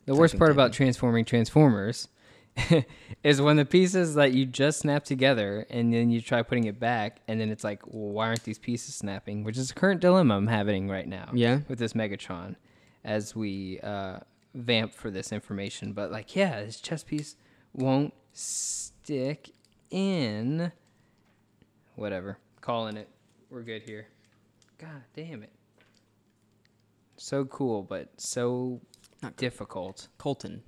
The 0.05 0.15
worst 0.15 0.37
part 0.37 0.51
about 0.51 0.73
transforming 0.73 1.25
Transformers 1.25 2.07
is 3.23 3.41
when 3.41 3.55
the 3.57 3.65
pieces 3.65 4.15
that 4.15 4.33
you 4.33 4.45
just 4.45 4.79
snap 4.79 5.03
together 5.05 5.65
and 5.69 5.93
then 5.93 6.09
you 6.11 6.21
try 6.21 6.41
putting 6.43 6.65
it 6.65 6.79
back 6.79 7.21
and 7.27 7.39
then 7.39 7.49
it's 7.49 7.63
like, 7.63 7.81
well, 7.87 8.11
why 8.11 8.27
aren't 8.27 8.43
these 8.43 8.59
pieces 8.59 8.95
snapping? 8.95 9.43
Which 9.43 9.57
is 9.57 9.71
a 9.71 9.73
current 9.73 10.01
dilemma 10.01 10.35
I'm 10.35 10.47
having 10.47 10.89
right 10.89 11.07
now 11.07 11.29
Yeah. 11.33 11.59
with 11.67 11.79
this 11.79 11.93
Megatron 11.93 12.55
as 13.03 13.35
we 13.35 13.79
uh, 13.81 14.19
vamp 14.53 14.93
for 14.93 15.09
this 15.09 15.31
information. 15.31 15.93
But 15.93 16.11
like, 16.11 16.35
yeah, 16.35 16.63
this 16.63 16.79
chess 16.81 17.03
piece 17.03 17.35
won't 17.73 18.13
stick 18.33 19.49
in. 19.89 20.71
Whatever. 21.95 22.37
Calling 22.63 22.95
it. 22.95 23.09
We're 23.49 23.61
good 23.61 23.81
here. 23.81 24.07
God 24.77 25.03
damn 25.13 25.43
it. 25.43 25.51
So 27.17 27.43
cool, 27.43 27.83
but 27.83 28.07
so 28.15 28.79
Not 29.21 29.35
difficult. 29.35 30.07
Colton. 30.17 30.63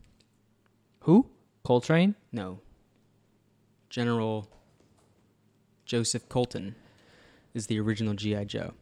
Who? 1.00 1.30
Coltrane? 1.64 2.16
No. 2.34 2.60
General 3.90 4.50
Joseph 5.86 6.28
Colton 6.28 6.76
is 7.54 7.68
the 7.68 7.80
original 7.80 8.14
GI 8.14 8.44
Joe. 8.44 8.74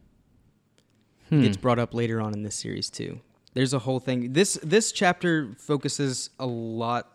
Hmm. 1.28 1.42
gets 1.42 1.56
brought 1.56 1.78
up 1.78 1.94
later 1.94 2.20
on 2.20 2.32
in 2.32 2.42
this 2.42 2.56
series 2.56 2.90
too. 2.90 3.20
There's 3.52 3.72
a 3.72 3.78
whole 3.78 4.00
thing. 4.00 4.32
This 4.32 4.58
this 4.60 4.90
chapter 4.90 5.54
focuses 5.56 6.30
a 6.40 6.46
lot, 6.46 7.13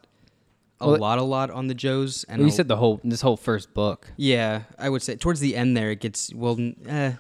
a 0.82 0.88
Well, 0.88 0.98
lot, 1.00 1.18
a 1.20 1.24
lot 1.24 1.50
on 1.52 1.68
the 1.68 1.74
Joes. 1.74 2.24
And 2.30 2.40
Well, 2.40 2.48
you 2.48 2.54
a- 2.54 2.56
said 2.56 2.68
the 2.68 2.78
whole 2.78 3.00
this 3.04 3.22
whole 3.22 3.38
first 3.38 3.74
book. 3.74 4.12
yeah, 4.18 4.64
I 4.78 4.90
would 4.90 5.02
say 5.02 5.16
towards 5.16 5.40
the 5.40 5.56
end 5.56 5.76
there 5.76 5.92
it 5.92 6.00
gets 6.00 6.34
well. 6.34 6.58
Eh, 6.88 7.14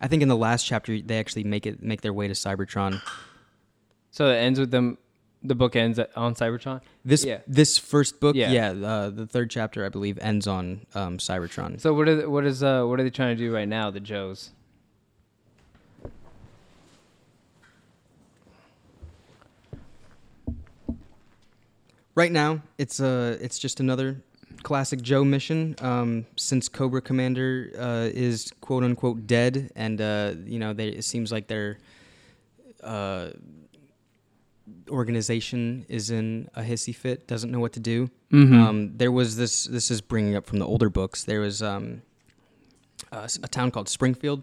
I 0.00 0.08
think 0.08 0.22
in 0.22 0.28
the 0.28 0.36
last 0.36 0.64
chapter 0.66 1.00
they 1.00 1.18
actually 1.18 1.44
make 1.44 1.66
it 1.66 1.82
make 1.82 2.00
their 2.00 2.12
way 2.12 2.26
to 2.28 2.34
Cybertron. 2.34 3.00
So 4.10 4.28
it 4.30 4.36
ends 4.36 4.58
with 4.60 4.70
them. 4.70 4.98
The 5.46 5.54
book 5.54 5.76
ends 5.76 5.98
on 6.16 6.34
Cybertron. 6.34 6.80
This 7.04 7.24
Yeah. 7.24 7.40
this 7.46 7.76
first 7.76 8.18
book, 8.18 8.34
Yeah. 8.34 8.50
yeah, 8.50 8.70
uh, 8.70 9.10
the 9.10 9.26
third 9.26 9.50
chapter 9.50 9.84
I 9.84 9.90
believe 9.90 10.18
ends 10.22 10.46
on 10.46 10.86
um, 10.94 11.18
Cybertron. 11.18 11.78
So 11.80 11.92
what 11.92 12.08
are 12.08 12.16
the, 12.16 12.30
what 12.30 12.44
is 12.46 12.62
uh 12.62 12.84
what 12.86 12.98
are 12.98 13.02
they 13.02 13.10
trying 13.10 13.36
to 13.36 13.42
do 13.42 13.52
right 13.54 13.68
now? 13.68 13.90
The 13.90 14.00
Joes. 14.00 14.50
Right 22.14 22.30
now, 22.32 22.62
it's 22.78 23.00
uh 23.00 23.36
it's 23.40 23.58
just 23.58 23.80
another 23.80 24.22
classic 24.62 25.02
Joe 25.02 25.24
mission. 25.24 25.74
Um, 25.80 26.26
since 26.36 26.68
Cobra 26.68 27.02
Commander 27.02 27.70
uh, 27.78 28.08
is 28.12 28.52
quote 28.60 28.84
unquote 28.84 29.26
dead, 29.26 29.72
and 29.74 30.00
uh, 30.00 30.34
you 30.46 30.58
know, 30.58 30.72
they, 30.72 30.88
it 30.88 31.04
seems 31.04 31.32
like 31.32 31.48
their 31.48 31.78
uh, 32.82 33.30
organization 34.88 35.84
is 35.88 36.10
in 36.10 36.48
a 36.54 36.62
hissy 36.62 36.94
fit, 36.94 37.26
doesn't 37.26 37.50
know 37.50 37.60
what 37.60 37.72
to 37.72 37.80
do. 37.80 38.08
Mm-hmm. 38.32 38.60
Um, 38.60 38.96
there 38.96 39.12
was 39.12 39.36
this. 39.36 39.64
This 39.64 39.90
is 39.90 40.00
bringing 40.00 40.36
up 40.36 40.46
from 40.46 40.58
the 40.58 40.66
older 40.66 40.88
books. 40.90 41.24
There 41.24 41.40
was 41.40 41.62
um, 41.62 42.02
a, 43.12 43.24
s- 43.24 43.38
a 43.42 43.48
town 43.48 43.70
called 43.70 43.88
Springfield. 43.88 44.42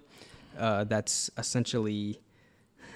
Uh, 0.58 0.84
that's 0.84 1.30
essentially, 1.38 2.20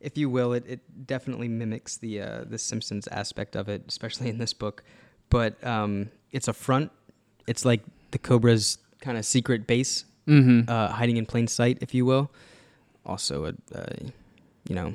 if 0.00 0.16
you 0.16 0.30
will, 0.30 0.52
it, 0.52 0.64
it 0.66 1.06
definitely 1.06 1.48
mimics 1.48 1.96
the 1.96 2.20
uh, 2.20 2.44
the 2.44 2.58
Simpsons 2.58 3.08
aspect 3.08 3.56
of 3.56 3.68
it, 3.68 3.84
especially 3.88 4.28
in 4.28 4.38
this 4.38 4.52
book. 4.52 4.84
But 5.30 5.62
um, 5.64 6.10
it's 6.32 6.48
a 6.48 6.52
front. 6.52 6.90
It's 7.46 7.64
like 7.64 7.82
the 8.10 8.18
Cobra's 8.18 8.78
kind 9.00 9.18
of 9.18 9.24
secret 9.24 9.66
base, 9.66 10.04
mm-hmm. 10.26 10.70
uh, 10.70 10.88
hiding 10.88 11.16
in 11.16 11.26
plain 11.26 11.46
sight, 11.46 11.78
if 11.80 11.94
you 11.94 12.04
will. 12.04 12.30
Also, 13.04 13.46
a, 13.46 13.78
uh, 13.78 13.86
you 14.68 14.74
know, 14.74 14.94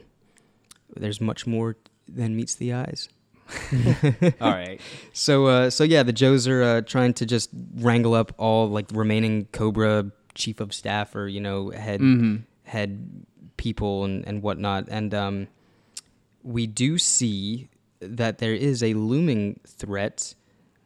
there's 0.95 1.20
much 1.20 1.47
more 1.47 1.76
than 2.08 2.36
meets 2.36 2.56
the 2.56 2.74
eyes. 2.74 3.10
All 4.41 4.51
right. 4.51 4.80
So, 5.16 5.45
uh, 5.45 5.70
so 5.70 5.84
yeah, 5.84 6.01
the 6.01 6.14
Joes 6.14 6.47
are 6.47 6.64
uh, 6.64 6.82
trying 6.82 7.14
to 7.16 7.26
just 7.26 7.51
wrangle 7.76 8.16
up 8.16 8.34
all 8.38 8.68
like 8.68 8.88
remaining 8.91 9.45
Cobra 9.51 10.12
chief 10.34 10.60
of 10.60 10.74
staff 10.74 11.16
or 11.16 11.28
you 11.28 11.39
know 11.39 11.70
head 11.70 12.01
Mm-hmm. 12.01 12.36
head 12.64 13.26
people 13.64 14.03
and 14.03 14.28
and 14.28 14.43
whatnot, 14.43 14.84
and 14.89 15.14
um, 15.14 15.47
we 16.43 16.68
do 16.68 16.97
see 16.97 17.70
that 17.99 18.38
there 18.39 18.53
is 18.53 18.84
a 18.84 18.93
looming 18.93 19.59
threat 19.66 20.36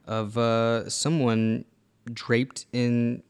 of 0.06 0.38
uh, 0.38 0.88
someone 0.90 1.66
draped 2.14 2.68
in 2.72 3.24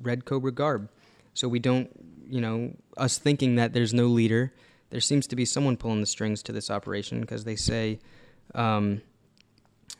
red 0.00 0.24
Cobra 0.24 0.52
garb. 0.52 0.88
So 1.34 1.48
we 1.48 1.58
don't, 1.58 1.90
you 2.28 2.40
know, 2.40 2.74
us 2.96 3.18
thinking 3.18 3.56
that 3.56 3.72
there's 3.72 3.92
no 3.92 4.06
leader. 4.06 4.52
There 4.90 5.00
seems 5.00 5.26
to 5.26 5.36
be 5.36 5.44
someone 5.44 5.76
pulling 5.76 6.00
the 6.00 6.06
strings 6.06 6.42
to 6.44 6.52
this 6.52 6.70
operation 6.70 7.20
because 7.20 7.44
they 7.44 7.56
say, 7.56 7.98
um, 8.54 9.02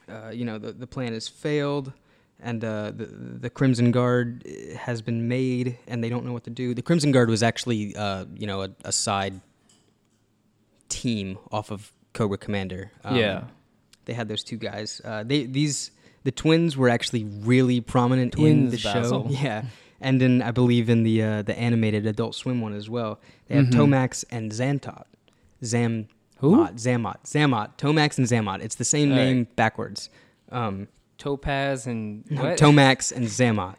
uh, 0.09 0.31
you 0.31 0.45
know, 0.45 0.59
the 0.59 0.73
the 0.73 0.87
plan 0.87 1.13
has 1.13 1.29
failed, 1.29 1.93
and 2.41 2.65
uh, 2.65 2.93
the 2.93 3.07
the 3.07 3.51
Crimson 3.51 3.91
Guard 3.91 4.45
has 4.77 5.03
been 5.03 5.29
made, 5.29 5.79
and 5.87 6.03
they 6.03 6.09
don't 6.09 6.25
know 6.25 6.33
what 6.33 6.45
to 6.45 6.51
do. 6.51 6.75
The 6.75 6.83
Crimson 6.83 7.11
Guard 7.13 7.29
was 7.31 7.43
actually, 7.43 7.97
uh, 7.97 8.25
you 8.37 8.47
know, 8.47 8.63
a, 8.63 8.71
a 8.85 8.93
side 8.93 9.41
team 10.89 11.39
off 11.53 11.71
of 11.71 11.93
Cobra 12.13 12.39
Commander. 12.39 12.91
Um, 13.05 13.17
yeah. 13.17 13.45
they 14.05 14.13
had 14.13 14.29
those 14.29 14.43
two 14.45 14.57
guys. 14.57 15.01
Uh, 15.05 15.23
they 15.25 15.45
these 15.47 15.91
the 16.25 16.33
twins 16.33 16.77
were 16.77 16.89
actually 16.89 17.25
really 17.25 17.81
prominent 17.81 18.35
in 18.35 18.41
Twins, 18.41 18.73
the 18.83 18.89
Basil. 18.93 19.29
show. 19.29 19.35
Yeah, 19.43 19.65
and 20.01 20.21
in 20.23 20.43
I 20.43 20.51
believe 20.51 20.89
in 20.89 21.03
the 21.03 21.23
uh, 21.23 21.43
the 21.43 21.59
animated 21.59 22.07
Adult 22.07 22.35
Swim 22.35 22.61
one 22.61 22.75
as 22.75 22.89
well. 22.89 23.21
They 23.49 23.57
have 23.57 23.67
Mhm. 23.67 23.73
Tomax 23.73 24.25
and 24.31 24.51
Xantot. 24.53 25.05
Zam. 25.65 26.09
Who? 26.39 26.57
Xamot. 26.69 27.25
Xamot. 27.25 27.77
Tomax 27.79 28.17
and 28.17 28.27
Xamot. 28.29 28.63
It's 28.63 28.77
the 28.77 28.85
same 28.85 29.11
All 29.11 29.19
right. 29.19 29.25
name 29.25 29.49
backwards. 29.57 30.09
Um, 30.53 30.87
Topaz 31.19 31.87
and 31.87 32.25
what? 32.31 32.59
Tomax 32.59 33.13
and 33.15 33.27
Xamot. 33.27 33.75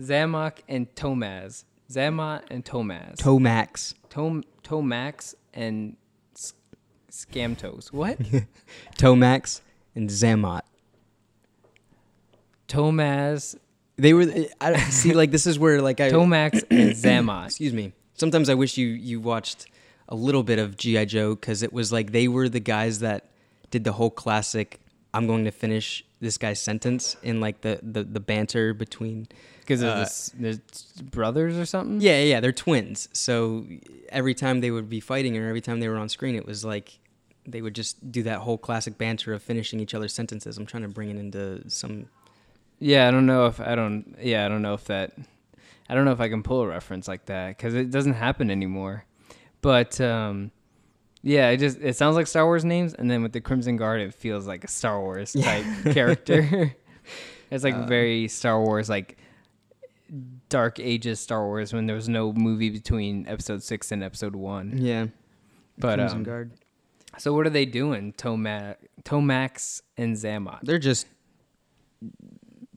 Zamok 0.00 0.58
and 0.68 0.92
Tomaz. 0.94 1.64
Xamot 1.90 2.42
and 2.50 2.64
Tomaz. 2.64 3.16
Tomax. 3.16 3.94
Tom 4.08 4.42
Tomax 4.64 5.34
and 5.54 5.96
S- 6.34 6.54
Scamtos. 7.10 7.92
What? 7.92 8.18
Tomax 8.98 9.60
and 9.94 10.08
Xamot. 10.10 10.62
Tomaz, 12.68 13.56
They 13.96 14.12
were. 14.14 14.26
I, 14.60 14.76
see, 14.90 15.12
like 15.12 15.30
this 15.30 15.46
is 15.46 15.58
where 15.58 15.82
like 15.82 16.00
I. 16.00 16.10
Tomax, 16.12 16.62
and 16.70 16.90
Xamot. 16.94 17.46
Excuse 17.46 17.72
me. 17.72 17.92
sometimes 18.14 18.48
I 18.48 18.54
wish 18.54 18.76
you 18.78 18.86
you 18.88 19.20
watched 19.20 19.66
a 20.08 20.14
little 20.14 20.42
bit 20.42 20.58
of 20.58 20.76
GI 20.76 21.06
Joe 21.06 21.34
because 21.34 21.62
it 21.62 21.72
was 21.72 21.92
like 21.92 22.12
they 22.12 22.28
were 22.28 22.48
the 22.48 22.60
guys 22.60 23.00
that 23.00 23.26
did 23.70 23.84
the 23.84 23.92
whole 23.92 24.10
classic. 24.10 24.80
I'm 25.12 25.26
going 25.26 25.44
to 25.44 25.50
finish 25.50 26.04
this 26.20 26.38
guy's 26.38 26.60
sentence 26.60 27.16
in 27.22 27.40
like 27.40 27.62
the 27.62 27.80
the, 27.82 28.04
the 28.04 28.20
banter 28.20 28.74
between. 28.74 29.28
Because 29.60 29.82
Uh, 29.84 30.08
there's 30.36 30.58
brothers 31.10 31.56
or 31.56 31.64
something. 31.64 32.00
Yeah, 32.00 32.22
yeah, 32.22 32.40
they're 32.40 32.52
twins. 32.52 33.08
So 33.12 33.66
every 34.08 34.34
time 34.34 34.60
they 34.60 34.70
would 34.70 34.88
be 34.88 35.00
fighting 35.00 35.36
or 35.36 35.48
every 35.48 35.60
time 35.60 35.80
they 35.80 35.88
were 35.88 35.96
on 35.96 36.08
screen, 36.08 36.34
it 36.34 36.44
was 36.46 36.64
like 36.64 36.98
they 37.46 37.62
would 37.62 37.74
just 37.74 38.10
do 38.12 38.22
that 38.24 38.40
whole 38.40 38.58
classic 38.58 38.98
banter 38.98 39.32
of 39.32 39.42
finishing 39.42 39.80
each 39.80 39.94
other's 39.94 40.12
sentences. 40.12 40.58
I'm 40.58 40.66
trying 40.66 40.82
to 40.82 40.88
bring 40.88 41.10
it 41.10 41.16
into 41.16 41.68
some. 41.70 42.06
Yeah, 42.80 43.06
I 43.06 43.10
don't 43.10 43.26
know 43.26 43.46
if 43.46 43.60
I 43.60 43.74
don't. 43.74 44.16
Yeah, 44.20 44.44
I 44.44 44.48
don't 44.48 44.62
know 44.62 44.74
if 44.74 44.84
that. 44.86 45.12
I 45.88 45.94
don't 45.94 46.04
know 46.04 46.12
if 46.12 46.20
I 46.20 46.28
can 46.28 46.42
pull 46.42 46.60
a 46.62 46.66
reference 46.68 47.08
like 47.08 47.26
that 47.26 47.56
because 47.56 47.74
it 47.74 47.90
doesn't 47.90 48.14
happen 48.14 48.50
anymore. 48.50 49.04
But 49.60 50.00
um, 50.00 50.50
yeah, 51.22 51.50
it 51.50 51.58
just 51.58 51.78
it 51.80 51.96
sounds 51.96 52.16
like 52.16 52.26
Star 52.26 52.44
Wars 52.44 52.64
names, 52.64 52.94
and 52.94 53.10
then 53.10 53.22
with 53.22 53.32
the 53.32 53.40
Crimson 53.40 53.76
Guard, 53.76 54.00
it 54.00 54.14
feels 54.14 54.46
like 54.46 54.64
a 54.64 54.68
Star 54.68 55.00
Wars 55.00 55.32
type 55.32 55.64
character. 55.92 56.74
it's 57.50 57.64
like 57.64 57.74
Uh, 57.74 57.86
very 57.86 58.28
Star 58.28 58.60
Wars, 58.62 58.88
like 58.88 59.18
Dark 60.48 60.80
Ages 60.80 61.20
Star 61.20 61.44
Wars 61.46 61.72
when 61.72 61.86
there 61.86 61.96
was 61.96 62.08
no 62.08 62.32
movie 62.32 62.70
between 62.70 63.26
Episode 63.28 63.62
Six 63.62 63.92
and 63.92 64.02
Episode 64.02 64.34
One. 64.34 64.78
Yeah, 64.78 65.06
But 65.78 65.96
Crimson 65.96 66.18
um, 66.18 66.24
Guard. 66.24 66.50
so 67.18 67.32
what 67.32 67.46
are 67.46 67.50
they 67.50 67.66
doing, 67.66 68.12
Tomac, 68.14 68.76
Tomax 69.04 69.82
and 69.96 70.16
Xamot? 70.16 70.60
They're 70.62 70.78
just 70.78 71.06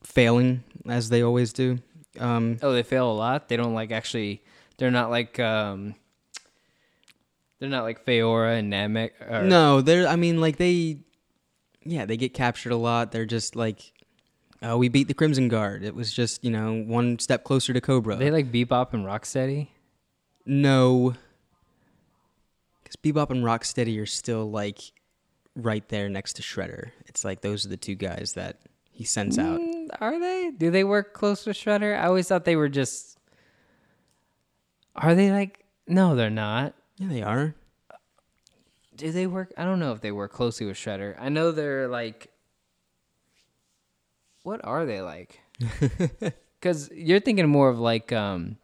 failing 0.02 0.62
as 0.86 1.08
they 1.08 1.22
always 1.22 1.52
do. 1.52 1.78
Um, 2.20 2.58
Oh, 2.62 2.72
they 2.72 2.82
fail 2.82 3.10
a 3.10 3.14
lot. 3.14 3.48
They 3.48 3.56
don't 3.56 3.74
like 3.74 3.90
actually. 3.90 4.42
They're 4.76 4.90
not 4.90 5.10
like 5.10 5.38
um. 5.40 5.94
They're 7.64 7.70
not 7.70 7.84
like 7.84 8.04
Faora 8.04 8.58
and 8.58 8.68
Nam-Ek. 8.68 9.14
Or, 9.26 9.42
no, 9.42 9.80
they're. 9.80 10.06
I 10.06 10.16
mean, 10.16 10.38
like 10.38 10.58
they, 10.58 10.98
yeah, 11.82 12.04
they 12.04 12.18
get 12.18 12.34
captured 12.34 12.72
a 12.72 12.76
lot. 12.76 13.10
They're 13.10 13.24
just 13.24 13.56
like, 13.56 13.94
oh, 14.62 14.76
we 14.76 14.90
beat 14.90 15.08
the 15.08 15.14
Crimson 15.14 15.48
Guard. 15.48 15.82
It 15.82 15.94
was 15.94 16.12
just 16.12 16.44
you 16.44 16.50
know 16.50 16.74
one 16.74 17.18
step 17.18 17.42
closer 17.42 17.72
to 17.72 17.80
Cobra. 17.80 18.16
They 18.16 18.30
like 18.30 18.52
Bebop 18.52 18.92
and 18.92 19.06
Rocksteady. 19.06 19.68
no, 20.44 21.14
because 22.82 22.96
Bebop 22.96 23.30
and 23.30 23.42
Rocksteady 23.42 23.98
are 23.98 24.04
still 24.04 24.50
like 24.50 24.80
right 25.56 25.88
there 25.88 26.10
next 26.10 26.34
to 26.34 26.42
Shredder. 26.42 26.90
It's 27.06 27.24
like 27.24 27.40
those 27.40 27.64
are 27.64 27.70
the 27.70 27.78
two 27.78 27.94
guys 27.94 28.34
that 28.34 28.58
he 28.90 29.04
sends 29.04 29.38
out. 29.38 29.58
Mm, 29.58 29.88
are 30.02 30.20
they? 30.20 30.50
Do 30.54 30.70
they 30.70 30.84
work 30.84 31.14
close 31.14 31.46
with 31.46 31.56
Shredder? 31.56 31.98
I 31.98 32.08
always 32.08 32.28
thought 32.28 32.44
they 32.44 32.56
were 32.56 32.68
just. 32.68 33.16
Are 34.94 35.14
they 35.14 35.30
like? 35.32 35.64
No, 35.86 36.14
they're 36.14 36.28
not. 36.28 36.74
Yeah, 36.96 37.08
they 37.08 37.22
are. 37.22 37.54
Do 38.94 39.10
they 39.10 39.26
work? 39.26 39.52
I 39.58 39.64
don't 39.64 39.80
know 39.80 39.92
if 39.92 40.00
they 40.00 40.12
work 40.12 40.32
closely 40.32 40.66
with 40.66 40.76
Shredder. 40.76 41.16
I 41.18 41.28
know 41.28 41.50
they're 41.50 41.88
like. 41.88 42.30
What 44.42 44.60
are 44.64 44.84
they 44.86 45.00
like? 45.00 45.40
Because 46.60 46.90
you're 46.94 47.20
thinking 47.20 47.46
more 47.48 47.68
of 47.68 47.78
like 47.78 48.12
um. 48.12 48.56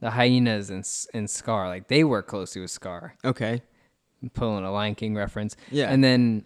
The 0.00 0.10
hyenas 0.10 0.68
and 0.68 0.86
and 1.14 1.30
Scar, 1.30 1.68
like 1.68 1.88
they 1.88 2.04
work 2.04 2.26
closely 2.26 2.60
with 2.60 2.70
Scar. 2.70 3.14
Okay. 3.24 3.62
I'm 4.22 4.28
pulling 4.28 4.64
a 4.64 4.70
Lion 4.70 4.94
King 4.94 5.14
reference. 5.14 5.56
Yeah. 5.70 5.90
And 5.90 6.04
then 6.04 6.44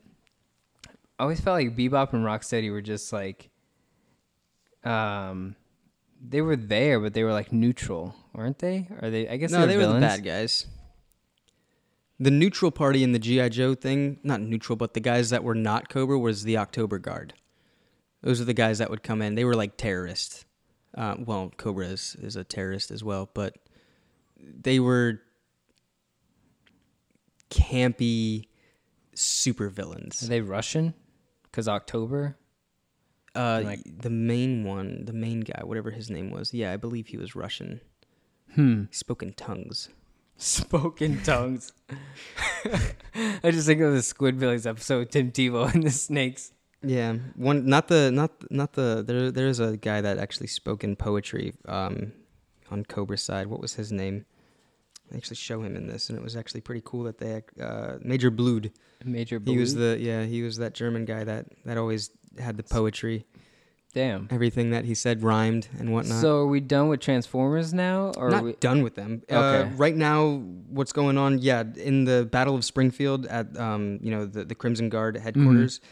I 1.19 1.25
always 1.25 1.41
felt 1.41 1.57
like 1.57 1.77
Bebop 1.77 2.13
and 2.13 2.25
Rocksteady 2.25 2.71
were 2.71 2.83
just 2.83 3.13
like 3.13 3.51
um 4.85 5.57
they 6.25 6.41
were 6.41 6.55
there 6.55 7.01
but 7.01 7.15
they 7.15 7.25
were 7.25 7.33
like 7.33 7.53
neutral, 7.53 8.15
weren't 8.39 8.59
they? 8.61 8.89
Are 9.03 9.11
they 9.11 9.29
I 9.29 9.37
guess 9.37 9.51
no, 9.51 9.61
they 9.63 9.67
they 9.67 9.77
were 9.77 9.89
were 9.89 9.95
the 9.95 10.01
bad 10.01 10.25
guys. 10.25 10.67
The 12.21 12.31
neutral 12.31 12.71
party 12.71 13.05
in 13.05 13.13
the 13.13 13.19
GI 13.19 13.51
Joe 13.51 13.75
thing, 13.75 14.19
not 14.23 14.41
neutral, 14.41 14.77
but 14.77 14.95
the 14.95 15.01
guys 15.01 15.31
that 15.31 15.45
were 15.45 15.55
not 15.55 15.89
Cobra 15.89 16.19
was 16.19 16.43
the 16.43 16.57
Oktober 16.59 16.99
Guard. 16.99 17.35
Those 18.23 18.41
are 18.41 18.45
the 18.45 18.55
guys 18.55 18.79
that 18.79 18.91
would 18.91 19.03
come 19.05 19.23
in. 19.23 19.35
They 19.37 19.45
were 19.45 19.55
like 19.55 19.77
terrorists. 19.77 20.45
Uh, 20.97 21.15
well, 21.19 21.53
Cobra 21.57 21.87
is, 21.87 22.17
is 22.21 22.35
a 22.35 22.43
terrorist 22.43 22.91
as 22.91 23.05
well, 23.05 23.31
but 23.35 23.55
they 24.41 24.81
were 24.81 25.21
campy 27.51 28.47
super 29.15 29.69
villains. 29.69 30.23
Are 30.25 30.27
they 30.27 30.41
Russian? 30.41 30.95
Cuz 31.53 31.69
October? 31.69 32.37
Uh, 33.37 33.63
like- 33.65 33.83
the 34.03 34.11
main 34.11 34.65
one, 34.65 35.05
the 35.05 35.13
main 35.13 35.41
guy, 35.41 35.63
whatever 35.63 35.93
his 35.93 36.11
name 36.11 36.31
was, 36.31 36.53
yeah, 36.53 36.73
I 36.73 36.77
believe 36.77 37.09
he 37.09 37.17
was 37.17 37.37
Russian. 37.37 37.81
Hmm. 38.59 38.87
He 38.91 38.95
spoke 38.97 39.23
in 39.23 39.35
tongues. 39.35 39.89
Spoken 40.37 41.21
tongues. 41.25 41.73
I 42.65 43.53
just 43.53 43.69
think 43.69 43.81
of 43.81 43.93
the 43.93 44.01
Squidbillies 44.01 44.69
episode, 44.69 45.13
Tim 45.13 45.31
Tebow 45.31 45.73
and 45.73 45.85
the 45.85 45.93
snakes. 45.93 46.51
Yeah, 46.83 47.15
one 47.37 47.67
not 47.67 47.87
the 47.87 48.11
not 48.11 48.33
not 48.51 48.73
the 48.73 49.05
there 49.07 49.31
there's 49.31 49.61
a 49.61 49.77
guy 49.77 50.01
that 50.01 50.19
actually 50.19 50.49
spoke 50.49 50.83
in 50.83 50.97
poetry 50.97 51.55
um 51.67 52.11
on 52.69 52.83
Cobra's 52.85 53.23
side. 53.23 53.47
What 53.47 53.61
was 53.61 53.75
his 53.75 53.93
name? 53.93 54.27
They 55.09 55.17
actually 55.17 55.37
show 55.37 55.63
him 55.63 55.77
in 55.77 55.87
this, 55.87 56.09
and 56.09 56.19
it 56.19 56.25
was 56.25 56.35
actually 56.35 56.63
pretty 56.63 56.83
cool 56.85 57.05
that 57.05 57.19
they 57.19 57.41
uh, 57.63 57.99
Major 58.03 58.33
Bludd. 58.33 58.73
Major 59.05 59.41
He 59.45 59.57
was 59.57 59.77
the 59.77 59.97
yeah 60.01 60.25
he 60.25 60.43
was 60.43 60.57
that 60.57 60.75
German 60.75 61.05
guy 61.05 61.23
that 61.23 61.47
that 61.65 61.79
always 61.79 62.11
had 62.41 62.57
the 62.57 62.65
poetry. 62.65 63.25
Damn. 63.95 64.29
Everything 64.31 64.71
that 64.71 64.85
he 64.85 64.95
said 64.95 65.23
rhymed 65.23 65.67
and 65.79 65.93
whatnot. 65.93 66.21
So 66.21 66.39
are 66.39 66.47
we 66.47 66.61
done 66.61 66.89
with 66.89 67.01
Transformers 67.01 67.73
now 67.73 68.13
or 68.17 68.31
not 68.31 68.45
we 68.45 68.53
done 68.55 68.83
with 68.83 68.95
them. 68.95 69.23
Uh, 69.31 69.35
Okay. 69.37 69.75
right 69.77 69.97
now, 69.97 70.37
what's 70.69 70.93
going 70.93 71.17
on? 71.17 71.39
Yeah, 71.39 71.65
in 71.77 72.05
the 72.05 72.29
Battle 72.31 72.55
of 72.55 72.65
Springfield 72.65 73.27
at 73.27 73.57
um, 73.59 73.99
you 74.03 74.11
know 74.11 74.27
the, 74.27 74.45
the 74.45 74.55
Crimson 74.55 74.89
Guard 74.91 75.17
headquarters. 75.17 75.79
Mm-hmm. 75.79 75.87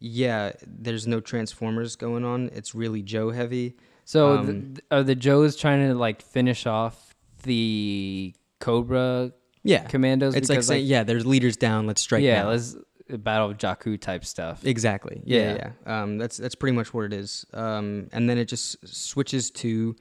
Yeah, 0.00 0.52
there's 0.66 1.06
no 1.06 1.20
Transformers 1.20 1.96
going 1.96 2.24
on. 2.24 2.50
It's 2.52 2.74
really 2.74 3.02
Joe 3.02 3.30
heavy. 3.30 3.76
So 4.04 4.38
Um, 4.38 4.46
th- 4.74 4.80
are 4.90 5.02
the 5.02 5.14
Joes 5.14 5.54
trying 5.56 5.86
to 5.88 5.94
like 5.94 6.22
finish 6.22 6.66
off 6.66 7.14
the 7.42 8.34
Cobra 8.60 9.32
Yeah, 9.62 9.84
commandos? 9.84 10.34
it's 10.34 10.48
like 10.48 10.62
saying, 10.62 10.86
yeah, 10.86 11.04
there's 11.04 11.24
leaders 11.26 11.56
down. 11.56 11.86
Let's 11.86 12.00
strike. 12.02 12.22
yeah, 12.22 12.42
now. 12.42 12.48
let's 12.50 12.76
Battle 13.08 13.50
of 13.50 13.58
Jakku 13.58 14.00
type 14.00 14.24
stuff. 14.24 14.64
exactly. 14.64 15.20
Yeah, 15.24 15.54
Yeah. 15.54 15.70
yeah. 15.86 16.02
Um, 16.02 16.18
that's 16.18 16.36
that's 16.38 16.54
pretty 16.54 16.74
much 16.76 16.94
what 16.94 17.04
it 17.04 17.12
is. 17.12 17.44
Um, 17.52 18.08
and 18.12 18.28
then 18.30 18.38
it 18.38 18.46
just 18.46 18.76
switches 18.88 19.50
to, 19.52 19.94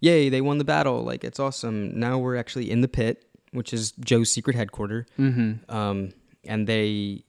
yay, 0.00 0.28
they 0.30 0.40
won 0.40 0.58
the 0.58 0.64
battle. 0.64 1.02
Like 1.04 1.22
it's 1.24 1.38
awesome. 1.38 1.98
Now 1.98 2.18
we're 2.18 2.36
actually 2.36 2.70
in 2.70 2.80
the 2.80 2.88
pit, 2.88 3.26
which 3.52 3.72
is 3.74 3.92
Joe's 3.92 4.30
secret 4.32 4.56
headquarters. 4.56 5.06
Mm-hmm. 5.18 5.70
um, 5.74 6.10
and 6.44 6.66
they 6.66 7.24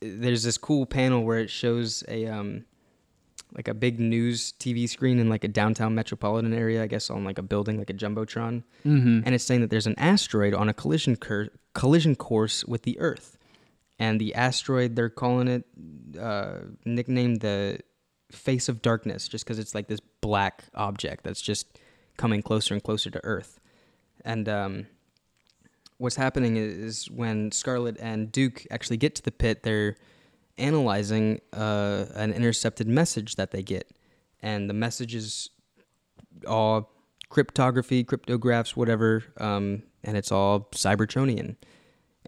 there's 0.00 0.42
this 0.42 0.58
cool 0.58 0.86
panel 0.86 1.24
where 1.24 1.38
it 1.38 1.50
shows 1.50 2.04
a 2.08 2.26
um, 2.26 2.64
like 3.56 3.68
a 3.68 3.74
big 3.74 3.98
news 3.98 4.52
TV 4.60 4.88
screen 4.88 5.18
in 5.18 5.28
like 5.28 5.42
a 5.44 5.48
downtown 5.48 5.94
metropolitan 5.94 6.52
area, 6.52 6.82
I 6.82 6.86
guess 6.86 7.10
on 7.10 7.24
like 7.24 7.38
a 7.38 7.42
building 7.42 7.78
like 7.78 7.90
a 7.90 7.94
jumbotron, 7.94 8.62
Mm-hmm. 8.84 9.20
and 9.24 9.34
it's 9.34 9.44
saying 9.44 9.60
that 9.62 9.70
there's 9.70 9.86
an 9.86 9.98
asteroid 9.98 10.54
on 10.54 10.68
a 10.68 10.74
collision 10.74 11.16
cur- 11.16 11.48
collision 11.74 12.14
course 12.16 12.64
with 12.64 12.82
the 12.82 12.98
Earth, 13.00 13.36
and 13.98 14.20
the 14.20 14.34
asteroid 14.34 14.96
they're 14.96 15.10
calling 15.10 15.48
it 15.48 15.64
uh, 16.20 16.58
nicknamed 16.84 17.40
the 17.40 17.80
Face 18.30 18.68
of 18.68 18.82
Darkness, 18.82 19.28
just 19.28 19.44
because 19.44 19.58
it's 19.58 19.74
like 19.74 19.88
this 19.88 20.00
black 20.20 20.64
object 20.74 21.24
that's 21.24 21.40
just 21.40 21.78
coming 22.16 22.42
closer 22.42 22.74
and 22.74 22.82
closer 22.82 23.10
to 23.10 23.20
Earth, 23.24 23.60
and 24.24 24.48
um, 24.48 24.86
what's 25.98 26.16
happening 26.16 26.56
is 26.56 27.10
when 27.10 27.52
Scarlett 27.52 27.96
and 28.00 28.30
Duke 28.32 28.66
actually 28.70 28.96
get 28.96 29.14
to 29.14 29.22
the 29.22 29.30
pit, 29.30 29.62
they're 29.62 29.96
analyzing 30.58 31.40
uh, 31.52 32.06
an 32.14 32.32
intercepted 32.32 32.88
message 32.88 33.36
that 33.36 33.50
they 33.50 33.62
get, 33.62 33.90
and 34.42 34.68
the 34.68 34.74
message 34.74 35.14
is 35.14 35.50
all 36.46 36.90
cryptography, 37.28 38.04
cryptographs, 38.04 38.70
whatever, 38.70 39.24
um, 39.38 39.82
and 40.04 40.16
it's 40.16 40.30
all 40.32 40.68
Cybertronian. 40.72 41.56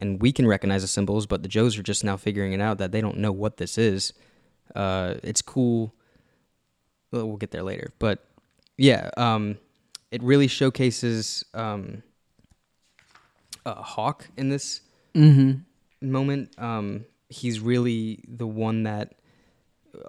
And 0.00 0.22
we 0.22 0.32
can 0.32 0.46
recognize 0.46 0.82
the 0.82 0.88
symbols, 0.88 1.26
but 1.26 1.42
the 1.42 1.48
Joes 1.48 1.76
are 1.78 1.82
just 1.82 2.04
now 2.04 2.16
figuring 2.16 2.52
it 2.52 2.60
out 2.60 2.78
that 2.78 2.92
they 2.92 3.00
don't 3.00 3.18
know 3.18 3.32
what 3.32 3.56
this 3.56 3.76
is. 3.78 4.12
Uh, 4.74 5.14
it's 5.22 5.42
cool. 5.42 5.92
Well, 7.10 7.26
we'll 7.26 7.36
get 7.36 7.50
there 7.50 7.62
later, 7.62 7.90
but 7.98 8.24
yeah, 8.76 9.10
um, 9.16 9.58
it 10.10 10.22
really 10.22 10.46
showcases 10.46 11.44
um, 11.54 12.02
uh, 13.66 13.74
Hawk 13.74 14.28
in 14.36 14.48
this 14.50 14.82
Mm-hmm. 15.14 16.10
moment. 16.12 16.50
Um, 16.58 17.06
he's 17.28 17.58
really 17.60 18.22
the 18.28 18.46
one 18.46 18.84
that 18.84 19.14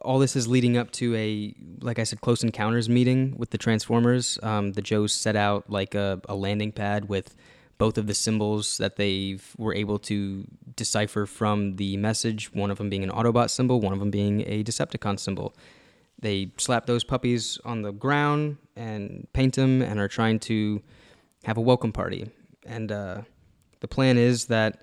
all 0.04 0.20
this 0.20 0.36
is 0.36 0.48
leading 0.48 0.78
up 0.78 0.92
to 0.92 1.16
a, 1.16 1.56
like 1.82 1.98
I 1.98 2.04
said, 2.04 2.22
close 2.22 2.44
encounters 2.44 2.90
meeting 2.90 3.34
with 3.38 3.50
the 3.50 3.58
Transformers. 3.58 4.38
Um, 4.44 4.74
the 4.74 4.82
Joes 4.82 5.14
set 5.14 5.36
out 5.36 5.70
like 5.70 5.96
a, 5.96 6.22
a 6.30 6.36
landing 6.36 6.72
pad 6.72 7.10
with 7.10 7.34
both 7.80 7.98
of 7.98 8.06
the 8.06 8.14
symbols 8.14 8.78
that 8.78 8.98
they 8.98 9.40
were 9.58 9.74
able 9.74 9.98
to 9.98 10.46
decipher 10.76 11.26
from 11.26 11.78
the 11.78 11.98
message. 11.98 12.54
One 12.54 12.70
of 12.70 12.78
them 12.78 12.90
being 12.90 13.04
an 13.04 13.10
Autobot 13.10 13.50
symbol, 13.50 13.82
one 13.82 13.94
of 13.94 14.00
them 14.00 14.12
being 14.12 14.42
a 14.42 14.64
Decepticon 14.64 15.18
symbol. 15.18 15.56
They 16.22 16.52
slap 16.58 16.86
those 16.86 17.06
puppies 17.06 17.58
on 17.64 17.82
the 17.82 17.94
ground 17.94 18.58
and 18.76 19.28
paint 19.34 19.56
them, 19.56 19.82
and 19.82 20.00
are 20.00 20.10
trying 20.10 20.40
to 20.42 20.84
have 21.46 21.58
a 21.58 21.62
welcome 21.62 21.94
party, 21.94 22.30
and 22.66 22.92
uh, 22.92 23.22
the 23.80 23.88
plan 23.88 24.18
is 24.18 24.46
that 24.46 24.82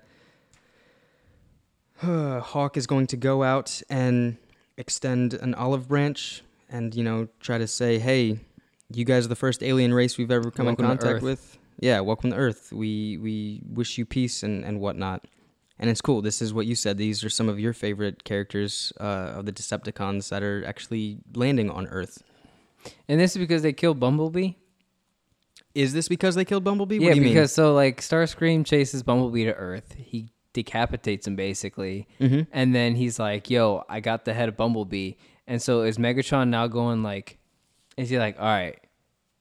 uh, 2.01 2.39
Hawk 2.51 2.77
is 2.77 2.87
going 2.87 3.05
to 3.07 3.17
go 3.17 3.43
out 3.43 3.81
and 3.89 4.37
extend 4.77 5.35
an 5.35 5.53
olive 5.53 5.87
branch, 5.87 6.41
and 6.67 6.95
you 6.95 7.03
know 7.03 7.27
try 7.39 7.59
to 7.59 7.67
say, 7.67 7.99
"Hey, 7.99 8.39
you 8.91 9.05
guys 9.05 9.25
are 9.25 9.29
the 9.29 9.35
first 9.35 9.61
alien 9.61 9.93
race 9.93 10.17
we've 10.17 10.31
ever 10.31 10.49
come 10.49 10.65
Welcome 10.65 10.85
in 10.85 10.97
contact 10.97 11.21
with. 11.21 11.56
Yeah, 11.79 11.99
welcome 12.01 12.31
to 12.31 12.35
Earth. 12.37 12.71
We 12.73 13.17
we 13.17 13.61
wish 13.67 13.97
you 13.97 14.05
peace 14.05 14.43
and 14.43 14.63
and 14.65 14.79
whatnot." 14.79 15.25
And 15.79 15.89
it's 15.91 16.01
cool. 16.01 16.23
This 16.23 16.41
is 16.41 16.53
what 16.53 16.65
you 16.65 16.73
said. 16.73 16.97
These 16.97 17.23
are 17.23 17.29
some 17.29 17.47
of 17.47 17.59
your 17.59 17.71
favorite 17.71 18.23
characters 18.23 18.91
uh, 18.99 19.35
of 19.37 19.45
the 19.45 19.51
Decepticons 19.53 20.29
that 20.29 20.41
are 20.41 20.65
actually 20.65 21.19
landing 21.35 21.69
on 21.69 21.85
Earth. 21.87 22.23
And 23.07 23.19
this 23.19 23.35
is 23.35 23.37
because 23.37 23.61
they 23.61 23.73
killed 23.73 23.99
Bumblebee. 23.99 24.53
Is 25.75 25.93
this 25.93 26.07
because 26.07 26.33
they 26.33 26.45
killed 26.45 26.63
Bumblebee? 26.63 26.97
yeah, 26.97 27.09
what 27.09 27.13
do 27.15 27.21
you 27.21 27.27
because 27.27 27.53
so 27.53 27.75
like 27.75 28.01
Starscream 28.01 28.65
chases 28.65 29.03
Bumblebee 29.03 29.43
to 29.45 29.53
Earth. 29.53 29.93
He 29.95 30.31
decapitates 30.53 31.27
him 31.27 31.35
basically. 31.35 32.07
Mm-hmm. 32.19 32.49
and 32.51 32.73
then 32.73 32.95
he's 32.95 33.19
like, 33.19 33.51
"Yo, 33.51 33.83
I 33.87 33.99
got 33.99 34.25
the 34.25 34.33
head 34.33 34.49
of 34.49 34.57
Bumblebee." 34.57 35.13
And 35.45 35.61
so 35.61 35.81
is 35.81 35.99
Megatron 35.99 36.49
now 36.49 36.65
going 36.65 37.03
like? 37.03 37.37
Is 37.97 38.09
he 38.09 38.17
like, 38.17 38.39
"All 38.39 38.45
right, 38.45 38.79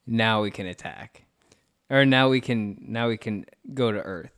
now 0.06 0.42
we 0.42 0.50
can 0.50 0.66
attack," 0.66 1.24
or 1.90 2.04
now 2.04 2.28
we 2.28 2.40
can 2.40 2.78
now 2.80 3.08
we 3.08 3.16
can 3.16 3.44
go 3.74 3.92
to 3.92 4.00
Earth? 4.00 4.30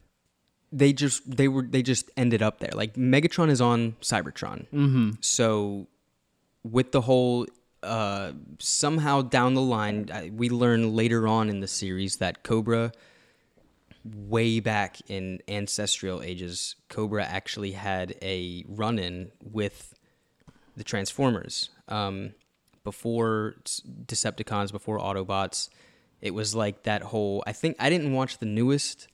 they 0.72 0.92
just 0.92 1.36
they 1.36 1.48
were 1.48 1.62
they 1.62 1.82
just 1.82 2.10
ended 2.16 2.42
up 2.42 2.58
there. 2.58 2.72
Like 2.74 2.94
Megatron 2.94 3.50
is 3.50 3.60
on 3.60 3.96
Cybertron. 4.00 4.66
Mm-hmm. 4.68 5.10
So 5.20 5.88
with 6.62 6.92
the 6.92 7.02
whole 7.02 7.46
uh 7.82 8.32
somehow 8.58 9.22
down 9.22 9.54
the 9.54 9.62
line 9.62 10.32
we 10.34 10.48
learn 10.48 10.94
later 10.94 11.28
on 11.28 11.48
in 11.48 11.60
the 11.60 11.68
series 11.68 12.16
that 12.16 12.42
Cobra 12.42 12.92
way 14.04 14.58
back 14.60 14.98
in 15.08 15.40
ancestral 15.48 16.22
ages 16.22 16.74
Cobra 16.88 17.24
actually 17.24 17.72
had 17.72 18.16
a 18.20 18.64
run-in 18.68 19.30
with 19.42 19.94
the 20.76 20.84
Transformers. 20.84 21.70
Um 21.88 22.34
before 22.84 23.54
Decepticons, 24.06 24.72
before 24.72 24.98
Autobots, 24.98 25.68
it 26.20 26.32
was 26.34 26.54
like 26.54 26.82
that 26.84 27.02
whole 27.02 27.42
I 27.46 27.52
think 27.52 27.76
I 27.78 27.90
didn't 27.90 28.12
watch 28.12 28.38
the 28.38 28.46
newest 28.46 29.08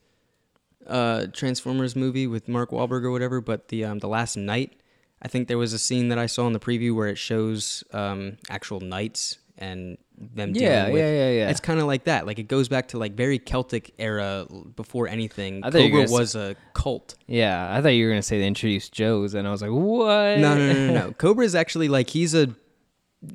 uh, 0.87 1.27
Transformers 1.33 1.97
movie 1.97 2.27
with 2.27 2.49
Mark 2.49 2.71
Wahlberg 2.71 3.05
or 3.05 3.11
whatever, 3.11 3.41
but 3.41 3.69
the 3.69 3.85
um, 3.85 3.99
the 4.01 4.09
last 4.09 4.37
night, 4.37 4.75
I 5.23 5.29
think 5.29 5.49
there 5.49 5.59
was 5.59 5.73
a 5.73 5.79
scene 5.79 6.09
that 6.09 6.19
I 6.19 6.27
saw 6.27 6.47
in 6.47 6.53
the 6.53 6.61
preview 6.61 6.95
where 6.95 7.09
it 7.09 7.17
shows 7.19 7.83
um, 7.93 8.37
actual 8.51 8.81
knights 8.81 9.39
and 9.57 9.97
them 10.19 10.53
Yeah, 10.55 10.81
dealing 10.81 10.93
with. 10.95 11.01
yeah, 11.03 11.11
yeah, 11.11 11.31
yeah. 11.31 11.51
It's 11.51 11.61
kind 11.61 11.81
of 11.81 11.87
like 11.87 12.05
that. 12.05 12.27
Like 12.27 12.39
it 12.39 12.49
goes 12.49 12.69
back 12.69 12.89
to 12.89 12.99
like 12.99 13.15
very 13.15 13.39
Celtic 13.39 13.95
era 13.99 14.47
before 14.77 15.09
anything. 15.09 15.65
I 15.65 15.71
thought 15.71 15.79
you 15.83 15.93
were 15.93 16.01
Cobra 16.05 16.13
was 16.13 16.35
a 16.35 16.55
cult. 16.75 17.15
Yeah, 17.29 17.75
I 17.75 17.81
thought 17.81 17.89
you 17.91 18.05
were 18.07 18.11
gonna 18.13 18.23
say 18.23 18.39
they 18.39 18.47
introduced 18.47 18.93
Joe's, 18.93 19.33
and 19.35 19.49
I 19.49 19.51
was 19.51 19.63
like, 19.63 19.71
"What?" 19.71 20.39
No, 20.39 20.57
no, 20.57 20.73
no, 20.73 20.87
no, 20.87 20.93
no. 21.07 21.13
Cobra 21.19 21.45
is 21.47 21.55
actually 21.55 21.89
like 21.89 22.11
he's 22.11 22.35
a 22.35 22.49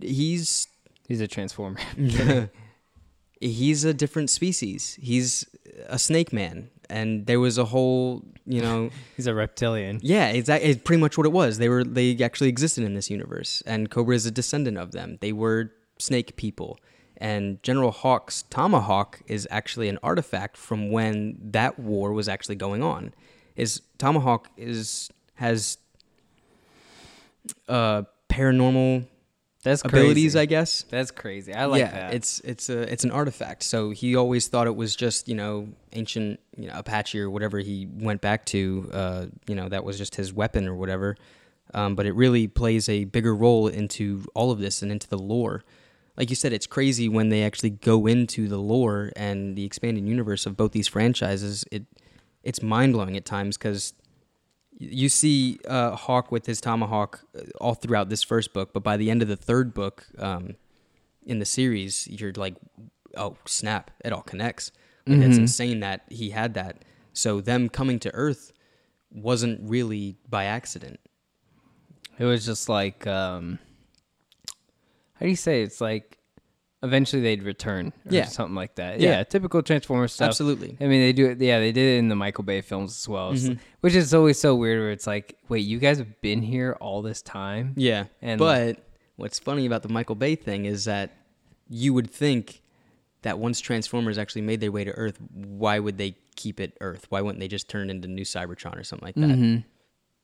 he's 0.01 0.67
He's 1.07 1.21
a 1.21 1.27
transformer. 1.27 1.79
he's 3.39 3.83
a 3.83 3.93
different 3.93 4.29
species. 4.29 4.97
He's 5.01 5.45
a 5.87 5.99
snake 5.99 6.33
man, 6.33 6.69
and 6.89 7.25
there 7.25 7.39
was 7.39 7.57
a 7.57 7.65
whole 7.65 8.23
you 8.45 8.61
know. 8.61 8.89
He's 9.15 9.27
a 9.27 9.33
reptilian. 9.33 9.99
Yeah, 10.01 10.29
it's, 10.29 10.49
it's 10.49 10.81
pretty 10.81 10.99
much 10.99 11.17
what 11.17 11.25
it 11.25 11.31
was. 11.31 11.57
They 11.57 11.69
were 11.69 11.83
they 11.83 12.17
actually 12.23 12.49
existed 12.49 12.83
in 12.83 12.95
this 12.95 13.09
universe, 13.09 13.61
and 13.65 13.89
Cobra 13.89 14.15
is 14.15 14.25
a 14.25 14.31
descendant 14.31 14.77
of 14.77 14.91
them. 14.91 15.17
They 15.21 15.31
were 15.31 15.71
snake 15.99 16.35
people, 16.35 16.79
and 17.17 17.61
General 17.63 17.91
Hawk's 17.91 18.43
tomahawk 18.49 19.21
is 19.27 19.47
actually 19.51 19.89
an 19.89 19.99
artifact 20.01 20.57
from 20.57 20.91
when 20.91 21.37
that 21.51 21.79
war 21.79 22.13
was 22.13 22.27
actually 22.27 22.55
going 22.55 22.81
on. 22.81 23.13
His 23.55 23.81
tomahawk 23.97 24.49
is 24.57 25.09
has 25.35 25.77
uh, 27.67 28.03
paranormal 28.29 29.05
That's 29.63 29.83
abilities, 29.83 30.33
crazy. 30.33 30.39
I 30.39 30.45
guess. 30.45 30.83
That's 30.83 31.11
crazy. 31.11 31.53
I 31.53 31.65
like 31.65 31.81
yeah, 31.81 31.91
that. 31.91 32.13
it's 32.13 32.39
it's 32.41 32.69
a 32.69 32.91
it's 32.91 33.03
an 33.03 33.11
artifact. 33.11 33.63
So 33.63 33.89
he 33.89 34.15
always 34.15 34.47
thought 34.47 34.67
it 34.67 34.75
was 34.75 34.95
just 34.95 35.27
you 35.27 35.35
know 35.35 35.67
ancient 35.91 36.39
you 36.55 36.67
know 36.67 36.73
Apache 36.77 37.19
or 37.19 37.29
whatever 37.29 37.59
he 37.59 37.87
went 37.91 38.21
back 38.21 38.45
to. 38.45 38.89
Uh, 38.93 39.25
you 39.47 39.55
know 39.55 39.67
that 39.67 39.83
was 39.83 39.97
just 39.97 40.15
his 40.15 40.33
weapon 40.33 40.67
or 40.67 40.75
whatever. 40.75 41.17
Um, 41.73 41.95
but 41.95 42.05
it 42.05 42.13
really 42.13 42.47
plays 42.47 42.89
a 42.89 43.03
bigger 43.03 43.35
role 43.35 43.67
into 43.67 44.25
all 44.33 44.49
of 44.51 44.59
this 44.59 44.81
and 44.81 44.91
into 44.91 45.07
the 45.07 45.17
lore. 45.17 45.63
Like 46.17 46.29
you 46.29 46.35
said, 46.35 46.51
it's 46.51 46.65
crazy 46.65 47.07
when 47.07 47.29
they 47.29 47.43
actually 47.43 47.69
go 47.69 48.07
into 48.07 48.47
the 48.47 48.57
lore 48.57 49.11
and 49.15 49.55
the 49.55 49.65
expanded 49.65 50.05
universe 50.05 50.45
of 50.45 50.57
both 50.57 50.71
these 50.71 50.87
franchises. 50.87 51.65
It 51.71 51.85
it's 52.43 52.61
mind 52.61 52.93
blowing 52.93 53.17
at 53.17 53.25
times 53.25 53.57
because 53.57 53.93
you 54.77 55.09
see 55.09 55.59
uh, 55.67 55.95
Hawk 55.95 56.31
with 56.31 56.45
his 56.45 56.61
tomahawk 56.61 57.21
uh, 57.37 57.41
all 57.59 57.73
throughout 57.73 58.09
this 58.09 58.23
first 58.23 58.53
book, 58.53 58.71
but 58.73 58.83
by 58.83 58.97
the 58.97 59.09
end 59.09 59.21
of 59.21 59.27
the 59.27 59.35
third 59.35 59.73
book 59.73 60.05
um, 60.17 60.55
in 61.25 61.39
the 61.39 61.45
series, 61.45 62.07
you're 62.07 62.31
like, 62.33 62.55
oh 63.17 63.35
snap, 63.45 63.91
it 64.05 64.13
all 64.13 64.21
connects. 64.21 64.71
Like, 65.07 65.21
It's 65.21 65.37
Mhm. 65.37 65.41
insane 65.41 65.79
that 65.79 66.03
he 66.09 66.29
had 66.29 66.53
that. 66.53 66.83
So 67.13 67.41
them 67.41 67.67
coming 67.69 67.99
to 67.99 68.13
Earth 68.13 68.53
wasn't 69.11 69.59
really 69.67 70.17
by 70.29 70.45
accident. 70.45 70.99
It 72.19 72.25
was 72.25 72.45
just 72.45 72.69
like, 72.69 73.07
um, 73.07 73.57
how 75.15 75.25
do 75.25 75.29
you 75.29 75.35
say? 75.35 75.61
it? 75.61 75.65
It's 75.65 75.81
like 75.81 76.18
eventually 76.81 77.21
they'd 77.21 77.43
return, 77.43 77.87
or 78.05 78.13
Yeah. 78.13 78.25
something 78.25 78.55
like 78.55 78.75
that. 78.75 78.99
Yeah. 78.99 79.09
Yeah, 79.11 79.23
typical 79.23 79.61
Transformers 79.61 80.13
stuff. 80.13 80.27
Absolutely. 80.29 80.77
I 80.79 80.85
mean, 80.87 81.01
they 81.01 81.13
do 81.13 81.27
it. 81.27 81.41
Yeah, 81.41 81.59
they 81.59 81.71
did 81.71 81.95
it 81.95 81.99
in 81.99 82.07
the 82.09 82.15
Michael 82.15 82.43
Bay 82.43 82.61
films 82.61 82.91
as 82.97 83.07
well, 83.07 83.31
It's- 83.33 83.49
Mhm. 83.49 83.59
which 83.81 83.95
is 83.95 84.13
always 84.13 84.39
so 84.39 84.55
weird. 84.55 84.79
Where 84.79 84.91
it's 84.91 85.05
like, 85.07 85.37
wait, 85.49 85.59
you 85.65 85.77
guys 85.79 85.97
have 85.97 86.21
been 86.21 86.41
here 86.41 86.77
all 86.79 87.01
this 87.01 87.21
time? 87.21 87.73
Yeah. 87.75 88.05
And- 88.21 88.39
but 88.39 88.83
what's 89.17 89.39
funny 89.39 89.65
about 89.65 89.83
the 89.83 89.89
Michael 89.89 90.15
Bay 90.15 90.35
thing 90.35 90.65
is 90.65 90.85
that 90.85 91.11
you 91.69 91.93
would 91.93 92.09
think 92.09 92.61
that 93.23 93.37
once 93.37 93.59
Transformers 93.59 94.17
actually 94.17 94.43
made 94.43 94.61
their 94.61 94.71
way 94.71 94.85
to 94.85 94.91
Earth, 94.91 95.19
why 95.33 95.79
would 95.79 95.97
they 95.97 96.15
keep 96.37 96.61
it 96.61 96.77
Earth? 96.79 97.05
Why 97.09 97.19
wouldn't 97.19 97.41
they 97.41 97.49
just 97.49 97.67
turn 97.67 97.89
it 97.89 97.93
into 97.95 98.07
New 98.07 98.23
Cybertron 98.23 98.77
or 98.79 98.83
something 98.85 99.05
like 99.05 99.15
that? 99.15 99.21
Mhm. 99.37 99.65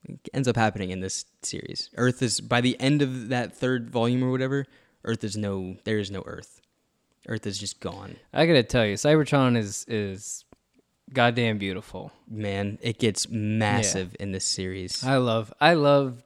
It 0.08 0.30
ends 0.34 0.48
up 0.48 0.56
happening 0.56 0.92
in 0.92 1.02
this 1.02 1.26
series. 1.42 1.90
Earth 1.98 2.22
is 2.22 2.40
by 2.40 2.62
the 2.62 2.80
end 2.80 3.02
of 3.02 3.28
that 3.30 3.54
third 3.58 3.90
volume 3.90 4.24
or 4.24 4.32
whatever. 4.32 4.66
Earth 5.06 5.24
is 5.24 5.38
no. 5.38 5.78
There 5.86 6.00
is 6.00 6.12
no 6.12 6.24
Earth. 6.26 6.62
Earth 7.28 7.48
is 7.48 7.58
just 7.58 7.80
gone. 7.80 8.18
I 8.34 8.46
gotta 8.46 8.64
tell 8.64 8.86
you, 8.86 8.96
Cybertron 8.96 9.58
is 9.58 9.86
is 9.88 10.44
goddamn 11.14 11.58
beautiful. 11.58 12.12
Man, 12.30 12.78
it 12.82 13.00
gets 13.00 13.30
massive 13.30 14.16
in 14.20 14.32
this 14.32 14.46
series. 14.46 15.04
I 15.06 15.18
love 15.18 15.54
I 15.62 15.74
love 15.76 16.24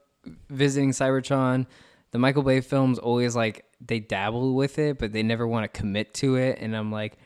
visiting 0.49 0.91
Cybertron. 0.91 1.67
The 2.11 2.19
Michael 2.19 2.43
Bay 2.43 2.61
films 2.61 2.97
always 2.99 3.35
like 3.35 3.65
they 3.85 3.99
dabble 3.99 4.55
with 4.55 4.79
it, 4.79 4.97
but 4.97 5.13
they 5.13 5.23
never 5.23 5.47
want 5.47 5.71
to 5.71 5.77
commit 5.79 6.13
to 6.15 6.35
it. 6.35 6.57
And 6.59 6.75
I'm 6.75 6.91
like, 6.91 7.17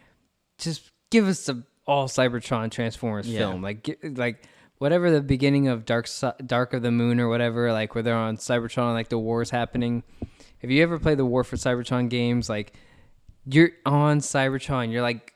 just 0.57 0.91
give 1.09 1.27
us 1.27 1.47
a 1.49 1.63
all 1.87 2.07
Cybertron 2.07 2.69
Transformers 2.71 3.27
Yeah. 3.27 3.39
film, 3.39 3.61
like 3.61 3.83
gi- 3.83 3.97
like 4.15 4.43
whatever 4.83 5.09
the 5.09 5.21
beginning 5.21 5.69
of 5.69 5.85
Dark 5.85 6.09
Dark 6.45 6.73
of 6.73 6.81
the 6.81 6.91
Moon 6.91 7.17
or 7.21 7.29
whatever, 7.29 7.71
like 7.71 7.95
where 7.95 8.03
they're 8.03 8.17
on 8.17 8.35
Cybertron, 8.35 8.91
like 8.91 9.07
the 9.07 9.17
war's 9.17 9.49
happening. 9.49 10.03
If 10.61 10.69
you 10.69 10.83
ever 10.83 10.99
play 10.99 11.15
the 11.15 11.25
War 11.25 11.45
for 11.45 11.55
Cybertron 11.55 12.09
games, 12.09 12.49
like 12.49 12.73
you're 13.45 13.71
on 13.85 14.19
Cybertron, 14.19 14.91
you're 14.91 15.01
like 15.01 15.33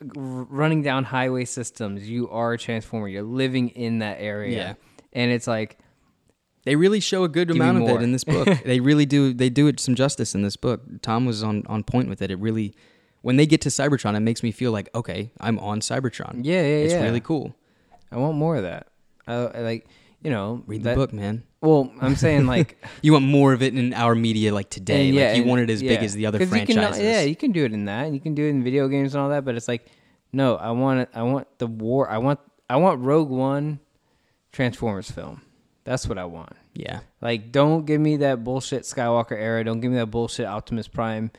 running 0.00 0.80
down 0.82 1.04
highway 1.04 1.44
systems. 1.44 2.08
You 2.08 2.30
are 2.30 2.54
a 2.54 2.58
transformer. 2.58 3.08
You're 3.08 3.22
living 3.22 3.68
in 3.70 3.98
that 3.98 4.16
area, 4.20 4.56
Yeah. 4.56 4.74
and 5.12 5.30
it's 5.32 5.46
like 5.46 5.78
They 6.64 6.76
really 6.76 7.00
show 7.00 7.24
a 7.24 7.28
good 7.28 7.50
amount 7.50 7.82
of 7.82 7.88
it 7.90 8.02
in 8.02 8.12
this 8.12 8.24
book. 8.34 8.48
they 8.64 8.80
really 8.80 9.04
do. 9.06 9.34
They 9.34 9.50
do 9.50 9.66
it 9.66 9.80
some 9.80 9.96
justice 9.96 10.34
in 10.34 10.40
this 10.42 10.56
book. 10.56 10.80
Tom 11.02 11.26
was 11.26 11.42
on 11.42 11.62
on 11.66 11.84
point 11.84 12.08
with 12.08 12.22
it. 12.22 12.30
It 12.30 12.38
really, 12.38 12.74
when 13.20 13.36
they 13.36 13.46
get 13.46 13.60
to 13.62 13.68
Cybertron, 13.68 14.16
it 14.16 14.20
makes 14.20 14.42
me 14.42 14.50
feel 14.50 14.72
like 14.72 14.88
okay, 14.94 15.30
I'm 15.40 15.58
on 15.58 15.80
Cybertron. 15.80 16.40
Yeah, 16.42 16.62
yeah, 16.62 16.84
it's 16.84 16.94
yeah. 16.94 17.02
really 17.02 17.20
cool. 17.20 17.54
I 18.12 18.16
want 18.16 18.36
more 18.36 18.56
of 18.56 18.62
that. 18.62 18.88
I, 19.26 19.34
I 19.34 19.60
like, 19.60 19.86
you 20.22 20.30
know, 20.30 20.62
Read 20.66 20.82
that- 20.84 20.90
the 20.94 20.96
book, 20.96 21.12
man. 21.12 21.44
Well, 21.60 21.92
I'm 22.00 22.14
saying 22.14 22.46
like 22.46 22.80
You 23.02 23.12
want 23.14 23.24
more 23.24 23.52
of 23.52 23.62
it 23.62 23.76
in 23.76 23.92
our 23.92 24.14
media, 24.14 24.54
like 24.54 24.70
today. 24.70 25.08
and 25.08 25.16
like 25.16 25.34
you 25.36 25.42
and- 25.42 25.46
want 25.50 25.60
it 25.62 25.70
as 25.70 25.82
big 25.82 26.02
as 26.02 26.14
the 26.14 26.26
other 26.26 26.38
'Cause 26.38 26.52
you 26.52 26.66
can- 26.66 26.76
franchises. 26.76 27.02
yeah, 27.02 27.22
you 27.22 27.34
can 27.36 27.50
do 27.52 27.64
it 27.64 27.72
in 27.72 27.84
that, 27.86 28.04
and 28.06 28.14
you 28.14 28.20
can 28.20 28.34
do 28.34 28.44
it 28.46 28.50
in 28.50 28.62
video 28.62 28.86
games 28.88 29.14
and 29.14 29.22
all 29.22 29.30
that. 29.30 29.44
But 29.44 29.56
it's 29.56 29.66
like, 29.68 29.86
no, 30.32 30.54
I 30.56 30.70
want 30.70 31.00
it. 31.00 31.08
I 31.14 31.22
want 31.22 31.46
the 31.58 31.66
war. 31.66 32.08
I 32.08 32.18
want. 32.18 32.38
I 32.70 32.76
want 32.76 33.00
Rogue 33.00 33.30
One, 33.30 33.80
Transformers 34.52 35.10
film. 35.10 35.42
That's 35.84 36.06
what 36.06 36.18
I 36.18 36.26
want. 36.26 36.52
yeah. 36.74 37.00
Like, 37.22 37.50
don't 37.50 37.86
give 37.86 38.00
me 38.00 38.18
that 38.18 38.44
bullshit 38.44 38.82
Skywalker 38.82 39.32
era. 39.32 39.64
Don't 39.64 39.80
give 39.80 39.90
me 39.90 39.96
that 39.98 40.06
bullshit 40.10 40.46
Optimus 40.46 40.86
Prime 40.86 41.30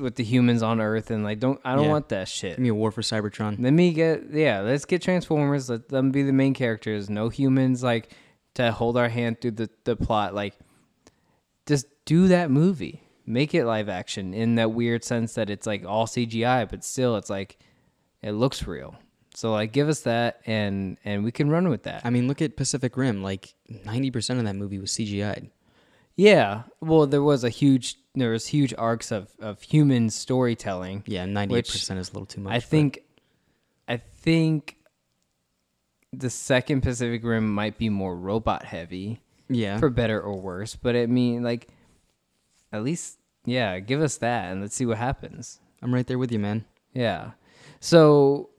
with 0.00 0.16
the 0.16 0.24
humans 0.24 0.62
on 0.62 0.80
Earth. 0.80 1.10
And 1.10 1.24
like, 1.24 1.38
don't. 1.40 1.60
I 1.64 1.74
don't 1.74 1.84
Yeah. 1.84 1.90
want 1.90 2.08
that 2.10 2.28
shit. 2.28 2.52
Give 2.56 2.58
me 2.60 2.68
a 2.70 2.74
war 2.74 2.90
for 2.90 3.02
Cybertron. 3.02 3.62
Let 3.62 3.72
me 3.72 3.92
get 3.92 4.30
yeah. 4.32 4.60
Let's 4.60 4.84
get 4.84 5.02
Transformers. 5.02 5.68
Let 5.70 5.88
them 5.88 6.10
be 6.10 6.22
the 6.22 6.32
main 6.32 6.54
characters. 6.54 7.08
No 7.10 7.28
humans 7.28 7.82
like 7.82 8.10
to 8.54 8.70
hold 8.72 8.96
our 8.96 9.08
hand 9.08 9.40
through 9.40 9.52
the 9.52 9.70
the 9.84 9.96
plot. 9.96 10.34
Like, 10.34 10.58
just 11.66 11.86
do 12.04 12.28
that 12.28 12.50
movie. 12.50 13.02
Make 13.26 13.54
it 13.54 13.64
live 13.64 13.88
action 13.88 14.34
in 14.34 14.56
that 14.56 14.72
weird 14.72 15.02
sense 15.02 15.34
that 15.34 15.48
it's 15.48 15.66
like 15.66 15.84
all 15.86 16.06
CGI, 16.06 16.68
but 16.68 16.84
still 16.84 17.16
it's 17.16 17.30
like 17.30 17.58
It 18.22 18.32
looks 18.32 18.66
real. 18.66 18.96
So 19.34 19.50
like, 19.52 19.72
give 19.72 19.88
us 19.88 20.00
that, 20.02 20.40
and 20.46 20.96
and 21.04 21.24
we 21.24 21.32
can 21.32 21.50
run 21.50 21.68
with 21.68 21.82
that. 21.84 22.02
I 22.04 22.10
mean, 22.10 22.28
look 22.28 22.40
at 22.40 22.56
Pacific 22.56 22.96
Rim. 22.96 23.22
Like 23.22 23.54
ninety 23.84 24.10
percent 24.10 24.38
of 24.38 24.44
that 24.44 24.54
movie 24.56 24.78
was 24.78 24.92
CGI'd. 24.92 25.50
Yeah. 26.16 26.62
Well, 26.80 27.06
there 27.06 27.22
was 27.22 27.44
a 27.44 27.48
huge 27.50 27.96
there 28.14 28.30
was 28.30 28.46
huge 28.46 28.72
arcs 28.78 29.10
of 29.10 29.28
of 29.40 29.60
human 29.62 30.10
storytelling. 30.10 31.02
Yeah, 31.06 31.26
ninety 31.26 31.56
eight 31.56 31.66
percent 31.68 31.98
is 31.98 32.10
a 32.10 32.12
little 32.12 32.26
too 32.26 32.40
much. 32.40 32.52
I 32.52 32.60
think 32.60 33.00
I 33.88 33.96
think 33.96 34.76
the 36.12 36.30
second 36.30 36.82
Pacific 36.82 37.24
Rim 37.24 37.52
might 37.52 37.76
be 37.76 37.88
more 37.88 38.16
robot 38.16 38.64
heavy 38.64 39.20
Yeah. 39.48 39.78
for 39.78 39.90
better 39.90 40.20
or 40.20 40.38
worse, 40.40 40.76
but 40.76 40.94
I 40.94 41.06
mean 41.06 41.42
like 41.42 41.68
at 42.72 42.84
least 42.84 43.18
yeah, 43.44 43.78
give 43.80 44.00
us 44.00 44.16
that 44.18 44.52
and 44.52 44.60
let's 44.60 44.74
see 44.76 44.86
what 44.86 44.98
happens. 44.98 45.60
I'm 45.82 45.92
right 45.92 46.06
there 46.06 46.18
with 46.18 46.30
you, 46.32 46.38
man. 46.38 46.64
Yeah. 46.94 47.32
So 47.80 48.50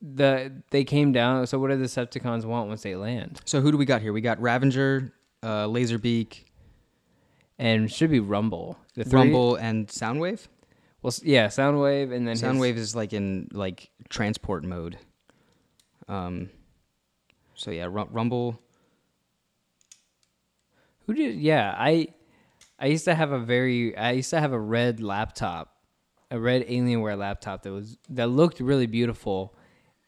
the 0.00 0.52
they 0.70 0.84
came 0.84 1.10
down. 1.12 1.46
So 1.48 1.58
what 1.58 1.70
do 1.70 1.76
the 1.76 1.84
Decepticons 1.86 2.44
want 2.44 2.68
once 2.68 2.82
they 2.82 2.94
land? 2.94 3.40
So 3.44 3.60
who 3.60 3.72
do 3.72 3.76
we 3.76 3.84
got 3.84 4.00
here? 4.00 4.12
We 4.12 4.20
got 4.20 4.40
Ravager, 4.40 5.12
uh, 5.42 5.66
Laserbeak, 5.66 6.44
And 7.60 7.92
should 7.92 8.10
be 8.10 8.20
Rumble. 8.20 8.78
The 8.94 9.04
three- 9.04 9.20
Rumble, 9.20 9.56
and 9.56 9.86
Soundwave. 9.86 10.48
Well, 11.02 11.08
s- 11.08 11.22
yeah, 11.22 11.46
Soundwave, 11.48 12.04
and 12.04 12.26
then 12.26 12.32
his- 12.32 12.42
Soundwave 12.42 12.76
is 12.76 12.96
like 12.96 13.12
in 13.12 13.48
like 13.52 13.90
transport 14.08 14.64
mode. 14.64 14.96
Um. 16.08 16.48
So 17.54 17.70
yeah, 17.70 17.84
Ru- 17.84 18.08
Rumble. 18.10 18.58
Who 21.06 21.14
did? 21.14 21.36
Yeah, 21.38 21.74
I 21.76 22.08
I 22.78 22.86
used 22.86 23.04
to 23.04 23.14
have 23.14 23.32
a 23.32 23.38
very 23.38 23.96
I 23.96 24.12
used 24.12 24.30
to 24.30 24.40
have 24.40 24.52
a 24.52 24.58
red 24.60 25.00
laptop, 25.00 25.76
a 26.30 26.38
red 26.38 26.66
Alienware 26.66 27.18
laptop 27.18 27.62
that 27.64 27.72
was 27.72 27.98
that 28.10 28.28
looked 28.28 28.60
really 28.60 28.86
beautiful, 28.86 29.54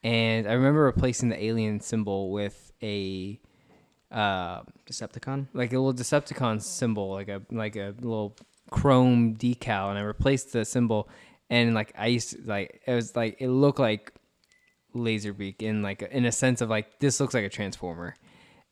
and 0.03 0.47
I 0.47 0.53
remember 0.53 0.85
replacing 0.85 1.29
the 1.29 1.43
alien 1.45 1.81
symbol 1.81 2.31
with 2.31 2.73
a 2.83 3.39
uh 4.13 4.63
Decepticon. 4.87 5.49
like 5.55 5.73
a 5.73 5.79
little 5.79 5.95
Decepticon 5.95 6.61
symbol, 6.63 7.11
like 7.11 7.29
a 7.29 7.43
like 7.51 7.77
a 7.77 7.95
little 8.01 8.37
chrome 8.71 9.37
decal, 9.37 9.91
and 9.91 9.99
I 9.99 10.03
replaced 10.03 10.53
the 10.53 10.65
symbol, 10.65 11.09
and 11.51 11.75
like 11.75 11.93
I 11.97 12.09
used 12.09 12.31
to 12.31 12.39
like 12.45 12.83
it 12.87 12.95
was 12.95 13.17
like 13.17 13.37
it 13.41 13.49
looked 13.49 13.79
like 13.79 14.13
Laserbeak 14.95 15.63
in 15.63 15.83
like 15.83 16.03
in 16.03 16.25
a 16.25 16.33
sense 16.33 16.61
of 16.61 16.69
like 16.69 16.99
this 16.99 17.21
looks 17.21 17.35
like 17.35 17.45
a 17.45 17.49
transformer, 17.49 18.15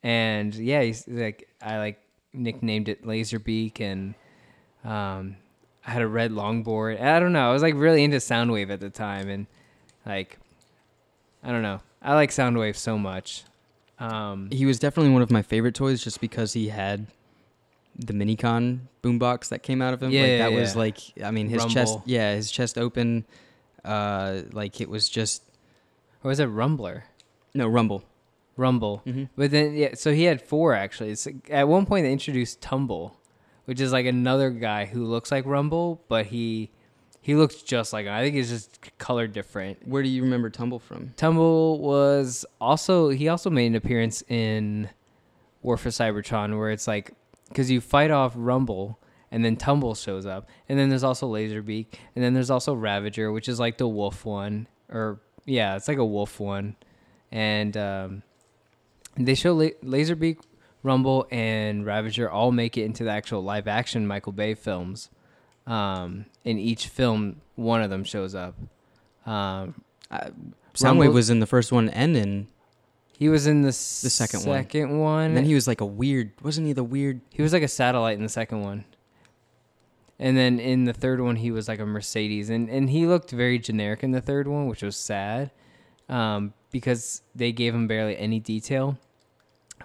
and 0.03 0.55
yeah, 0.55 0.83
he's 0.83 1.09
like 1.09 1.49
I 1.62 1.79
like 1.79 1.99
nicknamed 2.33 2.89
it 2.89 3.05
Laserbeak, 3.05 3.81
and 3.81 4.15
um, 4.85 5.37
I 5.87 5.91
had 5.93 6.03
a 6.03 6.09
red 6.09 6.33
longboard. 6.33 7.01
I 7.01 7.21
don't 7.21 7.33
know, 7.33 7.49
I 7.49 7.53
was 7.53 7.62
like 7.62 7.75
really 7.75 8.05
into 8.05 8.19
Soundwave 8.19 8.71
at 8.71 8.81
the 8.81 8.91
time, 8.91 9.29
and 9.29 9.47
like 10.05 10.39
I 11.43 11.51
don't 11.51 11.62
know, 11.62 11.81
I 12.03 12.15
like 12.15 12.31
Soundwave 12.31 12.77
so 12.77 12.99
much. 12.99 13.45
Um, 14.01 14.49
He 14.51 14.67
was 14.67 14.79
definitely 14.79 15.13
one 15.13 15.23
of 15.23 15.31
my 15.31 15.43
favorite 15.43 15.75
toys, 15.75 16.03
just 16.03 16.21
because 16.21 16.55
he 16.55 16.69
had 16.69 17.07
the 17.97 18.13
Minicon 18.13 18.81
boombox 19.03 19.49
that 19.51 19.63
came 19.63 19.83
out 19.83 19.93
of 19.95 20.03
him. 20.03 20.11
Yeah, 20.11 20.23
like 20.23 20.31
yeah, 20.31 20.39
that 20.39 20.53
was 20.53 20.77
like, 20.77 20.99
I 21.23 21.31
mean, 21.31 21.49
his 21.49 21.65
chest. 21.67 21.99
Yeah, 22.07 22.35
his 22.35 22.51
chest 22.51 22.79
open. 22.79 23.25
Uh, 23.85 24.43
like 24.53 24.81
it 24.81 24.89
was 24.89 25.09
just 25.09 25.43
or 26.23 26.29
was 26.29 26.41
it 26.41 26.49
Rumbler? 26.49 27.03
no 27.55 27.67
Rumble. 27.67 28.05
Rumble. 28.57 29.03
Mm-hmm. 29.07 29.25
But 29.37 29.51
then, 29.51 29.75
yeah, 29.75 29.95
so 29.95 30.13
he 30.13 30.25
had 30.25 30.43
four 30.43 30.75
actually. 30.75 31.11
It's, 31.11 31.27
at 31.49 31.67
one 31.67 31.87
point, 31.87 32.05
they 32.05 32.13
introduced 32.13 32.61
Tumble, 32.61 33.17
which 33.65 33.81
is 33.81 33.93
like 33.93 34.07
another 34.07 34.51
guy 34.51 34.85
who 34.85 35.05
looks 35.05 35.33
like 35.33 35.47
Rumble, 35.47 36.03
but 36.09 36.27
he 36.27 36.71
he 37.21 37.35
looks 37.35 37.63
just 37.63 37.93
like 37.93 38.07
him. 38.07 38.13
I 38.13 38.23
think 38.23 38.35
he's 38.35 38.51
just 38.51 38.97
colored 38.99 39.33
different. 39.33 39.87
Where 39.87 40.03
do 40.03 40.09
you 40.09 40.23
remember 40.23 40.51
Tumble 40.51 40.79
from? 40.79 41.13
Tumble 41.17 41.79
was 41.79 42.45
also 42.61 43.11
he 43.11 43.29
also 43.29 43.51
made 43.51 43.67
an 43.67 43.77
appearance 43.77 44.23
in 44.29 44.91
War 45.63 45.77
for 45.77 45.91
Cybertron, 45.91 46.59
where 46.59 46.71
it's 46.71 46.87
like 46.87 47.13
because 47.49 47.71
you 47.71 47.81
fight 47.81 48.11
off 48.11 48.33
Rumble. 48.37 48.99
And 49.33 49.45
then 49.45 49.55
Tumble 49.55 49.95
shows 49.95 50.27
up, 50.27 50.49
and 50.69 50.77
then 50.77 50.89
there's 50.89 51.05
also 51.05 51.33
Laserbeak, 51.33 51.87
and 52.17 52.25
then 52.25 52.35
there's 52.35 52.51
also 52.51 52.75
Ravager, 52.75 53.31
which 53.31 53.49
is 53.49 53.61
like 53.61 53.79
the 53.79 53.87
wolf 53.87 54.25
one, 54.25 54.67
or 54.89 55.21
yeah, 55.47 55.77
it's 55.77 55.87
like 55.87 55.99
a 55.99 56.05
wolf 56.05 56.41
one, 56.41 56.75
and 57.31 57.77
um, 57.77 58.23
they 59.17 59.37
show 59.37 59.55
La- 59.55 59.69
Laserbeak, 59.85 60.41
Rumble, 60.83 61.29
and 61.31 61.87
Ravager 61.87 62.29
all 62.29 62.51
make 62.51 62.77
it 62.77 62.83
into 62.83 63.05
the 63.05 63.11
actual 63.11 63.41
live 63.45 63.69
action 63.69 64.05
Michael 64.05 64.33
Bay 64.33 64.55
films. 64.55 65.11
Um, 65.66 66.27
in 66.45 66.59
each 66.59 66.89
film, 66.89 67.41
one 67.55 67.82
of 67.82 67.91
them 67.91 68.05
shows 68.05 68.35
up. 68.35 68.57
Um, 69.27 69.82
Rumble- 70.11 70.45
Soundwave 70.74 71.12
was 71.12 71.31
in 71.31 71.41
the 71.41 71.47
first 71.47 71.70
one 71.73 71.89
and 71.91 72.16
in. 72.16 72.49
he 73.16 73.28
was 73.28 73.47
in 73.47 73.62
the, 73.62 73.69
The 73.69 73.73
second 73.73 74.47
one. 74.47 74.59
second 74.62 74.99
one. 74.99 75.24
And 75.27 75.37
then 75.37 75.45
he 75.45 75.55
was 75.55 75.66
like 75.69 75.81
a 75.81 75.87
weird. 75.87 76.32
Wasn't 76.43 76.66
he 76.66 76.73
the 76.73 76.85
weird? 76.85 77.20
He 77.31 77.43
was 77.43 77.53
like 77.53 77.62
a 77.62 77.69
satellite 77.69 78.16
in 78.16 78.23
the 78.23 78.28
second 78.28 78.62
one. 78.62 78.85
And 80.19 80.37
then 80.37 80.59
in 80.61 80.85
the 80.85 80.93
third 80.93 81.20
one, 81.20 81.37
he 81.37 81.51
was 81.51 81.66
like 81.66 81.78
a 81.81 81.87
Mercedes, 81.87 82.51
and 82.51 82.69
and 82.69 82.91
he 82.91 83.07
looked 83.07 83.31
very 83.31 83.59
generic 83.59 84.03
in 84.03 84.11
the 84.11 84.20
third 84.20 84.47
one, 84.49 84.66
which 84.69 84.82
was 84.82 84.95
sad, 84.97 85.51
um, 86.11 86.53
because 86.70 87.23
they 87.35 87.53
gave 87.53 87.74
him 87.74 87.87
barely 87.87 88.19
any 88.19 88.39
detail. 88.39 88.99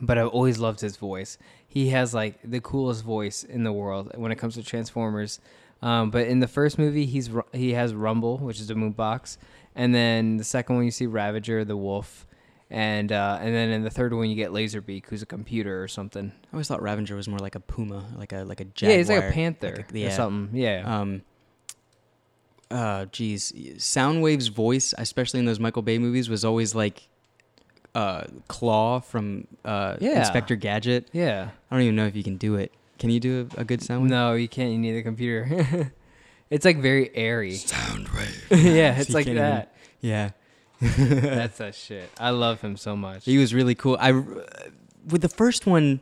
But 0.02 0.18
I've 0.18 0.28
always 0.28 0.58
loved 0.60 0.82
his 0.82 0.98
voice. 0.98 1.38
He 1.66 1.90
has 1.92 2.14
like 2.14 2.40
the 2.44 2.60
coolest 2.60 3.04
voice 3.06 3.44
in 3.46 3.64
the 3.64 3.72
world 3.72 4.12
when 4.16 4.32
it 4.34 4.36
comes 4.38 4.56
to 4.56 4.64
Transformers. 4.64 5.40
Um, 5.86 6.10
but 6.10 6.26
in 6.28 6.40
the 6.40 6.48
first 6.48 6.80
movie, 6.80 7.06
he's 7.06 7.30
he 7.54 7.74
has 7.74 7.94
Rumble, 7.94 8.40
which 8.40 8.60
is 8.60 8.70
a 8.72 8.76
moon 8.76 8.92
box, 8.94 9.38
and 9.76 9.94
then 9.94 10.38
the 10.38 10.44
second 10.44 10.76
one 10.78 10.86
you 10.86 10.90
see 10.92 11.06
Ravager, 11.06 11.64
the 11.64 11.78
wolf, 11.78 12.26
and 12.72 13.12
uh, 13.12 13.38
and 13.40 13.54
then 13.54 13.70
in 13.70 13.84
the 13.84 13.92
third 13.92 14.12
one 14.14 14.28
you 14.30 14.36
get 14.36 14.50
Laserbeak, 14.50 15.06
who's 15.10 15.22
a 15.22 15.28
computer 15.28 15.84
or 15.84 15.88
something. 15.88 16.32
I 16.44 16.48
always 16.54 16.68
thought 16.68 16.82
Ravager 16.82 17.16
was 17.16 17.28
more 17.28 17.38
like 17.38 17.54
a 17.54 17.60
puma, 17.60 18.06
like 18.18 18.34
a 18.34 18.44
like 18.46 18.62
a 18.62 18.66
jaguar. 18.66 18.92
Yeah, 18.94 18.98
he's 18.98 19.10
like 19.10 19.24
a 19.26 19.32
panther 19.32 19.76
like 19.78 19.94
a- 19.94 20.08
or 20.08 20.12
something. 20.12 20.58
Yeah. 20.60 20.84
Um. 21.02 21.22
Uh, 22.72 23.06
geez, 23.12 23.52
Soundwave's 23.78 24.48
voice, 24.48 24.94
especially 24.98 25.40
in 25.40 25.46
those 25.46 25.60
Michael 25.60 25.84
Bay 25.84 26.00
movies, 26.00 26.30
was 26.30 26.44
always 26.44 26.74
like, 26.74 27.08
uh, 27.94 28.24
Claw 28.48 29.00
from 29.02 29.46
uh 29.64 29.98
Yeah. 30.00 30.20
Inspector 30.20 30.56
Gadget. 30.56 31.10
yeah. 31.14 31.50
I 31.70 31.76
don't 31.76 31.84
even 31.84 31.96
know 31.96 32.08
if 32.08 32.16
you 32.16 32.24
can 32.24 32.38
do 32.38 32.56
it. 32.56 32.74
Can 33.00 33.10
you 33.10 33.20
do 33.20 33.50
a, 33.58 33.62
a 33.62 33.64
good 33.64 33.82
Soundwave? 33.82 34.10
No, 34.10 34.34
you 34.34 34.48
can't. 34.48 34.72
You 34.72 34.78
need 34.78 34.96
a 34.98 35.04
computer. 35.04 35.92
it's 36.50 36.66
like 36.66 36.78
very 36.78 37.14
airy. 37.16 37.54
Soundwave. 37.54 38.50
yeah, 38.52 38.96
it's 39.00 39.10
You 39.10 39.16
like 39.16 39.26
can't 39.26 39.38
even- 39.38 39.50
that. 39.50 39.76
Yeah. 40.02 40.32
That's 40.82 41.58
that 41.60 41.74
shit. 41.76 42.10
I 42.20 42.30
love 42.32 42.62
him 42.62 42.78
so 42.78 42.96
much. 42.96 43.26
He 43.26 43.38
was 43.38 43.54
really 43.54 43.76
cool. 43.76 43.98
I 44.00 44.12
with 44.12 45.22
the 45.22 45.30
first 45.30 45.66
one, 45.66 46.00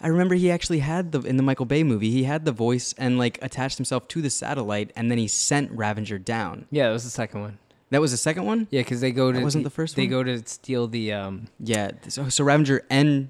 I 0.00 0.06
remember 0.08 0.34
he 0.34 0.50
actually 0.50 0.78
had 0.78 1.12
the 1.12 1.20
in 1.20 1.36
the 1.36 1.42
Michael 1.42 1.66
Bay 1.66 1.82
movie. 1.82 2.10
He 2.10 2.24
had 2.24 2.44
the 2.44 2.52
voice 2.52 2.94
and 2.96 3.18
like 3.18 3.38
attached 3.42 3.76
himself 3.76 4.06
to 4.08 4.22
the 4.22 4.30
satellite, 4.30 4.92
and 4.96 5.10
then 5.10 5.18
he 5.18 5.26
sent 5.28 5.70
Ravager 5.72 6.18
down. 6.18 6.66
yeah, 6.70 6.86
that 6.86 6.92
was 6.92 7.04
the 7.04 7.10
second 7.10 7.40
one. 7.40 7.58
That 7.90 8.00
was 8.00 8.10
the 8.12 8.16
second 8.16 8.44
one. 8.46 8.66
Yeah, 8.70 8.80
because 8.80 9.00
they 9.00 9.10
go 9.12 9.30
to 9.32 9.38
That 9.38 9.44
wasn't 9.44 9.64
the 9.64 9.70
first 9.70 9.94
They 9.96 10.02
one? 10.04 10.10
go 10.10 10.22
to 10.24 10.46
steal 10.46 10.86
the 10.88 11.12
um. 11.12 11.48
Yeah. 11.60 11.92
So, 12.08 12.28
so 12.28 12.44
Ravager 12.44 12.84
and 12.88 13.28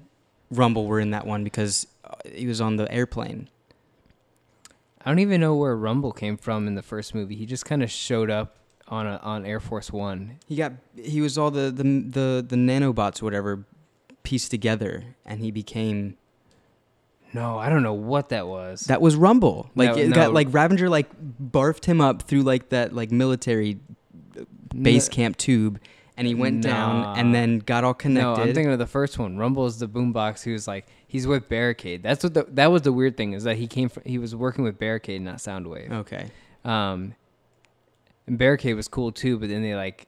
Rumble 0.51 0.85
were 0.85 0.99
in 0.99 1.11
that 1.11 1.25
one 1.27 1.43
because 1.43 1.87
he 2.33 2.47
was 2.47 2.61
on 2.61 2.75
the 2.77 2.91
airplane. 2.91 3.49
I 5.05 5.09
don't 5.09 5.19
even 5.19 5.39
know 5.41 5.55
where 5.55 5.75
Rumble 5.75 6.11
came 6.11 6.37
from 6.37 6.67
in 6.67 6.75
the 6.75 6.81
first 6.81 7.15
movie. 7.15 7.35
He 7.35 7.45
just 7.45 7.65
kind 7.65 7.81
of 7.81 7.89
showed 7.89 8.29
up 8.29 8.57
on 8.89 9.07
a, 9.07 9.17
on 9.23 9.45
Air 9.45 9.59
Force 9.59 9.91
One. 9.91 10.37
He 10.47 10.55
got 10.55 10.73
he 10.95 11.21
was 11.21 11.37
all 11.37 11.51
the 11.51 11.71
the 11.71 11.83
the, 11.83 12.45
the 12.47 12.55
nanobots 12.55 13.21
or 13.21 13.25
whatever 13.25 13.65
pieced 14.23 14.51
together, 14.51 15.03
and 15.25 15.39
he 15.39 15.51
became 15.51 16.17
No, 17.33 17.57
I 17.57 17.69
don't 17.69 17.83
know 17.83 17.93
what 17.93 18.29
that 18.29 18.47
was. 18.47 18.81
that 18.81 19.01
was 19.01 19.15
Rumble. 19.15 19.69
Like 19.75 19.95
No, 19.95 20.01
it 20.01 20.09
no. 20.09 20.15
got 20.15 20.33
like 20.33 20.47
Ravager 20.51 20.89
like 20.89 21.07
barfed 21.41 21.85
him 21.85 22.01
up 22.01 22.23
through 22.23 22.41
like 22.43 22.69
that 22.69 22.93
like 22.93 23.11
military 23.11 23.79
base 24.75 25.07
No- 25.09 25.13
camp 25.15 25.37
tube, 25.37 25.79
and 26.17 26.27
he 26.27 26.33
went 26.35 26.65
Nah. 26.65 26.69
down 26.69 27.17
and 27.19 27.33
then 27.33 27.59
got 27.59 27.85
all 27.85 27.93
connected. 27.93 28.25
No. 28.27 28.33
I'm 28.43 28.53
thinking 28.53 28.73
of 28.73 28.79
the 28.79 28.85
first 28.87 29.17
one. 29.17 29.37
Rumble 29.37 29.65
is 29.67 29.79
the 29.79 29.87
boombox 29.87 30.43
who's 30.43 30.67
like 30.67 30.85
he's 31.07 31.25
with 31.25 31.47
Barricade. 31.49 32.03
That's 32.03 32.23
what 32.23 32.33
the 32.33 32.45
that 32.51 32.71
was 32.71 32.83
the 32.83 32.91
weird 32.93 33.17
thing 33.17 33.33
is 33.33 33.43
that 33.43 33.57
he 33.57 33.65
came 33.67 33.89
from 33.89 34.03
he 34.05 34.17
was 34.19 34.35
working 34.35 34.63
with 34.63 34.77
Barricade, 34.77 35.21
not 35.21 35.37
Soundwave. 35.37 35.91
okay. 35.91 36.29
Um, 36.65 37.15
and 38.27 38.37
Barricade 38.37 38.75
was 38.75 38.87
cool 38.87 39.11
too, 39.11 39.37
but 39.39 39.49
then 39.49 39.61
they 39.61 39.73
like 39.75 40.07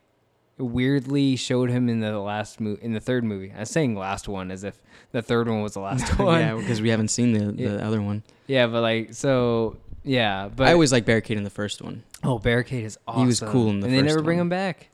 weirdly 0.58 1.36
showed 1.38 1.70
him 1.70 1.88
in 1.88 2.02
the 2.02 2.20
last 2.20 2.60
movie, 2.60 2.82
in 2.84 2.94
the 2.94 3.00
third 3.00 3.24
movie. 3.24 3.54
I 3.56 3.62
was 3.62 3.70
saying 3.70 3.96
last 3.96 4.28
one 4.28 4.52
as 4.52 4.64
if 4.66 4.78
the 5.14 5.22
third 5.22 5.48
one 5.48 5.62
was 5.62 5.74
the 5.74 5.80
last 5.80 6.10
one. 6.20 6.40
yeah, 6.42 6.56
because 6.56 6.82
we 6.82 6.90
haven't 6.90 7.08
seen 7.10 7.32
the, 7.32 7.52
the 7.52 7.64
Yeah. 7.64 7.88
other 7.88 8.02
one. 8.02 8.24
Yeah, 8.48 8.68
but 8.68 8.82
like 8.82 9.14
so, 9.14 9.78
yeah. 10.04 10.50
But 10.54 10.68
I 10.68 10.74
always 10.74 10.92
like 10.92 11.06
Barricade 11.06 11.38
in 11.38 11.44
the 11.46 11.50
first 11.50 11.82
one. 11.82 12.04
oh, 12.24 12.40
Barricade 12.40 12.84
is 12.84 12.98
awesome. 13.08 13.22
He 13.22 13.28
was 13.28 13.40
cool 13.40 13.70
in 13.70 13.80
the 13.80 13.88
and 13.88 13.96
they 13.96 14.00
first 14.02 14.08
never 14.16 14.22
bring 14.22 14.40
him 14.40 14.50
back. 14.50 14.90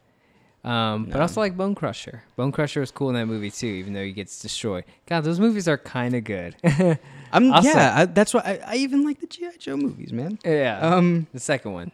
Um, 0.66 1.06
but 1.06 1.16
No. 1.16 1.22
also 1.22 1.42
like 1.42 1.56
Bone 1.56 1.76
Crusher. 1.76 2.24
Bone 2.36 2.52
Crusher 2.52 2.80
was 2.80 2.90
cool 2.90 3.10
in 3.10 3.16
that 3.16 3.28
movie 3.28 3.52
too, 3.52 3.68
even 3.68 3.94
though 3.94 4.04
he 4.04 4.12
gets 4.12 4.42
destroyed. 4.42 4.84
God, 5.06 5.22
those 5.24 5.40
movies 5.40 5.68
are 5.68 5.78
kind 5.78 6.16
of 6.16 6.24
good. 6.24 6.56
I'm 7.32 7.52
Also- 7.54 7.70
yeah, 7.70 7.94
I, 7.96 8.06
that's 8.06 8.34
why 8.34 8.42
I, 8.44 8.72
I 8.74 8.76
even 8.78 9.06
like 9.06 9.20
the 9.22 9.28
GI 9.28 9.58
Joe 9.60 9.78
movies, 9.78 10.12
man. 10.12 10.40
yeah. 10.44 10.80
Um, 10.80 11.28
the 11.34 11.40
second 11.40 11.74
one. 11.74 11.92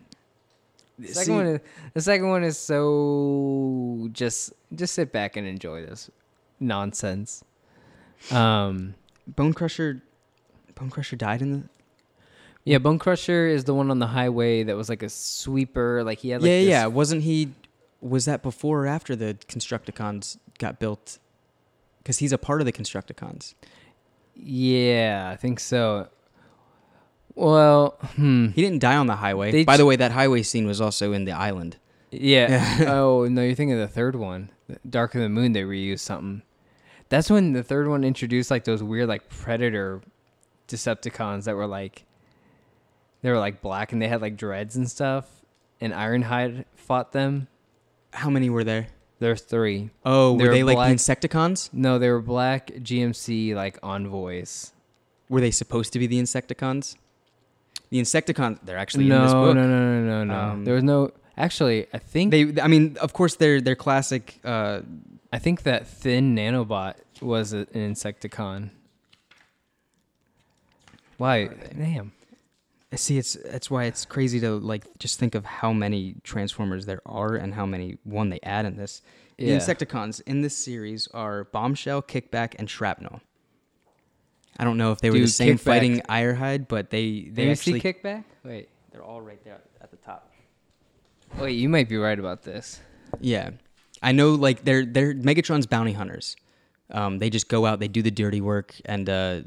The 0.98 1.08
See- 1.08 1.14
second 1.16 1.36
one 1.36 1.46
is 1.48 1.60
the 1.96 2.02
second 2.02 2.30
one 2.30 2.44
is 2.44 2.58
so 2.58 4.08
just 4.14 4.54
just 4.74 4.94
sit 4.94 5.12
back 5.12 5.36
and 5.36 5.46
enjoy 5.48 5.82
this 5.86 6.10
nonsense. 6.60 7.44
Um 8.32 8.94
Bone 9.28 9.54
Crusher, 9.54 10.02
Bone 10.76 10.90
Crusher 10.90 11.16
died 11.16 11.42
in 11.42 11.52
the. 11.54 11.64
yeah, 12.66 12.78
Bone 12.78 13.00
Crusher 13.00 13.48
is 13.48 13.64
the 13.66 13.74
one 13.74 13.90
on 13.92 14.00
the 14.00 14.08
highway 14.08 14.64
that 14.64 14.76
was 14.76 14.90
like 14.90 15.04
a 15.04 15.10
sweeper. 15.10 16.04
Like 16.04 16.20
he 16.20 16.30
had 16.30 16.42
like 16.42 16.50
yeah, 16.50 16.60
yeah. 16.60 16.86
Wasn't 16.88 17.22
he? 17.24 17.50
Was 18.02 18.26
that 18.26 18.42
before 18.44 18.86
or 18.86 18.88
after 18.88 19.16
the 19.16 19.38
Constructicons 19.48 20.38
got 20.60 20.80
built? 20.80 21.20
Because 22.00 22.18
he's 22.18 22.32
a 22.32 22.38
part 22.38 22.62
of 22.62 22.66
the 22.66 22.72
Constructicons. 22.72 23.54
Yeah, 24.36 25.30
I 25.32 25.38
think 25.38 25.60
so. 25.60 26.10
Well, 27.36 27.98
hmm. 28.16 28.48
He 28.50 28.62
didn't 28.62 28.80
die 28.80 28.96
on 28.96 29.08
the 29.08 29.16
highway. 29.16 29.52
They 29.52 29.64
By 29.64 29.78
the 29.78 29.86
way, 29.86 29.96
that 29.96 30.12
highway 30.12 30.44
scene 30.44 30.66
was 30.66 30.82
also 30.82 31.14
in 31.14 31.26
the 31.26 31.32
island. 31.32 31.78
Yeah. 32.12 32.86
oh 32.88 33.28
no, 33.28 33.42
you're 33.42 33.56
thinking 33.56 33.74
of 33.74 33.80
the 33.80 33.88
third 33.88 34.16
one, 34.16 34.50
Dark 34.90 35.16
of 35.16 35.22
the 35.22 35.30
Moon. 35.30 35.54
They 35.54 35.64
reused 35.64 36.00
something. 36.00 36.42
That's 37.10 37.30
when 37.30 37.54
the 37.54 37.64
third 37.64 37.88
one 37.88 38.04
introduced 38.04 38.52
like 38.52 38.64
those 38.64 38.84
weird 38.84 39.08
like 39.08 39.30
predator 39.30 40.02
Decepticons 40.68 41.46
that 41.46 41.56
were 41.56 41.68
like 41.68 42.06
they 43.22 43.30
were 43.30 43.40
like 43.40 43.62
black 43.62 43.92
and 43.92 44.02
they 44.02 44.08
had 44.08 44.22
like 44.22 44.38
dreads 44.38 44.76
and 44.76 44.90
stuff. 44.90 45.26
And 45.80 45.94
Ironhide 45.94 46.66
fought 46.76 47.12
them. 47.12 47.48
How 48.14 48.30
many 48.30 48.50
were 48.50 48.64
there? 48.64 48.88
There's 49.20 49.42
three. 49.42 49.92
Oh, 50.04 50.34
were 50.34 50.50
they 50.50 50.64
like 50.64 50.76
black- 50.78 50.90
the 50.90 50.96
Insecticons? 50.96 51.70
No, 51.72 52.00
they 52.00 52.10
were 52.10 52.22
black 52.22 52.68
GMC 52.68 53.54
like 53.54 53.78
envoys. 53.84 54.74
Were 55.30 55.42
they 55.42 55.52
supposed 55.52 55.94
to 55.94 56.00
be 56.00 56.08
the 56.08 56.20
Insecticons? 56.20 56.96
The 57.92 58.02
Insecticons, 58.02 58.60
they're 58.64 58.78
actually 58.78 59.06
no, 59.06 59.18
in 59.18 59.22
this 59.24 59.34
book. 59.34 59.56
no, 59.56 59.68
no, 59.68 60.02
no, 60.02 60.02
no, 60.02 60.24
no. 60.24 60.40
Um, 60.40 60.66
there 60.66 60.74
was 60.74 60.84
no. 60.84 61.12
Actually, 61.38 61.88
I 61.94 61.98
think 61.98 62.32
They, 62.32 62.62
I 62.62 62.68
mean, 62.68 62.98
of 63.00 63.14
course, 63.14 63.36
they're 63.36 63.62
they're 63.62 63.76
classic. 63.76 64.40
Uh, 64.44 64.82
I 65.32 65.40
think 65.40 65.64
that 65.64 65.88
thin 65.88 66.36
nanobot 66.36 66.96
was 67.22 67.54
a, 67.54 67.60
an 67.74 67.94
Insecticon. 67.94 68.72
Why? 71.18 71.48
Damn. 71.78 72.12
See, 72.96 73.18
it's 73.18 73.38
that's 73.46 73.70
why 73.72 73.86
it's 73.86 74.06
crazy 74.06 74.40
to 74.42 74.52
like 74.58 74.86
just 75.00 75.20
think 75.20 75.36
of 75.36 75.46
how 75.46 75.72
many 75.74 76.16
Transformers 76.24 76.86
there 76.86 77.02
are 77.06 77.36
and 77.36 77.54
how 77.54 77.66
many 77.66 77.98
one 78.04 78.30
they 78.30 78.40
add 78.44 78.66
in 78.66 78.76
this. 78.78 79.02
The 79.38 79.50
Insecticons 79.50 80.22
in 80.28 80.42
this 80.42 80.56
series 80.56 81.08
are 81.14 81.46
Bombshell, 81.46 82.04
Kickback, 82.04 82.56
and 82.60 82.70
Shrapnel. 82.70 83.22
I 84.60 84.64
don't 84.64 84.78
know 84.78 84.92
if 84.92 85.00
they 85.02 85.10
were 85.10 85.18
the 85.18 85.28
same 85.28 85.56
Kickback- 85.58 85.62
fighting 85.62 86.02
Ironhide, 86.02 86.68
but 86.68 86.90
they 86.92 87.22
Did 87.22 87.36
they 87.36 87.46
you 87.46 87.52
actually 87.52 87.80
see 87.80 87.94
kickback? 87.94 88.24
Wait. 88.44 88.70
they're 88.92 89.02
all 89.04 89.22
right 89.22 89.44
there 89.44 89.60
at 89.82 89.90
the 89.90 89.98
top. 89.98 90.32
Wait, 91.40 91.54
you 91.54 91.70
might 91.70 91.88
be 91.90 91.98
right 91.98 92.20
about 92.20 92.44
this. 92.44 92.82
Yeah, 93.20 93.52
I 94.04 94.12
know. 94.12 94.36
Like 94.36 94.64
they're 94.64 94.86
they're 94.86 95.14
Megatron's 95.14 95.66
bounty 95.66 95.94
hunters. 95.94 96.36
Um, 96.92 97.20
they 97.20 97.30
just 97.30 97.48
go 97.48 97.66
out, 97.66 97.80
they 97.80 97.88
do 97.88 98.02
the 98.02 98.12
dirty 98.12 98.42
work, 98.42 98.76
and 98.86 99.10
uh, 99.10 99.42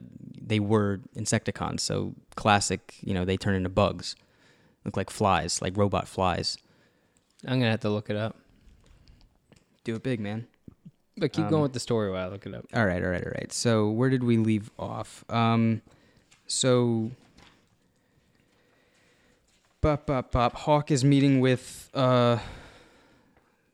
they 0.47 0.61
were 0.61 1.01
Insecticons. 1.17 1.81
So 1.81 2.15
classic, 2.37 2.95
you 3.03 3.15
know, 3.15 3.25
they 3.25 3.37
turn 3.37 3.55
into 3.55 3.69
bugs, 3.69 4.15
look 4.85 4.97
like 4.97 5.11
flies, 5.11 5.63
like 5.63 5.77
robot 5.77 6.07
flies. 6.09 6.59
I'm 7.47 7.59
gonna 7.59 7.71
have 7.71 7.81
to 7.81 7.91
look 7.91 8.11
it 8.11 8.17
up. 8.17 8.37
Do 9.85 9.95
it 9.95 10.03
big, 10.03 10.21
man. 10.21 10.47
But 11.17 11.33
keep 11.33 11.45
Um, 11.45 11.51
going 11.51 11.63
with 11.63 11.73
the 11.75 11.81
story 11.81 12.11
while 12.11 12.27
I 12.27 12.31
look 12.31 12.45
it 12.47 12.55
up. 12.55 12.67
All 12.75 12.85
right, 12.87 13.03
all 13.03 13.11
right, 13.11 13.25
all 13.25 13.33
right. 13.33 13.53
So 13.53 13.89
where 13.89 14.11
did 14.11 14.25
we 14.25 14.37
leave 14.37 14.71
off? 14.79 15.25
Um, 15.29 15.83
so. 16.47 17.11
Bop, 19.81 20.07
bop, 20.07 20.33
bop. 20.33 20.55
Hawk 20.57 20.91
is 20.91 21.05
meeting 21.05 21.41
with 21.41 21.91
uh, 21.93 22.39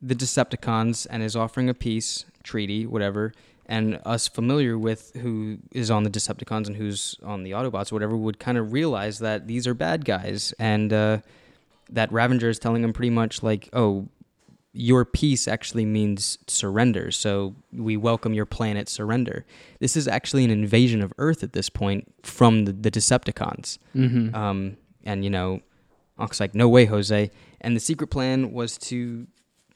the 0.03 0.15
Decepticons 0.17 1.07
and 1.09 1.23
is 1.23 1.37
offering 1.37 1.69
a 1.69 1.75
peace 1.75 2.25
treaty, 2.43 2.85
whatever. 2.85 3.33
And 3.71 4.01
us 4.05 4.27
familiar 4.27 4.77
with 4.77 5.13
who 5.15 5.59
is 5.71 5.91
on 5.91 6.03
the 6.03 6.11
Decepticons 6.11 6.67
and 6.67 6.77
who's 6.77 7.15
on 7.23 7.45
the 7.45 7.53
Autobots, 7.53 7.93
or 7.93 7.95
whatever, 7.95 8.17
would 8.17 8.41
kind 8.41 8.59
of 8.59 8.73
realize 8.73 9.21
that 9.21 9.47
these 9.47 9.67
are 9.67 9.75
bad 9.75 10.05
guys, 10.05 10.53
and 10.59 10.93
uh, 10.93 11.19
that 11.89 12.11
Ravager 12.11 12.49
is 12.49 12.59
telling 12.59 12.83
them 12.83 12.93
pretty 12.93 13.11
much 13.11 13.45
like, 13.45 13.69
"Oh, 13.73 14.09
your 14.73 15.05
peace 15.05 15.49
actually 15.49 15.85
means 15.85 16.39
surrender. 16.47 17.11
So 17.11 17.55
we 17.73 17.97
welcome 17.97 18.35
your 18.35 18.47
planet 18.47 18.89
surrender. 18.89 19.45
This 19.81 19.97
is 19.97 20.07
actually 20.07 20.45
an 20.45 20.51
invasion 20.51 21.03
of 21.03 21.13
Earth 21.19 21.43
at 21.43 21.53
this 21.53 21.69
point 21.69 22.13
from 22.23 22.67
the, 22.67 22.73
the 22.73 22.91
Decepticons. 22.91 23.79
Mm-hmm. 23.95 24.35
Um, 24.35 24.77
and, 25.05 25.25
you 25.25 25.31
know, 25.31 25.61
Hawk's 26.19 26.39
like, 26.39 26.55
no 26.55 26.69
way, 26.69 26.85
Jose. 26.85 27.31
And 27.61 27.75
the 27.75 27.81
secret 27.81 28.09
plan 28.09 28.53
was 28.53 28.79
to 28.79 29.27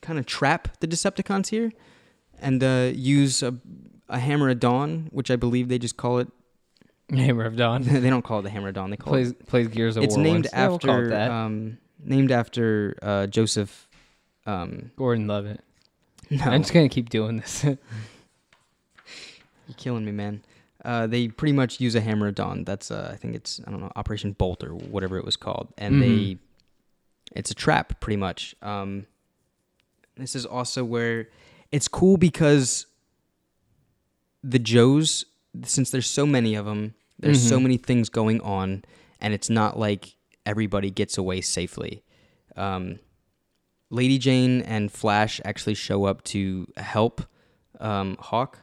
kind 0.01 0.19
of 0.19 0.27
trap 0.27 0.79
the 0.81 0.87
Decepticons 0.87 1.49
here 1.49 1.73
and 2.45 2.63
uh, 2.63 2.93
use 2.95 3.43
a, 3.43 3.55
a 4.09 4.19
Hammer 4.21 4.51
of 4.51 4.61
Dawn, 4.61 5.09
which 5.11 5.31
I 5.31 5.37
believe 5.37 5.69
they 5.69 5.79
just 5.79 5.97
call 5.97 6.19
it. 6.19 6.29
Hammer 7.11 7.45
of 7.45 7.57
Dawn 7.57 7.83
they 7.85 8.09
don't 8.11 8.23
call 8.23 8.39
it 8.39 8.43
the 8.43 8.51
Hammer 8.51 8.69
of 8.69 8.75
Dawn. 8.75 8.91
They 8.91 8.97
call 8.97 9.13
plays 9.13 9.31
it. 9.31 9.47
plays 9.47 9.69
Gears 9.69 9.97
of 9.97 10.05
It's 10.05 10.15
War. 10.17 10.25
named 10.25 10.45
once. 10.47 10.51
Yeah, 10.55 10.69
we'll 10.69 10.79
call 10.79 10.91
it 10.91 10.99
after 10.99 11.09
that. 11.11 11.31
um, 11.31 11.79
named 12.03 12.31
after 12.33 12.97
uh, 13.03 13.27
Joseph. 13.27 13.89
Um, 14.47 14.91
Gordon 14.97 15.27
Levitt. 15.27 15.61
no, 16.31 16.45
I'm 16.45 16.61
just 16.63 16.73
gonna 16.75 16.89
keep 16.91 17.09
doing 17.11 17.39
this. 17.39 17.65
You're 17.65 17.77
killing 19.77 20.05
me, 20.05 20.13
man. 20.13 20.43
Uh, 20.85 21.07
they 21.07 21.29
pretty 21.29 21.53
much 21.53 21.81
use 21.81 21.95
a 21.95 22.01
hammer 22.01 22.27
of 22.29 22.35
dawn. 22.35 22.65
That's 22.65 22.91
uh, 22.91 23.09
I 23.13 23.17
think 23.17 23.35
it's 23.35 23.61
I 23.67 23.71
don't 23.71 23.81
know 23.81 23.91
Operation 23.97 24.33
Bolt 24.33 24.63
or 24.63 24.75
whatever 24.75 25.17
it 25.17 25.25
was 25.25 25.37
called, 25.37 25.73
and 25.79 25.95
Mhm. 25.95 26.01
they 26.01 26.39
it's 27.35 27.51
a 27.51 27.55
trap 27.55 28.01
pretty 28.01 28.19
much. 28.19 28.55
Um, 28.61 29.07
this 30.17 30.37
is 30.37 30.45
also 30.45 30.85
where 30.85 31.29
it's 31.75 31.89
cool 31.89 32.17
because 32.17 32.87
the 34.43 34.59
Joes, 34.59 35.25
since 35.65 35.91
there's 35.91 36.07
so 36.09 36.25
many 36.27 36.55
of 36.55 36.67
them, 36.67 36.95
there's 37.19 37.43
so 37.47 37.59
Mhm. 37.59 37.63
many 37.63 37.77
things 37.79 38.09
going 38.09 38.41
on, 38.41 38.85
and 39.21 39.33
it's 39.35 39.51
not 39.51 39.79
like 39.79 40.17
everybody 40.47 40.91
gets 40.91 41.17
away 41.19 41.41
safely. 41.41 42.03
Um, 42.57 42.99
Lady 43.91 44.19
Jaye 44.19 44.63
and 44.67 44.91
Flash 44.93 45.41
actually 45.45 45.75
show 45.75 46.05
up 46.05 46.23
to 46.25 46.67
help 46.77 47.23
um, 47.81 48.17
Hawk. 48.21 48.61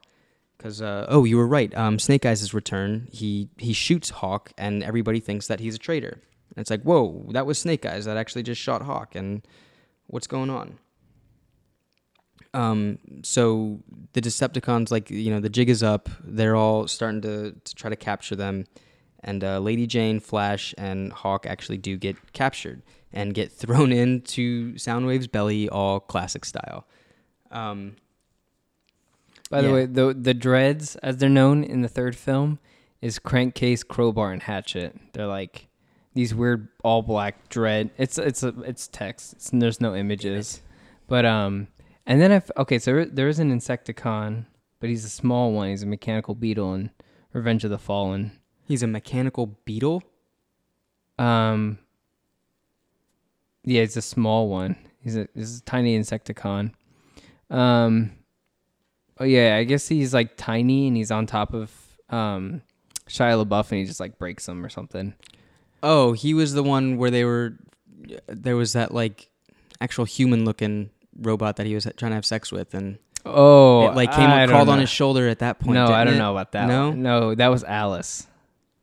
Because 0.57 0.81
uh, 0.81 1.05
oh, 1.09 1.25
you 1.25 1.35
were 1.38 1.47
right. 1.47 1.75
Um, 1.75 1.99
Snake 1.99 2.25
Eyes' 2.25 2.53
return. 2.53 3.07
He 3.11 3.49
he 3.57 3.73
shoots 3.73 4.09
Hawk, 4.21 4.53
and 4.57 4.83
everybody 4.83 5.19
thinks 5.19 5.47
that 5.47 5.59
he's 5.59 5.75
a 5.75 5.79
traitor. 5.79 6.21
And 6.55 6.61
it's 6.61 6.69
like, 6.69 6.83
whoa, 6.83 7.25
that 7.33 7.45
was 7.45 7.57
Snake 7.59 7.85
Eyes 7.85 8.05
that 8.05 8.15
actually 8.17 8.43
just 8.43 8.61
shot 8.61 8.81
Hawk, 8.83 9.15
and 9.15 9.41
what's 10.07 10.27
going 10.27 10.49
on? 10.49 10.77
Um, 12.53 12.99
so 13.23 13.79
the 14.13 14.21
Decepticons, 14.21 14.91
like 14.91 15.09
you 15.09 15.31
know, 15.31 15.39
the 15.39 15.49
jig 15.49 15.69
is 15.69 15.81
up. 15.83 16.09
They're 16.23 16.55
all 16.55 16.87
starting 16.87 17.21
to, 17.21 17.51
to 17.53 17.75
try 17.75 17.89
to 17.89 17.95
capture 17.95 18.35
them, 18.35 18.65
and 19.23 19.43
uh, 19.43 19.59
Lady 19.59 19.87
Jaye, 19.87 20.21
Flash, 20.21 20.73
and 20.77 21.13
Hawk 21.13 21.45
actually 21.45 21.77
do 21.77 21.97
get 21.97 22.33
captured 22.33 22.81
and 23.13 23.33
get 23.33 23.51
thrown 23.61 23.91
into 23.93 24.73
Soundwave's 24.73 25.27
belly, 25.27 25.69
all 25.69 25.99
classic 26.01 26.43
style. 26.45 26.85
Um, 27.51 27.95
By 29.49 29.61
the 29.61 29.67
Yeah. 29.69 29.73
way, 29.73 29.85
the 29.85 30.13
the 30.19 30.33
dreads, 30.33 30.95
as 30.97 31.17
they're 31.17 31.29
known 31.29 31.63
in 31.63 31.81
the 31.81 31.89
third 31.89 32.15
film, 32.15 32.59
is 33.01 33.17
crankcase, 33.19 33.83
crowbar, 33.83 34.31
and 34.33 34.43
hatchet. 34.43 34.95
They're 35.13 35.27
like 35.27 35.67
these 36.13 36.35
weird 36.35 36.67
all 36.83 37.01
black 37.01 37.47
dread. 37.49 37.91
It's 37.97 38.17
it's 38.17 38.43
a, 38.43 38.49
it's 38.61 38.87
text. 38.87 39.33
It's, 39.33 39.49
there's 39.53 39.79
no 39.81 39.95
images, 39.95 40.61
but 41.07 41.25
um, 41.25 41.67
and 42.05 42.21
then 42.21 42.31
if 42.31 42.49
okay, 42.57 42.79
so 42.79 43.05
there- 43.05 43.27
is 43.27 43.39
an 43.39 43.51
Insecticon, 43.51 44.45
but 44.79 44.89
he's 44.89 45.05
a 45.05 45.09
small 45.09 45.51
one. 45.51 45.69
He's 45.69 45.83
a 45.83 45.87
mechanical 45.87 46.35
beetle 46.35 46.73
in 46.73 46.91
Revenge 47.33 47.63
of 47.63 47.69
the 47.71 47.77
Fallen. 47.77 48.31
he's 48.67 48.83
a 48.83 48.87
mechanical 48.87 49.57
beetle. 49.65 50.01
Um, 51.19 51.77
yeah, 53.63 53.81
he's 53.81 53.97
a 53.97 54.01
small 54.01 54.47
one. 54.49 54.75
He's 55.03 55.15
a 55.15 55.27
he's 55.35 55.59
a 55.59 55.63
tiny 55.63 55.97
Insecticon. 55.97 56.73
Um, 57.49 58.11
oh 59.19 59.25
yeah, 59.25 59.55
I 59.57 59.63
guess 59.65 59.87
he's 59.87 60.13
like 60.13 60.37
tiny 60.37 60.87
and 60.87 60.95
he's 60.97 61.11
on 61.11 61.25
top 61.25 61.53
of 61.53 61.71
um 62.09 62.61
Shia 63.07 63.43
LaBeouf 63.45 63.71
and 63.71 63.79
he 63.79 63.85
just 63.85 63.99
like 63.99 64.17
breaks 64.17 64.47
him 64.47 64.65
or 64.65 64.69
something. 64.69 65.13
Oh, 65.83 66.13
he 66.13 66.33
was 66.33 66.53
the 66.53 66.63
one 66.63 66.97
where 66.97 67.11
they 67.11 67.25
were. 67.25 67.57
There 68.27 68.55
was 68.55 68.73
that 68.73 68.93
like 68.93 69.29
actual 69.79 70.05
human-looking 70.05 70.89
robot 71.19 71.57
that 71.57 71.65
he 71.65 71.75
was 71.75 71.83
trying 71.97 72.11
to 72.11 72.15
have 72.15 72.25
sex 72.25 72.51
with, 72.51 72.73
and 72.73 72.97
Oh, 73.25 73.88
it 73.89 73.95
like 73.95 74.11
came 74.11 74.29
I 74.29 74.47
crawled 74.47 74.69
on 74.69 74.79
his 74.79 74.89
shoulder 74.89 75.27
at 75.29 75.39
that 75.39 75.59
point. 75.59 75.75
No, 75.75 75.85
I 75.88 76.03
don't 76.03 76.15
it? 76.15 76.17
know 76.17 76.31
about 76.31 76.53
that. 76.53 76.67
No? 76.67 76.89
one. 76.89 77.01
no, 77.03 77.35
that 77.35 77.47
was 77.49 77.63
Alice. 77.63 78.27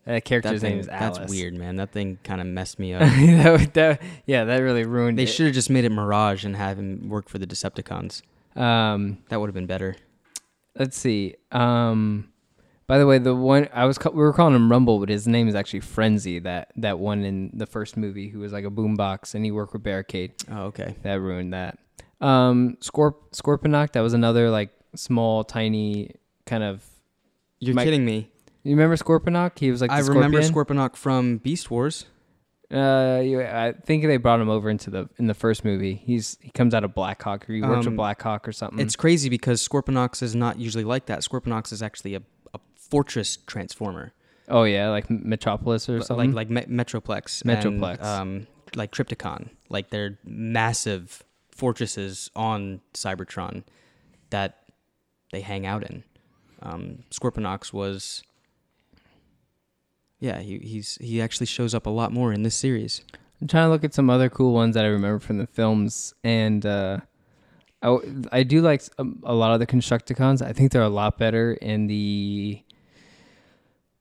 That 0.05 0.12
That 0.14 0.24
character's 0.24 0.60
thing, 0.60 0.70
name 0.72 0.80
is 0.80 0.88
Alice. 0.88 1.18
that's 1.18 1.30
weird, 1.30 1.55
man. 1.55 1.76
That 1.76 1.90
thing 1.92 2.18
kind 2.24 2.40
of 2.40 2.46
messed 2.46 2.78
me 2.78 2.94
up. 2.94 3.00
that, 3.02 3.74
that- 3.74 4.02
yeah, 4.26 4.44
that 4.44 4.59
really 4.59 4.84
ruined 4.84 5.18
they 5.18 5.26
should 5.26 5.46
have 5.46 5.55
just 5.55 5.70
made 5.70 5.84
it 5.84 5.90
Mirage 5.90 6.44
and 6.44 6.56
have 6.56 6.78
him 6.78 7.09
work 7.09 7.28
for 7.28 7.38
the 7.38 7.46
Decepticons. 7.46 8.22
Um, 8.56 9.18
That 9.28 9.40
would 9.40 9.48
have 9.48 9.55
been 9.55 9.66
better. 9.66 9.96
let's 10.78 10.96
see. 10.96 11.34
Um, 11.52 12.28
By 12.86 12.98
the 12.98 13.06
way, 13.06 13.18
the 13.18 13.34
one 13.34 13.68
I 13.74 13.84
was 13.86 13.98
we 14.05 14.10
were 14.12 14.32
calling 14.32 14.55
him 14.55 14.70
Rumble, 14.70 14.98
but 15.00 15.09
his 15.09 15.26
name 15.28 15.46
is 15.48 15.55
actually 15.55 15.80
Frenzy. 15.80 16.38
That 16.38 16.70
that 16.76 16.98
one 16.98 17.24
in 17.24 17.50
the 17.52 17.66
first 17.66 17.96
movie 17.96 18.28
who 18.28 18.38
was 18.38 18.52
like 18.52 18.64
a 18.64 18.70
boombox 18.70 19.34
and 19.34 19.44
he 19.44 19.50
worked 19.50 19.72
with 19.74 19.82
Barricade. 19.82 20.32
Oh, 20.50 20.66
okay. 20.66 20.94
That 21.02 21.20
ruined 21.20 21.52
that. 21.52 21.78
Um, 22.20 22.76
Scorp 22.80 23.14
Scorponok. 23.32 23.92
That 23.92 24.00
was 24.00 24.12
another 24.14 24.50
like 24.50 24.70
small, 24.94 25.44
tiny 25.44 26.14
kind 26.46 26.62
of. 26.64 26.84
You're 27.60 27.74
Mike- 27.74 27.84
kidding 27.86 28.04
me. 28.04 28.30
You 28.64 28.72
remember 28.72 28.96
Scorponok? 28.96 29.58
He 29.58 29.70
was 29.70 29.80
like 29.80 29.90
I 29.90 30.00
remember 30.00 30.42
scorpion. 30.42 30.78
Scorponok 30.78 30.96
from 30.96 31.38
Beast 31.38 31.70
Wars. 31.70 32.06
Uh, 32.70 33.20
I 33.22 33.72
think 33.86 34.04
they 34.04 34.18
brought 34.18 34.40
him 34.40 34.50
over 34.50 34.68
into 34.68 34.90
the 34.90 35.08
in 35.18 35.26
the 35.26 35.32
first 35.32 35.64
movie. 35.64 35.94
He's 35.94 36.36
he 36.42 36.50
comes 36.50 36.74
out 36.74 36.84
of 36.84 36.94
Blackhawk 36.94 37.48
or 37.48 37.54
he 37.54 37.62
works 37.62 37.78
with 37.78 37.86
Um, 37.88 37.96
Blackhawk 37.96 38.46
or 38.46 38.52
something. 38.52 38.78
It's 38.80 38.94
crazy 38.94 39.30
because 39.30 39.66
Scorponox 39.66 40.22
is 40.22 40.34
not 40.34 40.58
usually 40.58 40.84
like 40.84 41.06
that. 41.06 41.20
Scorponox 41.20 41.72
is 41.72 41.82
actually 41.82 42.14
a, 42.14 42.22
a 42.52 42.58
fortress 42.76 43.38
transformer, 43.46 44.12
oh 44.48 44.64
yeah, 44.64 44.90
like 44.90 45.08
Metropolis 45.08 45.88
or 45.88 46.02
something. 46.02 46.32
like 46.32 46.50
like 46.50 46.68
Me- 46.68 46.76
Metroplex, 46.84 47.42
Metroplex. 47.44 47.98
and, 48.00 48.06
um, 48.42 48.46
like 48.74 48.92
Trypticon. 48.92 49.48
Like 49.70 49.88
they're 49.88 50.18
massive 50.24 51.22
fortresses 51.59 52.30
on 52.36 52.80
Cybertron 52.94 53.64
that 54.30 54.59
they 55.32 55.40
hang 55.40 55.66
out 55.66 55.82
in. 55.82 56.05
Um, 56.62 57.05
Scorponox 57.10 57.72
was, 57.72 58.22
yeah, 60.20 60.39
he 60.40 60.59
he's 60.59 60.97
he 61.01 61.20
actually 61.20 61.47
shows 61.47 61.74
up 61.74 61.86
a 61.86 61.90
lot 61.90 62.12
more 62.12 62.32
in 62.32 62.43
this 62.44 62.55
series. 62.55 63.02
I'm 63.40 63.48
trying 63.48 63.66
to 63.66 63.70
look 63.70 63.85
at 63.85 63.94
some 63.94 64.09
other 64.10 64.28
cool 64.30 64.52
ones 64.52 64.74
that 64.74 64.85
I 64.85 64.89
remember 64.89 65.18
from 65.20 65.39
the 65.39 65.47
films, 65.47 66.14
and 66.24 66.64
uh, 66.66 66.98
I 68.32 68.43
do 68.43 68.60
like 68.60 68.80
s- 68.80 68.90
um, 68.98 69.20
a 69.24 69.35
lot 69.35 69.52
of 69.52 69.60
the 69.60 69.66
Constructicons. 69.66 70.43
I 70.43 70.52
think 70.52 70.72
they're 70.72 70.82
a 70.82 70.89
lot 70.89 71.18
better 71.18 71.52
in 71.55 71.86
the 71.86 72.62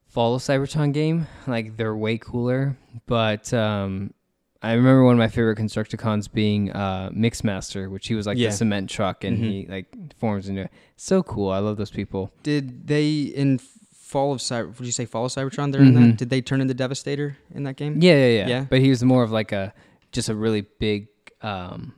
Fall 0.08 0.34
of 0.36 0.42
Cybertron 0.42 0.92
game. 0.94 1.28
Like 1.46 1.78
they're 1.78 1.96
way 1.96 2.18
cooler. 2.18 2.78
But 3.06 3.54
um, 3.54 4.14
I 4.62 4.74
remember 4.74 5.04
one 5.04 5.14
of 5.14 5.20
my 5.20 5.28
favorite 5.28 5.58
Constructicons 5.58 6.32
being 6.32 6.72
uh, 6.72 7.10
Mixmaster, 7.12 7.90
which 7.92 8.08
he 8.08 8.16
was 8.16 8.26
like 8.26 8.38
Yeah. 8.38 8.50
the 8.50 8.56
cement 8.56 8.90
truck, 8.90 9.24
and 9.24 9.38
Mhm. 9.38 9.42
he 9.52 9.68
like 9.68 9.88
forms 10.18 10.50
into. 10.50 10.62
It. 10.64 10.72
So 10.96 11.22
cool! 11.24 11.52
I 11.52 11.60
love 11.60 11.78
those 11.78 11.92
people. 11.92 12.32
Did 12.44 12.88
they 12.88 13.12
in 13.22 13.60
Fall 13.60 14.32
of 14.34 14.40
Cyber? 14.40 14.78
Would 14.78 14.86
you 14.86 14.92
say 14.92 15.06
Fall 15.06 15.26
of 15.26 15.32
Cybertron? 15.32 15.72
They're 15.72 15.82
in 15.82 15.94
Mhm. 15.94 16.10
that. 16.12 16.18
Did 16.18 16.30
they 16.30 16.42
turn 16.42 16.62
into 16.62 16.74
Devastator 16.74 17.38
in 17.54 17.64
that 17.64 17.76
game? 17.76 18.02
Yeah, 18.02 18.14
yeah, 18.16 18.38
yeah. 18.40 18.48
Yeah? 18.48 18.66
But 18.70 18.80
he 18.80 18.90
was 18.90 19.04
more 19.04 19.24
of 19.24 19.32
like 19.32 19.52
a 19.52 19.74
just 20.12 20.30
a 20.30 20.36
really 20.36 20.62
big 20.80 21.08
um 21.42 21.94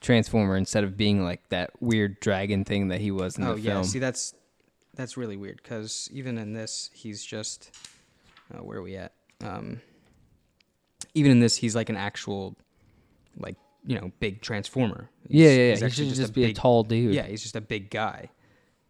transformer 0.00 0.56
instead 0.56 0.84
of 0.84 0.96
being 0.96 1.24
like 1.24 1.48
that 1.48 1.70
weird 1.80 2.20
dragon 2.20 2.64
thing 2.64 2.88
that 2.88 3.00
he 3.00 3.10
was 3.10 3.38
in 3.38 3.44
oh 3.44 3.54
the 3.54 3.60
yeah. 3.60 3.70
film. 3.70 3.76
Oh 3.78 3.80
yeah, 3.80 3.86
see, 3.88 3.98
that's 3.98 4.34
that's 4.94 5.16
really 5.16 5.36
weird 5.36 5.60
because 5.62 6.08
even 6.12 6.38
in 6.38 6.52
this, 6.52 6.90
he's 6.92 7.24
just. 7.24 7.70
Uh, 8.52 8.58
where 8.62 8.78
are 8.78 8.82
we 8.82 8.94
at? 8.96 9.12
Um, 9.42 9.80
even 11.14 11.30
in 11.32 11.40
this, 11.40 11.56
he's 11.56 11.74
like 11.74 11.88
an 11.88 11.96
actual, 11.96 12.56
like 13.38 13.56
you 13.86 13.98
know, 13.98 14.10
big 14.20 14.40
transformer. 14.40 15.08
He's- 15.28 15.40
yeah, 15.42 15.48
yeah, 15.48 15.56
yeah. 15.56 15.70
he's 15.70 15.80
He 15.80 15.90
should 15.90 16.14
just, 16.14 16.30
a 16.30 16.32
be 16.32 16.44
a 16.44 16.52
tall 16.52 16.82
dude. 16.84 17.14
Yeah, 17.14 17.26
he's 17.26 17.42
just 17.42 17.56
a 17.56 17.60
big 17.60 17.90
guy. 17.90 18.30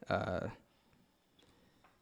Uh, 0.09 0.49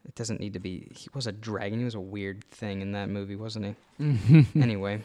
it 0.05 0.15
doesn't 0.15 0.41
need 0.41 0.53
to 0.55 0.59
be. 0.59 0.91
He 0.95 1.09
was 1.15 1.27
a 1.27 1.33
dragon. 1.33 1.79
He 1.79 1.85
was 1.85 1.95
a 1.95 2.01
weird 2.01 2.45
thing 2.45 2.81
in 2.83 2.93
that 2.93 3.09
movie, 3.09 3.37
wasn't 3.37 3.77
he? 3.99 4.47
anyway, 4.61 5.01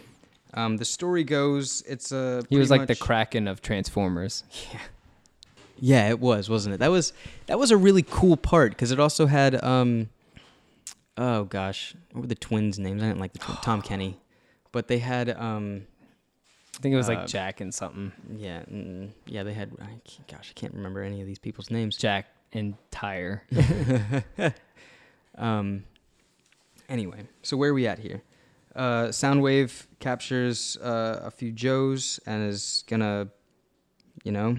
um, 0.53 0.77
the 0.77 0.85
story 0.85 1.23
goes, 1.23 1.83
it's 1.87 2.11
a. 2.11 2.43
he 2.49 2.57
was 2.57 2.71
like 2.71 2.87
the 2.87 2.95
Kraken 2.95 3.47
of 3.47 3.61
Transformers. 3.61 4.43
Yeah. 4.73 4.79
Yeah, 5.79 6.09
it 6.09 6.19
was, 6.19 6.49
wasn't 6.49 6.73
it? 6.73 6.77
That 6.79 6.89
was 6.89 7.13
that 7.45 7.59
was 7.59 7.69
a 7.69 7.77
really 7.77 8.01
cool 8.01 8.35
part 8.35 8.71
because 8.71 8.91
it 8.91 8.99
also 8.99 9.27
had 9.27 9.63
um 9.63 10.09
oh 11.17 11.43
gosh, 11.43 11.93
what 12.13 12.21
were 12.21 12.27
the 12.27 12.33
twins' 12.33 12.79
names? 12.79 13.03
I 13.03 13.07
didn't 13.07 13.19
like 13.19 13.33
the 13.33 13.39
tw- 13.39 13.61
Tom 13.61 13.83
Kenny, 13.83 14.17
but 14.77 14.87
they 14.87 14.99
had 14.99 15.29
um 15.31 15.87
I 16.75 16.79
think 16.81 16.93
it 16.93 16.97
was 16.97 17.07
like 17.07 17.23
Uh, 17.23 17.25
Jack 17.25 17.61
and 17.61 17.73
something. 17.73 18.11
yeah 18.37 18.61
mm, 18.71 19.09
yeah 19.25 19.41
they 19.41 19.53
had 19.53 19.71
I 19.81 19.99
gosh 20.31 20.53
I 20.55 20.59
can't 20.59 20.75
remember 20.75 21.01
any 21.01 21.19
of 21.21 21.25
these 21.27 21.39
people's 21.39 21.71
names. 21.71 21.97
Jack 21.97 22.25
and 22.53 22.75
Tire. 22.91 23.43
Um. 25.37 25.83
Anyway, 26.89 27.27
so 27.43 27.57
where 27.57 27.69
are 27.71 27.73
we 27.73 27.85
at 27.87 27.99
here? 27.99 28.21
Uh, 28.75 29.07
Soundwave 29.09 29.85
captures 29.99 30.77
uh, 30.77 31.19
a 31.23 31.31
few 31.31 31.51
Joes 31.51 32.19
and 32.25 32.47
is 32.49 32.83
gonna, 32.87 33.27
you 34.23 34.31
know, 34.31 34.57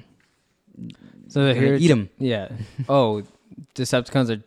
So 1.28 1.52
here 1.54 1.74
eat 1.74 1.88
them. 1.88 2.10
Yeah. 2.18 2.48
Oh, 2.88 3.22
Decepticons 3.74 4.30
are 4.30 4.42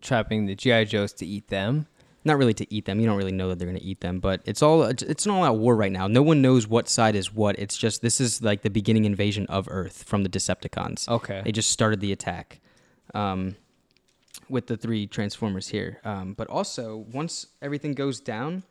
trapping 0.00 0.46
the 0.46 0.54
GI 0.54 0.84
Joes 0.86 1.12
to 1.14 1.26
eat 1.26 1.48
them. 1.48 1.86
Not 2.24 2.36
really 2.36 2.54
to 2.54 2.74
eat 2.74 2.84
them. 2.84 3.00
You 3.00 3.06
don't 3.06 3.16
really 3.16 3.32
know 3.32 3.48
that 3.48 3.58
they're 3.58 3.68
going 3.68 3.78
to 3.78 3.84
eat 3.84 4.00
them, 4.00 4.20
but 4.20 4.42
it's 4.44 4.62
all 4.62 4.82
it's 4.82 5.24
an 5.24 5.30
all-out 5.30 5.58
war 5.58 5.74
right 5.74 5.92
now. 5.92 6.06
No 6.06 6.22
one 6.22 6.42
knows 6.42 6.66
what 6.66 6.88
side 6.88 7.16
is 7.16 7.32
what. 7.32 7.58
It's 7.58 7.76
just 7.76 8.02
this 8.02 8.20
is 8.20 8.42
like 8.42 8.62
the 8.62 8.70
beginning 8.70 9.04
invasion 9.04 9.46
of 9.46 9.68
Earth 9.70 10.02
from 10.02 10.22
the 10.22 10.28
Decepticons. 10.28 11.08
Okay. 11.08 11.40
They 11.44 11.52
just 11.52 11.70
started 11.70 12.00
the 12.00 12.12
attack 12.12 12.60
um, 13.14 13.56
with 14.48 14.66
the 14.66 14.76
three 14.76 15.06
Transformers 15.06 15.68
here. 15.68 16.00
Um, 16.04 16.34
but 16.34 16.48
also, 16.48 17.06
once 17.10 17.46
everything 17.62 17.94
goes 17.94 18.20
down, 18.20 18.64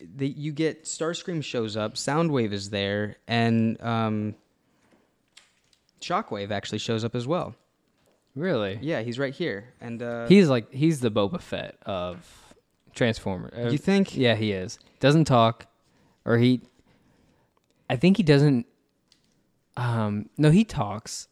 the, 0.00 0.28
you 0.28 0.52
get 0.52 0.84
Starscream 0.84 1.42
shows 1.42 1.76
up, 1.76 1.94
Soundwave 1.94 2.52
is 2.52 2.70
there, 2.70 3.16
and 3.26 3.80
um, 3.82 4.34
Shockwave 6.00 6.50
actually 6.50 6.78
shows 6.78 7.04
up 7.04 7.14
as 7.14 7.26
well. 7.26 7.54
Really? 8.38 8.78
Yeah, 8.80 9.02
he's 9.02 9.18
right 9.18 9.34
here, 9.34 9.74
and 9.80 10.00
uh, 10.00 10.26
He's 10.28 10.48
like 10.48 10.72
he's 10.72 11.00
the 11.00 11.10
Boba 11.10 11.40
Fett 11.40 11.76
of 11.84 12.54
Transformers. 12.94 13.52
Uh, 13.56 13.70
you 13.70 13.78
think? 13.78 14.16
Yeah, 14.16 14.36
he 14.36 14.52
is. 14.52 14.78
Doesn't 15.00 15.24
talk, 15.24 15.66
or 16.24 16.38
he. 16.38 16.60
I 17.90 17.96
think 17.96 18.16
he 18.16 18.22
doesn't. 18.22 18.66
Um, 19.76 20.28
no, 20.38 20.50
he 20.50 20.64
talks, 20.64 21.26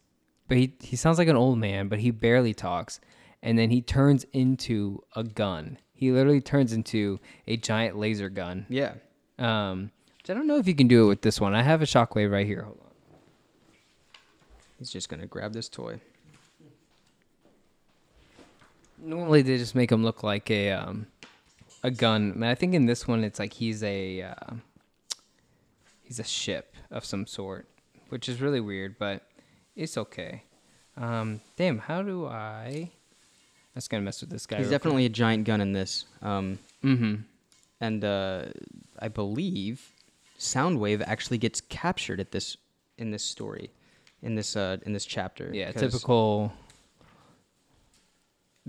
but 0.49 0.57
he 0.57 0.73
he 0.81 0.97
sounds 0.97 1.17
like 1.17 1.29
an 1.29 1.37
old 1.37 1.57
man, 1.59 1.87
but 1.87 1.99
he 1.99 2.11
barely 2.11 2.53
talks, 2.53 2.99
and 3.41 3.57
then 3.57 3.69
he 3.69 3.81
turns 3.81 4.25
into 4.33 5.01
a 5.15 5.23
gun. 5.23 5.77
He 5.93 6.11
literally 6.11 6.41
turns 6.41 6.73
into 6.73 7.19
a 7.47 7.55
giant 7.55 7.97
laser 7.97 8.27
gun. 8.29 8.65
Yeah. 8.69 8.95
Um, 9.39 9.91
which 10.17 10.29
I 10.29 10.33
don't 10.33 10.45
know 10.47 10.57
if 10.57 10.67
you 10.67 10.75
can 10.75 10.89
do 10.89 11.05
it 11.05 11.07
with 11.07 11.21
this 11.21 11.39
one. 11.39 11.55
I 11.55 11.63
have 11.63 11.81
a 11.81 11.85
shockwave 11.85 12.31
right 12.31 12.45
here. 12.45 12.63
Hold 12.63 12.79
on. 12.81 12.91
He's 14.77 14.89
just 14.89 15.07
gonna 15.07 15.25
grab 15.25 15.53
this 15.53 15.69
toy. 15.69 16.01
Normally 18.97 19.41
they 19.41 19.57
just 19.57 19.75
make 19.75 19.91
him 19.91 20.03
look 20.03 20.23
like 20.23 20.49
a 20.49 20.71
um, 20.71 21.07
a 21.83 21.91
gun. 21.91 22.31
I, 22.31 22.35
mean, 22.35 22.49
I 22.49 22.55
think 22.55 22.73
in 22.73 22.85
this 22.85 23.07
one 23.07 23.23
it's 23.23 23.39
like 23.39 23.53
he's 23.53 23.83
a 23.83 24.21
uh, 24.23 24.53
he's 26.01 26.19
a 26.19 26.23
ship 26.23 26.75
of 26.91 27.05
some 27.05 27.25
sort, 27.27 27.67
which 28.09 28.27
is 28.29 28.41
really 28.41 28.59
weird, 28.59 28.97
but 28.97 29.21
it's 29.75 29.97
okay. 29.97 30.43
Um, 30.95 31.41
damn, 31.55 31.77
how 31.77 32.01
do 32.01 32.25
I? 32.25 32.91
I'm 33.75 33.81
gonna 33.89 34.01
mess 34.01 34.21
with 34.21 34.31
this 34.31 34.47
guy. 34.47 34.57
He's 34.57 34.71
definitely 34.71 35.05
a 35.05 35.09
giant 35.09 35.45
gun 35.45 35.61
in 35.61 35.73
this. 35.73 36.05
Um, 36.21 36.59
Mm-hmm. 36.83 37.15
and 37.81 38.03
uh, 38.05 38.45
I 38.99 39.07
believe 39.07 39.91
Soundwave 40.39 41.03
actually 41.05 41.37
gets 41.39 41.59
captured 41.59 42.19
at 42.19 42.31
this 42.31 42.55
in 42.97 43.11
this 43.11 43.23
story, 43.23 43.71
in 44.21 44.35
this 44.35 44.55
uh, 44.55 44.77
in 44.85 44.93
this 44.93 45.05
chapter. 45.05 45.51
Yeah, 45.53 45.71
typical. 45.71 46.53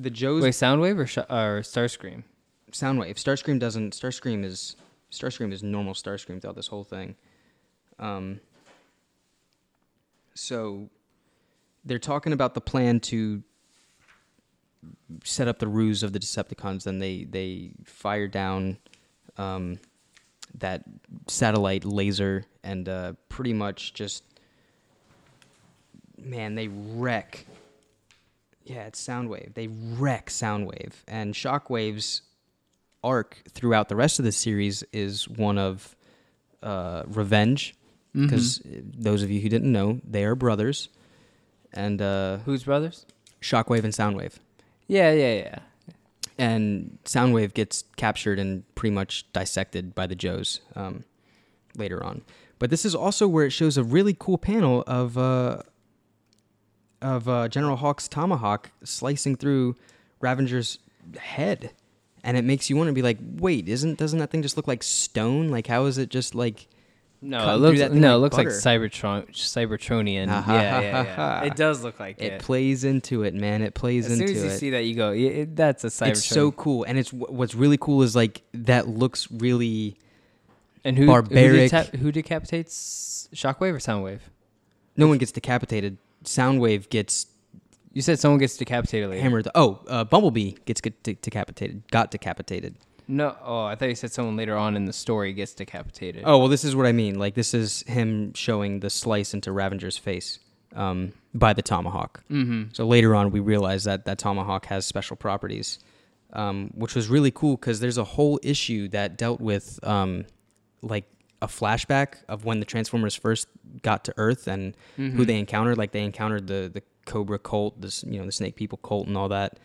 The 0.01 0.11
Joes 0.11 0.45
Wait, 0.45 0.55
Soundwave 0.55 0.97
or 0.99 1.07
sh- 1.07 1.19
or 1.19 1.63
Starscream? 1.63 2.23
Soundwave. 2.71 3.15
Starscream 3.15 3.59
doesn't. 3.59 3.95
Starscream 3.95 4.45
is 4.45 4.77
Starscream 5.11 5.53
is 5.53 5.63
normal 5.63 5.93
Starscream 5.93 6.41
throughout 6.41 6.55
this 6.55 6.69
whole 6.69 6.85
thing. 6.85 7.17
Um. 7.99 8.41
So, 10.35 10.89
they're 11.85 11.99
talking 11.99 12.33
about 12.33 12.55
the 12.55 12.61
plan 12.61 13.01
to 13.01 13.43
set 15.25 15.49
up 15.49 15.59
the 15.59 15.67
ruse 15.67 16.05
of 16.05 16.13
the 16.13 16.21
Decepticons. 16.21 16.85
Then 16.85 17.01
they 17.01 17.25
they 17.25 17.73
fire 17.85 18.29
down 18.29 18.79
um, 19.37 19.81
that 20.59 20.85
satellite 21.27 21.85
laser 21.85 22.45
and 22.63 22.89
uh, 22.89 23.15
pretty 23.29 23.53
much 23.53 23.95
just 23.95 24.23
man 26.17 26.55
they 26.55 26.69
wreck. 26.69 27.47
Yeah, 28.69 28.85
it's 28.87 29.05
Soundwave. 29.05 29.55
They 29.55 29.69
wreck 29.69 30.27
Soundwave 30.29 30.93
and 31.09 31.35
Shockwave's 31.35 32.23
arc 33.03 33.43
throughout 33.51 33.89
the 33.89 33.97
rest 33.97 34.19
of 34.19 34.25
the 34.25 34.33
series 34.33 34.85
is 34.93 35.29
one 35.29 35.57
of 35.57 35.97
uh, 36.63 37.05
revenge 37.07 37.75
because 38.15 38.61
those 38.65 39.23
of 39.23 39.31
you 39.31 39.41
who 39.41 39.49
didn't 39.49 39.71
know 39.71 40.01
they 40.03 40.25
are 40.25 40.35
brothers 40.35 40.89
and 41.73 42.03
uh, 42.03 42.39
Who's 42.39 42.65
brothers? 42.65 43.07
Shockwave 43.41 43.85
and 43.85 43.93
Soundwave 43.93 44.35
Yeah, 44.89 45.13
yeah, 45.13 45.35
yeah. 45.35 45.59
and 46.37 46.99
Soundwave 47.05 47.55
gets 47.55 47.85
captured 47.97 48.39
and 48.41 48.65
pretty 48.75 48.93
much 48.95 49.33
dissected 49.33 49.95
by 49.95 50.07
the 50.09 50.17
Joes 50.17 50.61
um, 50.75 51.05
later 51.77 52.03
on. 52.03 52.23
But 52.59 52.71
this 52.71 52.85
is 52.85 52.95
also 52.95 53.29
where 53.29 53.47
it 53.47 53.51
shows 53.51 53.79
a 53.79 53.85
really 53.85 54.17
cool 54.19 54.39
panel 54.39 54.83
of 54.89 55.17
uh, 55.17 55.63
of 57.03 57.29
uh, 57.29 57.49
General 57.49 57.77
Hawk's 57.77 58.09
tomahawk 58.09 58.71
slicing 58.85 59.37
through 59.37 59.77
Ravager's 60.21 60.79
head, 61.19 61.71
and 62.25 62.37
it 62.37 62.45
makes 62.45 62.69
you 62.69 62.77
want 62.77 62.89
to 62.89 62.93
be 62.93 63.03
like, 63.03 63.19
wait, 63.37 63.69
isn't 63.69 63.99
doesn't 63.99 64.19
that 64.19 64.31
thing 64.31 64.43
just 64.43 64.57
look 64.57 64.69
like 64.69 64.83
stone? 64.83 65.49
Like, 65.49 65.67
how 65.67 65.85
is 65.87 65.99
it 65.99 66.09
just 66.11 66.35
like? 66.35 66.67
No, 67.21 67.53
it 67.53 67.57
looks 67.59 67.81
that 67.81 67.93
no, 67.93 68.17
like 68.19 68.33
it 68.33 68.37
looks 68.37 68.37
butter. 68.37 68.49
like 68.51 68.93
Cybertron, 68.93 69.31
Cybertronian. 69.33 70.29
Ha, 70.29 70.41
ha, 70.41 70.55
yeah, 70.55 70.71
ha, 70.71 70.81
yeah, 70.81 71.03
yeah. 71.43 71.45
It 71.47 71.57
does 71.57 71.83
look 71.83 71.99
like 71.99 72.21
It 72.23 72.35
it. 72.35 72.41
plays 72.41 72.85
into 72.85 73.25
it, 73.25 73.35
man. 73.35 73.63
It 73.63 73.75
plays 73.75 74.07
as 74.07 74.19
soon 74.19 74.29
into 74.29 74.35
as 74.39 74.45
you 74.45 74.51
it. 74.51 74.59
see 74.59 74.71
that, 74.71 74.85
you 74.85 74.95
go, 74.95 75.11
yeah, 75.11 75.31
it, 75.31 75.57
"That's 75.57 75.83
a 75.83 75.89
Cybertron." 75.89 76.09
it's 76.11 76.25
so 76.25 76.53
cool, 76.53 76.85
and 76.85 76.97
it's 76.97 77.13
what's 77.13 77.57
really 77.57 77.77
cool 77.77 78.03
is 78.03 78.15
like 78.15 78.43
that 78.55 78.87
looks 78.87 79.29
really 79.33 79.97
and 80.85 80.97
who 80.97 81.07
barbaric. 81.07 81.73
Who, 81.73 81.77
decap- 81.77 81.97
who 81.97 82.13
decapitates 82.13 83.29
Shockwave 83.35 83.73
or 83.75 83.79
Soundwave? 83.79 84.21
no 84.97 85.09
one 85.09 85.19
gets 85.19 85.33
decapitated. 85.33 85.97
Soundwave 86.25 86.89
gets 86.91 87.27
You 87.93 88.03
said 88.03 88.19
someone 88.19 88.39
gets 88.39 88.57
decapitated 88.57 89.11
later. 89.11 89.23
hammered. 89.23 89.49
Oh, 89.55 89.81
uh, 89.89 90.05
Bumblebee 90.05 90.53
gets 90.67 90.81
get 90.81 91.03
de- 91.03 91.15
decapitated. 91.15 91.83
Got 91.91 92.11
decapitated. 92.11 92.77
No, 93.11 93.35
oh, 93.43 93.65
I 93.65 93.75
thought 93.75 93.89
you 93.89 93.95
said 93.95 94.13
someone 94.13 94.37
later 94.37 94.55
on 94.55 94.77
in 94.77 94.85
the 94.85 94.93
story 94.93 95.33
gets 95.33 95.55
decapitated. 95.55 96.25
Oh 96.27 96.39
well, 96.39 96.49
this 96.49 96.63
is 96.65 96.77
what 96.77 96.85
I 96.87 96.93
mean. 96.93 97.19
Like 97.19 97.35
this 97.35 97.55
is 97.55 97.83
him 97.87 98.35
showing 98.35 98.81
the 98.81 98.91
slice 98.91 99.33
into 99.33 99.51
Ravager's 99.51 99.97
face 99.97 100.39
um, 100.77 101.13
by 101.33 101.55
the 101.55 101.63
tomahawk. 101.63 102.23
mm-hmm. 102.31 102.65
So 102.75 102.87
later 102.87 103.15
on, 103.15 103.31
we 103.31 103.41
realize 103.41 103.85
that 103.85 104.05
that 104.05 104.19
tomahawk 104.19 104.67
has 104.67 104.85
special 104.85 105.17
properties, 105.17 105.79
um, 106.35 106.71
which 106.75 106.95
was 106.95 107.09
really 107.09 107.31
cool 107.31 107.57
because 107.57 107.81
there's 107.81 107.97
a 107.97 108.05
whole 108.05 108.39
issue 108.43 108.89
that 108.89 109.17
dealt 109.17 109.41
with 109.41 109.81
um, 109.83 110.27
like 110.83 111.05
a 111.41 111.47
flashback 111.47 112.15
of 112.29 112.45
when 112.45 112.59
the 112.61 112.67
Transformers 112.67 113.15
first 113.15 113.47
got 113.83 114.05
to 114.05 114.15
Earth 114.17 114.47
and 114.49 114.75
Mm-hmm. 114.99 115.17
who 115.17 115.25
they 115.25 115.39
encountered. 115.39 115.79
Like 115.79 115.93
they 115.93 116.03
encountered 116.03 116.47
the 116.47 116.71
the 116.73 116.83
Cobra 117.07 117.39
cult, 117.39 117.81
this 117.81 118.03
you 118.05 118.19
know 118.19 118.27
the 118.27 118.33
Snake 118.33 118.57
People 118.57 118.79
cult, 118.79 119.07
and 119.07 119.17
all 119.17 119.29
that. 119.29 119.59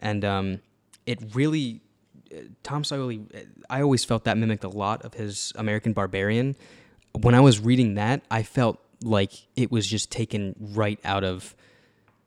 And 0.00 0.24
um, 0.24 0.60
it 1.06 1.20
really, 1.34 1.80
uh, 2.34 2.40
Tom 2.64 2.82
Scioli. 2.82 3.24
I 3.70 3.82
always 3.82 4.04
felt 4.04 4.24
that 4.24 4.36
mimicked 4.36 4.64
a 4.64 4.68
lot 4.68 5.02
of 5.02 5.14
his 5.14 5.52
American 5.56 5.92
Barbarian. 5.92 6.56
When 7.20 7.34
I 7.34 7.40
was 7.40 7.60
reading 7.60 7.94
that, 7.94 8.22
I 8.30 8.42
felt 8.42 8.78
like 9.04 9.32
it 9.56 9.70
was 9.70 9.86
just 9.86 10.10
taken 10.10 10.54
right 10.58 10.98
out 11.04 11.24
of, 11.24 11.54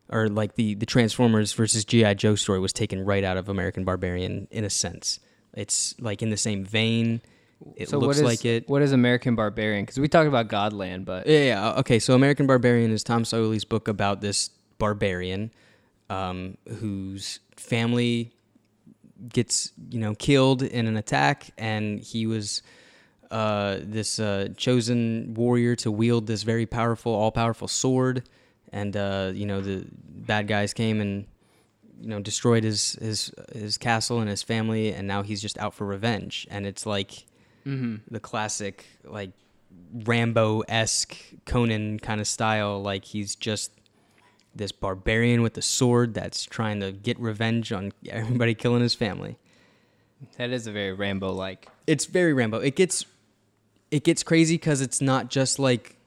or 0.10 0.30
like 0.30 0.56
the 0.56 0.74
the 0.76 0.86
Transformers 0.86 1.54
versus 1.54 1.84
GI 1.86 2.16
Joe 2.16 2.36
story 2.36 2.60
was 2.60 2.72
taken 2.74 3.04
right 3.04 3.24
out 3.24 3.36
of 3.38 3.50
American 3.50 3.84
Barbarian 3.84 4.48
in 4.52 4.64
a 4.64 4.70
sense. 4.70 5.20
It's 5.54 5.96
like 6.00 6.22
in 6.22 6.30
the 6.30 6.38
same 6.38 6.64
vein. 6.66 7.22
It 7.76 7.90
so 7.90 7.98
looks 7.98 8.08
what 8.08 8.18
is, 8.18 8.24
like 8.24 8.46
it. 8.46 8.70
What 8.70 8.82
is 8.82 8.92
American 8.92 9.36
Barbarian? 9.36 9.84
Because 9.84 10.00
we 10.00 10.08
talked 10.08 10.28
about 10.28 10.48
Godland, 10.48 11.06
but 11.06 11.28
Yeah, 11.28 11.40
yeah. 11.40 11.74
Okay, 11.80 12.00
so 12.00 12.14
American 12.14 12.48
Barbarian 12.48 12.92
is 12.92 13.04
Tom 13.04 13.24
Scioli's 13.24 13.66
book 13.66 13.88
about 13.88 14.22
this 14.22 14.50
barbarian 14.78 15.52
um, 16.10 16.58
whose 16.80 17.40
family 17.56 18.32
gets, 19.30 19.72
you 19.90 20.00
know, 20.00 20.14
killed 20.16 20.62
in 20.62 20.88
an 20.88 20.98
attack, 20.98 21.52
and 21.58 22.00
he 22.00 22.28
was 22.28 22.62
uh, 23.32 23.78
this 23.82 24.20
uh, 24.20 24.50
chosen 24.56 25.34
warrior 25.34 25.76
to 25.78 25.92
wield 25.92 26.28
this 26.28 26.44
very 26.44 26.66
powerful, 26.66 27.14
all-powerful 27.14 27.68
sword, 27.68 28.24
and 28.72 28.96
uh, 28.96 29.32
you 29.34 29.46
know 29.46 29.62
the 29.62 29.86
bad 29.92 30.48
guys 30.48 30.74
came 30.74 31.02
and 31.02 31.26
you 32.00 32.10
know 32.10 32.20
destroyed 32.20 32.64
his 32.64 32.94
his 33.02 33.32
his 33.54 33.78
castle 33.78 34.20
and 34.20 34.30
his 34.30 34.44
family, 34.44 34.94
and 34.94 35.08
now 35.08 35.24
he's 35.24 35.42
just 35.42 35.58
out 35.58 35.74
for 35.74 35.86
revenge, 35.86 36.46
and 36.52 36.68
it's 36.68 36.86
like 36.86 37.26
mm-hmm. 37.66 37.96
the 38.10 38.20
classic 38.20 38.86
like 39.04 39.32
Rambo 39.94 40.62
esque 40.62 41.16
Conan 41.46 42.00
kind 42.00 42.22
of 42.22 42.28
style. 42.28 42.82
Like 42.82 43.06
he's 43.06 43.36
just 43.36 43.72
this 44.56 44.72
barbarian 44.72 45.42
with 45.42 45.58
a 45.58 45.62
sword 45.62 46.14
that's 46.14 46.46
trying 46.46 46.80
to 46.80 46.92
get 46.92 47.20
revenge 47.20 47.72
on 47.72 47.92
everybody 48.10 48.54
killing 48.54 48.82
his 48.82 48.96
family. 48.96 49.38
that 50.38 50.50
is 50.50 50.68
a 50.68 50.72
very 50.72 50.94
Rambo 50.94 51.32
like. 51.32 51.68
It's 51.88 52.06
very 52.06 52.34
Rambo. 52.34 52.60
It 52.60 52.76
gets 52.76 53.06
it 53.92 54.04
gets 54.04 54.24
crazy 54.24 54.56
because 54.56 54.82
it's 54.82 55.02
not 55.02 55.30
just 55.30 55.60
like 55.60 55.98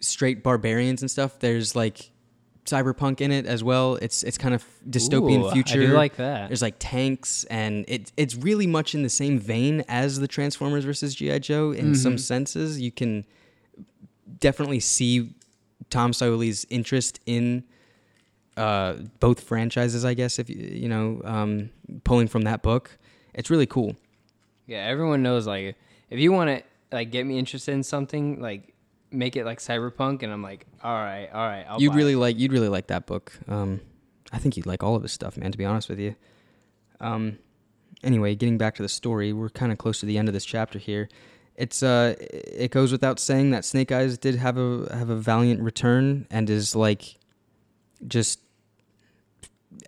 straight 0.00 0.42
barbarians 0.42 1.02
and 1.02 1.10
stuff. 1.10 1.38
There's 1.38 1.74
like 1.74 2.10
cyberpunk 2.66 3.20
in 3.20 3.32
it 3.32 3.46
as 3.46 3.64
well. 3.64 3.96
It's 3.96 4.22
it's 4.22 4.38
kind 4.38 4.54
of 4.54 4.64
dystopian 4.88 5.44
Ooh, 5.46 5.50
future. 5.50 5.80
I 5.82 5.86
do 5.86 5.92
like 5.92 6.16
that. 6.16 6.48
There's 6.48 6.62
like 6.62 6.76
tanks, 6.78 7.44
and 7.44 7.84
it 7.88 8.12
it's 8.16 8.34
really 8.36 8.66
much 8.66 8.94
in 8.94 9.02
the 9.02 9.08
same 9.08 9.38
vein 9.38 9.84
as 9.88 10.20
the 10.20 10.28
Transformers 10.28 10.84
versus 10.84 11.14
GI 11.14 11.40
Joe 11.40 11.72
in 11.72 11.94
some 11.94 12.14
Mhm. 12.16 12.20
senses. 12.20 12.80
You 12.80 12.90
can 12.92 13.24
definitely 14.38 14.80
see 14.80 15.34
Tom 15.90 16.12
Scioli 16.12 16.64
interest 16.70 17.20
in 17.26 17.64
uh, 18.56 18.94
both 19.20 19.40
franchises. 19.40 20.04
I 20.04 20.14
guess 20.14 20.38
if 20.38 20.50
you 20.50 20.56
you 20.56 20.88
know 20.88 21.20
um, 21.24 21.70
pulling 22.04 22.28
from 22.28 22.42
that 22.42 22.62
book, 22.62 22.98
it's 23.34 23.50
really 23.50 23.66
cool. 23.66 23.96
Yeah, 24.66 24.84
everyone 24.86 25.22
knows 25.22 25.46
like 25.46 25.76
if 26.10 26.18
you 26.20 26.30
want 26.32 26.50
to 26.50 26.62
like 26.92 27.10
get 27.10 27.24
me 27.26 27.38
interested 27.38 27.72
in 27.72 27.82
something, 27.82 28.40
like 28.40 28.74
make 29.12 29.36
it 29.36 29.44
like 29.44 29.58
cyberpunk, 29.58 30.22
and 30.22 30.32
I'm 30.32 30.42
like, 30.42 30.66
all 30.82 30.94
right, 30.94 31.28
all 31.32 31.46
right, 31.46 31.64
I'll 31.68 31.80
you'd 31.80 31.90
buy 31.90 31.96
really 31.96 32.12
it. 32.12 32.18
like 32.18 32.38
you'd 32.38 32.52
really 32.52 32.68
like 32.68 32.88
that 32.88 33.06
book. 33.06 33.32
Um, 33.48 33.80
I 34.32 34.38
think 34.38 34.56
you'd 34.56 34.66
like 34.66 34.82
all 34.82 34.94
of 34.96 35.02
his 35.02 35.12
stuff, 35.12 35.36
man. 35.36 35.52
To 35.52 35.58
be 35.58 35.64
honest 35.64 35.88
with 35.88 35.98
you. 35.98 36.14
Um, 37.00 37.38
anyway, 38.02 38.34
getting 38.34 38.58
back 38.58 38.74
to 38.76 38.82
the 38.82 38.88
story, 38.88 39.32
we're 39.32 39.48
kind 39.48 39.72
of 39.72 39.78
close 39.78 40.00
to 40.00 40.06
the 40.06 40.18
end 40.18 40.28
of 40.28 40.34
this 40.34 40.44
chapter 40.44 40.78
here. 40.78 41.08
It's 41.56 41.82
uh, 41.82 42.14
it 42.18 42.70
goes 42.70 42.92
without 42.92 43.18
saying 43.18 43.50
that 43.50 43.64
Snake 43.64 43.92
Eyes 43.92 44.16
did 44.18 44.36
have 44.36 44.56
a 44.56 44.88
have 44.96 45.10
a 45.10 45.16
valiant 45.16 45.60
return 45.60 46.26
and 46.30 46.48
is 46.48 46.74
like, 46.76 47.16
just 48.06 48.40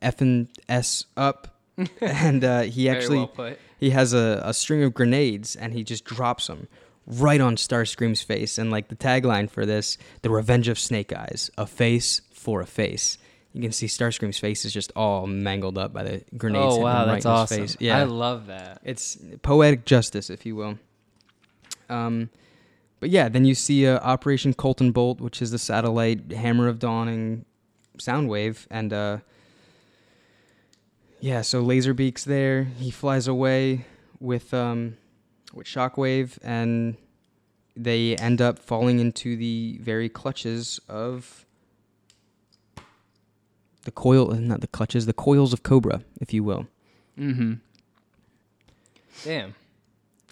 effing 0.02 0.48
s 0.68 1.06
up, 1.16 1.60
and 2.00 2.44
uh, 2.44 2.62
he 2.62 2.84
Very 2.86 2.96
actually 2.96 3.18
well 3.18 3.26
put. 3.28 3.58
he 3.78 3.90
has 3.90 4.12
a, 4.12 4.42
a 4.44 4.52
string 4.54 4.82
of 4.82 4.92
grenades 4.94 5.56
and 5.56 5.72
he 5.72 5.82
just 5.84 6.04
drops 6.04 6.46
them 6.46 6.68
right 7.06 7.40
on 7.40 7.56
Starscream's 7.56 8.22
face. 8.22 8.58
And 8.58 8.70
like 8.70 8.88
the 8.88 8.96
tagline 8.96 9.50
for 9.50 9.66
this, 9.66 9.98
the 10.22 10.30
revenge 10.30 10.68
of 10.68 10.78
Snake 10.78 11.12
Eyes, 11.12 11.50
a 11.58 11.66
face 11.66 12.22
for 12.32 12.60
a 12.60 12.66
face. 12.66 13.18
You 13.52 13.60
can 13.60 13.72
see 13.72 13.86
Starscream's 13.86 14.38
face 14.38 14.64
is 14.64 14.72
just 14.72 14.92
all 14.96 15.26
mangled 15.26 15.76
up 15.76 15.92
by 15.92 16.02
the 16.04 16.24
grenades. 16.36 16.74
Oh 16.74 16.78
wow, 16.78 17.04
right 17.04 17.12
that's 17.14 17.26
awesome. 17.26 17.58
face. 17.58 17.76
Yeah, 17.78 17.98
I 17.98 18.04
love 18.04 18.46
that. 18.46 18.80
it's 18.82 19.18
poetic 19.42 19.84
justice, 19.84 20.30
if 20.30 20.46
you 20.46 20.56
will. 20.56 20.78
Um, 21.90 22.30
but 22.98 23.10
yeah, 23.10 23.28
then 23.28 23.44
you 23.44 23.54
see 23.54 23.86
uh, 23.86 23.98
Operation 23.98 24.54
Colton 24.54 24.92
Bolt, 24.92 25.20
which 25.20 25.42
is 25.42 25.50
the 25.50 25.58
satellite 25.58 26.32
Hammer 26.32 26.66
of 26.66 26.78
Dawning 26.78 27.44
Soundwave, 27.98 28.66
and 28.70 28.92
uh, 28.92 29.18
yeah, 31.20 31.42
so 31.42 31.62
Laserbeak's 31.62 32.24
there. 32.24 32.64
He 32.64 32.90
flies 32.90 33.28
away 33.28 33.84
with 34.18 34.54
um, 34.54 34.96
with 35.52 35.66
Shockwave, 35.66 36.38
and 36.42 36.96
they 37.76 38.16
end 38.16 38.40
up 38.40 38.58
falling 38.58 38.98
into 38.98 39.36
the 39.36 39.78
very 39.80 40.08
clutches 40.08 40.80
of 40.88 41.46
the 43.84 43.90
coil, 43.90 44.28
not 44.34 44.60
the 44.60 44.66
clutches, 44.66 45.06
the 45.06 45.12
coils 45.12 45.52
of 45.52 45.62
Cobra, 45.62 46.02
if 46.20 46.32
you 46.32 46.44
will. 46.44 46.66
Mm-hmm. 47.18 47.54
Damn. 49.24 49.54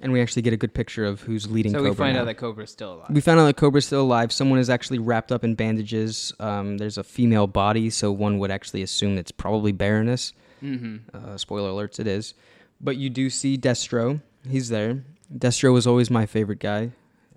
And 0.03 0.13
we 0.13 0.23
actually 0.23 0.43
get 0.43 0.55
a 0.55 0.57
good 0.57 0.73
picture 0.73 1.05
of 1.05 1.21
who's 1.21 1.51
leading 1.51 1.73
So 1.73 1.79
Cobra 1.79 1.91
we 1.91 1.97
find 1.97 2.15
now. 2.15 2.23
out 2.23 2.25
that 2.25 2.37
Cobra's 2.39 2.71
still 2.71 2.95
alive. 2.95 3.11
We 3.11 3.21
found 3.21 3.39
out 3.39 3.45
that 3.45 3.57
Cobra's 3.57 3.85
still 3.85 4.01
alive. 4.01 4.33
Someone 4.33 4.59
is 4.59 4.71
actually 4.71 4.99
wrapped 4.99 5.31
up 5.31 5.45
in 5.45 5.55
bandages. 5.55 6.33
Um, 6.41 6.79
there's 6.79 6.97
a 6.97 7.05
female 7.05 7.47
body, 7.47 7.91
so 7.91 8.11
one 8.11 8.39
would 8.39 8.51
actually 8.51 8.83
assume 8.83 9.19
it's 9.19 9.31
probably 9.31 9.73
Baroness. 9.73 10.33
mm-hmm. 10.63 10.97
Uh, 11.15 11.37
spoiler 11.37 11.69
alerts, 11.71 12.01
it 12.01 12.07
is. 12.07 12.33
But 12.81 12.97
you 12.97 13.11
do 13.11 13.29
see 13.29 13.59
Destro. 13.59 14.23
He's 14.49 14.71
there. 14.71 15.03
Destro 15.35 15.73
was 15.73 15.87
always 15.87 16.11
my 16.11 16.27
favorite 16.27 16.59
guy 16.59 16.91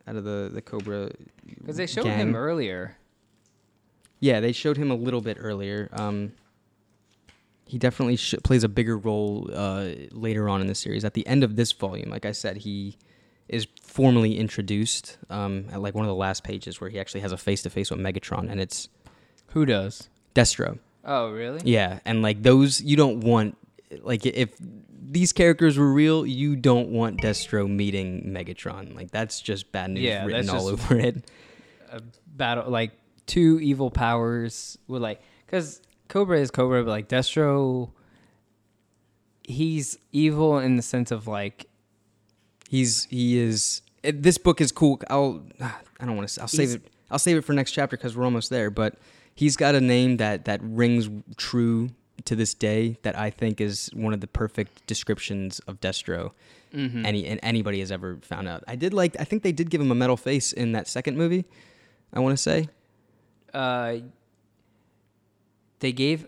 out 0.08 0.16
of 0.16 0.24
the, 0.24 0.50
the 0.54 0.62
Cobra. 0.62 1.12
Because 1.46 1.78
they 1.78 1.88
showed 1.88 2.06
gang. 2.06 2.20
him 2.20 2.36
earlier. 2.36 2.98
Yeah, 4.20 4.40
they 4.40 4.52
showed 4.52 4.78
him 4.78 4.90
a 4.90 4.96
little 4.96 5.22
bit 5.22 5.38
earlier. 5.40 5.90
Um, 5.94 6.34
he 7.66 7.78
definitely 7.78 8.16
sh- 8.16 8.36
plays 8.44 8.64
a 8.64 8.70
bigger 8.70 8.98
role 8.98 9.50
uh, 9.54 9.90
later 10.12 10.50
on 10.50 10.62
in 10.62 10.68
the 10.68 10.76
series. 10.76 11.04
At 11.04 11.14
the 11.14 11.26
end 11.28 11.44
of 11.44 11.56
this 11.56 11.72
volume, 11.72 12.10
like 12.10 12.26
I 12.26 12.32
said, 12.32 12.58
he 12.58 12.98
is 13.50 13.68
formally 13.82 14.38
introduced 14.38 15.18
um, 15.30 15.66
at 15.72 15.82
like 15.82 15.94
one 15.94 16.06
of 16.06 16.10
the 16.10 16.16
last 16.16 16.44
pages 16.44 16.80
where 16.80 16.90
he 16.90 17.00
actually 17.00 17.22
has 17.22 17.32
a 17.32 17.38
face 17.38 17.62
to 17.64 17.70
face 17.70 17.92
with 17.92 18.00
Megatron, 18.00 18.50
and 18.50 18.60
it's 18.60 18.90
Who 19.48 19.66
does? 19.66 20.10
Destro. 20.36 20.80
Oh, 21.06 21.32
really? 21.32 21.62
Yeah, 21.64 22.00
and 22.06 22.22
like 22.22 22.44
those, 22.44 22.82
you 22.82 22.96
don't 22.96 23.22
want 23.22 23.58
like 24.02 24.26
if 24.26 24.54
these 24.60 25.34
characters 25.34 25.78
were 25.78 25.92
real, 25.92 26.26
you 26.26 26.56
don't 26.56 26.90
want 26.90 27.22
Destro 27.22 27.70
meeting 27.70 28.24
Megatron. 28.26 28.96
Like 28.96 29.12
that's 29.12 29.42
just 29.42 29.72
bad 29.72 29.92
news 29.92 30.04
Yeah, 30.04 30.26
written 30.26 30.50
all 30.50 30.68
over 30.68 30.98
it. 30.98 31.30
A 31.92 32.02
battle 32.28 32.70
like 32.70 32.92
two 33.26 33.60
evil 33.62 33.92
powers 33.92 34.78
with 34.88 35.02
like 35.02 35.22
because 35.46 35.82
Cobra 36.08 36.40
is 36.40 36.52
Cobra, 36.52 36.84
but 36.84 36.90
like 36.90 37.10
Destro, 37.10 37.92
he's 39.44 39.98
evil 40.12 40.58
in 40.58 40.76
the 40.76 40.82
sense 40.82 41.12
of 41.12 41.28
like 41.28 41.68
He's 42.74 43.06
he 43.12 43.38
is. 43.38 43.84
It, 44.02 44.24
this 44.24 44.40
book 44.40 44.60
is 44.60 44.72
cool. 44.72 45.00
I'll 45.08 45.44
I 45.62 46.06
don't 46.08 46.18
want 46.18 46.28
to. 46.28 46.42
I'll 46.42 46.48
save 46.48 46.74
it. 46.74 46.82
I'll 47.12 47.20
save 47.20 47.38
it 47.38 47.42
for 47.42 47.54
next 47.54 47.70
chapter 47.70 47.96
because 47.96 48.18
we're 48.18 48.26
almost 48.26 48.50
there. 48.50 48.72
But 48.72 48.96
he's 49.36 49.56
got 49.56 49.76
a 49.76 49.80
name 49.80 50.18
that 50.18 50.46
that 50.46 50.60
rings 50.64 51.08
true 51.38 51.92
to 52.26 52.36
this 52.36 52.54
day 52.54 52.98
that 53.04 53.18
I 53.18 53.30
think 53.30 53.60
is 53.60 53.90
one 53.94 54.14
of 54.14 54.22
the 54.22 54.28
perfect 54.28 54.86
descriptions 54.88 55.60
of 55.68 55.80
Destro 55.80 56.32
Mm-hmm. 56.74 57.06
any 57.06 57.28
and 57.28 57.40
anybody 57.44 57.82
has 57.82 57.92
ever 57.92 58.18
found 58.24 58.48
out. 58.48 58.64
I 58.68 58.76
did 58.76 58.96
like 58.96 59.16
I 59.20 59.26
think 59.26 59.44
they 59.44 59.52
did 59.52 59.70
give 59.70 59.80
him 59.80 59.92
a 59.92 59.96
metal 59.96 60.18
face 60.18 60.52
in 60.52 60.72
that 60.72 60.88
second 60.88 61.16
movie. 61.18 61.46
I 62.12 62.20
want 62.20 62.34
to 62.36 62.42
say. 62.42 62.68
uh, 63.54 63.98
they 65.80 65.92
gave 65.92 66.26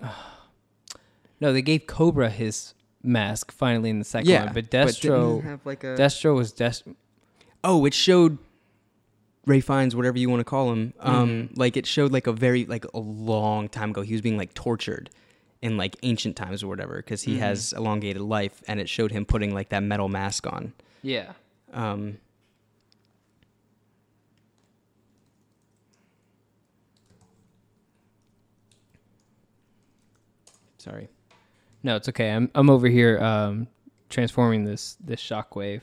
no, 1.41 1.51
they 1.53 1.61
gave 1.61 1.87
Cobra 1.87 2.29
his 2.29 2.73
mask 3.03 3.51
finally 3.51 3.89
in 3.89 3.99
the 3.99 4.05
second 4.05 4.29
yeah, 4.29 4.45
one, 4.45 4.53
but 4.53 4.69
Destro, 4.69 5.43
have 5.43 5.65
like 5.65 5.83
a 5.83 5.95
Destro 5.97 6.35
was 6.35 6.51
Dest. 6.51 6.83
oh, 7.63 7.85
it 7.85 7.93
showed 7.93 8.37
Ray 9.45 9.59
Fiennes, 9.61 9.95
whatever 9.95 10.17
you 10.17 10.29
want 10.29 10.39
to 10.41 10.45
call 10.45 10.71
him. 10.71 10.93
Um, 10.99 11.29
Mhm. 11.29 11.57
like 11.57 11.77
it 11.77 11.85
showed 11.85 12.11
like 12.11 12.27
a 12.27 12.31
very 12.33 12.65
like 12.65 12.85
a 12.93 12.99
long 12.99 13.67
time 13.69 13.91
ago. 13.91 14.01
He 14.01 14.13
was 14.13 14.21
being 14.21 14.37
like 14.37 14.53
tortured 14.53 15.09
in 15.61 15.77
like 15.77 15.95
ancient 16.03 16.35
times 16.35 16.63
or 16.63 16.67
whatever 16.67 16.97
because 16.97 17.23
he 17.23 17.35
Mhm. 17.35 17.39
has 17.39 17.73
elongated 17.73 18.21
life, 18.21 18.61
and 18.67 18.79
it 18.79 18.87
showed 18.89 19.11
him 19.11 19.25
putting 19.25 19.53
like 19.53 19.69
that 19.69 19.81
metal 19.83 20.09
mask 20.09 20.45
on. 20.47 20.73
Yeah, 21.01 21.33
Um, 21.73 22.17
sorry. 30.77 31.09
no, 31.83 31.95
it's 31.95 32.09
okay. 32.09 32.31
I'm 32.31 32.49
I'm 32.55 32.69
over 32.69 32.87
here 32.87 33.19
um, 33.19 33.67
transforming 34.09 34.63
this 34.65 34.97
this 35.03 35.21
shockwave. 35.21 35.81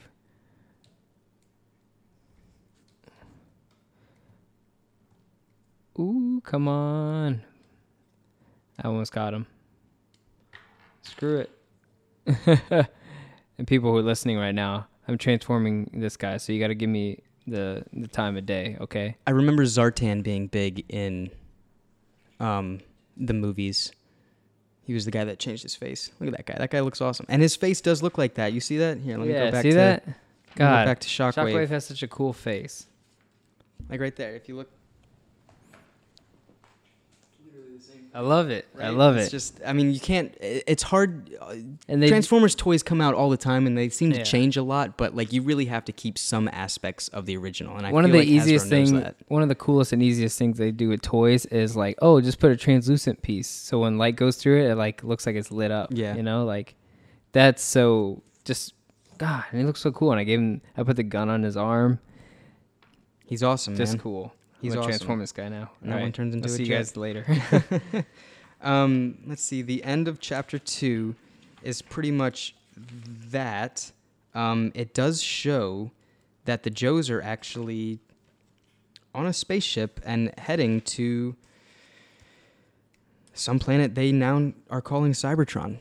Ooh, 5.98 6.40
come 6.44 6.68
on! 6.68 7.42
I 8.82 8.88
almost 8.88 9.12
got 9.12 9.34
him. 9.34 9.46
Screw 11.02 11.38
it. 11.38 11.50
and 13.58 13.66
people 13.66 13.90
who 13.90 13.98
are 13.98 14.02
listening 14.02 14.38
right 14.38 14.54
now, 14.54 14.86
I'm 15.08 15.18
transforming 15.18 15.90
this 15.92 16.16
guy, 16.16 16.36
so 16.36 16.52
you 16.52 16.60
got 16.60 16.68
to 16.68 16.74
give 16.74 16.90
me 16.90 17.20
the 17.46 17.84
the 17.92 18.08
time 18.08 18.36
of 18.36 18.46
day, 18.46 18.76
okay? 18.80 19.16
I 19.26 19.32
remember 19.32 19.64
Zartan 19.64 20.22
being 20.22 20.46
big 20.46 20.84
in 20.88 21.30
um, 22.38 22.80
the 23.16 23.34
movies. 23.34 23.92
He 24.84 24.94
was 24.94 25.04
the 25.04 25.10
guy 25.10 25.24
that 25.24 25.38
changed 25.38 25.62
his 25.62 25.76
face. 25.76 26.10
Look 26.18 26.28
at 26.28 26.36
that 26.36 26.46
guy. 26.46 26.58
That 26.58 26.70
guy 26.70 26.80
looks 26.80 27.00
awesome, 27.00 27.26
and 27.28 27.42
his 27.42 27.56
face 27.56 27.80
does 27.80 28.02
look 28.02 28.18
like 28.18 28.34
that. 28.34 28.52
You 28.52 28.60
see 28.60 28.78
that? 28.78 28.98
Here, 28.98 29.18
let 29.18 29.26
me 29.26 29.32
yeah, 29.32 29.46
go 29.46 29.50
back 29.52 29.62
see 29.62 29.70
to 29.70 29.76
that? 29.76 30.06
me 30.06 30.14
go 30.56 30.64
God, 30.64 30.86
back 30.86 31.00
to 31.00 31.08
Shockwave. 31.08 31.52
Shockwave 31.52 31.68
has 31.68 31.86
such 31.86 32.02
a 32.02 32.08
cool 32.08 32.32
face. 32.32 32.86
Like 33.88 34.00
right 34.00 34.14
there. 34.14 34.34
If 34.34 34.48
you 34.48 34.56
look, 34.56 34.70
I 38.14 38.20
love 38.20 38.50
it. 38.50 38.66
I 38.78 38.90
love 38.90 39.16
it's 39.16 39.32
it. 39.32 39.34
It's 39.36 39.46
just, 39.54 39.60
I 39.66 39.72
mean, 39.72 39.94
you 39.94 39.98
can't. 39.98 40.36
It's 40.40 40.82
hard. 40.82 41.34
uh, 41.40 41.54
and 41.88 42.02
they 42.02 42.08
Transformers 42.08 42.54
toys 42.54 42.82
come 42.82 43.00
out 43.00 43.14
all 43.14 43.30
the 43.30 43.38
time, 43.38 43.66
and 43.66 43.76
they 43.78 43.88
seem 43.88 44.12
to 44.12 44.18
Yeah. 44.18 44.24
change 44.24 44.58
a 44.58 44.62
lot. 44.62 44.98
But 44.98 45.16
like, 45.16 45.32
you 45.32 45.40
really 45.40 45.64
have 45.66 45.84
to 45.86 45.92
keep 45.92 46.18
some 46.18 46.46
aspects 46.52 47.08
of 47.08 47.24
the 47.24 47.36
original. 47.38 47.74
And 47.76 47.86
I 47.86 47.90
one 47.92 48.04
of 48.04 48.12
the 48.12 48.18
like 48.18 48.28
easiest 48.28 48.68
things, 48.68 48.92
one 49.28 49.42
of 49.42 49.48
the 49.48 49.54
coolest 49.54 49.94
and 49.94 50.02
easiest 50.02 50.38
things 50.38 50.58
they 50.58 50.70
do 50.72 50.90
with 50.90 51.00
toys 51.00 51.46
is 51.46 51.74
like, 51.74 51.96
oh, 52.02 52.20
just 52.20 52.38
put 52.38 52.50
a 52.52 52.56
translucent 52.56 53.22
piece, 53.22 53.48
so 53.48 53.78
when 53.80 53.96
light 53.96 54.16
goes 54.16 54.36
through 54.36 54.62
it, 54.62 54.70
it 54.70 54.74
like 54.76 55.02
looks 55.02 55.24
like 55.24 55.34
it's 55.36 55.50
lit 55.50 55.70
up. 55.70 55.88
Yeah. 55.90 56.14
you 56.14 56.22
know, 56.22 56.44
like 56.44 56.74
that's 57.32 57.62
so 57.62 58.22
just 58.44 58.74
God, 59.16 59.44
and 59.52 59.60
it 59.62 59.64
looks 59.64 59.80
so 59.80 59.90
cool. 59.90 60.10
And 60.12 60.20
I 60.20 60.24
gave 60.24 60.38
him, 60.38 60.60
I 60.76 60.82
put 60.82 60.96
the 60.96 61.02
gun 61.02 61.30
on 61.30 61.42
his 61.44 61.56
arm. 61.56 61.98
He's 63.24 63.42
awesome, 63.42 63.74
Just 63.76 63.94
man. 63.94 64.00
cool. 64.02 64.34
He's 64.62 64.72
I'm 64.72 64.78
awesome. 64.78 64.90
transform 64.90 65.18
this 65.18 65.32
guy 65.32 65.48
now. 65.48 65.70
And 65.82 65.92
that 65.92 66.00
one 66.00 66.12
turns 66.12 66.34
into 66.34 66.48
I'll 66.48 66.54
a 66.54 66.56
see 66.56 66.64
you 66.64 66.70
guys 66.74 66.96
later. 66.96 67.26
Um, 68.62 69.18
let's 69.26 69.42
see. 69.42 69.60
The 69.62 69.82
end 69.82 70.06
of 70.08 70.20
chapter 70.20 70.58
two 70.58 71.16
is 71.62 71.82
pretty 71.82 72.10
much 72.12 72.54
that. 72.76 73.90
Um, 74.34 74.72
it 74.74 74.94
does 74.94 75.20
show 75.20 75.90
that 76.44 76.62
the 76.62 76.70
Joes 76.70 77.10
are 77.10 77.20
actually 77.20 77.98
on 79.14 79.26
a 79.26 79.32
spaceship 79.32 80.00
and 80.04 80.32
heading 80.38 80.80
to 80.80 81.36
some 83.34 83.58
planet 83.58 83.94
they 83.94 84.12
now 84.12 84.52
are 84.70 84.80
calling 84.80 85.12
Cybertron. 85.12 85.78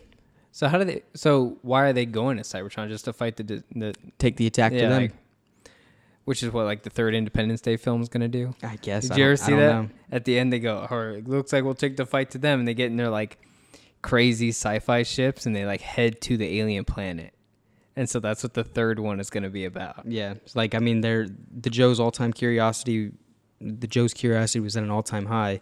so 0.52 0.68
how 0.68 0.78
do 0.78 0.84
they? 0.84 1.04
So 1.14 1.58
why 1.62 1.84
are 1.84 1.94
they 1.94 2.06
going 2.06 2.38
to 2.38 2.44
Cybertron 2.44 2.88
just 2.90 3.06
to 3.06 3.14
fight 3.14 3.38
the 3.38 3.64
the? 3.76 3.96
Take 4.18 4.38
the 4.38 4.48
attack 4.48 4.74
yeah, 4.74 4.82
to 4.82 4.88
them. 4.88 5.02
like- 5.04 5.14
which 6.26 6.44
is 6.44 6.52
what 6.52 6.66
like 6.66 6.84
the 6.84 6.90
third 6.90 7.14
Independence 7.16 7.62
Day 7.62 7.78
film 7.78 8.02
is 8.02 8.10
gonna 8.10 8.28
do. 8.28 8.54
I 8.64 8.76
guess. 8.78 9.04
Did 9.04 9.14
I 9.14 9.16
you 9.18 9.26
ever 9.26 9.36
see 9.38 9.52
that? 9.54 9.58
know. 9.74 9.90
At 10.12 10.26
the 10.26 10.38
end, 10.40 10.52
they 10.54 10.60
go, 10.60 10.88
or 10.90 11.12
it 11.12 11.28
looks 11.28 11.54
like 11.54 11.64
we'll 11.64 11.74
take 11.74 11.98
the 11.98 12.06
fight 12.06 12.32
to 12.32 12.38
them, 12.38 12.60
and 12.60 12.68
they 12.68 12.74
get 12.74 12.88
in 12.88 12.98
their 12.98 13.10
like 13.10 13.38
crazy 14.02 14.50
sci-fi 14.50 15.04
ships, 15.04 15.46
and 15.46 15.56
they 15.56 15.66
like 15.66 15.82
head 15.82 16.22
to 16.22 16.38
the 16.38 16.60
alien 16.60 16.86
planet, 16.86 17.34
and 17.96 18.10
so 18.10 18.20
that's 18.20 18.44
what 18.44 18.54
the 18.54 18.64
third 18.64 19.00
one 19.00 19.20
is 19.20 19.30
going 19.30 19.44
to 19.44 19.50
be 19.50 19.66
about. 19.66 20.06
Yeah, 20.06 20.36
like 20.56 20.76
I 20.76 20.80
mean, 20.80 21.02
they're 21.02 21.28
the 21.28 21.70
Joe's 21.70 22.00
all-time 22.00 22.34
curiosity. 22.34 23.12
The 23.60 23.88
Joe's 23.88 24.14
curiosity 24.14 24.60
was 24.60 24.76
at 24.76 24.84
an 24.84 24.90
all-time 24.90 25.28
high, 25.28 25.62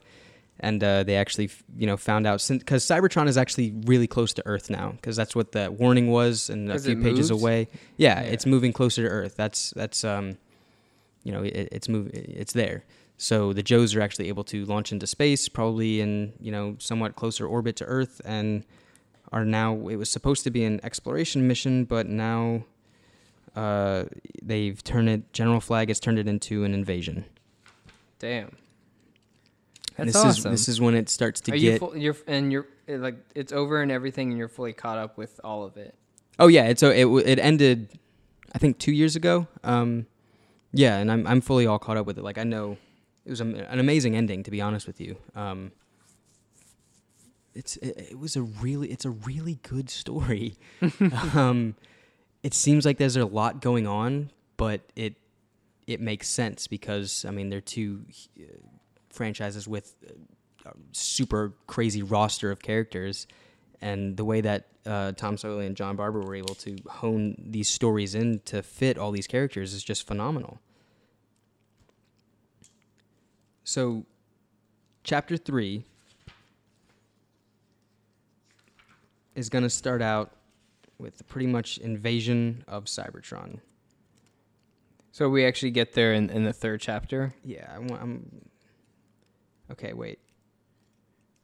and 0.62 0.82
uh, 0.82 1.04
they 1.04 1.16
actually, 1.18 1.50
you 1.78 1.86
know, 1.86 1.98
found 1.98 2.26
out 2.26 2.40
since 2.40 2.64
because 2.64 2.86
Cybertron 2.86 3.28
is 3.28 3.38
actually 3.38 3.74
really 3.86 4.08
close 4.08 4.32
to 4.34 4.44
Earth 4.46 4.70
now, 4.70 4.92
because 4.92 5.16
that's 5.18 5.36
what 5.36 5.52
the 5.52 5.70
warning 5.70 6.10
was, 6.10 6.50
and 6.50 6.72
a 6.72 6.80
few 6.80 6.96
pages 6.96 7.30
away. 7.30 7.68
Yeah, 7.98 8.22
Yeah. 8.22 8.30
it's 8.30 8.46
moving 8.46 8.72
closer 8.74 9.04
to 9.04 9.10
Earth. 9.10 9.36
That's 9.36 9.72
that's 9.72 10.06
um, 10.06 10.38
you 11.30 11.36
know, 11.36 11.44
it, 11.44 11.70
it's 11.72 11.88
move, 11.88 12.10
it's 12.12 12.54
there. 12.54 12.84
So 13.18 13.54
the 13.54 13.62
Joes 13.62 13.96
are 13.96 14.02
actually 14.02 14.30
able 14.30 14.44
to 14.46 14.66
launch 14.66 14.92
into 14.92 15.06
space, 15.06 15.48
probably 15.48 16.02
in 16.02 16.34
you 16.40 16.52
know 16.52 16.76
somewhat 16.80 17.16
closer 17.16 17.46
orbit 17.46 17.76
to 17.76 17.86
Earth, 17.86 18.20
and 18.26 18.66
are 19.32 19.46
now. 19.46 19.76
It 19.90 19.98
was 19.98 20.10
supposed 20.10 20.44
to 20.46 20.50
be 20.50 20.64
an 20.66 20.80
exploration 20.84 21.48
mission, 21.48 21.86
but 21.86 22.08
now 22.08 22.64
uh, 23.56 24.06
they've 24.42 24.84
turned 24.84 25.10
it. 25.10 25.32
General 25.34 25.60
Flagg 25.60 25.90
has 25.90 26.00
turned 26.00 26.18
it 26.18 26.28
into 26.28 26.64
an 26.64 26.74
invasion. 26.74 27.26
Damn, 28.18 28.56
that's 29.96 30.14
this 30.14 30.16
awesome. 30.16 30.54
is 30.54 30.62
this 30.62 30.68
is 30.68 30.82
when 30.82 30.96
it 30.96 31.10
starts 31.10 31.42
to 31.42 31.52
Are 31.52 31.56
you 31.56 31.72
get. 31.72 31.80
full, 31.80 31.96
you're 31.96 32.18
and 32.26 32.52
you're 32.52 32.66
like 32.88 33.18
it's 33.36 33.54
over 33.54 33.84
and 33.84 33.92
everything, 33.92 34.30
and 34.30 34.40
you're 34.40 34.48
fully 34.48 34.74
caught 34.74 34.98
up 34.98 35.16
with 35.16 35.40
all 35.44 35.64
of 35.64 35.78
it. 35.78 35.94
oh 36.40 36.48
yeah, 36.48 36.64
it's 36.64 36.80
so 36.80 36.90
it 36.90 37.06
it 37.28 37.38
ended, 37.38 37.90
I 38.56 38.58
think 38.58 38.80
two 38.80 38.94
years 38.94 39.16
ago. 39.16 39.46
Um, 39.64 40.08
yeah, 40.72 40.98
and 40.98 41.12
I'm 41.12 41.26
I'm 41.28 41.42
fully 41.42 41.66
all 41.66 41.80
caught 41.80 41.98
up 41.98 42.06
with 42.06 42.18
it. 42.18 42.24
Like 42.24 42.38
I 42.38 42.44
know 42.44 42.78
it 43.26 43.30
was 43.30 43.42
am- 43.42 43.56
an 43.56 43.80
amazing 43.80 44.16
ending, 44.16 44.44
to 44.44 44.52
be 44.52 44.62
honest 44.62 44.88
with 44.88 45.02
you. 45.02 45.18
Um, 45.36 45.72
it's 47.56 47.78
it, 47.78 48.10
it 48.12 48.20
was 48.20 48.36
a 48.36 48.42
really 48.42 48.92
it's 48.92 49.06
a 49.06 49.10
really 49.10 49.60
good 49.64 49.90
story. 49.90 50.58
um, 51.34 51.76
it 52.44 52.54
seems 52.54 52.86
like 52.86 52.98
there's 52.98 53.18
a 53.18 53.26
lot 53.26 53.62
going 53.62 53.88
on, 53.88 54.32
but 54.58 54.82
it 54.96 55.16
it 55.88 56.00
makes 56.00 56.28
sense 56.28 56.68
because 56.68 57.26
I 57.26 57.32
mean 57.32 57.50
they're 57.50 57.62
two 57.62 58.06
uh, 58.40 58.44
franchises 59.10 59.68
with 59.68 59.96
uh, 60.08 60.70
a 60.70 60.74
super 60.92 61.54
crazy 61.68 62.04
roster 62.04 62.52
of 62.52 62.62
characters, 62.62 63.28
and 63.82 64.18
the 64.18 64.26
way 64.26 64.42
that 64.42 64.68
uh, 64.90 65.12
Tom 65.12 65.36
Scioli 65.36 65.68
and 65.68 65.76
John 65.76 65.96
Barber 65.96 66.20
were 66.22 66.36
able 66.36 66.56
to 66.56 66.76
hone 66.88 67.36
these 67.38 67.70
stories 67.70 68.16
in 68.16 68.40
to 68.46 68.64
fit 68.64 68.98
all 68.98 69.12
these 69.12 69.28
characters 69.28 69.74
is 69.74 69.84
just 69.84 70.08
phenomenal. 70.08 70.60
So, 73.64 74.06
chapter 75.04 75.38
three 75.38 75.84
is 79.36 79.48
going 79.50 79.64
to 79.64 79.70
start 79.70 80.02
out 80.02 80.32
with 80.98 81.28
pretty 81.28 81.48
much 81.48 81.78
invasion 81.78 82.64
of 82.68 82.86
Cybertron. 82.86 83.60
So 85.12 85.30
we 85.30 85.46
actually 85.46 85.72
get 85.72 85.94
there 85.94 86.14
in, 86.14 86.32
in 86.32 86.46
the 86.46 86.54
third 86.54 86.82
chapter. 86.82 87.34
Yeah, 87.44 87.72
I 87.74 87.78
want, 87.78 88.02
I'm. 88.02 88.50
Okay, 89.72 89.94
wait. 89.94 90.20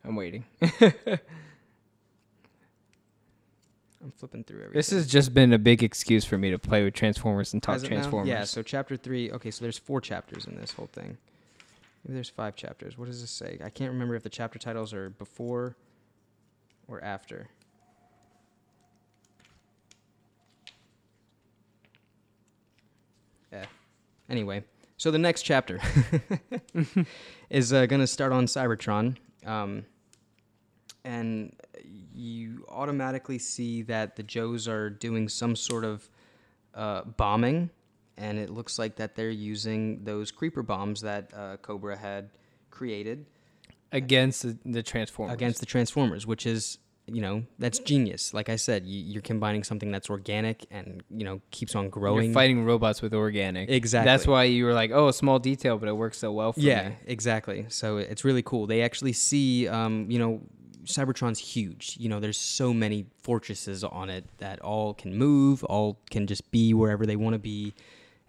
I'm 0.04 0.16
waiting. 0.16 0.46
I'm 4.06 4.12
flipping 4.12 4.44
through 4.44 4.58
everything. 4.58 4.78
This 4.78 4.92
has 4.92 5.08
just 5.08 5.34
been 5.34 5.52
a 5.52 5.58
big 5.58 5.82
excuse 5.82 6.24
for 6.26 6.38
me 6.38 6.52
to 6.52 6.60
play 6.60 6.84
with 6.84 6.94
Transformers 6.94 7.54
and 7.54 7.64
talk? 7.64 7.82
Transformers. 7.82 8.30
Yeah, 8.30 8.44
so 8.44 8.62
chapter 8.62 8.96
three. 8.96 9.32
Okay, 9.32 9.50
so 9.50 9.66
there's 9.66 9.80
four 9.80 10.00
chapters 10.00 10.46
in 10.46 10.56
this 10.56 10.72
whole 10.72 10.90
thing. 10.94 11.18
Maybe 12.04 12.14
there's 12.14 12.30
five 12.30 12.56
chapters. 12.56 13.00
What 13.00 13.08
does 13.08 13.22
this 13.22 13.32
say? 13.32 13.58
I 13.64 13.72
can't 13.72 13.92
remember 13.92 14.14
if 14.14 14.22
the 14.22 14.30
chapter 14.30 14.60
titles 14.60 14.94
are 14.94 15.10
before 15.10 15.76
or 16.88 17.04
after. 17.04 17.50
Yeah. 23.52 23.66
Anyway, 24.30 24.66
so 24.98 25.10
the 25.10 25.18
next 25.18 25.42
chapter 25.42 25.80
is 27.50 27.74
uh, 27.74 27.88
going 27.88 28.02
to 28.02 28.08
start 28.08 28.32
on 28.32 28.46
Cybertron. 28.46 29.18
Um, 29.48 29.86
and 31.04 31.56
you 32.16 32.66
automatically 32.70 33.38
see 33.40 33.82
that 33.84 34.16
the 34.16 34.24
Joes 34.24 34.68
are 34.68 34.90
doing 34.90 35.30
some 35.30 35.56
sort 35.56 35.84
of 35.84 36.10
uh, 36.74 37.04
bombing, 37.04 37.70
and 38.18 38.38
it 38.40 38.50
looks 38.50 38.80
like 38.80 38.96
that 38.98 39.16
they're 39.16 39.30
using 39.30 40.04
those 40.04 40.32
creeper 40.32 40.64
bombs 40.64 41.02
that 41.02 41.32
uh, 41.36 41.58
Cobra 41.58 41.98
had 41.98 42.30
created. 42.72 43.26
against 43.92 44.44
the, 44.44 44.58
the 44.66 44.84
Transformers. 44.84 45.34
against 45.34 45.60
the 45.60 45.66
Transformers, 45.66 46.26
which 46.28 46.46
is 46.46 46.78
you 47.08 47.22
know 47.22 47.44
that's 47.60 47.80
genius. 47.80 48.34
Like 48.34 48.50
I 48.50 48.56
said, 48.56 48.86
you, 48.86 49.00
you're 49.00 49.22
combining 49.22 49.64
something 49.64 49.92
that's 49.92 50.10
organic 50.10 50.66
and 50.72 51.04
you 51.10 51.24
know 51.24 51.42
keeps 51.52 51.76
on 51.76 51.90
growing. 51.90 52.26
You're 52.26 52.34
fighting 52.34 52.66
robots 52.66 53.02
with 53.02 53.14
organic. 53.14 53.70
Exactly. 53.70 54.12
That's 54.12 54.28
why 54.28 54.46
you 54.46 54.66
were 54.66 54.74
like, 54.74 54.92
oh, 54.92 55.08
a 55.10 55.14
small 55.14 55.40
detail, 55.40 55.78
but 55.78 55.88
it 55.88 55.96
works 55.96 56.18
so 56.18 56.32
well 56.32 56.54
for 56.54 56.60
yeah, 56.60 56.90
me. 56.90 56.96
exactly. 57.06 57.66
So 57.70 57.98
it's 57.98 58.26
really 58.26 58.42
cool. 58.42 58.68
They 58.68 58.82
actually 58.82 59.14
see, 59.14 59.68
um, 59.68 60.10
you 60.10 60.20
know, 60.20 60.42
Cybertron's 60.86 61.40
huge. 61.40 61.98
You 62.00 62.10
know, 62.10 62.20
there's 62.20 62.38
so 62.38 62.74
many 62.74 63.08
fortresses 63.22 63.84
on 63.84 64.10
it 64.10 64.26
that 64.38 64.60
all 64.62 64.94
can 64.94 65.16
move, 65.16 65.64
all 65.64 66.00
can 66.10 66.28
just 66.28 66.50
be 66.52 66.74
wherever 66.74 67.06
they 67.06 67.16
want 67.16 67.34
to 67.34 67.40
be, 67.40 67.74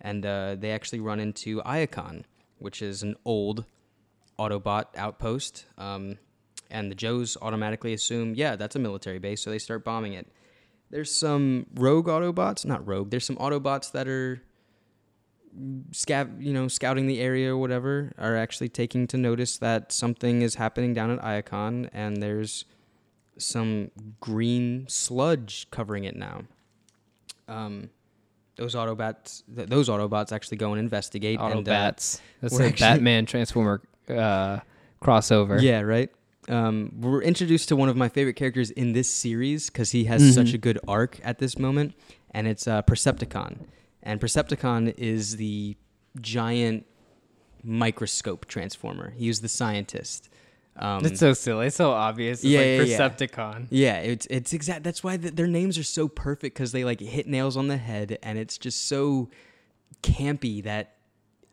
and 0.00 0.24
uh, 0.24 0.56
they 0.56 0.72
actually 0.72 1.00
run 1.00 1.20
into 1.20 1.60
Iacon, 1.62 2.24
which 2.58 2.82
is 2.82 3.02
an 3.02 3.16
old 3.24 3.64
Autobot 4.38 4.86
outpost. 4.96 5.66
Um, 5.78 6.18
and 6.70 6.90
the 6.90 6.94
Joes 6.94 7.36
automatically 7.40 7.92
assume, 7.92 8.34
yeah, 8.34 8.56
that's 8.56 8.76
a 8.76 8.80
military 8.80 9.18
base, 9.18 9.42
so 9.42 9.50
they 9.50 9.58
start 9.58 9.84
bombing 9.84 10.14
it. 10.14 10.26
There's 10.90 11.12
some 11.12 11.66
rogue 11.74 12.06
Autobots, 12.06 12.64
not 12.64 12.86
rogue. 12.86 13.10
There's 13.10 13.24
some 13.24 13.36
Autobots 13.36 13.92
that 13.92 14.08
are 14.08 14.42
scav, 15.92 16.42
you 16.42 16.52
know, 16.52 16.68
scouting 16.68 17.06
the 17.06 17.20
area 17.20 17.52
or 17.52 17.56
whatever, 17.58 18.12
are 18.18 18.36
actually 18.36 18.68
taking 18.68 19.06
to 19.08 19.16
notice 19.16 19.58
that 19.58 19.92
something 19.92 20.42
is 20.42 20.56
happening 20.56 20.92
down 20.94 21.10
at 21.10 21.20
Iacon, 21.20 21.88
and 21.92 22.22
there's 22.22 22.64
some 23.38 23.90
green 24.20 24.86
sludge 24.88 25.66
covering 25.70 26.04
it 26.04 26.16
now. 26.16 26.42
Um, 27.48 27.90
those 28.56 28.74
Autobots, 28.74 29.42
th- 29.54 29.68
those 29.68 29.88
Autobots 29.88 30.32
actually 30.32 30.56
go 30.56 30.72
and 30.72 30.80
investigate. 30.80 31.38
and, 31.40 31.68
uh, 31.68 31.72
That's 31.72 32.20
a 32.42 32.46
actually- 32.46 32.70
Batman 32.78 33.26
Transformer 33.26 33.82
uh, 34.08 34.60
crossover. 35.02 35.60
Yeah, 35.60 35.80
right. 35.80 36.10
Um, 36.48 36.92
we're 37.00 37.22
introduced 37.22 37.68
to 37.70 37.76
one 37.76 37.88
of 37.88 37.96
my 37.96 38.08
favorite 38.08 38.36
characters 38.36 38.70
in 38.70 38.92
this 38.92 39.08
series 39.10 39.68
because 39.68 39.90
he 39.90 40.04
has 40.04 40.34
such 40.34 40.48
Mhm. 40.48 40.54
a 40.54 40.58
good 40.58 40.78
arc 40.86 41.18
at 41.24 41.38
this 41.38 41.58
moment, 41.58 41.94
and 42.30 42.46
it's 42.46 42.66
uh, 42.68 42.82
Percepticon. 42.82 43.66
And 44.06 44.20
Percepticon 44.20 44.94
is 44.96 45.36
the 45.36 45.76
giant 46.20 46.86
microscope 47.62 48.46
transformer. 48.46 49.10
He 49.16 49.28
was 49.28 49.40
the 49.40 49.48
scientist. 49.48 50.28
Um, 50.76 51.04
It's 51.04 51.18
so 51.20 51.32
silly. 51.32 51.66
It's 51.68 51.76
so 51.76 51.90
obvious. 51.90 52.38
It's 52.40 52.44
Yeah, 52.44 52.58
like 52.60 52.66
yeah, 52.66 52.82
yeah. 52.82 53.08
Percepticon. 53.08 53.66
yeah, 53.70 53.98
it's 53.98 54.26
it's 54.30 54.52
exact. 54.52 54.84
That's 54.84 55.02
why 55.02 55.16
th 55.16 55.34
their 55.34 55.46
names 55.46 55.76
are 55.78 55.82
so 55.98 56.06
perfect 56.06 56.54
because 56.54 56.72
they 56.72 56.84
like 56.84 57.00
hit 57.00 57.26
nails 57.26 57.56
on 57.56 57.66
the 57.68 57.78
head, 57.78 58.18
and 58.22 58.38
it's 58.38 58.56
just 58.58 58.84
so 58.86 59.28
campy 60.02 60.62
that 60.64 60.94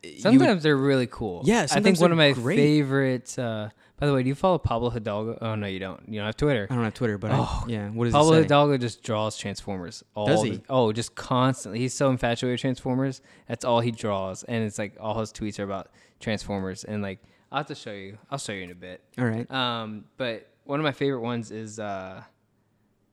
would- 0.04 0.20
Sometimes 0.20 0.62
they're 0.64 0.76
really 0.78 1.08
cool. 1.08 1.42
Yeah, 1.46 1.66
I 1.72 1.80
think 1.80 2.00
one 2.02 2.12
of 2.12 2.18
my 2.18 2.34
great. 2.34 2.58
favorite. 2.58 3.40
Uh, 3.40 3.70
by 4.00 4.08
the 4.08 4.14
way, 4.14 4.24
do 4.24 4.30
you 4.30 4.36
follow 4.36 4.58
Pablo 4.58 4.90
Hidalgo? 4.90 5.38
Oh 5.42 5.56
no, 5.56 5.68
you 5.68 5.80
don't. 5.80 6.02
You 6.10 6.20
don't 6.20 6.26
have 6.26 6.36
Twitter. 6.38 6.68
I 6.70 6.76
don't 6.76 6.84
have 6.84 6.94
Twitter, 6.94 7.18
but 7.18 7.32
Oh, 7.32 7.64
I, 7.66 7.70
yeah, 7.70 7.90
what 7.90 8.06
does 8.06 8.14
Pablo? 8.14 8.34
Hidalgo 8.42 8.78
just 8.78 9.04
draws 9.04 9.38
Transformers. 9.38 10.04
All 10.16 10.26
Does 10.28 10.42
the- 10.44 10.50
he? 10.52 10.62
oh, 10.70 10.92
just 10.92 11.16
constantly. 11.16 11.80
He's 11.80 11.94
so 11.94 12.10
infatuated 12.10 12.56
with 12.56 12.62
Transformers. 12.62 13.22
That's 13.48 13.64
all 13.64 13.80
he 13.80 13.92
draws, 13.92 14.44
and 14.44 14.64
it's 14.64 14.78
like 14.80 14.98
all 15.00 15.20
his 15.20 15.32
tweets 15.32 15.60
are 15.60 15.64
about 15.64 15.90
Transformers. 16.20 16.84
And 16.84 17.02
like, 17.02 17.20
I'll 17.52 17.60
have 17.60 17.68
to 17.68 17.76
show 17.76 17.92
you. 17.94 18.18
I'll 18.32 18.38
show 18.40 18.52
you 18.54 18.64
in 18.64 18.72
a 18.72 18.76
bit. 18.76 19.02
All 19.18 19.26
right. 19.26 19.50
Um, 19.52 20.06
but 20.18 20.50
one 20.66 20.80
of 20.80 20.84
my 20.84 20.92
favorite 20.92 21.22
ones 21.22 21.52
is 21.52 21.80
uh, 21.80 22.24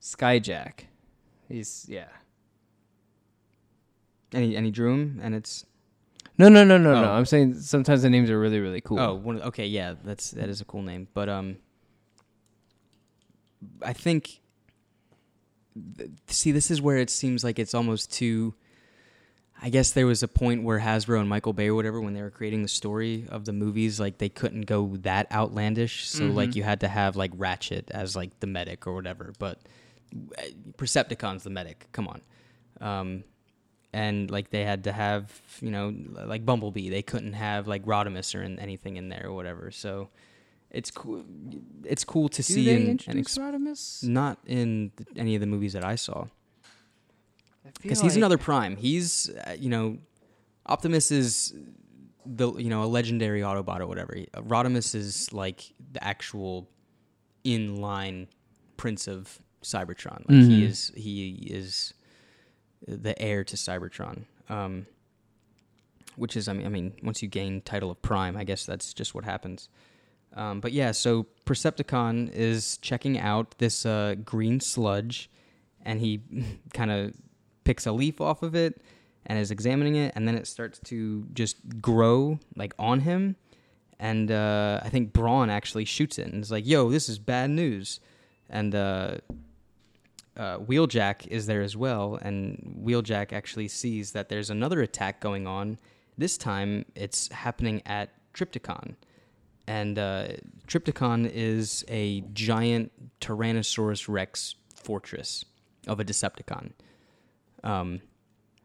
Skyjack. 0.01 0.85
He's 1.49 1.85
yeah. 1.89 2.09
And 4.33 4.45
he, 4.45 4.55
and 4.57 4.65
he 4.65 4.71
drew 4.71 4.95
him, 4.95 5.21
and 5.23 5.35
it's 5.35 5.67
No, 6.41 6.49
no, 6.49 6.65
no, 6.65 6.77
no, 6.79 6.95
no. 7.01 7.09
Oh. 7.11 7.13
I'm 7.13 7.27
saying 7.27 7.55
sometimes 7.61 8.03
the 8.03 8.11
names 8.11 8.31
are 8.31 8.39
really, 8.41 8.59
really 8.61 8.81
cool. 8.81 8.99
Oh, 8.99 9.15
one 9.15 9.41
okay, 9.43 9.67
yeah, 9.67 9.95
that's 10.05 10.31
that 10.33 10.49
is 10.49 10.61
a 10.61 10.65
cool 10.65 10.83
name. 10.83 11.07
But 11.15 11.29
um, 11.29 11.57
I 13.85 13.93
think. 13.93 14.41
th- 15.99 16.11
See, 16.29 16.51
this 16.53 16.71
is 16.71 16.81
where 16.81 16.99
it 16.99 17.11
seems 17.11 17.45
like 17.45 17.59
it's 17.59 17.75
almost 17.75 18.13
too. 18.13 18.55
I 19.63 19.69
guess 19.69 19.91
there 19.91 20.07
was 20.07 20.23
a 20.23 20.29
point 20.29 20.63
where 20.63 20.81
Hasbro 20.81 21.21
and 21.21 21.29
Michael 21.29 21.53
Bay 21.53 21.69
or 21.69 21.75
whatever, 21.75 22.01
when 22.01 22.15
they 22.15 22.23
were 22.23 22.31
creating 22.31 22.63
the 22.63 22.69
story 22.69 23.27
of 23.29 23.45
the 23.45 23.53
movies, 23.53 24.01
like 24.01 24.17
they 24.17 24.31
couldn't 24.31 24.63
go 24.63 24.97
that 25.03 25.31
outlandish. 25.31 26.09
So 26.09 26.25
like 26.25 26.51
Mhm. 26.51 26.55
you 26.57 26.63
had 26.63 26.81
to 26.81 26.89
have 26.89 27.15
like 27.15 27.31
Ratchet 27.37 27.91
as 27.91 28.17
like 28.17 28.41
the 28.41 28.47
medic 28.47 28.87
or 28.87 28.95
whatever. 28.95 29.35
But 29.39 29.61
Percepticon's 30.79 31.43
the 31.43 31.51
medic. 31.51 31.89
Come 31.93 32.09
on. 32.09 32.23
Um, 32.81 33.25
and 33.93 34.31
like 34.31 34.51
they 34.51 34.65
had 34.65 34.85
to 34.85 34.93
have 34.93 35.41
you 35.61 35.71
know 35.71 35.95
like 36.27 36.45
Bumblebee. 36.47 36.89
They 36.91 37.03
couldn't 37.03 37.33
have 37.35 37.67
like 37.69 37.85
Rodimus 37.85 38.35
or 38.35 38.43
in, 38.43 38.59
anything 38.59 38.97
in 38.97 39.09
there 39.09 39.27
or 39.27 39.33
whatever. 39.33 39.71
So 39.71 40.09
it's 40.71 40.91
cool. 40.91 41.25
It's 41.85 42.05
cool 42.05 42.29
to 42.29 42.37
Do 42.37 42.43
see 42.43 42.65
they 42.67 42.73
in, 42.75 42.81
and 42.83 42.89
introduce 42.91 43.37
ex- 43.37 43.39
Rodimus? 43.39 44.05
not 44.05 44.39
in 44.47 44.93
th- 44.97 45.09
any 45.17 45.35
of 45.35 45.41
the 45.41 45.47
movies 45.47 45.73
that 45.73 45.85
I 45.85 45.97
saw 45.97 46.23
I 47.65 47.69
feel 47.69 47.73
because 47.83 48.01
he's 48.01 48.13
like- 48.13 48.17
another 48.19 48.39
Prime. 48.39 48.77
He's 48.77 49.31
uh, 49.31 49.57
you 49.59 49.69
know 49.69 49.99
Optimus 50.67 51.11
is 51.11 51.55
the 52.25 52.53
you 52.55 52.71
know 52.71 52.85
a 52.85 52.87
legendary 52.87 53.41
Autobot 53.41 53.81
or 53.81 53.87
whatever. 53.87 54.17
Uh, 54.35 54.43
Rodimus 54.43 54.95
is 54.95 55.33
like 55.33 55.73
the 55.93 56.03
actual 56.05 56.69
in 57.45 57.77
line 57.81 58.29
Prince 58.77 59.09
of 59.09 59.41
Cybertron. 59.63 60.21
Like 60.29 60.47
he 60.49 60.63
Mhm. 60.63 60.69
is 60.69 60.93
he 60.95 61.29
is 61.51 61.93
the 62.87 63.21
heir 63.21 63.45
to 63.45 63.57
Cybertron. 63.57 64.25
Um, 64.49 64.87
which 66.17 66.37
is 66.37 66.49
I 66.49 66.53
mean 66.53 66.67
I 66.67 66.69
mean 66.69 66.93
once 67.03 67.23
you 67.23 67.29
gain 67.29 67.63
title 67.63 67.91
of 67.91 68.01
Prime, 68.03 68.37
I 68.37 68.45
guess 68.45 68.67
that's 68.67 68.93
just 68.93 69.15
what 69.15 69.25
happens. 69.25 69.69
Um, 70.35 70.61
but 70.61 70.73
yeah, 70.73 70.93
so 70.93 71.27
Percepticon 71.45 72.31
is 72.33 72.79
checking 72.79 73.19
out 73.19 73.57
this 73.59 73.85
uh, 73.85 74.15
green 74.25 74.61
sludge, 74.61 75.29
and 75.85 75.99
he 75.99 76.21
kind 76.75 76.91
of 76.91 77.15
picks 77.65 77.87
a 77.87 77.93
leaf 77.93 78.21
off 78.21 78.43
of 78.43 78.55
it 78.55 78.81
and 79.27 79.39
is 79.39 79.51
examining 79.51 79.97
it, 79.97 80.13
and 80.15 80.29
then 80.29 80.37
it 80.37 80.47
starts 80.47 80.79
to 80.85 81.27
just 81.33 81.57
grow 81.81 82.39
like 82.55 82.75
on 82.79 83.01
him. 83.01 83.37
And 83.99 84.31
uh, 84.31 84.81
I 84.83 84.89
think 84.89 85.13
Brawn 85.13 85.51
actually 85.51 85.85
shoots 85.85 86.19
it 86.19 86.29
and 86.29 86.43
is 86.43 86.51
like, 86.51 86.67
"Yo, 86.67 86.91
this 86.91 87.09
is 87.09 87.19
bad 87.19 87.51
news." 87.51 88.01
And 88.49 88.75
uh, 88.75 89.19
uh, 90.37 90.59
Wheeljack 90.59 91.27
is 91.27 91.47
there 91.47 91.63
as 91.63 91.77
well, 91.77 92.19
and 92.21 92.81
Wheeljack 92.85 93.33
actually 93.33 93.69
sees 93.69 94.13
that 94.13 94.29
there's 94.29 94.51
another 94.51 94.81
attack 94.81 95.21
going 95.21 95.47
on. 95.47 95.79
This 96.17 96.37
time, 96.39 96.85
it's 96.95 97.31
happening 97.33 97.83
at 97.87 98.11
Trypticon, 98.35 98.95
and 99.67 99.99
uh, 99.99 100.29
Trypticon 100.67 101.31
is 101.33 101.85
a 101.89 102.23
giant 102.33 102.93
Tyrannosaurus 103.21 104.09
Rex 104.09 104.55
fortress 104.75 105.45
of 105.87 106.01
a 106.01 106.05
Decepticon. 106.05 106.73
Um, 107.63 108.01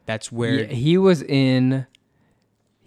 that's 0.06 0.32
where 0.32 0.64
Yeah, 0.64 0.68
he 0.68 0.98
was 0.98 1.22
in. 1.22 1.88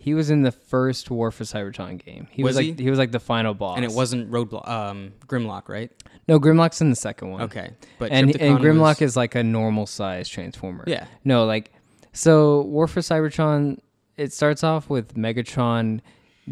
He 0.00 0.14
was 0.14 0.30
in 0.30 0.42
the 0.42 0.52
first 0.52 1.10
War 1.10 1.30
for 1.30 1.44
Cybertron 1.44 2.02
game. 2.02 2.28
He 2.30 2.42
was, 2.44 2.56
Was 2.56 2.64
like 2.66 2.78
he? 2.78 2.88
was 2.88 2.98
like 2.98 3.10
the 3.10 3.20
final 3.20 3.52
boss. 3.52 3.76
and 3.76 3.84
it 3.84 3.90
wasn't 3.92 4.30
Roadblock, 4.30 4.66
um, 4.68 5.12
Grimlock, 5.26 5.68
right? 5.68 5.90
no 6.28 6.38
Grimlock's 6.38 6.80
in 6.80 6.88
the 6.90 6.96
second 6.96 7.30
one. 7.30 7.42
Okay, 7.42 7.70
but 7.98 8.10
and 8.12 8.34
and 8.40 8.58
Grimlock 8.58 9.00
was- 9.00 9.02
is 9.12 9.16
like 9.16 9.34
a 9.34 9.42
normal 9.42 9.86
size 9.86 10.28
transformer. 10.28 10.84
yeah, 10.86 11.06
No, 11.24 11.44
like 11.44 11.72
so 12.12 12.62
War 12.62 12.86
for 12.86 13.00
Cybertron. 13.00 13.80
It 14.16 14.32
starts 14.32 14.64
off 14.64 14.88
with 14.88 15.14
Megatron 15.14 16.00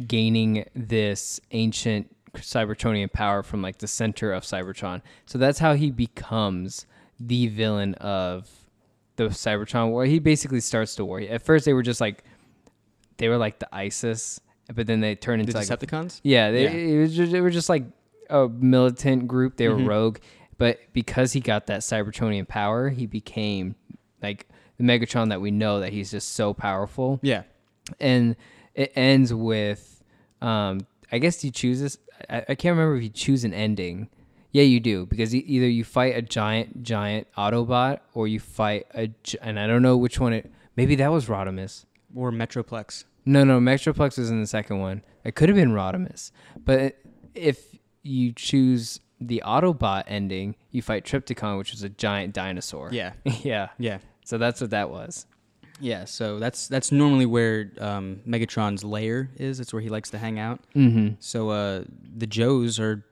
gaining 0.06 0.64
this 0.74 1.40
ancient 1.52 2.14
Cybertronian 2.34 3.12
power 3.12 3.42
from 3.42 3.62
like 3.62 3.78
the 3.78 3.86
center 3.88 4.32
of 4.32 4.42
Cybertron. 4.44 5.02
So 5.24 5.38
that's 5.38 5.58
how 5.58 5.74
he 5.74 5.90
becomes 5.90 6.86
the 7.18 7.46
villain 7.48 7.94
of 7.94 8.48
the 9.16 9.28
Cybertron 9.28 9.90
War. 9.90 10.04
He 10.04 10.18
basically 10.18 10.60
starts 10.60 10.94
the 10.96 11.04
war. 11.04 11.20
At 11.20 11.42
first, 11.42 11.64
they 11.64 11.72
were 11.72 11.82
just 11.82 12.00
like 12.00 12.22
they 13.18 13.28
were 13.28 13.36
like 13.38 13.58
the 13.58 13.74
ISIS, 13.74 14.40
but 14.74 14.86
then 14.86 15.00
they 15.00 15.14
turned 15.14 15.40
the 15.40 15.46
into 15.46 15.56
like 15.58 15.68
Decepticons. 15.68 16.20
yeah, 16.24 16.50
they. 16.50 16.94
It 16.94 16.98
was 17.00 17.16
just, 17.16 17.32
they 17.32 17.40
were 17.40 17.50
just 17.50 17.68
like 17.68 17.84
a 18.30 18.48
militant 18.48 19.26
group. 19.28 19.56
They 19.56 19.68
were 19.68 19.76
Mhm. 19.76 19.86
rogue, 19.88 20.18
but 20.58 20.78
because 20.92 21.32
he 21.32 21.40
got 21.40 21.66
that 21.66 21.80
Cybertronian 21.80 22.46
power, 22.48 22.88
he 22.90 23.06
became 23.06 23.74
like 24.22 24.46
the 24.78 24.84
Megatron 24.84 25.28
that 25.30 25.40
we 25.40 25.50
know. 25.50 25.80
That 25.80 25.92
he's 25.92 26.10
just 26.10 26.34
so 26.34 26.52
powerful, 26.54 27.20
Yeah, 27.22 27.42
and 28.00 28.36
it 28.74 28.92
ends 28.96 29.32
with, 29.32 30.02
um, 30.42 30.80
I 31.12 31.18
guess 31.18 31.42
you 31.44 31.50
choose 31.50 31.80
this. 31.80 31.98
I, 32.28 32.38
I 32.48 32.54
can't 32.54 32.76
remember 32.76 32.96
if 32.96 33.02
you 33.02 33.08
choose 33.08 33.44
an 33.44 33.54
ending. 33.54 34.08
Yeah, 34.52 34.62
you 34.62 34.80
do 34.80 35.04
because 35.06 35.34
e- 35.34 35.38
either 35.46 35.68
you 35.68 35.84
fight 35.84 36.16
a 36.16 36.22
giant, 36.22 36.82
giant 36.82 37.26
Autobot, 37.36 38.00
or 38.14 38.26
you 38.26 38.40
fight 38.40 38.86
a, 38.94 39.08
gi- 39.22 39.38
and 39.42 39.58
I 39.60 39.66
don't 39.66 39.82
know 39.82 39.96
which 39.98 40.18
one 40.18 40.32
it. 40.32 40.50
Maybe 40.76 40.94
that 40.96 41.12
was 41.12 41.26
Rodimus. 41.26 41.84
Or 42.16 42.32
Metroplex. 42.32 43.04
No, 43.24 43.44
no, 43.44 43.60
Metroplex 43.60 44.18
was 44.18 44.30
in 44.30 44.40
the 44.40 44.46
second 44.46 44.78
one. 44.78 45.02
It 45.24 45.34
could 45.34 45.48
have 45.48 45.56
been 45.56 45.72
Rodimus. 45.72 46.30
But 46.56 46.96
if 47.34 47.76
you 48.02 48.32
choose 48.32 49.00
the 49.20 49.42
Autobot 49.44 50.04
ending, 50.06 50.56
you 50.70 50.82
fight 50.82 51.04
Trypticon, 51.04 51.58
which 51.58 51.72
was 51.72 51.82
a 51.82 51.88
giant 51.88 52.34
dinosaur. 52.34 52.90
Yeah, 52.92 53.12
yeah. 53.24 53.68
yeah. 53.78 53.98
So 54.24 54.38
that's 54.38 54.60
what 54.60 54.70
that 54.70 54.90
was. 54.90 55.26
Yeah, 55.78 56.06
so 56.06 56.38
that's 56.38 56.68
that's 56.68 56.90
normally 56.90 57.26
where 57.26 57.70
um, 57.78 58.20
Megatron's 58.26 58.82
lair 58.82 59.30
is. 59.36 59.60
It's 59.60 59.72
where 59.72 59.82
he 59.82 59.90
likes 59.90 60.10
to 60.10 60.18
hang 60.18 60.38
out. 60.38 60.60
Mm-hmm. 60.74 61.16
So 61.18 61.50
uh, 61.50 61.84
the 62.16 62.26
Joes 62.26 62.80
are 62.80 63.04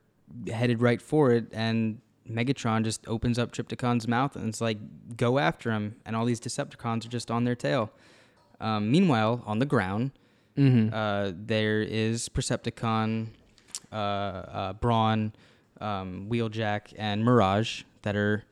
headed 0.50 0.80
right 0.80 1.02
for 1.02 1.32
it, 1.32 1.46
and 1.52 2.00
Megatron 2.28 2.84
just 2.84 3.06
opens 3.06 3.38
up 3.38 3.52
Trypticon's 3.52 4.08
mouth 4.08 4.34
and 4.34 4.48
it's 4.48 4.60
like, 4.60 4.78
"Go 5.16 5.38
after 5.38 5.72
him!" 5.72 5.96
And 6.06 6.16
all 6.16 6.24
these 6.24 6.40
Decepticons 6.40 7.04
are 7.04 7.10
just 7.10 7.30
on 7.30 7.44
their 7.44 7.54
tail. 7.54 7.90
Um, 8.64 8.90
meanwhile, 8.90 9.42
on 9.46 9.58
the 9.58 9.66
ground, 9.66 10.10
Mm-hmm. 10.56 10.94
uh, 10.94 11.32
there 11.34 11.82
is 11.82 12.28
Percepticon, 12.28 13.26
uh, 13.92 13.96
uh, 13.96 14.72
Brawn, 14.74 15.32
um, 15.80 16.28
Wheeljack, 16.30 16.94
and 16.96 17.24
Mirage 17.24 17.82
that 18.02 18.14
are 18.14 18.44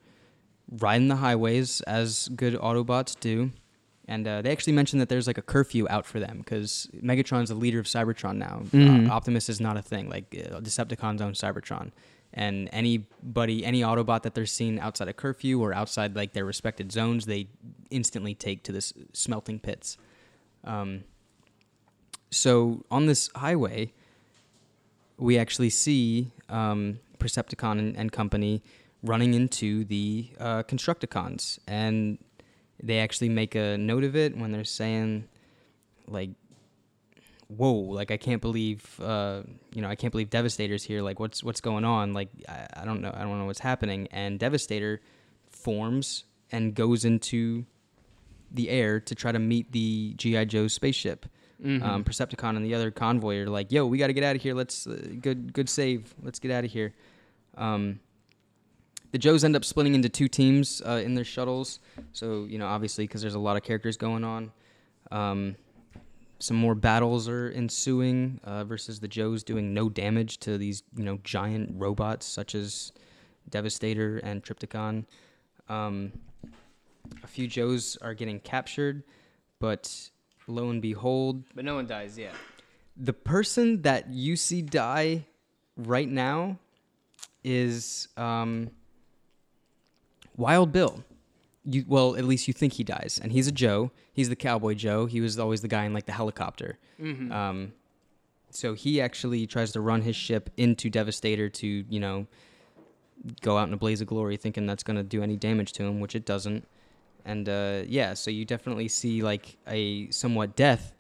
riding 0.81 1.07
the 1.07 1.17
highways 1.17 1.81
as 1.83 2.29
good 2.35 2.55
Autobots 2.55 3.15
do. 3.21 3.53
And 4.09 4.27
uh, 4.27 4.43
they 4.43 4.51
actually 4.51 4.73
mentioned 4.73 5.01
that 5.01 5.09
there's 5.09 5.29
like 5.29 5.39
a 5.39 5.43
curfew 5.43 5.87
out 5.89 6.05
for 6.05 6.19
them 6.19 6.39
because 6.39 6.89
Megatron's 7.01 7.51
the 7.51 7.55
leader 7.55 7.79
of 7.79 7.87
Cybertron 7.87 8.35
now. 8.37 8.63
Mhm. 8.73 9.09
Uh, 9.09 9.13
Optimus 9.13 9.49
is 9.49 9.61
not 9.61 9.77
a 9.77 9.83
thing. 9.83 10.09
Like 10.11 10.35
uh, 10.35 10.59
Decepticons 10.59 11.21
own 11.21 11.35
Cybertron, 11.35 11.93
and 12.35 12.69
anybody, 12.73 13.65
any 13.65 13.83
Autobot 13.83 14.23
that 14.23 14.35
they're 14.35 14.47
seen 14.47 14.79
outside 14.79 15.09
of 15.09 15.17
curfew 15.17 15.63
or 15.63 15.75
outside 15.75 16.17
like 16.17 16.33
their 16.33 16.45
respected 16.45 16.91
zones, 16.91 17.27
they 17.27 17.49
instantly 17.91 18.35
take 18.35 18.63
to 18.65 18.73
this 18.73 18.93
smelting 19.13 19.59
pits. 19.59 19.99
Um, 20.65 21.05
so 22.31 22.85
on 22.91 23.07
this 23.07 23.29
highway, 23.35 23.93
we 25.19 25.39
actually 25.39 25.71
see 25.71 26.33
um, 26.49 26.99
Percepticon 27.19 27.79
and, 27.79 27.97
and 27.97 28.11
company 28.11 28.63
running 29.03 29.35
into 29.35 29.85
the 29.85 30.31
uh, 30.41 30.63
Constructicons, 30.63 31.59
and 31.67 32.19
they 32.83 32.99
actually 32.99 33.29
make 33.29 33.55
a 33.55 33.77
note 33.77 34.05
of 34.05 34.17
it 34.17 34.37
when 34.37 34.53
they're 34.53 34.65
saying, 34.65 35.29
like, 36.09 36.31
"Whoa! 37.57 37.73
Like 37.73 38.11
I 38.11 38.17
can't 38.17 38.41
believe, 38.41 39.01
uh, 39.01 39.43
you 39.73 39.83
know, 39.83 39.89
I 39.89 39.97
can't 39.97 40.11
believe 40.11 40.31
Devastator's 40.31 40.85
here. 40.85 41.03
Like, 41.03 41.21
what's 41.21 41.43
what's 41.43 41.61
going 41.61 41.85
on? 41.85 42.13
Like, 42.13 42.29
I, 42.49 42.67
I 42.79 42.85
don't 42.85 43.01
know, 43.01 43.13
I 43.15 43.23
don't 43.23 43.39
know 43.39 43.47
what's 43.47 43.61
happening." 43.61 44.09
And 44.11 44.39
Devastator 44.39 45.01
forms 45.51 46.25
and 46.51 46.75
goes 46.75 47.05
into 47.05 47.65
the 48.51 48.69
air 48.69 49.01
to 49.01 49.15
try 49.15 49.33
to 49.33 49.39
meet 49.39 49.73
the 49.73 50.15
GI 50.17 50.47
Joe 50.47 50.69
spaceship. 50.69 51.27
Mm-hmm. 51.63 51.85
Um, 51.85 52.05
Percepticon 52.05 52.57
and 52.57 52.65
the 52.65 52.75
other 52.75 52.91
convoy 52.91 53.39
are 53.39 53.49
like, 53.49 53.71
"Yo, 53.71 53.87
we 53.87 53.99
got 53.99 54.09
to 54.09 54.13
get 54.13 54.25
out 54.25 54.37
of 54.37 54.43
here. 54.43 54.55
Let's 54.55 54.87
uh, 54.87 55.09
good 55.21 55.53
good 55.53 55.69
save. 55.69 56.15
Let's 56.23 56.39
get 56.39 56.51
out 56.51 56.65
of 56.65 56.71
here." 56.71 56.95
Um, 57.57 58.01
the 59.13 59.19
Joes 59.19 59.45
end 59.45 59.55
up 59.55 59.65
splitting 59.65 59.95
into 59.95 60.09
two 60.09 60.27
teams 60.27 60.83
uh, 60.85 61.03
in 61.05 61.15
their 61.15 61.25
shuttles. 61.25 61.79
So 62.13 62.45
you 62.45 62.59
know, 62.59 62.67
obviously, 62.67 63.05
because 63.05 63.21
there's 63.21 63.35
a 63.35 63.39
lot 63.39 63.57
of 63.57 63.63
characters 63.63 63.97
going 63.97 64.25
on. 64.25 64.53
Um, 65.11 65.57
some 66.43 66.57
more 66.57 66.75
battles 66.75 67.29
are 67.29 67.53
ensuing 67.53 68.41
uh, 68.43 68.65
versus 68.65 68.99
the 68.99 69.07
Joes 69.07 69.45
doing 69.45 69.73
no 69.73 69.89
damage 69.89 70.39
to 70.39 70.59
these 70.59 70.83
you 70.97 71.05
know 71.05 71.21
giant 71.23 71.71
robots 71.75 72.27
such 72.27 72.57
as 72.57 72.91
Devastator 73.49 74.19
and 74.19 74.43
Trypticon. 74.43 75.05
Um, 75.69 76.11
a 77.23 77.29
few 77.29 77.47
Joes 77.47 77.97
are 78.03 78.13
getting 78.13 78.41
captured, 78.41 79.05
but 79.61 80.11
lo 80.49 80.69
and 80.71 80.83
behold, 80.83 81.45
but 81.55 81.65
no 81.65 81.77
one 81.77 81.87
dies 81.87 82.19
yet. 82.19 82.35
the 82.97 83.13
person 83.13 83.83
that 83.83 84.11
you 84.11 84.35
see 84.35 84.63
die 84.63 85.25
right 85.77 86.09
now 86.09 86.59
is 87.45 88.09
um, 88.17 88.69
Wild 90.37 90.73
Bill. 90.73 91.05
You 91.65 91.85
well, 91.87 92.17
at 92.17 92.25
least 92.25 92.49
you 92.49 92.55
think 92.55 92.75
he 92.75 92.85
dies, 92.85 93.21
and 93.23 93.33
he's 93.33 93.47
a 93.47 93.53
Joe. 93.53 93.93
He's 94.13 94.29
the 94.29 94.37
cowboy 94.37 94.75
Joe. 94.75 95.07
He 95.07 95.21
was 95.21 95.39
always 95.39 95.61
the 95.61 95.69
guy 95.69 95.85
in 95.85 95.93
like 95.93 96.07
the 96.07 96.13
helicopter. 96.13 96.79
Mm-hmm. 97.01 97.31
Um, 97.31 97.73
so 98.51 98.75
he 98.75 99.01
actually 99.01 99.47
tries 99.47 99.73
to 99.73 99.81
run 99.81 100.03
his 100.03 100.17
ship 100.17 100.51
into 100.57 100.91
Devastator 100.91 101.49
to 101.49 101.67
you 101.67 102.01
know 102.01 102.27
go 103.41 103.57
out 103.57 103.69
in 103.69 103.75
a 103.75 103.77
blaze 103.77 104.01
of 104.01 104.09
glory, 104.09 104.37
thinking 104.37 104.67
that's 104.67 104.83
going 104.83 104.97
to 104.97 105.03
do 105.03 105.23
any 105.23 105.37
damage 105.37 105.73
to 105.75 105.85
him, 105.85 106.01
which 106.01 106.15
it 106.15 106.25
doesn't. 106.25 106.67
And 107.25 107.49
uh, 107.49 107.83
yeah, 107.87 108.15
so 108.15 108.31
you 108.31 108.45
definitely 108.45 108.89
see 108.89 109.23
like 109.23 109.57
a 109.67 110.11
somewhat 110.11 110.57
death 110.57 110.93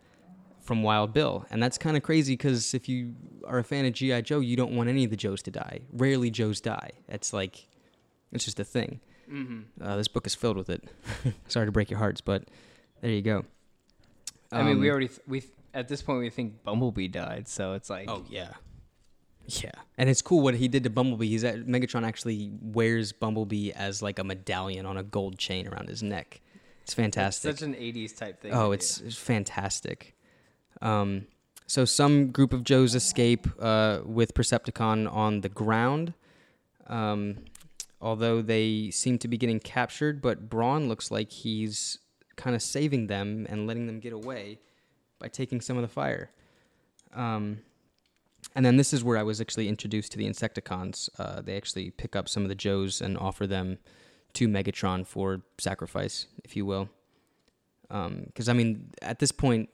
from 0.60 0.82
Wild 0.82 1.12
Bill, 1.12 1.44
and 1.51 1.62
that's 1.62 1.76
kind 1.76 1.97
of 1.97 2.02
crazy 2.02 2.34
because 2.34 2.74
if 2.74 2.89
you 2.89 3.14
are 3.47 3.59
a 3.59 3.64
fan 3.64 3.84
of 3.84 3.93
GI 3.94 4.22
Joe, 4.22 4.40
you 4.40 4.56
don't 4.56 4.76
want 4.76 4.89
any 4.89 5.05
of 5.05 5.10
the 5.10 5.16
Joes 5.16 5.43
to 5.43 5.51
die. 5.51 5.80
Rarely 5.93 6.30
Joes 6.30 6.60
die. 6.60 6.93
It's 7.09 7.32
like 7.32 7.66
it's 8.30 8.44
just 8.44 8.60
a 8.60 8.64
thing. 8.64 9.01
Mm-hmm. 9.31 9.82
Uh, 9.85 9.97
this 9.97 10.09
book 10.09 10.27
is 10.27 10.35
filled 10.35 10.57
with 10.57 10.70
it. 10.70 10.85
Sorry 11.49 11.66
to 11.66 11.73
break 11.73 11.90
your 11.90 11.99
hearts, 11.99 12.20
but 12.20 12.44
there 13.01 13.11
you 13.11 13.23
go. 13.23 13.44
I 14.51 14.62
mean, 14.62 14.78
we 14.81 14.89
Um, 14.89 14.93
already 14.93 15.09
th- 15.09 15.20
we 15.27 15.40
th- 15.40 15.53
at 15.74 15.89
this 15.89 16.03
point 16.03 16.20
we 16.20 16.31
think 16.31 16.62
Bumblebee 16.65 17.09
died, 17.09 17.49
so 17.49 17.73
it's 17.74 17.89
like 17.90 18.09
Oh 18.11 18.24
yeah, 18.28 18.53
yeah. 19.47 19.70
And 19.99 20.09
it's 20.11 20.20
cool 20.23 20.40
what 20.43 20.55
he 20.55 20.69
did 20.69 20.85
to 20.85 20.90
Bumblebee. 20.90 21.28
He's 21.28 21.44
at, 21.44 21.66
Megatron 21.66 22.07
actually 22.07 22.53
wears 22.61 23.12
Bumblebee 23.12 23.73
as 23.73 24.03
like 24.03 24.19
a 24.19 24.24
medallion 24.24 24.85
on 24.86 24.97
a 24.97 25.03
gold 25.03 25.39
chain 25.39 25.66
around 25.66 25.89
his 25.89 26.03
neck. 26.03 26.40
It's 26.82 26.93
it's 26.93 26.94
fantastic. 26.94 27.53
such 27.59 27.62
an 27.62 27.74
'80s 27.74 28.16
type 28.16 28.40
thing. 28.43 28.53
oh, 28.53 28.73
it's, 28.73 29.01
it's 29.01 29.16
fantastic. 29.16 30.15
Um, 30.82 31.27
so 31.66 31.85
some 31.85 32.31
group 32.32 32.53
of 32.53 32.65
Joes 32.65 32.94
escape 32.94 33.47
uh, 33.61 34.01
with 34.05 34.35
Percepticon 34.35 35.11
on 35.11 35.40
the 35.43 35.49
ground. 35.49 36.12
Um, 36.89 37.39
although 38.02 38.42
they 38.42 38.90
seem 38.90 39.16
to 39.18 39.28
be 39.28 39.38
getting 39.38 39.60
captured, 39.60 40.20
but 40.20 40.50
Brawn 40.50 40.88
looks 40.88 41.10
like 41.10 41.30
he's 41.30 41.98
kind 42.36 42.56
of 42.56 42.60
saving 42.60 43.06
them 43.06 43.46
and 43.48 43.66
letting 43.66 43.86
them 43.86 44.00
get 44.00 44.12
away 44.12 44.58
by 45.20 45.28
taking 45.28 45.60
some 45.60 45.76
of 45.76 45.82
the 45.82 45.88
fire. 45.88 46.30
Um, 47.14 47.60
and 48.56 48.66
then 48.66 48.76
this 48.76 48.92
is 48.92 49.04
where 49.04 49.16
I 49.16 49.22
was 49.22 49.40
actually 49.40 49.68
introduced 49.68 50.12
to 50.12 50.18
the 50.18 50.28
Insecticons. 50.28 51.08
Uh, 51.18 51.40
they 51.40 51.56
actually 51.56 51.90
pick 51.90 52.16
up 52.16 52.28
some 52.28 52.42
of 52.42 52.48
the 52.48 52.56
Joes 52.56 53.00
and 53.00 53.16
offer 53.16 53.46
them 53.46 53.78
to 54.34 54.48
Megatron 54.48 55.06
for 55.06 55.42
sacrifice, 55.58 56.26
if 56.42 56.56
you 56.56 56.66
will. 56.66 56.88
Because 57.88 58.48
I 58.48 58.52
mean, 58.54 58.90
at 59.00 59.20
this 59.20 59.30
point, 59.30 59.68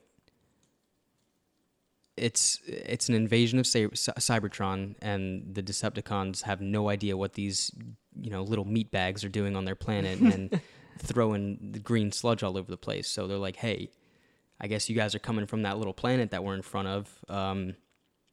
it's 2.19 2.61
it's 2.66 3.09
an 3.09 3.15
invasion 3.15 3.59
of 3.59 3.66
Cy- 3.66 3.89
Cy- 3.95 4.12
Cybertron, 4.19 4.95
and 5.01 5.55
the 5.55 5.62
Decepticons 5.62 6.43
have 6.43 6.61
no 6.61 6.89
idea 6.89 7.16
what 7.16 7.35
these 7.35 7.73
you 8.20 8.31
know 8.31 8.43
little 8.43 8.65
meat 8.65 8.90
bags 8.90 9.24
are 9.24 9.28
doing 9.28 9.57
on 9.57 9.65
their 9.65 9.74
planet 9.74 10.20
and 10.20 10.61
throwing 10.99 11.59
the 11.73 11.78
green 11.78 12.12
sludge 12.12 12.43
all 12.43 12.57
over 12.59 12.70
the 12.70 12.77
place. 12.77 13.09
So 13.09 13.27
they're 13.27 13.39
like, 13.39 13.57
"Hey, 13.57 13.90
I 14.61 14.66
guess 14.66 14.89
you 14.89 14.97
guys 14.97 15.15
are 15.15 15.20
coming 15.20 15.47
from 15.47 15.62
that 15.62 15.78
little 15.78 15.95
planet 15.95 16.31
that 16.32 16.43
we're 16.43 16.55
in 16.55 16.62
front 16.62 16.89
of. 16.89 17.09
Um, 17.28 17.77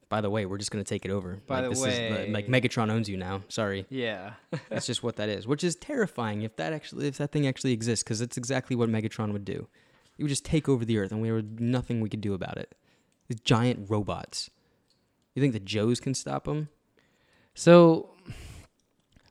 by 0.10 0.22
the 0.22 0.30
way, 0.30 0.46
we're 0.46 0.58
just 0.58 0.72
gonna 0.72 0.84
take 0.84 1.06
it 1.06 1.12
over. 1.12 1.40
By 1.48 1.62
like, 1.62 1.64
the 1.64 1.70
this 1.70 1.86
is 1.86 2.30
like 2.34 2.48
Megatron 2.48 2.92
owns 2.92 3.10
you 3.10 3.18
now. 3.18 3.44
Sorry, 3.50 3.86
yeah. 3.90 4.34
that's 4.70 4.86
just 4.86 5.04
what 5.04 5.16
that 5.18 5.30
is. 5.30 5.48
Which 5.48 5.64
is 5.64 5.76
terrifying 5.76 6.42
if 6.44 6.56
that 6.58 6.74
actually 6.74 7.08
if 7.08 7.18
that 7.18 7.32
thing 7.32 7.48
actually 7.48 7.74
exists, 7.74 8.04
because 8.04 8.22
it's 8.22 8.38
exactly 8.38 8.76
what 8.76 8.90
Megatron 8.90 9.34
would 9.34 9.46
do. 9.46 9.68
He 10.18 10.24
would 10.24 10.30
just 10.30 10.46
take 10.46 10.70
over 10.70 10.86
the 10.86 10.98
Earth, 10.98 11.12
and 11.12 11.24
there 11.24 11.34
would 11.34 11.60
nothing 11.60 12.02
we 12.02 12.10
could 12.10 12.22
do 12.22 12.34
about 12.34 12.58
it. 12.58 12.74
These 13.28 13.40
giant 13.42 13.90
robots. 13.90 14.50
You 15.34 15.42
think 15.42 15.54
the 15.54 15.60
Joes 15.60 16.00
can 16.00 16.14
stop 16.14 16.46
them? 16.46 16.70
So, 17.54 18.10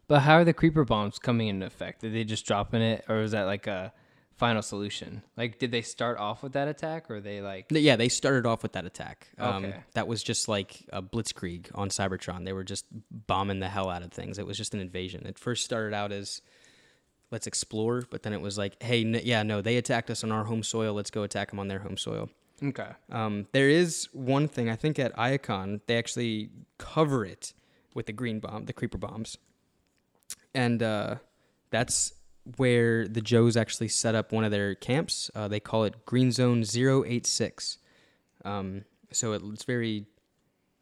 but 0.07 0.21
how 0.21 0.35
are 0.35 0.45
the 0.45 0.53
creeper 0.53 0.85
bombs 0.85 1.19
coming 1.19 1.49
into 1.49 1.67
effect? 1.67 2.01
Did 2.03 2.15
they 2.15 2.25
just 2.25 2.47
drop 2.47 2.75
in 2.75 2.83
it, 2.83 3.05
or 3.09 3.17
was 3.17 3.33
that 3.33 3.45
like 3.45 3.67
a 3.67 3.93
final 4.37 4.63
solution? 4.63 5.23
Like, 5.37 5.59
did 5.59 5.71
they 5.71 5.83
start 5.83 6.19
off 6.19 6.43
with 6.43 6.53
that 6.53 6.69
attack, 6.69 7.11
or 7.11 7.21
they 7.21 7.41
like? 7.41 7.67
Yeah, 7.71 7.97
they 7.97 8.09
started 8.09 8.47
off 8.47 8.63
with 8.63 8.73
that 8.73 8.85
attack. 8.85 9.29
Um, 9.39 9.65
Okay. 9.67 9.77
That 9.95 10.07
was 10.09 10.23
just 10.23 10.49
like 10.49 10.85
a 10.93 11.03
blitzkrieg 11.03 11.69
on 11.75 11.89
Cybertron. 11.89 12.45
They 12.45 12.53
were 12.53 12.65
just 12.65 12.85
bombing 13.11 13.61
the 13.61 13.69
hell 13.69 13.89
out 13.91 14.03
of 14.03 14.13
things. 14.13 14.39
It 14.39 14.47
was 14.47 14.57
just 14.59 14.75
an 14.75 14.81
invasion. 14.81 15.27
It 15.27 15.39
first 15.39 15.65
started 15.65 15.95
out 15.95 16.13
as 16.13 16.43
let's 17.31 17.47
explore, 17.47 18.03
but 18.11 18.23
then 18.23 18.33
it 18.33 18.41
was 18.41 18.59
like, 18.59 18.83
hey, 18.83 19.03
n- 19.03 19.21
yeah, 19.25 19.43
no, 19.43 19.61
they 19.63 19.77
attacked 19.77 20.11
us 20.11 20.23
on 20.25 20.31
our 20.33 20.45
home 20.45 20.63
soil. 20.63 20.93
Let's 20.95 21.11
go 21.11 21.23
attack 21.23 21.51
them 21.51 21.59
on 21.59 21.69
their 21.69 21.81
home 21.81 21.97
soil. 21.97 22.29
Okay. 22.65 22.91
Um, 23.11 23.47
there 23.53 23.69
is 23.69 24.09
one 24.13 24.49
thing 24.49 24.71
I 24.71 24.77
think 24.77 24.99
at 24.99 25.15
Iacon 25.17 25.81
they 25.87 25.99
actually 25.99 26.51
cover 26.79 27.25
it 27.25 27.53
with 27.95 28.07
the 28.07 28.13
green 28.13 28.41
bomb, 28.41 28.65
the 28.65 28.73
creeper 28.73 28.99
bombs, 28.99 29.37
and 30.55 30.83
uh, 30.83 31.17
that's 31.71 32.15
where 32.57 33.07
the 33.09 33.21
Joes 33.21 33.57
actually 33.57 33.89
set 33.89 34.15
up 34.15 34.33
one 34.33 34.45
of 34.45 34.51
their 34.51 34.75
camps. 34.75 35.31
Uh, 35.35 35.49
they 35.49 35.61
call 35.61 35.85
it 35.85 36.05
Green 36.05 36.31
Zone 36.31 36.63
086. 36.63 37.79
Um, 38.45 38.85
so 39.13 39.33
it, 39.33 39.43
it's 39.53 39.65
very 39.65 40.07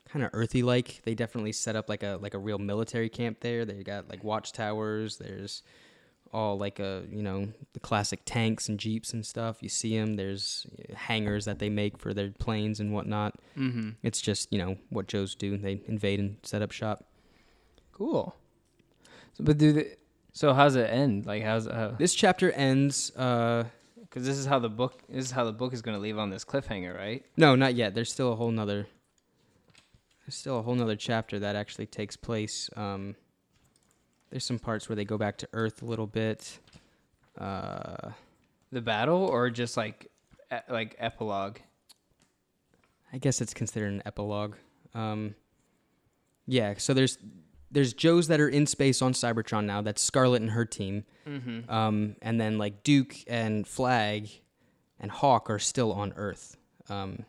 kind 0.08 0.24
of 0.24 0.30
earthy 0.32 0.62
like. 0.62 1.00
They 1.04 1.14
definitely 1.14 1.52
set 1.52 1.76
up 1.76 1.88
like 1.88 2.02
a 2.02 2.18
like 2.20 2.34
a 2.34 2.38
real 2.38 2.58
military 2.58 3.08
camp 3.08 3.40
there. 3.40 3.64
They 3.64 3.82
got 3.82 4.08
like 4.08 4.22
watchtowers. 4.22 5.18
There's 5.18 5.62
all 6.32 6.58
like 6.58 6.78
a 6.78 7.02
you 7.10 7.22
know 7.22 7.48
the 7.72 7.80
classic 7.80 8.20
tanks 8.24 8.68
and 8.68 8.78
jeeps 8.78 9.12
and 9.12 9.24
stuff. 9.24 9.62
You 9.62 9.68
see 9.68 9.96
them. 9.98 10.14
There's 10.14 10.66
hangars 10.94 11.44
that 11.44 11.58
they 11.58 11.68
make 11.68 11.98
for 11.98 12.14
their 12.14 12.30
planes 12.30 12.80
and 12.80 12.92
whatnot. 12.92 13.34
Mm-hmm. 13.56 13.90
It's 14.02 14.20
just 14.20 14.52
you 14.52 14.58
know 14.58 14.76
what 14.90 15.08
Joes 15.08 15.34
do. 15.34 15.56
They 15.56 15.82
invade 15.86 16.20
and 16.20 16.36
set 16.42 16.62
up 16.62 16.72
shop. 16.72 17.04
Cool. 17.92 18.34
So, 19.34 19.44
but 19.44 19.58
do 19.58 19.72
they? 19.72 19.96
So 20.32 20.54
how's 20.54 20.76
it 20.76 20.90
end? 20.90 21.26
Like, 21.26 21.42
how's 21.42 21.68
uh, 21.68 21.94
This 21.98 22.14
chapter 22.14 22.50
ends 22.52 23.14
uh, 23.16 23.64
Because 24.00 24.24
this 24.24 24.38
is 24.38 24.46
how 24.46 24.58
the 24.58 24.70
book 24.70 25.02
this 25.08 25.26
is 25.26 25.30
how 25.30 25.44
the 25.44 25.52
book 25.52 25.74
is 25.74 25.82
going 25.82 25.96
to 25.96 26.00
leave 26.00 26.18
on 26.18 26.30
this 26.30 26.44
cliffhanger, 26.44 26.96
right? 26.96 27.24
No, 27.36 27.54
not 27.54 27.74
yet. 27.74 27.94
There's 27.94 28.10
still 28.10 28.32
a 28.32 28.36
whole 28.36 28.50
nother. 28.50 28.86
There's 30.24 30.34
still 30.34 30.58
a 30.58 30.62
whole 30.62 30.74
nother 30.74 30.96
chapter 30.96 31.38
that 31.40 31.56
actually 31.56 31.86
takes 31.86 32.16
place. 32.16 32.70
Um, 32.76 33.16
there's 34.32 34.44
some 34.44 34.58
parts 34.58 34.88
where 34.88 34.96
they 34.96 35.04
go 35.04 35.16
back 35.16 35.36
to 35.38 35.48
Earth 35.52 35.82
a 35.82 35.84
little 35.84 36.06
bit. 36.08 36.58
Uh, 37.38 38.10
The 38.72 38.80
battle 38.80 39.24
or 39.26 39.48
just 39.50 39.76
like 39.76 40.10
e- 40.52 40.56
like 40.68 40.96
epilogue. 40.98 41.58
I 43.12 43.18
guess 43.18 43.40
it's 43.40 43.52
considered 43.54 43.92
an 43.92 44.02
epilogue. 44.06 44.56
Um, 44.94 45.34
yeah, 46.46 46.74
so 46.78 46.94
there's 46.94 47.18
there's 47.70 47.92
Joes 47.94 48.28
that 48.28 48.40
are 48.40 48.48
in 48.48 48.66
space 48.66 49.00
on 49.02 49.12
Cybertron 49.12 49.64
now. 49.66 49.80
That's 49.82 50.02
Scarlett 50.02 50.42
and 50.42 50.50
her 50.52 50.64
team. 50.64 51.04
Mm-hmm. 51.28 51.70
Um, 51.70 52.16
and 52.22 52.40
then 52.40 52.58
like 52.58 52.82
Duke 52.82 53.14
and 53.26 53.66
Flagg 53.66 54.28
and 54.98 55.10
Hawk 55.10 55.48
are 55.50 55.58
still 55.58 55.92
on 55.92 56.12
Earth. 56.16 56.56
Um, 56.88 57.24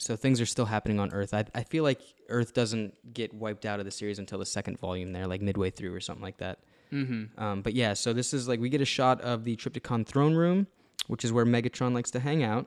so 0.00 0.16
things 0.16 0.40
are 0.40 0.46
still 0.46 0.64
happening 0.64 0.98
on 0.98 1.12
Earth. 1.12 1.34
I, 1.34 1.44
I 1.54 1.62
feel 1.62 1.84
like 1.84 2.00
Earth 2.28 2.54
doesn't 2.54 3.12
get 3.12 3.34
wiped 3.34 3.66
out 3.66 3.80
of 3.80 3.84
the 3.84 3.90
series 3.90 4.18
until 4.18 4.38
the 4.38 4.46
second 4.46 4.78
volume 4.78 5.12
there, 5.12 5.26
like 5.26 5.42
midway 5.42 5.70
through 5.70 5.94
or 5.94 6.00
something 6.00 6.22
like 6.22 6.38
that. 6.38 6.58
Mm-hmm. 6.90 7.38
Um, 7.40 7.62
but 7.62 7.74
yeah, 7.74 7.92
so 7.94 8.12
this 8.12 8.32
is 8.32 8.48
like 8.48 8.60
we 8.60 8.70
get 8.70 8.80
a 8.80 8.86
shot 8.86 9.20
of 9.20 9.44
the 9.44 9.56
Trypticon 9.56 10.06
throne 10.06 10.34
room, 10.34 10.66
which 11.06 11.24
is 11.24 11.32
where 11.32 11.44
Megatron 11.44 11.92
likes 11.92 12.10
to 12.12 12.20
hang 12.20 12.42
out, 12.42 12.66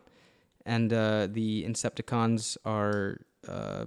and 0.66 0.94
uh, 0.94 1.28
the 1.30 1.66
Insecticons 1.66 2.56
are, 2.66 3.20
uh, 3.48 3.86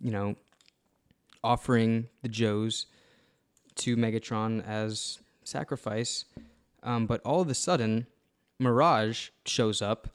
you 0.00 0.12
know, 0.12 0.36
offering 1.42 2.08
the 2.22 2.28
Joes 2.28 2.86
to 3.76 3.96
Megatron 3.96 4.66
as 4.66 5.18
sacrifice. 5.44 6.24
Um, 6.82 7.06
but 7.06 7.20
all 7.22 7.40
of 7.40 7.48
a 7.50 7.54
sudden, 7.54 8.06
Mirage 8.60 9.30
shows 9.44 9.82
up, 9.82 10.08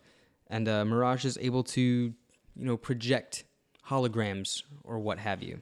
and 0.48 0.68
uh, 0.68 0.86
Mirage 0.86 1.26
is 1.26 1.38
able 1.42 1.64
to, 1.64 1.82
you 1.82 2.14
know, 2.56 2.78
project 2.78 3.44
holograms 3.90 4.64
or 4.84 5.00
what 5.00 5.20
have 5.20 5.42
you. 5.42 5.62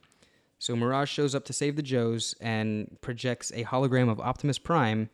So 0.59 0.75
Mirage 0.75 1.09
shows 1.09 1.33
up 1.33 1.45
to 1.45 1.53
save 1.53 1.75
the 1.75 1.81
Joes 1.81 2.35
and 2.39 2.97
projects 3.01 3.51
a 3.51 3.63
hologram 3.63 4.09
of 4.09 4.19
Optimus 4.19 4.59
Prime, 4.59 5.09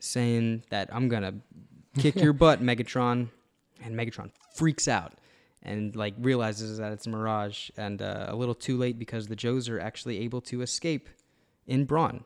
saying 0.00 0.64
that 0.70 0.88
I'm 0.92 1.08
gonna 1.08 1.34
kick 1.98 2.16
your 2.16 2.32
butt, 2.32 2.62
Megatron. 2.62 3.28
And 3.84 3.94
Megatron 3.96 4.30
freaks 4.54 4.86
out 4.88 5.14
and 5.62 5.94
like 5.94 6.14
realizes 6.18 6.78
that 6.78 6.92
it's 6.92 7.06
Mirage, 7.06 7.70
and 7.76 8.02
uh, 8.02 8.26
a 8.28 8.34
little 8.34 8.54
too 8.54 8.76
late 8.76 8.98
because 8.98 9.28
the 9.28 9.36
Joes 9.36 9.68
are 9.68 9.78
actually 9.78 10.18
able 10.20 10.40
to 10.42 10.62
escape 10.62 11.08
in 11.66 11.84
Brawn, 11.84 12.24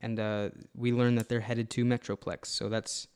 and 0.00 0.18
uh, 0.18 0.50
we 0.74 0.92
learn 0.92 1.16
that 1.16 1.28
they're 1.28 1.40
headed 1.40 1.68
to 1.70 1.84
Metroplex. 1.84 2.46
So 2.46 2.68
that's 2.68 3.08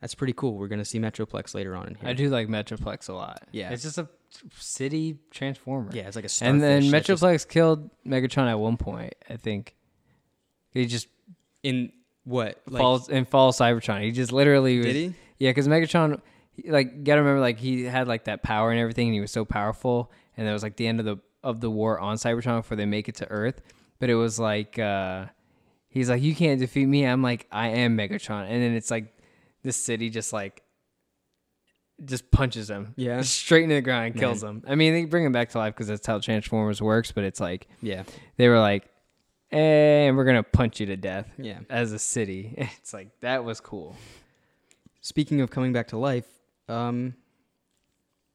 that's 0.00 0.14
pretty 0.14 0.32
cool. 0.32 0.54
We're 0.56 0.68
gonna 0.68 0.84
see 0.84 0.98
Metroplex 0.98 1.54
later 1.54 1.74
on 1.74 1.88
in 1.88 1.94
here. 1.94 2.08
I 2.08 2.12
do 2.12 2.28
like 2.28 2.48
Metroplex 2.48 3.08
a 3.08 3.12
lot. 3.12 3.42
Yeah. 3.52 3.70
it's 3.70 3.82
just 3.82 3.98
a 3.98 4.08
city 4.56 5.18
transformer. 5.30 5.90
Yeah, 5.92 6.06
it's 6.06 6.16
like 6.16 6.26
a 6.26 6.44
and 6.44 6.62
then 6.62 6.82
starfish 6.82 6.90
that 6.90 7.04
just- 7.06 7.22
Metroplex 7.22 7.48
killed 7.48 7.90
Megatron 8.06 8.48
at 8.50 8.58
one 8.58 8.76
point. 8.76 9.14
I 9.28 9.36
think 9.36 9.74
he 10.72 10.86
just 10.86 11.08
in 11.62 11.92
what 12.24 12.60
like, 12.68 12.80
falls 12.80 13.08
and 13.08 13.28
falls 13.28 13.58
Cybertron. 13.58 14.02
He 14.02 14.10
just 14.10 14.32
literally 14.32 14.78
was, 14.78 14.86
Did 14.86 14.96
he? 14.96 15.14
Yeah, 15.38 15.50
because 15.50 15.68
Megatron, 15.68 16.20
he, 16.52 16.70
like, 16.70 17.04
gotta 17.04 17.20
remember, 17.20 17.40
like, 17.40 17.58
he 17.58 17.84
had 17.84 18.08
like 18.08 18.24
that 18.24 18.42
power 18.42 18.70
and 18.70 18.80
everything, 18.80 19.08
and 19.08 19.14
he 19.14 19.20
was 19.20 19.30
so 19.30 19.44
powerful. 19.44 20.10
And 20.36 20.46
that 20.46 20.52
was 20.52 20.62
like 20.62 20.76
the 20.76 20.86
end 20.86 20.98
of 21.00 21.06
the 21.06 21.18
of 21.42 21.60
the 21.60 21.70
war 21.70 21.98
on 22.00 22.16
Cybertron 22.16 22.58
before 22.58 22.76
they 22.76 22.86
make 22.86 23.08
it 23.08 23.14
to 23.16 23.30
Earth. 23.30 23.62
But 23.98 24.10
it 24.10 24.14
was 24.16 24.38
like, 24.38 24.78
uh 24.78 25.26
he's 25.88 26.10
like, 26.10 26.20
you 26.20 26.34
can't 26.34 26.60
defeat 26.60 26.84
me. 26.86 27.06
I'm 27.06 27.22
like, 27.22 27.46
I 27.50 27.68
am 27.68 27.96
Megatron. 27.96 28.42
And 28.50 28.62
then 28.62 28.74
it's 28.74 28.90
like, 28.90 29.15
this 29.66 29.76
city 29.76 30.08
just 30.10 30.32
like, 30.32 30.62
just 32.04 32.30
punches 32.30 32.68
him, 32.70 32.92
Yeah. 32.96 33.22
straight 33.22 33.64
into 33.64 33.74
the 33.76 33.80
ground 33.82 34.06
and 34.06 34.16
kills 34.18 34.42
him. 34.42 34.62
I 34.66 34.74
mean, 34.74 34.92
they 34.92 35.04
bring 35.06 35.24
him 35.24 35.32
back 35.32 35.50
to 35.50 35.58
life 35.58 35.74
because 35.74 35.88
that's 35.88 36.06
how 36.06 36.18
Transformers 36.18 36.80
works. 36.82 37.10
But 37.12 37.24
it's 37.24 37.40
like 37.40 37.68
Yeah, 37.82 38.04
they 38.36 38.48
were 38.48 38.58
like, 38.58 38.84
and 39.50 40.16
we're 40.16 40.24
gonna 40.24 40.42
punch 40.42 40.80
you 40.80 40.86
to 40.86 40.96
death 40.96 41.28
yeah. 41.38 41.60
as 41.70 41.92
a 41.92 41.98
city. 41.98 42.54
It's 42.78 42.92
like 42.92 43.08
that 43.20 43.44
was 43.44 43.60
cool. 43.60 43.96
Speaking 45.00 45.40
of 45.40 45.50
coming 45.50 45.72
back 45.72 45.88
to 45.88 45.96
life, 45.98 46.26
um, 46.68 47.14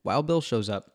Wild 0.03 0.25
Bill 0.25 0.41
shows 0.41 0.69
up. 0.69 0.91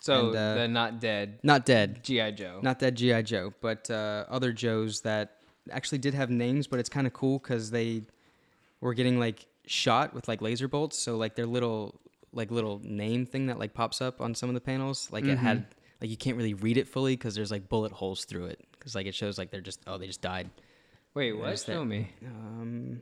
So 0.00 0.28
And, 0.28 0.36
uh, 0.36 0.54
the 0.54 0.68
not 0.68 1.00
dead 1.00 1.38
Not 1.42 1.66
dead, 1.66 2.02
GI 2.02 2.32
Joe. 2.32 2.60
not 2.62 2.78
dead 2.78 2.94
GI 2.96 3.22
Joe, 3.24 3.52
but 3.60 3.90
uh, 3.90 4.24
other 4.28 4.52
Joes 4.52 5.00
that 5.02 5.36
actually 5.70 5.98
did 5.98 6.14
have 6.14 6.30
names. 6.30 6.66
But 6.66 6.78
it's 6.78 6.88
kind 6.88 7.06
of 7.06 7.12
cool 7.12 7.38
because 7.38 7.70
they 7.70 8.02
were 8.84 8.92
getting 8.94 9.18
like 9.18 9.46
shot 9.66 10.12
with 10.14 10.28
like 10.28 10.42
laser 10.42 10.68
bolts. 10.68 10.98
So 10.98 11.16
like 11.16 11.34
their 11.34 11.46
little 11.46 11.98
like 12.32 12.50
little 12.50 12.80
name 12.84 13.24
thing 13.24 13.46
that 13.46 13.58
like 13.58 13.72
pops 13.72 14.02
up 14.02 14.20
on 14.20 14.34
some 14.34 14.50
of 14.50 14.54
the 14.54 14.60
panels, 14.60 15.08
like 15.10 15.24
it 15.24 15.38
had 15.38 15.66
like 16.00 16.10
you 16.10 16.16
can't 16.16 16.36
really 16.36 16.52
read 16.54 16.76
it 16.76 16.86
fully 16.86 17.16
because 17.16 17.34
there's 17.34 17.50
like 17.50 17.68
bullet 17.68 17.92
holes 17.92 18.26
through 18.26 18.46
it 18.46 18.60
because 18.72 18.94
like 18.94 19.06
it 19.06 19.14
shows 19.14 19.38
like 19.38 19.50
they're 19.50 19.60
just 19.62 19.80
oh 19.86 19.96
they 19.98 20.06
just 20.06 20.20
died. 20.20 20.50
Wait, 21.14 21.32
what? 21.32 21.46
There's 21.46 21.64
that- 21.64 21.84
me. 21.84 22.10
Um, 22.26 23.00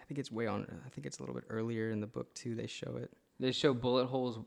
I 0.00 0.04
think 0.04 0.18
it's 0.20 0.30
way 0.30 0.46
on. 0.46 0.66
I 0.86 0.88
think 0.90 1.06
it's 1.06 1.18
a 1.18 1.22
little 1.22 1.34
bit 1.34 1.44
earlier 1.48 1.90
in 1.90 2.00
the 2.00 2.06
book 2.06 2.32
too. 2.34 2.54
They 2.54 2.66
show 2.68 2.96
it. 2.96 3.10
They 3.40 3.50
show 3.50 3.74
bullet 3.74 4.06
holes 4.06 4.38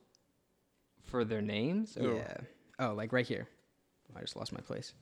for 1.03 1.25
their 1.25 1.41
names. 1.41 1.97
Or? 1.97 2.15
Yeah. 2.15 2.37
Oh, 2.79 2.93
like 2.93 3.11
right 3.11 3.25
here. 3.27 3.47
I 4.15 4.21
just 4.21 4.35
lost 4.37 4.53
my 4.53 4.61
place. 4.61 4.93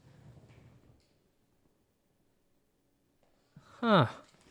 Huh. 3.84 4.06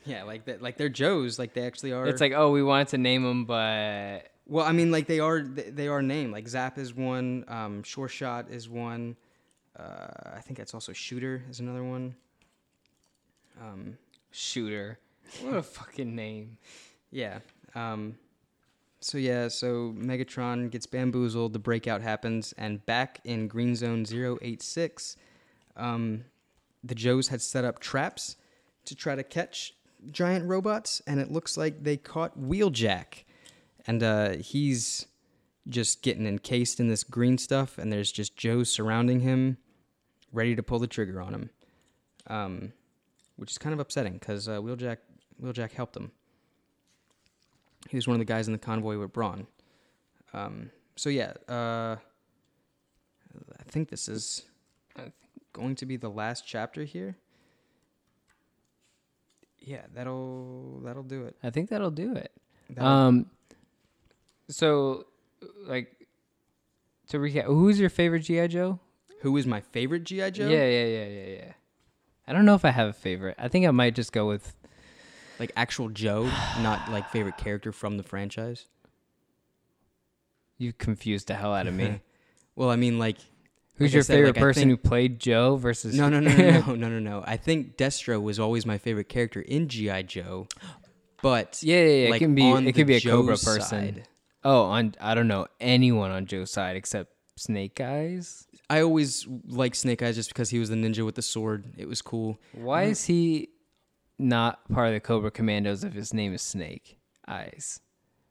Yeah, 0.04 0.24
like 0.24 0.44
that. 0.44 0.60
Like 0.60 0.76
they're 0.76 0.90
Joes. 0.90 1.38
Like 1.38 1.54
they 1.54 1.66
actually 1.66 1.92
are. 1.92 2.06
It's 2.06 2.20
like, 2.20 2.32
oh, 2.32 2.50
we 2.50 2.62
wanted 2.62 2.88
to 2.88 2.98
name 2.98 3.22
them, 3.22 3.46
but 3.46 4.28
Well, 4.46 4.66
I 4.66 4.72
mean, 4.72 4.90
like 4.90 5.06
they 5.06 5.20
are. 5.20 5.40
They, 5.40 5.88
are 5.88 6.02
named. 6.02 6.32
Like 6.32 6.46
Zap 6.46 6.76
is 6.76 6.92
one. 6.92 7.46
Um, 7.48 7.82
Sure 7.82 8.09
Shot 8.09 8.50
is 8.50 8.68
one. 8.68 9.16
Uh, 9.74 10.34
I 10.36 10.40
think 10.40 10.59
that's 10.59 10.74
also 10.74 10.92
Shooter 10.92 11.42
is 11.48 11.60
another 11.60 11.82
one. 11.82 12.14
Um, 13.59 13.96
Shooter. 14.32 14.98
What 15.40 15.54
a 15.54 15.62
fucking 15.62 16.14
name. 16.14 16.59
Yeah. 17.10 17.38
Um, 17.74 18.16
so 19.00 19.16
yeah, 19.16 19.48
so 19.48 19.94
Megatron 19.96 20.70
gets 20.70 20.84
bamboozled. 20.84 21.54
The 21.54 21.59
breakout 21.59 22.02
happens, 22.02 22.52
and 22.59 22.84
back 22.84 23.20
in 23.24 23.48
Green 23.48 23.74
Zone 23.74 24.04
086, 24.04 25.16
um, 25.74 26.24
the 26.84 26.94
Joes 26.94 27.28
had 27.28 27.40
set 27.40 27.64
up 27.64 27.78
traps 27.80 28.36
to 28.84 28.94
try 28.94 29.14
to 29.14 29.22
catch 29.22 29.74
giant 30.10 30.46
robots, 30.46 31.00
and 31.06 31.20
it 31.20 31.30
looks 31.30 31.56
like 31.56 31.84
they 31.84 31.96
caught 31.96 32.38
Wheeljack, 32.38 33.24
and 33.86 34.02
uh, 34.02 34.30
he's 34.38 35.06
just 35.68 36.02
getting 36.02 36.26
encased 36.26 36.80
in 36.80 36.88
this 36.88 37.04
green 37.04 37.38
stuff, 37.38 37.78
and 37.78 37.92
there's 37.92 38.10
just 38.10 38.36
Joe 38.36 38.64
surrounding 38.64 39.20
him, 39.20 39.59
ready 40.32 40.56
to 40.56 40.62
pull 40.62 40.78
the 40.80 40.86
trigger 40.88 41.20
on 41.22 41.34
him, 41.34 41.50
um, 42.26 42.72
which 43.36 43.52
is 43.52 43.59
kind 43.59 43.72
of 43.72 43.78
upsetting 43.78 44.14
because 44.14 44.48
uh, 44.48 44.59
Wheeljack 44.60 44.98
Wheeljack 45.40 45.72
helped 45.72 45.96
him. 45.96 46.10
He 47.90 47.96
was 47.96 48.06
one 48.06 48.14
of 48.14 48.18
the 48.18 48.24
guys 48.24 48.46
in 48.46 48.52
the 48.52 48.59
convoy 48.59 48.98
with 48.98 49.12
Brawn. 49.12 49.46
Um, 50.32 50.70
so 50.96 51.10
yeah, 51.10 51.32
uh, 51.48 51.96
I 53.59 53.62
think 53.68 53.88
this 53.88 54.09
is 54.09 54.42
I 54.96 55.02
think- 55.02 55.14
going 55.52 55.74
to 55.76 55.84
be 55.86 55.96
the 55.96 56.09
last 56.09 56.46
chapter 56.46 56.84
here. 56.84 57.16
Yeah, 59.64 59.82
that'll 59.94 60.80
that'll 60.84 61.02
do 61.05 61.24
it. 61.24 61.36
I 61.43 61.51
think 61.51 61.70
that'll 61.70 61.90
do 61.90 62.14
it. 62.16 62.32
That'll- 62.70 62.90
Um. 62.90 63.26
So, 64.48 65.06
like, 65.66 66.06
to 67.09 67.18
recap, 67.18 67.44
who's 67.44 67.78
your 67.80 67.89
favorite 67.90 68.20
GI 68.20 68.48
Joe? 68.48 68.80
Who 69.20 69.36
is 69.36 69.47
my 69.47 69.60
favorite 69.60 70.05
GI 70.05 70.32
Joe? 70.32 70.48
Yeah, 70.48 70.66
yeah, 70.66 70.84
yeah, 70.84 71.05
yeah, 71.06 71.26
yeah. 71.36 71.52
I 72.26 72.32
don't 72.32 72.44
know 72.44 72.55
if 72.55 72.64
I 72.64 72.70
have 72.70 72.89
a 72.89 72.93
favorite. 72.93 73.36
I 73.39 73.48
think 73.48 73.66
I 73.66 73.70
might 73.70 73.94
just 73.94 74.12
go 74.12 74.26
with 74.26 74.55
like 75.39 75.52
actual 75.56 75.89
Joe, 75.89 76.24
not 76.60 76.90
like 76.90 77.09
favorite 77.10 77.36
character 77.39 77.72
from 77.72 77.97
the 77.97 78.02
franchise. 78.02 78.66
you. 80.59 80.72
Confused 80.72 81.28
the 81.28 81.34
hell 81.34 81.55
out 81.55 81.66
of 81.66 81.74
me. 81.74 82.01
Well, 82.55 82.68
I 82.68 82.76
mean, 82.76 82.98
like 82.98 83.16
Who's 83.82 83.90
Like 83.90 83.94
your 83.94 84.02
said, 84.02 84.14
favorite 84.14 84.36
like, 84.36 84.40
person 84.40 84.60
think- 84.68 84.70
who 84.82 84.88
played 84.88 85.18
Joe 85.20 85.56
versus? 85.56 85.94
no, 85.96 86.09
no, 86.09 86.20
no, 86.20 86.34
no, 86.34 86.60
no, 86.60 86.74
no, 86.74 86.88
no, 86.88 86.98
no. 86.98 87.24
I 87.26 87.36
think 87.36 87.76
Destro 87.76 88.20
was 88.22 88.38
always 88.40 88.64
my 88.66 88.78
favorite 88.78 89.09
character 89.09 89.40
in 89.40 89.68
GI 89.68 90.04
Joe, 90.04 90.46
but 91.22 91.59
Yeah, 91.62 91.78
yeah, 91.84 92.04
yeah. 92.04 92.10
like, 92.10 92.22
it 92.22 92.24
can 92.24 92.34
be. 92.34 92.48
It 92.50 92.72
could 92.74 92.86
be 92.86 92.96
a 92.96 93.00
Joe 93.00 93.18
Cobra 93.20 93.34
person. 93.34 93.60
side. 93.62 94.09
Oh, 94.44 94.62
on 94.62 94.94
I 95.00 95.14
don't 95.14 95.28
know 95.28 95.46
anyone 95.60 96.10
on 96.10 96.26
Joe's 96.26 96.50
side 96.50 96.76
except 96.76 97.12
Snake 97.36 97.80
Eyes. 97.80 98.46
I 98.68 98.80
always 98.80 99.26
liked 99.46 99.76
Snake 99.76 100.02
Eyes 100.02 100.16
just 100.16 100.30
because 100.30 100.50
he 100.50 100.59
was 100.59 100.68
the 100.68 100.76
ninja 100.76 101.04
with 101.04 101.14
the 101.14 101.22
sword. 101.22 101.66
It 101.76 101.86
was 101.88 102.02
cool. 102.02 102.40
Why 102.52 102.82
mm-hmm. 102.84 102.92
is 102.92 103.04
he 103.04 103.50
not 104.18 104.68
part 104.72 104.88
of 104.88 104.94
the 104.94 105.00
Cobra 105.00 105.30
Commandos 105.30 105.84
if 105.84 105.92
his 105.92 106.12
name 106.12 106.32
is 106.34 106.42
Snake 106.42 106.98
Eyes? 107.28 107.80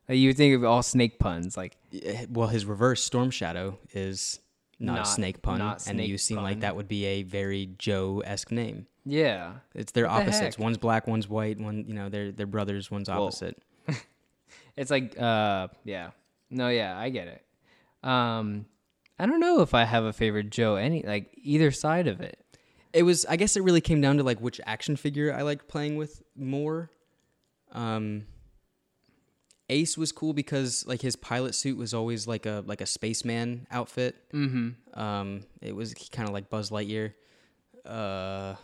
Like, 0.09 0.17
you 0.17 0.27
would 0.29 0.37
think 0.37 0.53
of 0.55 0.63
all 0.65 0.83
snake 0.83 1.19
puns. 1.19 1.55
Like, 1.55 1.77
Well, 2.29 2.49
his 2.49 2.65
reverse 2.65 3.01
Storm 3.01 3.31
Shadow 3.31 3.79
is 3.93 4.40
not, 4.81 4.95
Not- 4.95 5.07
a 5.07 5.09
snake 5.09 5.41
pun, 5.41 5.61
and 5.61 5.99
you 6.01 6.17
snake 6.17 6.19
seem 6.19 6.37
like 6.37 6.59
that 6.61 6.75
would 6.75 6.87
be 6.87 7.05
a 7.05 7.23
very 7.23 7.69
Joe 7.77 8.21
esque 8.25 8.51
name. 8.51 8.87
Yeah. 9.05 9.53
It's 9.73 9.91
their 9.93 10.07
What 10.07 10.21
opposites. 10.23 10.55
heck? 10.55 10.59
One's 10.59 10.77
black, 10.77 11.07
one's 11.07 11.29
white. 11.29 11.59
One, 11.59 11.85
you 11.87 11.93
know, 11.93 12.09
they're 12.09 12.31
they're 12.31 12.45
brothers. 12.47 12.89
One's 12.91 13.09
opposite. 13.09 13.57
It's 14.77 14.89
like 14.89 15.19
uh 15.19 15.67
yeah. 15.83 16.11
No, 16.49 16.69
yeah, 16.69 16.97
I 16.97 17.09
get 17.09 17.27
it. 17.27 18.07
Um 18.07 18.65
I 19.19 19.25
don't 19.25 19.39
know 19.39 19.61
if 19.61 19.73
I 19.73 19.83
have 19.83 20.03
a 20.05 20.13
favorite 20.13 20.49
Joe 20.49 20.75
any 20.75 21.03
like 21.03 21.31
either 21.43 21.71
side 21.71 22.07
of 22.07 22.21
it. 22.21 22.37
It 22.93 23.03
was. 23.03 23.25
I 23.25 23.35
guess 23.37 23.55
it 23.55 23.63
really 23.63 23.79
came 23.81 24.01
down 24.01 24.17
to 24.17 24.23
like 24.23 24.39
which 24.41 24.59
action 24.65 24.95
figure 24.97 25.33
I 25.33 25.43
liked 25.43 25.67
playing 25.67 25.95
with 25.97 26.21
more. 26.35 26.89
Um, 27.71 28.25
Ace 29.71 29.97
was 29.97 30.11
cool 30.11 30.33
because 30.33 30.85
like 30.85 31.01
his 31.01 31.15
pilot 31.15 31.55
suit 31.55 31.77
was 31.77 31.93
always 31.93 32.27
like 32.27 32.45
a 32.45 32.63
like 32.67 32.81
a 32.81 32.85
spaceman 32.85 33.65
outfit. 33.71 34.15
Mm-hmm. 34.33 34.99
Um, 34.99 35.41
it 35.61 35.75
was 35.75 35.93
kind 36.11 36.27
of 36.27 36.33
like 36.33 36.49
Buzz 36.49 36.69
Lightyear. 36.69 37.13
Uh, 37.85 38.55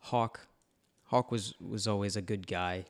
Hawk, 0.00 0.48
Hawk 1.04 1.30
was 1.30 1.54
was 1.60 1.86
always 1.86 2.16
a 2.16 2.22
good 2.22 2.46
guy. 2.46 2.86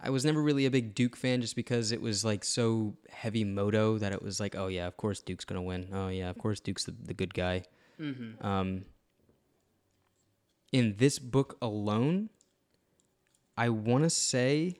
I 0.00 0.10
was 0.10 0.24
never 0.24 0.42
really 0.42 0.66
a 0.66 0.70
big 0.70 0.94
Duke 0.94 1.16
fan 1.16 1.40
just 1.40 1.56
because 1.56 1.90
it 1.90 2.02
was 2.02 2.26
like 2.26 2.44
so 2.44 2.94
heavy 3.08 3.42
moto 3.42 3.96
that 3.96 4.12
it 4.12 4.22
was 4.22 4.38
like, 4.38 4.54
oh 4.54 4.66
yeah, 4.66 4.86
of 4.86 4.98
course 4.98 5.20
Duke's 5.20 5.46
gonna 5.46 5.62
win. 5.62 5.88
Oh 5.92 6.08
yeah, 6.08 6.28
of 6.28 6.36
course 6.36 6.60
Duke's 6.60 6.84
the, 6.84 6.94
the 7.02 7.14
good 7.14 7.32
guy. 7.32 7.62
Mm-hmm. 7.98 8.44
Um, 8.46 8.84
in 10.72 10.96
this 10.98 11.18
book 11.18 11.56
alone, 11.62 12.28
I 13.56 13.68
want 13.68 14.04
to 14.04 14.10
say 14.10 14.78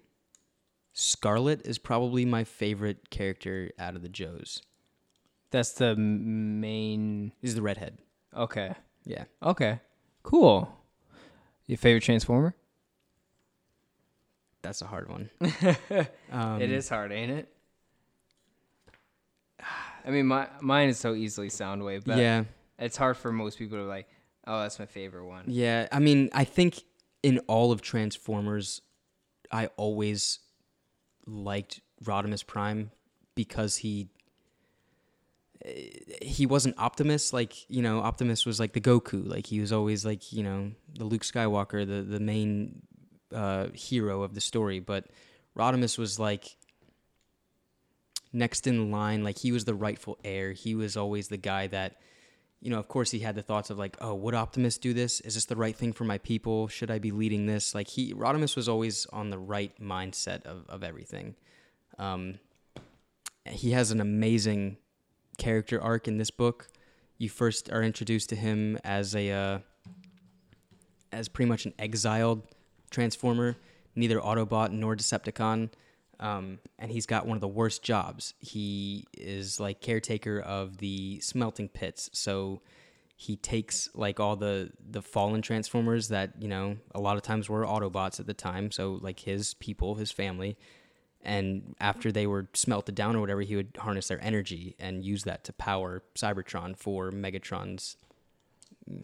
Scarlett 0.93 1.67
is 1.67 1.79
probably 1.79 2.25
my 2.25 2.45
favorite 2.45 3.11
character 3.11 3.71
out 3.79 3.97
of 3.97 4.03
the 4.03 4.09
Joes. 4.09 4.63
That's 5.51 5.73
the 5.73 5.95
main 5.97 7.33
Is 7.43 7.55
the 7.55 7.63
redhead. 7.63 7.99
Okay. 8.37 8.75
Yeah. 9.05 9.25
Okay. 9.43 9.81
Cool. 10.23 10.73
Your 11.67 11.79
favorite 11.79 12.03
Transformer? 12.03 12.55
That's 14.63 14.83
a 14.83 14.87
hard 14.87 15.09
one. 15.09 15.31
Um, 16.33 16.61
it 16.61 16.73
is 16.73 16.89
hard, 16.89 17.13
ain't 17.13 17.31
it? 17.31 17.49
I 20.07 20.11
mean, 20.11 20.27
my 20.27 20.49
mine 20.61 20.89
is 20.89 20.99
so 20.99 21.15
easily 21.15 21.49
Soundwave, 21.49 22.03
but 22.05 22.19
yeah. 22.19 22.45
it's 22.79 22.97
hard 22.97 23.17
for 23.17 23.31
most 23.31 23.57
people 23.57 23.79
to 23.79 23.85
like. 23.85 24.09
Oh, 24.47 24.63
that's 24.63 24.79
my 24.79 24.87
favorite 24.87 25.27
one. 25.27 25.45
Yeah. 25.47 25.87
I 25.93 26.01
mean, 26.01 26.29
I 26.33 26.45
think 26.45 26.83
in 27.25 27.39
all 27.49 27.73
of 27.73 27.81
Transformers, 27.81 28.83
I 29.51 29.69
always 29.79 30.41
liked 31.27 31.81
Rodimus 32.05 32.47
Prime 32.47 32.91
because 33.35 33.77
he 33.77 34.11
he 36.21 36.45
wasn't 36.45 36.79
Optimus 36.79 37.33
like 37.33 37.69
you 37.71 37.81
know 37.81 38.01
Optimus 38.01 38.45
was 38.45 38.61
like 38.61 38.75
the 38.75 38.81
Goku 38.81 39.27
like 39.27 39.47
he 39.47 39.59
was 39.59 39.73
always 39.73 40.05
like 40.05 40.35
you 40.35 40.43
know 40.43 40.73
the 40.99 41.07
Luke 41.07 41.23
Skywalker 41.23 41.87
the 41.87 42.03
the 42.03 42.21
main 42.21 42.83
uh, 43.35 43.69
hero 43.73 44.21
of 44.23 44.35
the 44.35 44.43
story 44.43 44.79
but 44.79 45.07
Rodimus 45.57 45.97
was 45.97 46.19
like 46.19 46.59
next 48.35 48.67
in 48.67 48.91
line 48.91 49.25
like 49.25 49.39
he 49.39 49.51
was 49.51 49.65
the 49.65 49.75
rightful 49.75 50.19
heir 50.23 50.53
he 50.53 50.75
was 50.75 50.95
always 50.95 51.29
the 51.29 51.39
guy 51.39 51.69
that 51.69 51.97
you 52.65 52.70
know 52.70 52.78
of 52.81 52.89
course 52.89 53.12
he 53.12 53.20
had 53.20 53.36
the 53.36 53.43
thoughts 53.43 53.70
of 53.70 53.78
like 53.78 53.97
oh 54.01 54.15
would 54.15 54.35
Optimus 54.35 54.78
do 54.78 54.93
this? 54.93 55.20
Is 55.20 55.35
this 55.35 55.45
the 55.45 55.55
right 55.55 55.77
thing 55.77 55.93
for 55.93 56.05
my 56.05 56.19
people? 56.19 56.66
Should 56.66 56.91
I 56.91 56.99
be 56.99 57.12
leading 57.12 57.47
this? 57.47 57.74
Like 57.74 57.86
he 57.86 58.12
Rodimus 58.12 58.57
was 58.57 58.69
always 58.69 59.07
on 59.12 59.31
the 59.31 59.39
right 59.39 59.73
mindset 59.81 60.45
of 60.47 60.65
of 60.69 60.82
everything. 60.82 61.36
Um 61.99 62.41
he 63.47 63.73
has 63.73 63.91
an 63.91 64.01
amazing 64.01 64.78
character 65.36 65.81
arc 65.81 66.09
in 66.09 66.19
this 66.19 66.31
book. 66.31 66.69
You 67.19 67.28
first 67.28 67.70
are 67.70 67.82
introduced 67.82 68.31
to 68.31 68.36
him 68.36 68.78
as 68.82 69.15
a 69.15 69.31
uh, 69.31 69.59
as 71.12 71.28
pretty 71.28 71.49
much 71.49 71.66
an 71.66 71.74
exiled 71.78 72.43
transformer, 72.91 73.57
neither 73.95 74.19
Autobot 74.19 74.70
nor 74.73 74.97
Decepticon, 74.97 75.70
um, 76.20 76.59
and 76.78 76.91
he's 76.91 77.07
got 77.07 77.27
one 77.27 77.36
of 77.36 77.41
the 77.41 77.49
worst 77.49 77.82
jobs. 77.82 78.35
He 78.41 79.07
is 79.16 79.61
like 79.61 79.81
caretaker 79.81 80.41
of 80.41 80.78
the 80.78 81.20
smelting 81.20 81.69
pits, 81.69 82.11
so 82.12 82.62
he 83.16 83.36
takes 83.36 83.89
like 83.95 84.19
all 84.19 84.36
the 84.36 84.70
the 84.91 85.03
fallen 85.03 85.43
transformers 85.43 86.09
that 86.09 86.32
you 86.41 86.49
know 86.49 86.77
a 86.95 87.01
lot 87.01 87.16
of 87.16 87.23
times 87.23 87.49
were 87.49 87.65
Autobots 87.65 88.20
at 88.20 88.27
the 88.27 88.35
time, 88.35 88.70
so 88.70 88.99
like 89.01 89.20
his 89.20 89.55
people, 89.55 89.97
his 89.97 90.11
family, 90.11 90.57
and 91.23 91.74
after 91.81 92.12
they 92.12 92.27
were 92.27 92.49
smelted 92.55 92.95
down 92.95 93.16
or 93.16 93.20
whatever, 93.20 93.41
he 93.43 93.57
would 93.57 93.77
harness 93.78 94.09
their 94.09 94.23
energy 94.23 94.77
and 94.78 95.05
use 95.05 95.24
that 95.24 95.45
to 95.45 95.53
power 95.53 96.03
Cybertron 96.15 96.77
for 96.77 97.11
Megatron's 97.11 97.97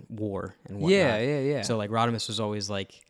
war 0.08 0.56
and 0.66 0.78
whatnot. 0.78 0.90
Yeah, 0.90 1.18
yeah, 1.18 1.40
yeah. 1.40 1.62
So 1.62 1.76
like 1.76 1.90
Rodimus 1.90 2.28
was 2.28 2.40
always 2.40 2.68
like 2.68 3.00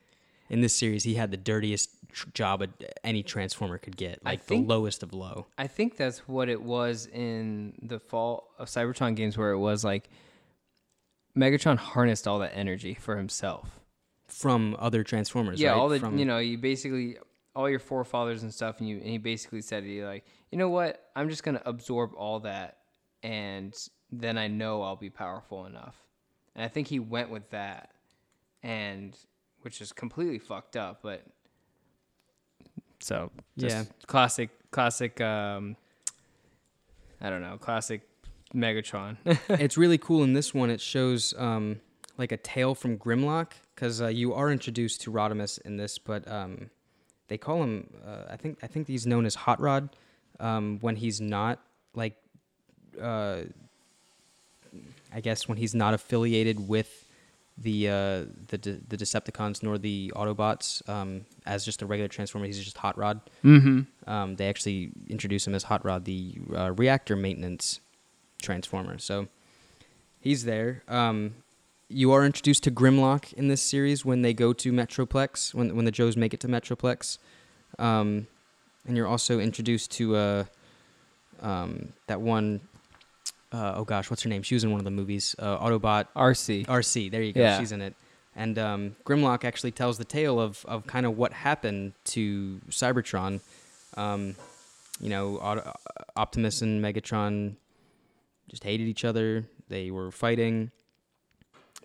in 0.51 0.61
this 0.61 0.77
series, 0.77 1.05
he 1.05 1.15
had 1.15 1.31
the 1.31 1.37
dirtiest 1.37 1.91
tr- 2.13 2.29
job 2.35 2.63
a, 2.63 2.69
any 3.07 3.23
Transformer 3.23 3.79
could 3.79 3.97
get, 3.97 4.23
like 4.25 4.43
think- 4.43 4.67
the 4.67 4.75
lowest 4.75 5.03
of 5.03 5.15
low. 5.15 5.47
I 5.57 5.69
think 5.69 5.97
that's 5.97 6.29
what 6.29 6.49
it 6.49 6.61
was 6.61 7.07
in 7.07 7.75
the 7.81 8.01
fall 8.01 8.51
of 8.59 8.69
Cybertron 8.69 9.15
games, 9.15 9.39
where 9.39 9.53
it 9.53 9.59
was 9.59 9.85
like 9.85 10.11
Megatron 11.39 11.77
harnessed 11.77 12.27
all 12.27 12.41
that 12.41 12.53
energy 12.55 12.95
for 12.95 13.17
himself. 13.17 13.79
From 14.27 14.77
other 14.79 15.03
Transformers, 15.03 15.61
yeah, 15.61 15.71
right? 15.71 15.79
all 15.79 15.89
the 15.89 15.99
From, 15.99 16.19
you 16.19 16.25
know, 16.25 16.39
you 16.39 16.59
basically 16.59 17.17
all 17.55 17.69
your 17.69 17.81
forefathers 17.81 18.43
and 18.43 18.53
stuff, 18.53 18.79
and 18.81 18.89
you 18.89 18.99
and 18.99 19.07
he 19.07 19.19
basically 19.19 19.61
said 19.61 19.85
he 19.85 20.05
like, 20.05 20.25
you 20.51 20.59
know 20.59 20.69
what, 20.69 21.11
I'm 21.17 21.29
just 21.29 21.43
gonna 21.43 21.63
absorb 21.65 22.13
all 22.15 22.41
that, 22.41 22.79
and 23.23 23.75
then 24.11 24.37
I 24.39 24.49
know 24.49 24.83
I'll 24.83 24.97
be 24.97 25.11
powerful 25.11 25.67
enough. 25.67 25.97
And 26.55 26.65
I 26.65 26.69
think 26.69 26.89
he 26.89 26.99
went 26.99 27.31
with 27.31 27.51
that, 27.51 27.91
and 28.63 29.17
which 29.63 29.81
is 29.81 29.93
completely 29.93 30.39
fucked 30.39 30.77
up, 30.77 31.01
but 31.03 31.25
so 33.01 33.31
just 33.59 33.75
Yeah. 33.77 33.85
classic, 34.07 34.51
classic. 34.71 35.21
um 35.21 35.77
I 37.23 37.29
don't 37.29 37.43
know, 37.43 37.59
classic 37.59 38.01
Megatron. 38.55 39.19
it's 39.51 39.77
really 39.77 39.99
cool 39.99 40.23
in 40.25 40.33
this 40.33 40.55
one. 40.55 40.71
It 40.71 40.81
shows 40.81 41.35
um, 41.37 41.81
like 42.17 42.33
a 42.33 42.39
tale 42.39 42.75
from 42.75 42.97
Grimlock 42.99 43.53
because 43.75 44.01
uh, 44.01 44.07
you 44.07 44.33
are 44.33 44.51
introduced 44.51 45.03
to 45.03 45.13
Rodimus 45.13 45.61
in 45.61 45.77
this, 45.77 45.99
but 45.99 46.27
um, 46.27 46.71
they 47.29 47.37
call 47.37 47.63
him. 47.63 47.93
Uh, 48.07 48.23
I 48.31 48.37
think 48.37 48.59
I 48.63 48.67
think 48.69 48.87
he's 48.89 49.07
known 49.07 49.27
as 49.27 49.35
Hot 49.35 49.61
Rod 49.61 49.91
um, 50.41 50.79
when 50.81 50.97
he's 50.97 51.21
not 51.21 51.61
like. 51.95 52.17
Uh, 53.01 53.43
I 55.13 55.21
guess 55.21 55.47
when 55.49 55.59
he's 55.59 55.75
not 55.75 55.93
affiliated 55.95 56.69
with 56.69 57.00
the 57.61 57.89
uh, 57.89 58.25
the 58.49 58.59
De- 58.59 58.81
the 58.89 58.97
Decepticons 58.97 59.63
nor 59.63 59.79
the 59.79 60.13
Autobots 60.17 60.89
um, 60.89 61.27
as 61.47 61.65
just 61.65 61.83
a 61.83 61.87
regular 61.87 62.09
Transformer, 62.09 62.47
he's 62.47 62.63
just 62.63 62.79
Hot 62.79 62.97
Rod. 62.97 63.21
mm-hmm. 63.45 63.81
Um, 64.11 64.37
they 64.37 64.49
actually 64.49 64.93
introduce 65.09 65.47
him 65.47 65.55
as 65.55 65.65
Hot 65.65 65.85
Rod, 65.85 66.05
the 66.05 66.35
uh, 66.55 66.73
reactor 66.73 67.17
maintenance 67.17 67.81
transformer. 68.41 68.99
So 68.99 69.29
he's 70.21 70.45
there. 70.45 70.83
Um, 70.89 71.35
you 71.89 72.13
are 72.13 72.25
introduced 72.25 72.63
to 72.65 72.71
Grimlock 72.71 73.33
in 73.35 73.49
this 73.49 73.61
series 73.61 74.05
when 74.05 74.23
they 74.23 74.33
go 74.33 74.53
to 74.53 74.73
Metroplex, 74.73 75.53
when 75.53 75.77
when 75.77 75.85
the 75.85 75.91
Joes 75.91 76.17
make 76.17 76.33
it 76.33 76.41
to 76.41 76.49
Metroplex, 76.49 77.19
um, 77.79 78.27
and 78.87 78.97
you're 78.97 79.09
also 79.09 79.39
introduced 79.39 79.91
to 79.93 80.17
uh, 80.17 80.45
um, 81.43 81.93
that 82.07 82.21
one 82.21 82.61
uh, 83.53 83.75
oh 83.77 83.85
gosh, 83.85 84.11
what's 84.11 84.23
her 84.23 84.29
name? 84.29 84.43
She 84.43 84.55
was 84.55 84.65
in 84.65 84.71
one 84.71 84.81
of 84.81 84.85
the 84.85 84.91
movies, 84.91 85.35
uh, 85.39 85.59
Autobot 85.59 86.07
Arcee. 86.17 86.67
Arcee. 86.67 87.11
There 87.11 87.23
you 87.23 87.33
go. 87.33 87.41
Yeah. 87.41 87.59
She's 87.59 87.73
in 87.73 87.83
it. 87.83 87.95
And 88.37 88.59
um, 88.59 88.97
Grimlock 89.05 89.45
actually 89.45 89.73
tells 89.73 89.99
the 89.99 90.05
tale 90.05 90.41
of, 90.41 90.65
of 90.67 90.87
kind 90.87 91.05
of 91.05 91.19
what 91.19 91.33
happened 91.33 91.93
to 92.05 92.61
Cybertron. 92.71 93.41
Um, 93.97 94.37
you 95.01 95.09
know, 95.09 95.37
Auto- 95.39 95.75
Optimus 96.17 96.63
and 96.63 96.83
Megatron 96.83 97.57
just 98.49 98.63
hated 98.63 98.87
each 98.87 99.05
other. 99.05 99.47
They 99.69 99.91
were 99.91 100.11
fighting. 100.11 100.71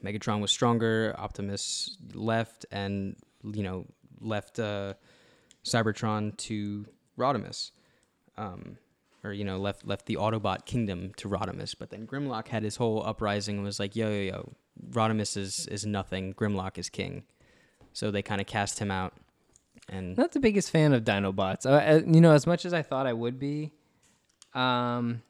Megatron 0.04 0.40
was 0.40 0.52
stronger. 0.52 1.16
Optimus 1.18 1.98
left 2.14 2.66
and, 2.72 3.16
you 3.44 3.64
know, 3.64 3.86
left 4.22 4.60
uh, 4.60 4.94
Cybertron 5.64 6.38
to 6.38 6.86
Rodimus. 7.18 7.72
Um, 8.38 8.78
or, 9.26 9.34
you 9.34 9.44
know, 9.44 9.58
left 9.58 9.86
left 9.86 10.06
the 10.06 10.16
Autobot 10.16 10.66
kingdom 10.66 11.12
to 11.18 11.28
Rodimus. 11.28 11.76
But 11.78 11.90
then 11.90 12.06
Grimlock 12.06 12.48
had 12.48 12.64
his 12.64 12.76
whole 12.76 13.04
uprising 13.06 13.58
and 13.58 13.66
was 13.66 13.80
like, 13.80 13.96
yo, 13.96 14.10
yo, 14.10 14.22
yo, 14.22 14.54
Rodimus 14.92 15.36
is, 15.36 15.68
is 15.68 15.86
nothing. 15.86 16.34
Grimlock 16.34 16.78
is 16.78 16.90
king. 16.90 17.24
So 17.94 18.12
they 18.12 18.22
kind 18.22 18.42
of 18.42 18.48
cast 18.48 18.80
him 18.80 18.92
out. 18.92 19.14
And 19.90 20.18
Not 20.18 20.32
the 20.32 20.40
biggest 20.40 20.72
fan 20.72 20.94
of 20.94 21.04
Dinobots. 21.04 21.66
Uh, 21.66 21.70
uh, 21.70 22.02
you 22.06 22.22
know, 22.22 22.32
as 22.32 22.48
much 22.48 22.66
as 22.66 22.74
I 22.74 22.82
thought 22.82 23.06
I 23.08 23.14
would 23.14 23.40
be, 23.40 23.72
um, 24.54 25.22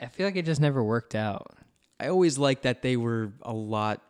I 0.00 0.06
feel 0.06 0.26
like 0.26 0.36
it 0.36 0.46
just 0.46 0.60
never 0.60 0.82
worked 0.82 1.14
out. 1.14 1.56
I 1.98 2.08
always 2.08 2.38
liked 2.38 2.62
that 2.62 2.82
they 2.82 2.96
were 2.96 3.32
a 3.42 3.52
lot 3.52 4.02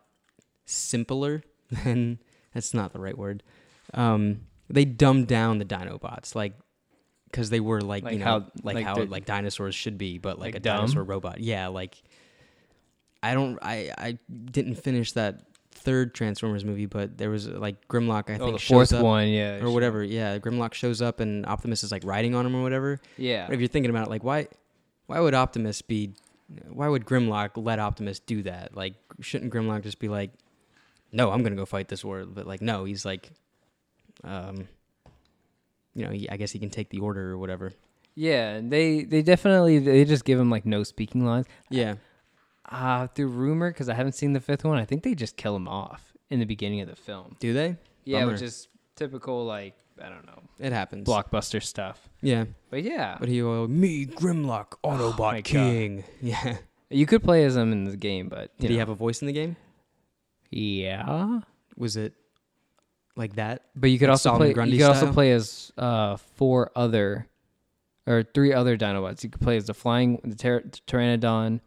simpler 0.64 1.42
than 1.70 2.18
that's 2.54 2.74
not 2.74 2.92
the 2.92 3.00
right 3.00 3.16
word. 3.16 3.42
Um, 3.94 4.42
they 4.68 4.84
dumbed 4.84 5.28
down 5.28 5.58
the 5.58 5.64
Dinobots. 5.64 6.34
Like 6.34 6.54
because 7.36 7.50
they 7.50 7.60
were 7.60 7.82
like, 7.82 8.02
Like 8.02 8.14
you 8.14 8.18
know 8.20 8.24
how- 8.24 8.46
like, 8.62 8.76
like 8.76 8.86
how 8.86 8.94
like 9.04 9.26
dinosaurs 9.26 9.74
should 9.74 9.98
be, 9.98 10.16
but 10.16 10.38
like, 10.38 10.54
Like 10.54 10.54
a 10.56 10.60
dumb? 10.60 10.76
dinosaur 10.78 11.04
robot. 11.04 11.38
Yeah, 11.40 11.68
like 11.68 12.02
I 13.22 13.34
don't 13.34 13.58
I 13.60 13.92
I 13.98 14.18
didn't 14.30 14.76
finish 14.76 15.12
that 15.12 15.42
third 15.70 16.14
Transformers 16.14 16.64
movie, 16.64 16.86
but 16.86 17.18
there 17.18 17.28
was 17.28 17.46
like 17.46 17.86
Grimlock. 17.88 18.30
I 18.30 18.38
oh, 18.38 18.46
think 18.46 18.60
fourth 18.60 18.94
up, 18.94 19.02
one, 19.02 19.28
yeah, 19.28 19.62
or 19.62 19.70
whatever. 19.70 20.02
Yeah, 20.02 20.38
Grimlock 20.38 20.72
shows 20.72 21.02
up 21.02 21.20
and 21.20 21.44
Optimus 21.44 21.84
is 21.84 21.92
like 21.92 22.04
riding 22.04 22.34
on 22.34 22.46
him 22.46 22.56
or 22.56 22.62
whatever. 22.62 23.00
Yeah, 23.18 23.46
But 23.46 23.54
if 23.54 23.60
you're 23.60 23.68
thinking 23.68 23.90
about 23.90 24.06
it, 24.06 24.10
like 24.10 24.24
why 24.24 24.48
why 25.06 25.20
would 25.20 25.34
Optimus 25.34 25.82
be 25.82 26.14
why 26.68 26.88
would 26.88 27.04
Grimlock 27.04 27.50
let 27.56 27.78
Optimus 27.78 28.18
do 28.18 28.44
that? 28.44 28.74
Like 28.74 28.94
shouldn't 29.20 29.52
Grimlock 29.52 29.82
just 29.82 29.98
be 29.98 30.08
like, 30.08 30.30
No, 31.12 31.30
I'm 31.30 31.42
gonna 31.42 31.56
go 31.56 31.66
fight 31.66 31.88
this 31.88 32.02
war 32.02 32.24
but 32.24 32.46
like 32.46 32.62
no, 32.62 32.84
he's 32.86 33.04
like 33.04 33.30
um 34.24 34.68
you 35.96 36.04
know, 36.04 36.10
he, 36.12 36.28
I 36.30 36.36
guess 36.36 36.52
he 36.52 36.58
can 36.58 36.70
take 36.70 36.90
the 36.90 36.98
order 37.00 37.32
or 37.32 37.38
whatever. 37.38 37.72
yeah. 38.14 38.60
They 38.62 39.02
they 39.04 39.22
definitely 39.22 39.78
they 39.80 40.04
just 40.04 40.24
give 40.24 40.38
him 40.38 40.50
like 40.50 40.64
no 40.66 40.82
speaking 40.84 41.24
lines. 41.26 41.46
Yeah. 41.70 41.94
Uh 42.68 43.06
through 43.08 43.28
rumor 43.28 43.70
because 43.70 43.88
I 43.88 43.94
haven't 43.94 44.12
seen 44.12 44.32
the 44.32 44.40
fifth 44.40 44.64
one. 44.64 44.78
I 44.78 44.84
think 44.84 45.02
they 45.02 45.14
just 45.14 45.36
kill 45.36 45.56
him 45.56 45.66
off 45.68 46.12
in 46.30 46.38
the 46.40 46.44
beginning 46.46 46.80
of 46.82 46.88
the 46.88 46.96
film. 46.96 47.36
Do 47.40 47.52
they? 47.52 47.76
Yeah, 48.04 48.20
Bummer. 48.20 48.32
which 48.32 48.42
is 48.42 48.68
typical 48.96 49.44
like 49.46 49.74
I 50.02 50.08
don't 50.10 50.26
know 50.26 50.42
It 50.60 50.72
happens. 50.72 51.08
blockbuster 51.08 51.62
stuff. 51.62 52.08
Yeah. 52.20 52.44
But 52.70 52.82
yeah, 52.82 53.16
But 53.18 53.28
he 53.30 53.40
will 53.42 53.66
me, 53.68 54.04
Grimlock, 54.06 54.74
Autobot 54.84 55.18
my 55.18 55.40
God. 55.40 55.44
King. 55.44 56.04
Yeah. 56.20 56.58
you 56.90 57.06
could 57.06 57.22
play 57.22 57.44
as 57.44 57.56
him 57.56 57.72
in 57.72 57.84
the 57.84 57.96
game, 57.96 58.28
but 58.28 58.56
Did 58.58 58.70
he 58.70 58.76
have 58.78 58.88
a 58.90 58.94
voice 58.94 59.20
in 59.22 59.26
the 59.26 59.32
game? 59.32 59.56
yeah. 60.50 61.40
Was 61.76 61.96
it 61.96 62.14
like 63.16 63.36
that? 63.36 63.62
But 63.74 63.90
you 63.90 63.98
could 63.98 64.08
Like 64.08 64.12
also 64.12 64.36
play. 64.36 64.52
Grundy 64.52 64.76
you 64.76 64.78
could 64.78 64.88
also 64.88 65.12
play 65.12 65.32
as 65.32 65.72
uh, 65.76 66.16
four 66.16 66.70
other, 66.76 67.26
or 68.06 68.22
three 68.22 68.52
other 68.52 68.76
Dinobots. 68.76 69.24
You 69.24 69.30
could 69.30 69.40
play 69.40 69.56
as 69.56 69.66
the 69.66 69.74
flying, 69.74 70.20
the 70.22 70.36
ter- 70.36 70.60
Pteranodon, 70.86 71.60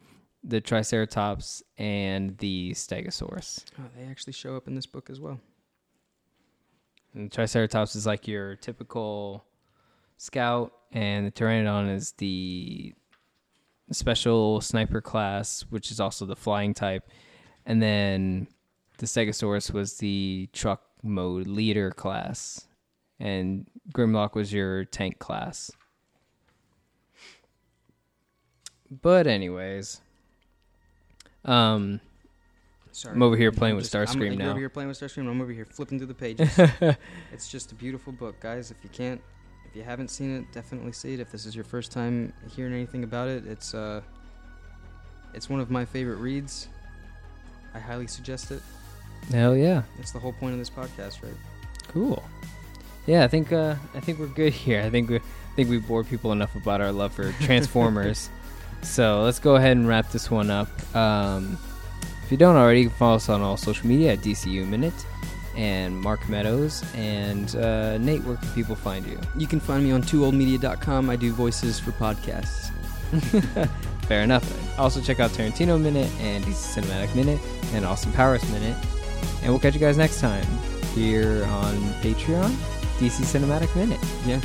the 0.43 0.61
Triceratops, 0.61 1.63
and 1.77 2.37
the 2.37 2.71
Stegosaurus. 2.71 3.65
Oh, 3.79 3.83
they 3.97 4.05
actually 4.05 4.33
show 4.33 4.55
up 4.55 4.67
in 4.67 4.75
this 4.75 4.85
book 4.85 5.09
as 5.09 5.19
well. 5.19 5.39
And 7.13 7.29
the 7.29 7.35
Triceratops 7.35 7.95
is 7.95 8.05
like 8.05 8.27
your 8.27 8.55
typical 8.55 9.43
scout, 10.17 10.71
and 10.91 11.25
the 11.25 11.31
Pteranodon 11.31 11.93
is 11.93 12.11
the 12.13 12.93
special 13.91 14.61
sniper 14.61 15.01
class, 15.01 15.65
which 15.71 15.89
is 15.89 15.99
also 15.99 16.25
the 16.25 16.35
flying 16.35 16.75
type. 16.75 17.09
And 17.65 17.81
then 17.81 18.47
the 18.99 19.07
Stegosaurus 19.07 19.73
was 19.73 19.97
the 19.97 20.47
truck 20.53 20.83
mode 21.03 21.47
leader 21.47 21.91
class, 21.91 22.67
and 23.19 23.65
Grimlock 23.93 24.35
was 24.35 24.53
your 24.53 24.85
tank 24.85 25.19
class. 25.19 25.71
But 28.91 29.27
anyways, 29.27 30.01
um, 31.45 31.99
Sorry. 32.91 33.15
I'm 33.15 33.21
over 33.21 33.37
here 33.37 33.51
playing 33.51 33.75
with 33.75 33.85
just- 33.85 33.95
I'm- 33.95 34.37
now. 34.37 34.49
over 34.51 34.59
here 34.59 34.69
playing 34.69 34.89
with 34.89 34.99
Starscream. 34.99 35.29
I'm 35.29 35.41
over 35.41 35.51
here 35.51 35.65
flipping 35.65 35.99
through 35.99 36.07
the 36.07 36.13
pages. 36.13 36.49
it's 37.31 37.49
just 37.49 37.71
a 37.71 37.75
beautiful 37.75 38.11
book, 38.11 38.39
guys. 38.39 38.71
If 38.71 38.77
you 38.83 38.89
can't, 38.89 39.21
if 39.69 39.75
you 39.75 39.83
haven't 39.83 40.09
seen 40.09 40.35
it, 40.35 40.51
definitely 40.51 40.91
see 40.91 41.13
it. 41.13 41.19
If 41.19 41.31
this 41.31 41.45
is 41.45 41.55
your 41.55 41.63
first 41.63 41.91
time 41.91 42.33
hearing 42.55 42.73
anything 42.73 43.03
about 43.03 43.27
it, 43.27 43.45
it's 43.45 43.73
uh, 43.73 44.01
it's 45.33 45.49
one 45.49 45.59
of 45.59 45.69
my 45.69 45.85
favorite 45.85 46.17
reads. 46.17 46.67
I 47.73 47.79
highly 47.79 48.07
suggest 48.07 48.51
it. 48.51 48.61
Hell 49.31 49.55
yeah. 49.55 49.83
That's 49.97 50.11
the 50.11 50.19
whole 50.19 50.33
point 50.33 50.53
of 50.53 50.59
this 50.59 50.69
podcast, 50.69 51.21
right? 51.23 51.33
Cool. 51.87 52.23
Yeah, 53.05 53.23
I 53.23 53.27
think 53.27 53.51
uh, 53.51 53.75
I 53.95 53.99
think 53.99 54.19
we're 54.19 54.27
good 54.27 54.53
here. 54.65 54.81
I 54.81 54.89
think 54.89 55.09
we 55.09 55.17
I 55.17 55.21
think 55.55 55.69
we 55.69 55.77
bored 55.79 56.07
people 56.07 56.31
enough 56.31 56.55
about 56.55 56.81
our 56.81 56.91
love 56.91 57.13
for 57.13 57.31
Transformers. 57.41 58.29
so 58.81 59.23
let's 59.23 59.39
go 59.39 59.55
ahead 59.55 59.75
and 59.77 59.87
wrap 59.87 60.11
this 60.11 60.29
one 60.31 60.49
up. 60.49 60.69
Um, 60.95 61.57
if 62.23 62.31
you 62.31 62.37
don't 62.37 62.55
already, 62.55 62.81
you 62.81 62.89
can 62.89 62.97
follow 62.97 63.15
us 63.15 63.27
on 63.29 63.41
all 63.41 63.57
social 63.57 63.87
media 63.87 64.13
at 64.13 64.19
DCU 64.19 64.67
Minute 64.67 64.93
and 65.57 65.99
Mark 65.99 66.29
Meadows 66.29 66.83
and 66.95 67.55
uh, 67.55 67.97
Nate. 67.97 68.23
Where 68.23 68.37
can 68.37 68.49
people 68.49 68.75
find 68.75 69.05
you? 69.07 69.19
You 69.35 69.47
can 69.47 69.59
find 69.59 69.83
me 69.83 69.91
on 69.91 70.03
twooldmedia.com. 70.03 71.09
I 71.09 71.15
do 71.15 71.33
voices 71.33 71.79
for 71.79 71.91
podcasts. 71.93 72.69
Fair 74.05 74.21
enough. 74.21 74.79
Also 74.79 75.01
check 75.01 75.19
out 75.19 75.31
Tarantino 75.31 75.81
Minute 75.81 76.09
and 76.19 76.43
DC 76.45 76.79
Cinematic 76.83 77.13
Minute 77.15 77.39
and 77.73 77.83
Austin 77.83 78.11
Powers 78.13 78.47
Minute. 78.51 78.77
And 79.41 79.49
we'll 79.49 79.59
catch 79.59 79.73
you 79.73 79.79
guys 79.79 79.97
next 79.97 80.19
time 80.19 80.45
here 80.93 81.45
on 81.45 81.75
Patreon, 82.01 82.49
DC 82.99 83.23
Cinematic 83.23 83.73
Minute. 83.75 83.99
Yeah. 84.25 84.41